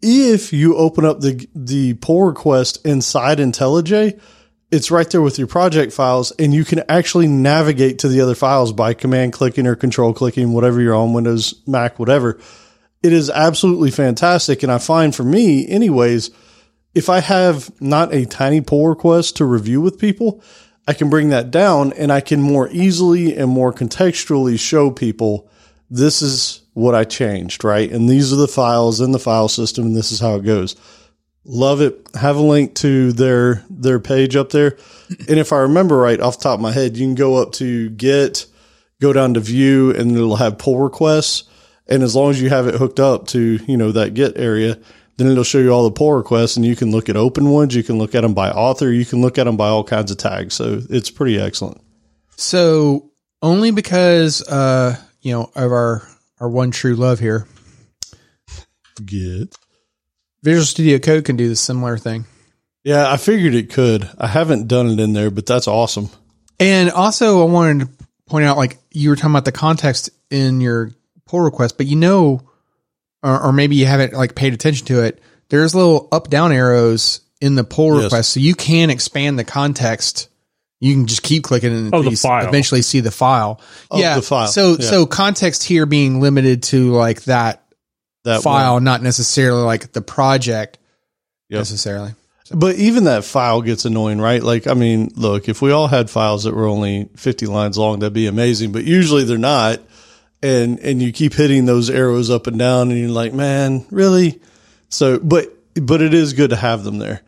If 0.00 0.52
you 0.52 0.76
open 0.76 1.04
up 1.04 1.20
the, 1.20 1.48
the 1.54 1.94
pull 1.94 2.24
request 2.24 2.86
inside 2.86 3.38
IntelliJ, 3.38 4.20
it's 4.70 4.90
right 4.90 5.08
there 5.10 5.22
with 5.22 5.38
your 5.38 5.46
project 5.46 5.92
files 5.92 6.30
and 6.32 6.52
you 6.52 6.64
can 6.64 6.82
actually 6.88 7.26
navigate 7.26 8.00
to 8.00 8.08
the 8.08 8.20
other 8.20 8.34
files 8.34 8.72
by 8.72 8.94
command 8.94 9.32
clicking 9.32 9.66
or 9.66 9.74
control 9.74 10.12
clicking, 10.12 10.52
whatever 10.52 10.80
you're 10.80 10.94
on 10.94 11.14
Windows, 11.14 11.62
Mac, 11.66 11.98
whatever. 11.98 12.38
It 13.02 13.12
is 13.12 13.30
absolutely 13.30 13.90
fantastic. 13.90 14.62
And 14.62 14.70
I 14.70 14.78
find 14.78 15.14
for 15.14 15.24
me, 15.24 15.66
anyways, 15.68 16.30
if 16.94 17.08
I 17.08 17.20
have 17.20 17.70
not 17.80 18.12
a 18.12 18.26
tiny 18.26 18.60
pull 18.60 18.88
request 18.88 19.36
to 19.36 19.44
review 19.44 19.80
with 19.80 19.98
people, 19.98 20.42
I 20.88 20.94
can 20.94 21.10
bring 21.10 21.28
that 21.28 21.50
down 21.50 21.92
and 21.92 22.10
I 22.10 22.22
can 22.22 22.40
more 22.40 22.70
easily 22.72 23.36
and 23.36 23.50
more 23.50 23.74
contextually 23.74 24.58
show 24.58 24.90
people 24.90 25.50
this 25.90 26.22
is 26.22 26.62
what 26.72 26.94
I 26.94 27.04
changed, 27.04 27.62
right? 27.62 27.92
And 27.92 28.08
these 28.08 28.32
are 28.32 28.36
the 28.36 28.48
files 28.48 29.02
in 29.02 29.12
the 29.12 29.18
file 29.18 29.48
system 29.48 29.84
and 29.84 29.94
this 29.94 30.12
is 30.12 30.18
how 30.18 30.36
it 30.36 30.44
goes. 30.44 30.76
Love 31.44 31.82
it. 31.82 32.08
Have 32.14 32.36
a 32.36 32.40
link 32.40 32.74
to 32.76 33.12
their 33.12 33.62
their 33.68 34.00
page 34.00 34.34
up 34.34 34.48
there. 34.48 34.78
And 35.28 35.38
if 35.38 35.52
I 35.52 35.58
remember 35.58 35.98
right 35.98 36.20
off 36.20 36.38
the 36.38 36.44
top 36.44 36.54
of 36.54 36.62
my 36.62 36.72
head, 36.72 36.96
you 36.96 37.06
can 37.06 37.14
go 37.14 37.36
up 37.36 37.52
to 37.52 37.90
Git, 37.90 38.46
go 38.98 39.12
down 39.12 39.34
to 39.34 39.40
view, 39.40 39.94
and 39.94 40.12
it'll 40.12 40.36
have 40.36 40.56
pull 40.56 40.78
requests. 40.78 41.44
And 41.86 42.02
as 42.02 42.16
long 42.16 42.30
as 42.30 42.40
you 42.40 42.48
have 42.48 42.66
it 42.66 42.76
hooked 42.76 43.00
up 43.00 43.26
to, 43.28 43.60
you 43.66 43.76
know, 43.76 43.92
that 43.92 44.14
Git 44.14 44.38
area, 44.38 44.78
then 45.18 45.26
it'll 45.26 45.44
show 45.44 45.58
you 45.58 45.70
all 45.70 45.84
the 45.84 45.90
pull 45.90 46.12
requests 46.12 46.56
and 46.56 46.64
you 46.64 46.76
can 46.76 46.92
look 46.92 47.08
at 47.08 47.16
open 47.16 47.50
ones. 47.50 47.74
You 47.74 47.82
can 47.82 47.98
look 47.98 48.14
at 48.14 48.22
them 48.22 48.34
by 48.34 48.50
author. 48.50 48.90
You 48.90 49.04
can 49.04 49.20
look 49.20 49.36
at 49.36 49.44
them 49.44 49.56
by 49.56 49.68
all 49.68 49.84
kinds 49.84 50.10
of 50.10 50.16
tags. 50.16 50.54
So 50.54 50.80
it's 50.88 51.10
pretty 51.10 51.38
excellent. 51.38 51.80
So 52.36 53.10
only 53.42 53.72
because, 53.72 54.42
uh, 54.48 54.96
you 55.20 55.32
know, 55.32 55.50
of 55.56 55.72
our, 55.72 56.08
our 56.38 56.48
one 56.48 56.70
true 56.70 56.94
love 56.94 57.18
here, 57.18 57.46
Git. 59.04 59.56
Visual 60.42 60.64
Studio 60.64 60.98
Code 61.00 61.24
can 61.24 61.36
do 61.36 61.48
the 61.48 61.56
similar 61.56 61.98
thing. 61.98 62.24
Yeah, 62.84 63.10
I 63.10 63.16
figured 63.16 63.54
it 63.54 63.70
could. 63.70 64.08
I 64.18 64.28
haven't 64.28 64.68
done 64.68 64.86
it 64.88 65.00
in 65.00 65.12
there, 65.12 65.30
but 65.30 65.46
that's 65.46 65.66
awesome. 65.66 66.10
And 66.60 66.90
also, 66.90 67.42
I 67.42 67.50
wanted 67.50 67.86
to 67.86 68.04
point 68.26 68.44
out, 68.44 68.56
like 68.56 68.78
you 68.92 69.10
were 69.10 69.16
talking 69.16 69.32
about 69.32 69.44
the 69.44 69.52
context 69.52 70.10
in 70.30 70.60
your 70.60 70.92
pull 71.26 71.40
request, 71.40 71.76
but 71.76 71.86
you 71.86 71.96
know, 71.96 72.47
or, 73.22 73.40
or 73.46 73.52
maybe 73.52 73.76
you 73.76 73.86
haven't 73.86 74.12
like 74.12 74.34
paid 74.34 74.54
attention 74.54 74.86
to 74.88 75.02
it. 75.04 75.20
There's 75.48 75.74
little 75.74 76.08
up 76.12 76.28
down 76.30 76.52
arrows 76.52 77.20
in 77.40 77.54
the 77.54 77.64
pull 77.64 77.94
Yes. 77.96 78.04
request, 78.04 78.30
so 78.30 78.40
you 78.40 78.54
can 78.54 78.90
expand 78.90 79.38
the 79.38 79.44
context. 79.44 80.28
You 80.80 80.94
can 80.94 81.06
just 81.06 81.22
keep 81.22 81.42
clicking 81.44 81.72
and 81.72 81.94
Oh, 81.94 82.02
the 82.02 82.14
file. 82.14 82.46
eventually 82.46 82.82
see 82.82 83.00
the 83.00 83.10
file. 83.10 83.60
Of 83.90 83.98
yeah, 84.00 84.14
the 84.16 84.22
file, 84.22 84.46
So, 84.48 84.76
yeah. 84.78 84.88
so 84.90 85.06
context 85.06 85.64
here 85.64 85.86
being 85.86 86.20
limited 86.20 86.62
to 86.64 86.92
like 86.92 87.22
that 87.24 87.64
That 88.24 88.42
file, 88.42 88.74
one. 88.74 88.84
not 88.84 89.02
necessarily 89.02 89.62
like 89.62 89.92
the 89.92 90.02
project 90.02 90.78
Yep. 91.48 91.58
necessarily. 91.60 92.14
But 92.52 92.76
even 92.76 93.04
that 93.04 93.24
file 93.24 93.60
gets 93.62 93.84
annoying, 93.84 94.20
right? 94.20 94.42
Like, 94.42 94.66
I 94.66 94.74
mean, 94.74 95.12
look, 95.16 95.48
if 95.48 95.60
we 95.60 95.70
all 95.70 95.86
had 95.86 96.08
files 96.10 96.44
that 96.44 96.54
were 96.54 96.66
only 96.66 97.08
50 97.16 97.46
lines 97.46 97.76
long, 97.76 97.98
that'd 97.98 98.12
be 98.14 98.26
amazing, 98.26 98.72
but 98.72 98.84
usually 98.84 99.24
they're 99.24 99.36
not. 99.38 99.80
And, 100.40 100.78
and 100.80 101.02
you 101.02 101.12
keep 101.12 101.34
hitting 101.34 101.66
those 101.66 101.90
arrows 101.90 102.30
up 102.30 102.46
and 102.46 102.58
down 102.58 102.90
and 102.90 103.00
you're 103.00 103.10
like, 103.10 103.32
man, 103.32 103.84
really? 103.90 104.40
So, 104.88 105.18
but, 105.18 105.52
but 105.74 106.00
it 106.00 106.14
is 106.14 106.32
good 106.32 106.50
to 106.50 106.56
have 106.56 106.84
them 106.84 106.98
there. 106.98 107.22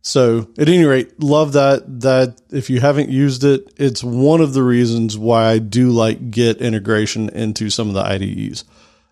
So 0.00 0.48
at 0.58 0.68
any 0.68 0.84
rate, 0.84 1.18
love 1.22 1.54
that, 1.54 2.00
that 2.00 2.40
if 2.50 2.68
you 2.68 2.80
haven't 2.80 3.08
used 3.08 3.42
it, 3.42 3.72
it's 3.78 4.04
one 4.04 4.42
of 4.42 4.52
the 4.52 4.62
reasons 4.62 5.16
why 5.16 5.46
I 5.46 5.58
do 5.58 5.90
like 5.90 6.30
Git 6.30 6.58
integration 6.58 7.30
into 7.30 7.70
some 7.70 7.88
of 7.88 7.94
the 7.94 8.04
IDEs. 8.04 8.64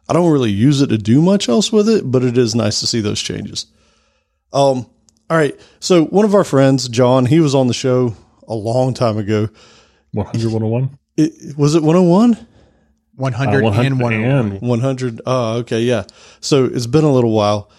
I 0.09 0.13
don't 0.13 0.31
really 0.31 0.51
use 0.51 0.83
it 0.83 0.89
to 0.89 0.99
do 0.99 1.23
much 1.23 1.49
else 1.49 1.73
with 1.73 1.89
it, 1.89 2.11
but 2.11 2.23
it 2.23 2.37
is 2.37 2.55
nice 2.55 2.81
to 2.81 2.87
see 2.87 3.01
those 3.01 3.21
changes. 3.21 3.67
Um, 4.53 4.87
all 5.31 5.39
right. 5.39 5.59
So 5.81 6.05
one 6.05 6.27
of 6.27 6.35
our 6.35 6.45
friends, 6.45 6.89
John, 6.89 7.25
he 7.25 7.41
was 7.41 7.55
on 7.55 7.69
the 7.69 7.75
show 7.75 8.15
a 8.47 8.55
long 8.55 8.93
time 8.93 9.17
ago. 9.17 9.49
100, 10.13 10.53
101? 10.53 10.99
It, 11.17 11.57
was 11.57 11.75
it 11.75 11.83
101? 11.83 12.47
100, 13.17 13.61
Uh, 13.61 13.63
100 13.65 13.87
and 13.93 14.01
101. 14.01 14.53
and 14.53 14.61
100. 14.63 15.21
Oh, 15.27 15.55
okay. 15.59 15.81
Yeah. 15.83 16.05
So 16.41 16.65
it's 16.67 16.87
been 16.87 17.05
a 17.05 17.13
little 17.13 17.33
while. 17.33 17.71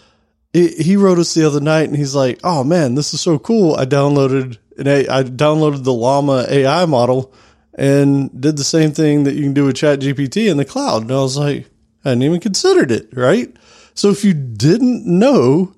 It, 0.53 0.81
he 0.85 0.95
wrote 0.95 1.17
us 1.17 1.33
the 1.33 1.45
other 1.47 1.59
night 1.59 1.87
and 1.89 1.97
he's 1.97 2.13
like, 2.15 2.39
Oh 2.43 2.63
man, 2.63 2.95
this 2.95 3.13
is 3.13 3.21
so 3.21 3.39
cool. 3.39 3.75
I 3.75 3.85
downloaded 3.85 4.57
an 4.77 4.87
A, 4.87 5.07
I 5.07 5.23
downloaded 5.23 5.83
the 5.83 5.93
Llama 5.93 6.45
AI 6.49 6.85
model 6.85 7.33
and 7.75 8.29
did 8.39 8.57
the 8.57 8.63
same 8.63 8.91
thing 8.91 9.23
that 9.23 9.33
you 9.33 9.41
can 9.43 9.53
do 9.53 9.65
with 9.65 9.75
Chat 9.77 9.99
GPT 9.99 10.49
in 10.49 10.57
the 10.57 10.65
cloud. 10.65 11.01
And 11.03 11.11
I 11.11 11.15
was 11.15 11.37
like, 11.37 11.67
I 12.05 12.09
hadn't 12.09 12.23
even 12.23 12.39
considered 12.39 12.91
it. 12.91 13.09
Right. 13.13 13.51
So 13.95 14.09
if 14.11 14.23
you 14.23 14.33
didn't 14.35 15.05
know, 15.07 15.73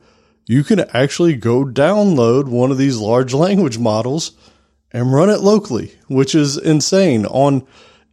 you 0.45 0.63
can 0.63 0.81
actually 0.93 1.35
go 1.35 1.63
download 1.63 2.49
one 2.49 2.69
of 2.71 2.77
these 2.77 2.97
large 2.97 3.33
language 3.33 3.77
models 3.77 4.33
and 4.91 5.11
run 5.13 5.29
it 5.29 5.39
locally, 5.39 5.93
which 6.07 6.35
is 6.35 6.57
insane. 6.57 7.25
On 7.27 7.65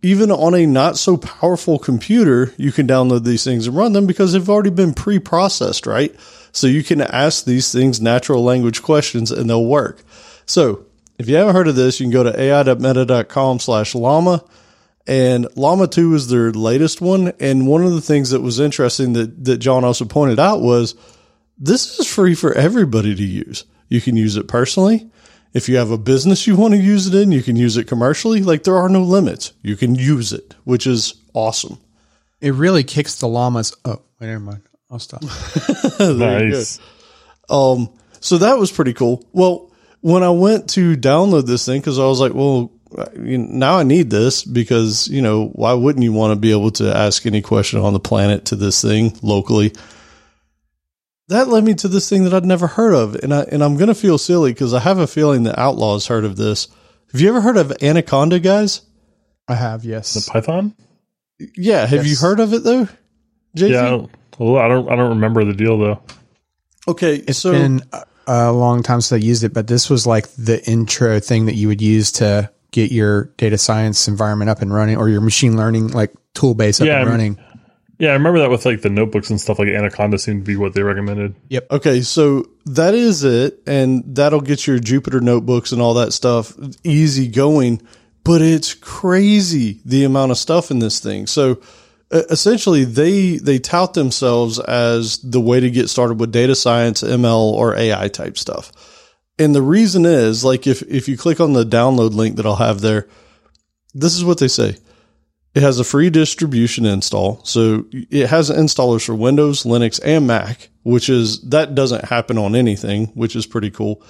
even 0.02 0.30
on 0.30 0.54
a 0.54 0.66
not 0.66 0.98
so 0.98 1.16
powerful 1.16 1.78
computer, 1.78 2.52
you 2.56 2.72
can 2.72 2.86
download 2.86 3.24
these 3.24 3.44
things 3.44 3.66
and 3.66 3.76
run 3.76 3.92
them 3.92 4.06
because 4.06 4.32
they've 4.32 4.50
already 4.50 4.70
been 4.70 4.94
pre-processed, 4.94 5.86
right? 5.86 6.14
So 6.52 6.66
you 6.66 6.82
can 6.82 7.00
ask 7.00 7.44
these 7.44 7.72
things 7.72 8.00
natural 8.00 8.42
language 8.42 8.82
questions 8.82 9.30
and 9.30 9.48
they'll 9.48 9.64
work. 9.64 10.02
So 10.44 10.86
if 11.18 11.28
you 11.28 11.36
haven't 11.36 11.54
heard 11.54 11.68
of 11.68 11.76
this, 11.76 12.00
you 12.00 12.04
can 12.04 12.12
go 12.12 12.24
to 12.24 12.40
ai.meta.com 12.40 13.60
slash 13.60 13.94
llama 13.94 14.44
and 15.06 15.48
Llama 15.56 15.88
2 15.88 16.14
is 16.14 16.28
their 16.28 16.52
latest 16.52 17.00
one. 17.00 17.32
And 17.40 17.66
one 17.66 17.84
of 17.84 17.92
the 17.92 18.00
things 18.00 18.30
that 18.30 18.40
was 18.40 18.60
interesting 18.60 19.14
that, 19.14 19.44
that 19.44 19.58
John 19.58 19.84
also 19.84 20.04
pointed 20.04 20.38
out 20.38 20.60
was 20.60 20.94
this 21.58 21.98
is 21.98 22.06
free 22.06 22.34
for 22.34 22.52
everybody 22.52 23.14
to 23.14 23.24
use. 23.24 23.64
You 23.88 24.00
can 24.00 24.16
use 24.16 24.36
it 24.36 24.48
personally. 24.48 25.10
If 25.52 25.68
you 25.68 25.76
have 25.76 25.90
a 25.90 25.98
business 25.98 26.46
you 26.46 26.56
want 26.56 26.72
to 26.74 26.80
use 26.80 27.06
it 27.06 27.14
in, 27.14 27.30
you 27.32 27.42
can 27.42 27.56
use 27.56 27.76
it 27.76 27.86
commercially. 27.86 28.42
Like 28.42 28.64
there 28.64 28.76
are 28.76 28.88
no 28.88 29.02
limits. 29.02 29.52
You 29.62 29.76
can 29.76 29.94
use 29.94 30.32
it, 30.32 30.54
which 30.64 30.86
is 30.86 31.14
awesome. 31.34 31.78
it 32.40 32.54
really 32.54 32.84
kicks 32.84 33.16
the 33.16 33.28
llamas. 33.28 33.74
Oh, 33.84 34.02
wait, 34.20 34.28
never 34.28 34.40
mind. 34.40 34.62
I'll 34.90 34.98
stop. 34.98 35.22
nice. 36.00 36.78
Um, 37.48 37.88
so 38.20 38.38
that 38.38 38.58
was 38.58 38.70
pretty 38.70 38.92
cool. 38.92 39.26
Well, 39.32 39.70
when 40.00 40.22
I 40.22 40.30
went 40.30 40.70
to 40.70 40.96
download 40.96 41.46
this 41.46 41.64
thing, 41.64 41.80
because 41.80 41.98
I 41.98 42.04
was 42.04 42.20
like, 42.20 42.34
well, 42.34 42.70
now 43.16 43.78
I 43.78 43.84
need 43.84 44.10
this 44.10 44.44
because 44.44 45.08
you 45.08 45.22
know 45.22 45.46
why 45.48 45.72
wouldn't 45.72 46.02
you 46.02 46.12
want 46.12 46.32
to 46.32 46.36
be 46.38 46.50
able 46.50 46.72
to 46.72 46.94
ask 46.94 47.24
any 47.24 47.40
question 47.40 47.80
on 47.80 47.94
the 47.94 48.00
planet 48.00 48.46
to 48.46 48.56
this 48.56 48.82
thing 48.82 49.16
locally? 49.22 49.72
That 51.28 51.48
led 51.48 51.64
me 51.64 51.74
to 51.74 51.88
this 51.88 52.08
thing 52.08 52.24
that 52.24 52.34
I'd 52.34 52.44
never 52.44 52.66
heard 52.66 52.94
of, 52.94 53.14
and 53.16 53.32
I 53.32 53.42
and 53.42 53.62
I'm 53.62 53.76
gonna 53.76 53.94
feel 53.94 54.18
silly 54.18 54.52
because 54.52 54.74
I 54.74 54.80
have 54.80 54.98
a 54.98 55.06
feeling 55.06 55.42
the 55.44 55.58
Outlaws 55.58 56.06
heard 56.08 56.24
of 56.24 56.36
this. 56.36 56.68
Have 57.12 57.20
you 57.20 57.28
ever 57.28 57.40
heard 57.40 57.56
of 57.56 57.72
Anaconda, 57.82 58.38
guys? 58.40 58.82
I 59.48 59.54
have, 59.54 59.84
yes. 59.84 60.14
The 60.14 60.30
Python? 60.30 60.74
Yeah, 61.56 61.86
have 61.86 62.06
Yes. 62.06 62.08
you 62.08 62.16
heard 62.26 62.40
of 62.40 62.52
it 62.54 62.64
though? 62.64 62.86
JT? 63.56 63.70
Yeah. 63.70 63.86
I 63.86 63.90
don't, 63.90 64.10
well, 64.38 64.56
I 64.56 64.68
don't. 64.68 64.88
I 64.90 64.96
don't 64.96 65.10
remember 65.10 65.44
the 65.44 65.52
deal 65.54 65.78
though. 65.78 66.00
Okay, 66.88 67.16
It's 67.16 67.38
so 67.38 67.52
been 67.52 67.82
a- 67.92 68.04
a 68.26 68.52
long 68.52 68.82
time 68.82 69.00
since 69.00 69.12
I 69.20 69.24
used 69.24 69.44
it, 69.44 69.52
but 69.54 69.66
this 69.68 69.88
was 69.90 70.06
like 70.06 70.28
the 70.36 70.64
intro 70.68 71.20
thing 71.20 71.46
that 71.46 71.54
you 71.54 71.68
would 71.68 71.80
use 71.82 72.12
to 72.12 72.50
get 72.72 72.90
your 72.90 73.24
data 73.36 73.58
science 73.58 74.08
environment 74.08 74.48
up 74.50 74.62
and 74.62 74.72
running 74.72 74.96
or 74.96 75.08
your 75.08 75.20
machine 75.20 75.56
learning 75.56 75.88
like 75.88 76.12
tool 76.34 76.54
base 76.54 76.80
up 76.80 76.86
Yeah, 76.86 76.94
and 77.00 77.02
I'm- 77.02 77.10
running. 77.10 77.38
Yeah, 78.02 78.10
I 78.10 78.14
remember 78.14 78.40
that 78.40 78.50
with 78.50 78.66
like 78.66 78.82
the 78.82 78.90
notebooks 78.90 79.30
and 79.30 79.40
stuff. 79.40 79.60
Like 79.60 79.68
Anaconda 79.68 80.18
seemed 80.18 80.44
to 80.44 80.44
be 80.44 80.56
what 80.56 80.74
they 80.74 80.82
recommended. 80.82 81.36
Yep. 81.50 81.70
Okay, 81.70 82.00
so 82.00 82.50
that 82.66 82.94
is 82.94 83.22
it, 83.22 83.62
and 83.64 84.02
that'll 84.16 84.40
get 84.40 84.66
your 84.66 84.80
Jupyter 84.80 85.20
notebooks 85.20 85.70
and 85.70 85.80
all 85.80 85.94
that 85.94 86.12
stuff 86.12 86.52
easy 86.82 87.28
going. 87.28 87.80
But 88.24 88.42
it's 88.42 88.74
crazy 88.74 89.80
the 89.84 90.02
amount 90.02 90.32
of 90.32 90.38
stuff 90.38 90.72
in 90.72 90.80
this 90.80 90.98
thing. 90.98 91.28
So 91.28 91.60
uh, 92.10 92.22
essentially, 92.28 92.82
they 92.82 93.36
they 93.36 93.60
tout 93.60 93.94
themselves 93.94 94.58
as 94.58 95.18
the 95.18 95.40
way 95.40 95.60
to 95.60 95.70
get 95.70 95.88
started 95.88 96.18
with 96.18 96.32
data 96.32 96.56
science, 96.56 97.04
ML, 97.04 97.52
or 97.52 97.76
AI 97.76 98.08
type 98.08 98.36
stuff. 98.36 98.72
And 99.38 99.54
the 99.54 99.62
reason 99.62 100.06
is, 100.06 100.44
like, 100.44 100.66
if 100.66 100.82
if 100.82 101.08
you 101.08 101.16
click 101.16 101.38
on 101.38 101.52
the 101.52 101.64
download 101.64 102.14
link 102.14 102.34
that 102.34 102.46
I'll 102.46 102.56
have 102.56 102.80
there, 102.80 103.06
this 103.94 104.16
is 104.16 104.24
what 104.24 104.38
they 104.38 104.48
say. 104.48 104.76
It 105.54 105.62
has 105.62 105.78
a 105.78 105.84
free 105.84 106.08
distribution 106.08 106.86
install. 106.86 107.44
So 107.44 107.84
it 107.92 108.28
has 108.28 108.50
installers 108.50 109.04
for 109.04 109.14
Windows, 109.14 109.64
Linux, 109.64 110.00
and 110.02 110.26
Mac, 110.26 110.70
which 110.82 111.08
is 111.10 111.42
that 111.50 111.74
doesn't 111.74 112.06
happen 112.06 112.38
on 112.38 112.54
anything, 112.56 113.08
which 113.08 113.36
is 113.36 113.44
pretty 113.46 113.70
cool. 113.70 114.02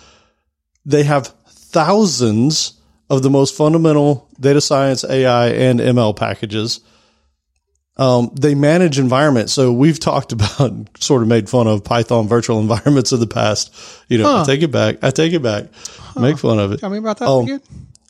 They 0.86 1.02
have 1.02 1.34
thousands 1.48 2.80
of 3.10 3.22
the 3.22 3.30
most 3.30 3.56
fundamental 3.56 4.28
data 4.38 4.60
science, 4.60 5.04
AI, 5.04 5.48
and 5.48 5.80
ML 5.80 6.16
packages. 6.16 6.80
Um, 7.98 8.30
they 8.40 8.54
manage 8.54 8.98
environments. 8.98 9.52
So 9.52 9.72
we've 9.72 9.98
talked 10.00 10.32
about, 10.32 10.72
sort 11.02 11.22
of 11.22 11.28
made 11.28 11.50
fun 11.50 11.66
of 11.66 11.84
Python 11.84 12.26
virtual 12.28 12.60
environments 12.60 13.12
of 13.12 13.20
the 13.20 13.26
past. 13.26 13.74
You 14.08 14.18
know, 14.18 14.42
I 14.42 14.44
take 14.44 14.62
it 14.62 14.70
back. 14.70 15.02
I 15.02 15.10
take 15.10 15.32
it 15.32 15.42
back. 15.42 15.64
Make 16.18 16.38
fun 16.38 16.58
of 16.58 16.72
it 16.72 16.80
Tell 16.80 16.90
me 16.90 16.98
about 16.98 17.18
that 17.18 17.28
Oh. 17.28 17.42
again. 17.42 17.60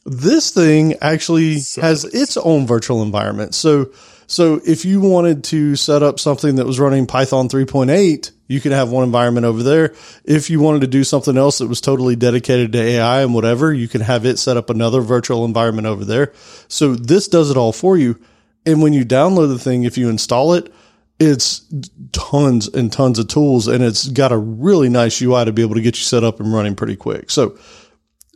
This 0.05 0.51
thing 0.51 0.95
actually 1.01 1.59
has 1.81 2.05
its 2.05 2.37
own 2.37 2.67
virtual 2.67 3.03
environment. 3.03 3.55
So, 3.55 3.93
so 4.27 4.61
if 4.67 4.85
you 4.85 5.01
wanted 5.01 5.45
to 5.45 5.77
set 5.77 6.03
up 6.03 6.19
something 6.19 6.57
that 6.57 6.67
was 6.67 6.81
running 6.81 7.07
Python 7.07 7.49
3.8, 7.49 8.33
you 8.49 8.61
could 8.61 8.73
have 8.73 8.91
one 8.91 9.05
environment 9.05 9.47
over 9.47 9.63
there. 9.63 9.95
If 10.25 10.51
you 10.51 10.61
wanted 10.61 10.81
to 10.81 10.87
do 10.87 11.05
something 11.05 11.37
else 11.39 11.59
that 11.59 11.69
was 11.69 11.81
totally 11.81 12.17
dedicated 12.17 12.73
to 12.73 12.83
AI 12.83 13.23
and 13.23 13.35
whatever, 13.35 13.73
you 13.73 13.89
can 13.89 14.01
have 14.01 14.27
it 14.27 14.39
set 14.39 14.57
up 14.57 14.71
another 14.71 15.01
virtual 15.01 15.45
environment 15.45 15.87
over 15.87 16.05
there. 16.05 16.33
So 16.69 16.95
this 16.95 17.29
does 17.29 17.51
it 17.51 17.57
all 17.57 17.73
for 17.73 17.97
you. 17.97 18.21
And 18.67 18.83
when 18.83 18.93
you 18.93 19.05
download 19.05 19.49
the 19.49 19.59
thing, 19.59 19.85
if 19.85 19.97
you 19.97 20.09
install 20.09 20.55
it, 20.55 20.73
it's 21.19 21.65
tons 22.11 22.69
and 22.69 22.93
tons 22.93 23.19
of 23.19 23.29
tools 23.29 23.69
and 23.69 23.85
it's 23.85 24.09
got 24.09 24.33
a 24.33 24.37
really 24.37 24.89
nice 24.89 25.23
UI 25.23 25.45
to 25.45 25.53
be 25.53 25.63
able 25.63 25.77
to 25.77 25.81
get 25.81 25.97
you 25.97 26.03
set 26.03 26.25
up 26.25 26.41
and 26.41 26.53
running 26.53 26.75
pretty 26.75 26.97
quick. 26.97 27.31
So 27.31 27.57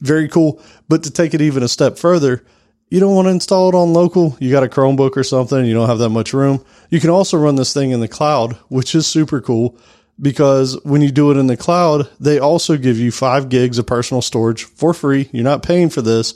very 0.00 0.28
cool. 0.28 0.62
But 0.88 1.02
to 1.04 1.10
take 1.10 1.34
it 1.34 1.40
even 1.40 1.62
a 1.62 1.68
step 1.68 1.98
further, 1.98 2.44
you 2.88 3.00
don't 3.00 3.14
want 3.14 3.26
to 3.26 3.32
install 3.32 3.68
it 3.68 3.74
on 3.74 3.92
local. 3.92 4.36
You 4.38 4.50
got 4.50 4.62
a 4.62 4.68
Chromebook 4.68 5.16
or 5.16 5.24
something. 5.24 5.64
You 5.64 5.74
don't 5.74 5.88
have 5.88 5.98
that 5.98 6.10
much 6.10 6.32
room. 6.32 6.64
You 6.90 7.00
can 7.00 7.10
also 7.10 7.36
run 7.36 7.56
this 7.56 7.72
thing 7.72 7.90
in 7.90 8.00
the 8.00 8.08
cloud, 8.08 8.52
which 8.68 8.94
is 8.94 9.06
super 9.06 9.40
cool 9.40 9.78
because 10.20 10.82
when 10.84 11.02
you 11.02 11.10
do 11.10 11.30
it 11.30 11.36
in 11.36 11.46
the 11.46 11.56
cloud, 11.56 12.08
they 12.20 12.38
also 12.38 12.76
give 12.76 12.98
you 12.98 13.10
five 13.10 13.48
gigs 13.48 13.78
of 13.78 13.86
personal 13.86 14.22
storage 14.22 14.64
for 14.64 14.94
free. 14.94 15.28
You're 15.32 15.44
not 15.44 15.62
paying 15.62 15.90
for 15.90 16.02
this. 16.02 16.34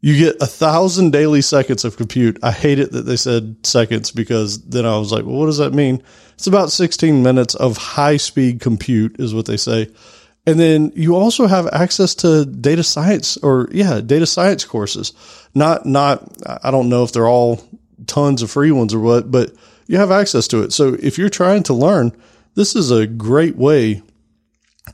You 0.00 0.16
get 0.16 0.42
a 0.42 0.46
thousand 0.46 1.12
daily 1.12 1.42
seconds 1.42 1.84
of 1.84 1.96
compute. 1.96 2.38
I 2.42 2.52
hate 2.52 2.78
it 2.78 2.92
that 2.92 3.02
they 3.02 3.16
said 3.16 3.66
seconds 3.66 4.12
because 4.12 4.62
then 4.64 4.86
I 4.86 4.96
was 4.98 5.10
like, 5.10 5.24
well, 5.24 5.36
what 5.36 5.46
does 5.46 5.58
that 5.58 5.74
mean? 5.74 6.02
It's 6.34 6.46
about 6.46 6.70
16 6.70 7.22
minutes 7.22 7.54
of 7.56 7.76
high 7.76 8.16
speed 8.16 8.60
compute 8.60 9.16
is 9.18 9.34
what 9.34 9.46
they 9.46 9.56
say. 9.56 9.88
And 10.46 10.58
then 10.58 10.92
you 10.94 11.14
also 11.14 11.46
have 11.46 11.66
access 11.72 12.14
to 12.16 12.46
data 12.46 12.82
science 12.82 13.36
or 13.38 13.68
yeah, 13.70 14.00
data 14.00 14.26
science 14.26 14.64
courses. 14.64 15.12
Not, 15.54 15.84
not, 15.84 16.26
I 16.62 16.70
don't 16.70 16.88
know 16.88 17.04
if 17.04 17.12
they're 17.12 17.28
all 17.28 17.60
tons 18.06 18.42
of 18.42 18.50
free 18.50 18.72
ones 18.72 18.94
or 18.94 19.00
what, 19.00 19.30
but 19.30 19.52
you 19.86 19.98
have 19.98 20.10
access 20.10 20.48
to 20.48 20.62
it. 20.62 20.72
So 20.72 20.96
if 21.00 21.18
you're 21.18 21.28
trying 21.28 21.64
to 21.64 21.74
learn, 21.74 22.12
this 22.54 22.74
is 22.74 22.90
a 22.90 23.06
great 23.06 23.56
way 23.56 24.02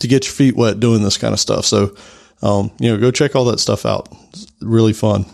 to 0.01 0.09
get 0.09 0.25
your 0.25 0.33
feet 0.33 0.57
wet 0.57 0.81
doing 0.81 1.03
this 1.03 1.17
kind 1.17 1.33
of 1.33 1.41
stuff. 1.41 1.65
So, 1.65 1.95
um, 2.43 2.71
you 2.79 2.91
know, 2.91 2.99
go 2.99 3.11
check 3.11 3.37
all 3.37 3.45
that 3.47 3.61
stuff 3.61 3.87
out. 3.87 4.09
It's 4.31 4.47
really 4.61 4.93
fun. 4.93 5.27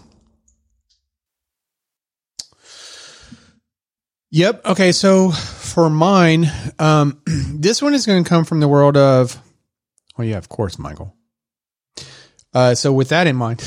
Yep. 4.32 4.64
Okay. 4.64 4.92
So 4.92 5.30
for 5.30 5.90
mine, 5.90 6.50
um, 6.78 7.20
this 7.26 7.82
one 7.82 7.94
is 7.94 8.06
going 8.06 8.22
to 8.22 8.28
come 8.28 8.44
from 8.44 8.60
the 8.60 8.68
world 8.68 8.96
of, 8.96 9.40
well, 10.20 10.28
yeah, 10.28 10.36
of 10.36 10.50
course, 10.50 10.78
Michael. 10.78 11.16
Uh, 12.52 12.74
so 12.74 12.92
with 12.92 13.08
that 13.08 13.26
in 13.26 13.36
mind, 13.36 13.60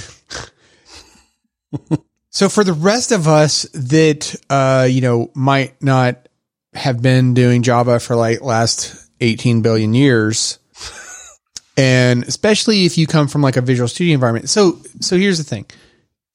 so 2.30 2.48
for 2.48 2.64
the 2.64 2.74
rest 2.74 3.12
of 3.12 3.28
us 3.28 3.64
that, 3.74 4.36
uh, 4.52 4.88
you 4.88 5.02
know, 5.02 5.32
might 5.34 5.82
not 5.82 6.30
have 6.76 7.02
been 7.02 7.34
doing 7.34 7.64
Java 7.64 8.00
for 8.00 8.16
like 8.16 8.42
last 8.42 9.10
18 9.20 9.64
billion 9.64 9.96
years, 9.96 10.60
and 11.76 12.24
especially 12.24 12.86
if 12.86 13.00
you 13.00 13.08
come 13.08 13.28
from 13.28 13.42
like 13.42 13.58
a 13.58 13.62
Visual 13.62 13.88
Studio 13.88 14.14
environment. 14.14 14.48
So, 14.48 14.78
so 15.00 15.18
here's 15.18 15.40
the 15.40 15.44
thing, 15.44 15.66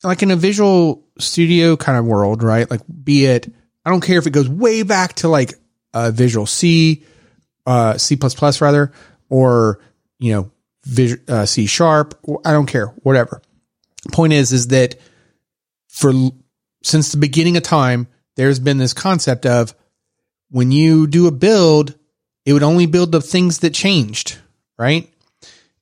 like 0.03 0.25
in 0.25 0.33
a 0.33 0.37
Visual 0.37 1.07
Studio 1.21 1.77
kind 1.77 1.97
of 1.97 2.07
world, 2.07 2.43
right? 2.43 2.69
Like 2.69 2.81
be 3.05 3.27
it, 3.27 3.49
I 3.85 3.91
don't 3.91 4.01
care 4.01 4.19
if 4.19 4.27
it 4.27 4.31
goes 4.31 4.49
way 4.49 4.83
back 4.83 5.13
to 5.17 5.29
like 5.29 5.55
uh, 5.95 6.11
Visual 6.11 6.47
C, 6.47 7.05
uh, 7.67 7.99
C 7.99 8.19
rather, 8.61 8.93
or 9.29 9.79
you 10.19 10.33
know, 10.33 10.51
Vis- 10.85 11.19
uh, 11.29 11.47
C 11.47 11.67
sharp. 11.67 12.19
I 12.45 12.53
don't 12.53 12.67
care, 12.67 12.87
whatever. 13.03 13.43
Point 14.13 14.33
is, 14.33 14.53
is 14.53 14.69
that 14.69 14.97
for 15.89 16.13
since 16.83 17.13
the 17.13 17.19
beginning 17.19 17.57
of 17.57 17.63
time, 17.63 18.07
there's 18.37 18.59
been 18.59 18.79
this 18.79 18.95
concept 18.95 19.47
of 19.47 19.75
when 20.51 20.71
you 20.71 21.07
do 21.07 21.27
a 21.27 21.33
build, 21.33 21.95
it 22.47 22.53
would 22.53 22.63
only 22.63 22.87
build 22.87 23.13
the 23.13 23.21
things 23.21 23.59
that 23.59 23.75
changed, 23.75 24.39
right? 24.79 25.13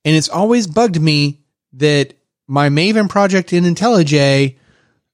And 0.04 0.16
it's 0.16 0.28
always 0.28 0.66
bugged 0.66 1.00
me 1.00 1.40
that 1.74 2.14
my 2.48 2.68
Maven 2.68 3.08
project 3.08 3.52
in 3.52 3.64
IntelliJ, 3.64 4.56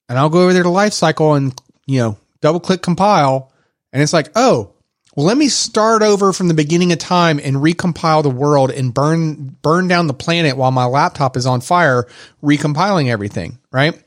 and 0.09 0.19
I'll 0.19 0.31
go 0.31 0.43
over 0.43 0.53
there 0.53 0.63
to 0.63 0.69
lifecycle 0.69 1.37
and 1.37 1.61
you 1.87 1.99
know 1.99 2.19
double 2.41 2.61
click 2.61 2.83
compile, 2.83 3.53
and 3.93 4.03
it's 4.03 4.13
like, 4.13 4.31
oh, 4.35 4.72
well, 5.15 5.27
let 5.27 5.37
me 5.37 5.49
start 5.49 6.03
over 6.03 6.33
from 6.33 6.49
the 6.49 6.55
beginning 6.55 6.93
of 6.93 6.99
time 6.99 7.39
and 7.39 7.57
recompile 7.57 8.23
the 8.23 8.31
world 8.31 8.71
and 8.71 8.95
burn 8.95 9.57
burn 9.61 9.87
down 9.87 10.07
the 10.07 10.15
planet 10.15 10.57
while 10.57 10.71
my 10.71 10.87
laptop 10.87 11.37
is 11.37 11.45
on 11.45 11.61
fire, 11.61 12.09
recompiling 12.43 13.09
everything, 13.09 13.59
right? 13.71 14.03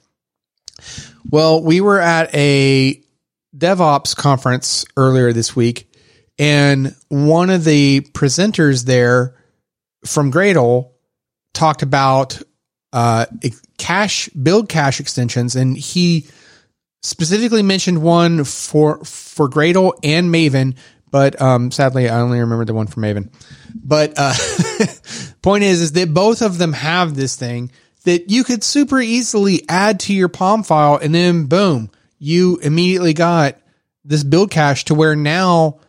Well, 1.30 1.61
we 1.64 1.80
were 1.80 1.99
at 1.99 2.34
a 2.34 3.02
DevOps 3.56 4.15
conference 4.15 4.86
earlier 4.98 5.32
this 5.32 5.56
week, 5.56 5.88
and 6.40 6.95
one 7.10 7.52
of 7.52 7.64
the 7.64 8.02
presenters 8.02 8.86
there 8.86 9.36
from 10.06 10.32
Gradle 10.32 10.91
talked 11.53 11.84
about 11.84 12.41
uh, 12.94 13.27
cache 13.77 14.30
build 14.30 14.69
cache 14.69 14.99
extensions, 14.99 15.56
and 15.56 15.77
he 15.77 16.26
specifically 17.03 17.61
mentioned 17.61 18.02
one 18.02 18.44
for 18.44 19.03
for 19.06 19.48
Gradle 19.48 19.94
and 20.03 20.34
Maven, 20.34 20.76
but 21.11 21.41
um, 21.41 21.72
sadly, 21.72 22.10
I 22.10 22.19
only 22.19 22.40
remember 22.40 22.65
the 22.65 22.73
one 22.73 22.88
for 22.88 22.99
Maven. 22.99 23.32
But 23.73 24.14
uh, 24.18 24.34
point 25.41 25.64
is, 25.64 25.82
is 25.82 25.91
that 25.94 26.14
both 26.14 26.41
of 26.41 26.57
them 26.57 26.73
have 26.73 27.15
this 27.15 27.36
thing 27.36 27.72
that 28.03 28.30
you 28.30 28.44
could 28.44 28.64
super 28.64 28.99
easily 28.99 29.64
add 29.68 29.99
to 30.02 30.14
your 30.14 30.30
POM 30.30 30.64
file, 30.64 30.98
and 30.98 31.14
then 31.14 31.45
boom, 31.45 31.90
you 32.19 32.57
immediately 32.57 33.14
got 33.14 33.57
this 34.03 34.23
build 34.23 34.52
cache 34.52 34.86
to 34.86 34.95
where 34.95 35.15
now 35.15 35.80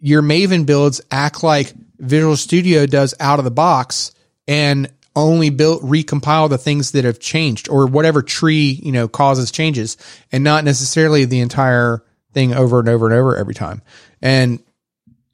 your 0.00 0.22
Maven 0.22 0.66
builds 0.66 1.00
act 1.10 1.42
like 1.42 1.72
Visual 1.98 2.36
Studio 2.36 2.86
does 2.86 3.14
out 3.20 3.38
of 3.38 3.44
the 3.44 3.50
box 3.50 4.12
and 4.46 4.90
only 5.14 5.50
build 5.50 5.82
recompile 5.82 6.48
the 6.48 6.58
things 6.58 6.92
that 6.92 7.04
have 7.04 7.18
changed 7.18 7.68
or 7.68 7.86
whatever 7.86 8.22
tree, 8.22 8.78
you 8.82 8.92
know, 8.92 9.08
causes 9.08 9.50
changes 9.50 9.96
and 10.30 10.44
not 10.44 10.62
necessarily 10.62 11.24
the 11.24 11.40
entire 11.40 12.04
thing 12.32 12.54
over 12.54 12.78
and 12.78 12.88
over 12.88 13.06
and 13.06 13.14
over 13.14 13.34
every 13.34 13.54
time. 13.54 13.80
And 14.22 14.60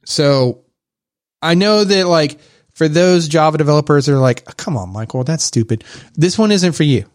so 0.05 0.63
I 1.41 1.55
know 1.55 1.83
that 1.83 2.07
like 2.07 2.39
for 2.73 2.87
those 2.87 3.27
Java 3.27 3.57
developers 3.57 4.05
that 4.05 4.13
are 4.13 4.19
like, 4.19 4.45
come 4.57 4.77
on, 4.77 4.89
Michael, 4.89 5.23
that's 5.23 5.43
stupid. 5.43 5.83
This 6.15 6.37
one 6.37 6.51
isn't 6.51 6.73
for 6.73 6.83
you. 6.83 7.05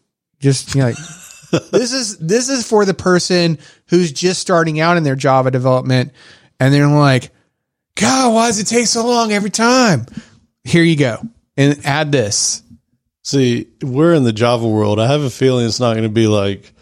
Just 0.40 0.74
you 0.74 0.82
know, 0.82 0.86
like 0.89 0.97
this 1.70 1.93
is 1.93 2.19
this 2.19 2.49
is 2.49 2.69
for 2.69 2.85
the 2.85 2.95
person 2.95 3.59
who's 3.89 4.12
just 4.12 4.40
starting 4.40 4.81
out 4.81 4.97
in 4.97 5.03
their 5.03 5.16
Java 5.16 5.51
development 5.51 6.12
and 6.61 6.73
they're 6.73 6.86
like, 6.86 7.31
God, 7.95 8.35
why 8.35 8.47
does 8.47 8.61
it 8.61 8.66
take 8.66 8.86
so 8.86 9.07
long 9.07 9.32
every 9.32 9.51
time? 9.51 10.07
Here 10.65 10.82
you 10.82 10.97
go. 10.97 11.19
And 11.57 11.85
add 11.85 12.12
this. 12.12 12.62
See, 13.23 13.66
we're 13.82 14.15
in 14.15 14.24
the 14.24 14.32
Java 14.32 14.69
world. 14.69 15.01
I 15.01 15.09
have 15.09 15.23
a 15.23 15.31
feeling 15.31 15.66
it's 15.66 15.81
not 15.81 15.95
going 15.95 16.05
to 16.05 16.09
be 16.09 16.28
like, 16.28 16.73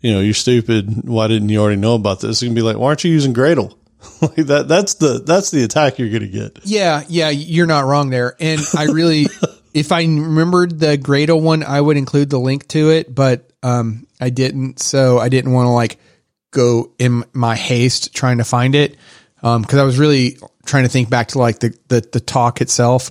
you 0.00 0.12
know, 0.12 0.20
you're 0.20 0.34
stupid. 0.34 1.06
Why 1.06 1.28
didn't 1.28 1.50
you 1.50 1.60
already 1.60 1.80
know 1.80 1.94
about 1.94 2.20
this? 2.20 2.30
It's 2.30 2.42
going 2.42 2.54
to 2.54 2.58
be 2.58 2.64
like, 2.64 2.76
why 2.76 2.86
aren't 2.86 3.04
you 3.04 3.12
using 3.12 3.34
Gradle? 3.34 3.76
like 4.22 4.46
that. 4.46 4.66
That's 4.68 4.94
the 4.94 5.18
that's 5.18 5.50
the 5.50 5.64
attack 5.64 5.98
you're 5.98 6.10
going 6.10 6.22
to 6.22 6.28
get. 6.28 6.60
Yeah, 6.64 7.04
yeah, 7.08 7.30
you're 7.30 7.66
not 7.66 7.84
wrong 7.84 8.10
there. 8.10 8.36
And 8.40 8.60
I 8.76 8.84
really, 8.84 9.26
if 9.74 9.92
I 9.92 10.02
remembered 10.02 10.78
the 10.78 10.98
Gradle 10.98 11.40
one, 11.40 11.62
I 11.62 11.80
would 11.80 11.96
include 11.96 12.30
the 12.30 12.38
link 12.38 12.68
to 12.68 12.90
it, 12.90 13.14
but 13.14 13.50
um, 13.62 14.06
I 14.20 14.30
didn't. 14.30 14.80
So 14.80 15.18
I 15.18 15.28
didn't 15.28 15.52
want 15.52 15.66
to 15.66 15.70
like 15.70 15.98
go 16.50 16.92
in 16.98 17.24
my 17.32 17.56
haste 17.56 18.14
trying 18.14 18.36
to 18.36 18.44
find 18.44 18.74
it 18.74 18.96
Um 19.42 19.62
because 19.62 19.78
I 19.78 19.84
was 19.84 19.98
really 19.98 20.36
trying 20.66 20.82
to 20.82 20.90
think 20.90 21.08
back 21.08 21.28
to 21.28 21.38
like 21.38 21.60
the 21.60 21.76
the, 21.88 22.00
the 22.00 22.20
talk 22.20 22.60
itself 22.60 23.10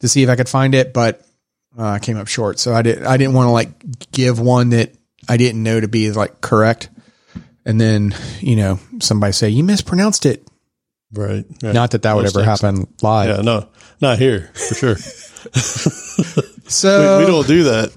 to 0.00 0.08
see 0.08 0.22
if 0.22 0.28
I 0.28 0.36
could 0.36 0.48
find 0.48 0.74
it, 0.74 0.92
but 0.92 1.26
uh, 1.78 1.84
I 1.84 1.98
came 1.98 2.16
up 2.16 2.28
short. 2.28 2.58
So 2.58 2.74
I 2.74 2.82
did. 2.82 3.02
I 3.02 3.16
didn't 3.16 3.34
want 3.34 3.48
to 3.48 3.50
like 3.50 4.10
give 4.12 4.38
one 4.40 4.70
that 4.70 4.92
I 5.28 5.36
didn't 5.36 5.62
know 5.62 5.80
to 5.80 5.88
be 5.88 6.10
like 6.12 6.40
correct, 6.40 6.88
and 7.66 7.78
then 7.80 8.14
you 8.40 8.56
know 8.56 8.78
somebody 9.00 9.32
say 9.32 9.50
you 9.50 9.64
mispronounced 9.64 10.24
it. 10.24 10.48
Right. 11.12 11.44
right. 11.62 11.74
Not 11.74 11.90
that 11.90 12.02
that 12.02 12.16
would 12.16 12.24
ever 12.26 12.44
things. 12.44 12.60
happen 12.60 12.86
live. 13.02 13.28
Yeah. 13.28 13.42
No, 13.42 13.68
not 14.00 14.18
here 14.18 14.50
for 14.54 14.74
sure. 14.74 14.96
So 16.68 17.18
we, 17.18 17.24
we 17.24 17.30
don't 17.30 17.46
do 17.46 17.64
that. 17.64 17.92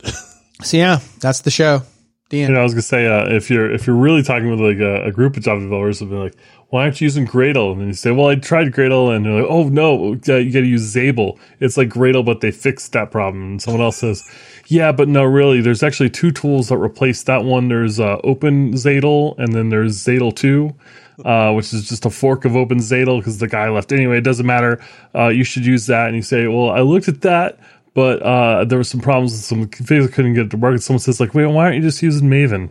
So 0.63 0.77
yeah, 0.77 0.99
that's 1.19 1.41
the 1.41 1.51
show. 1.51 1.83
The 2.29 2.41
end. 2.41 2.49
You 2.49 2.55
know, 2.55 2.59
I 2.61 2.63
was 2.63 2.73
gonna 2.73 2.81
say 2.81 3.07
uh, 3.07 3.35
if 3.35 3.49
you're 3.49 3.71
if 3.71 3.87
you're 3.87 3.95
really 3.95 4.23
talking 4.23 4.51
with 4.51 4.59
like 4.59 4.79
a, 4.79 5.05
a 5.05 5.11
group 5.11 5.37
of 5.37 5.43
Java 5.43 5.61
developers, 5.61 5.99
they'll 5.99 6.09
be 6.09 6.15
like, 6.15 6.35
"Why 6.69 6.83
aren't 6.83 7.01
you 7.01 7.05
using 7.05 7.27
Gradle?" 7.27 7.71
And 7.71 7.81
then 7.81 7.87
you 7.87 7.93
say, 7.93 8.11
"Well, 8.11 8.27
I 8.27 8.35
tried 8.35 8.71
Gradle," 8.71 9.15
and 9.15 9.25
they're 9.25 9.41
like, 9.41 9.49
"Oh 9.49 9.69
no, 9.69 10.13
you 10.13 10.51
got 10.51 10.61
to 10.61 10.65
use 10.65 10.81
Zabel. 10.81 11.37
It's 11.59 11.77
like 11.77 11.89
Gradle, 11.89 12.25
but 12.25 12.41
they 12.41 12.51
fixed 12.51 12.91
that 12.93 13.11
problem." 13.11 13.43
And 13.43 13.61
someone 13.61 13.81
else 13.81 13.97
says, 13.97 14.29
"Yeah, 14.67 14.91
but 14.91 15.07
no, 15.07 15.23
really. 15.23 15.61
There's 15.61 15.83
actually 15.83 16.09
two 16.09 16.31
tools 16.31 16.69
that 16.69 16.77
replace 16.77 17.23
that 17.23 17.43
one. 17.43 17.67
There's 17.69 17.99
uh, 17.99 18.17
Open 18.23 18.73
Zadel, 18.73 19.37
and 19.37 19.53
then 19.53 19.69
there's 19.69 19.97
Zadel 19.97 20.35
Two. 20.35 20.75
Uh, 21.25 21.51
which 21.51 21.73
is 21.73 21.89
just 21.89 22.05
a 22.05 22.09
fork 22.09 22.45
of 22.45 22.55
Open 22.55 22.77
Zadel 22.77 23.19
because 23.19 23.39
the 23.39 23.47
guy 23.47 23.67
left 23.67 23.91
anyway. 23.91 24.19
It 24.19 24.23
doesn't 24.23 24.45
matter. 24.45 24.79
Uh, 25.13 25.27
you 25.27 25.43
should 25.43 25.65
use 25.65 25.85
that. 25.87 26.07
And 26.07 26.15
you 26.15 26.21
say, 26.21 26.47
well, 26.47 26.69
I 26.69 26.79
looked 26.79 27.09
at 27.09 27.19
that, 27.23 27.59
but 27.93 28.21
uh, 28.21 28.63
there 28.63 28.77
were 28.77 28.85
some 28.85 29.01
problems 29.01 29.33
with 29.33 29.41
some 29.41 29.67
things 29.67 30.05
I 30.07 30.09
couldn't 30.09 30.35
get 30.35 30.45
it 30.45 30.51
to 30.51 30.57
work. 30.57 30.71
And 30.71 30.81
someone 30.81 30.99
says, 30.99 31.19
like, 31.19 31.33
wait, 31.33 31.47
why 31.47 31.65
aren't 31.65 31.75
you 31.75 31.81
just 31.81 32.01
using 32.01 32.29
Maven? 32.29 32.69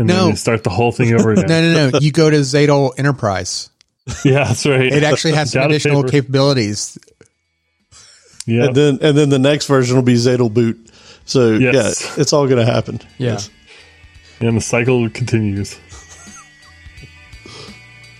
And 0.00 0.08
No. 0.08 0.14
then 0.22 0.28
you 0.30 0.36
start 0.36 0.64
the 0.64 0.70
whole 0.70 0.92
thing 0.92 1.12
over 1.14 1.30
again. 1.32 1.46
No, 1.46 1.60
no, 1.72 1.90
no. 1.90 1.98
You 2.00 2.10
go 2.10 2.30
to 2.30 2.38
Zadel 2.38 2.92
Enterprise. 2.98 3.68
Yeah, 4.24 4.44
that's 4.44 4.64
right. 4.66 4.90
It 4.92 5.02
actually 5.04 5.34
has 5.34 5.50
some 5.52 5.60
Data 5.60 5.70
additional 5.74 6.02
paper. 6.02 6.10
capabilities. 6.12 6.98
Yeah. 8.46 8.64
And 8.64 8.74
then 8.74 8.98
and 9.02 9.16
then 9.16 9.28
the 9.28 9.38
next 9.38 9.66
version 9.66 9.94
will 9.94 10.02
be 10.02 10.14
Zadel 10.14 10.52
boot. 10.52 10.90
So 11.26 11.50
Yes. 11.52 12.02
yeah, 12.02 12.20
it's 12.22 12.32
all 12.32 12.46
going 12.48 12.64
to 12.64 12.70
happen. 12.72 12.98
Yeah. 13.18 13.32
Yes. 13.32 13.50
and 14.40 14.56
the 14.56 14.60
cycle 14.62 15.08
continues. 15.10 15.78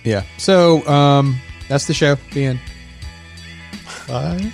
Yeah. 0.03 0.23
So 0.37 0.85
um, 0.87 1.39
that's 1.67 1.87
the 1.87 1.93
show. 1.93 2.15
The 2.33 2.45
end. 2.45 2.59
Bye. 4.07 4.51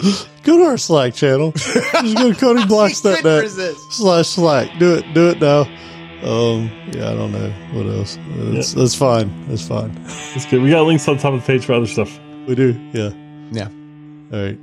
go 0.42 0.56
to 0.58 0.64
our 0.64 0.78
Slack 0.78 1.14
channel. 1.14 1.52
Just 1.52 2.16
go 2.16 2.32
to 2.32 2.38
codingblocks.net 2.38 3.76
slash 3.90 4.28
Slack. 4.28 4.78
Do 4.78 4.94
it. 4.94 5.14
Do 5.14 5.28
it 5.30 5.40
now. 5.40 5.62
Um, 6.22 6.70
yeah, 6.92 7.10
I 7.10 7.14
don't 7.14 7.32
know 7.32 7.50
what 7.72 7.86
else. 7.86 8.18
That's, 8.36 8.74
that's 8.74 8.94
fine. 8.94 9.48
That's 9.48 9.66
fine. 9.66 9.94
That's 10.04 10.44
good. 10.46 10.60
We 10.62 10.70
got 10.70 10.82
links 10.82 11.08
on 11.08 11.16
top 11.16 11.32
of 11.32 11.40
the 11.40 11.46
page 11.46 11.64
for 11.64 11.72
other 11.72 11.86
stuff. 11.86 12.18
We 12.46 12.54
do. 12.54 12.72
Yeah. 12.92 13.10
Yeah. 13.50 13.68
All 14.32 14.44
right. 14.44 14.58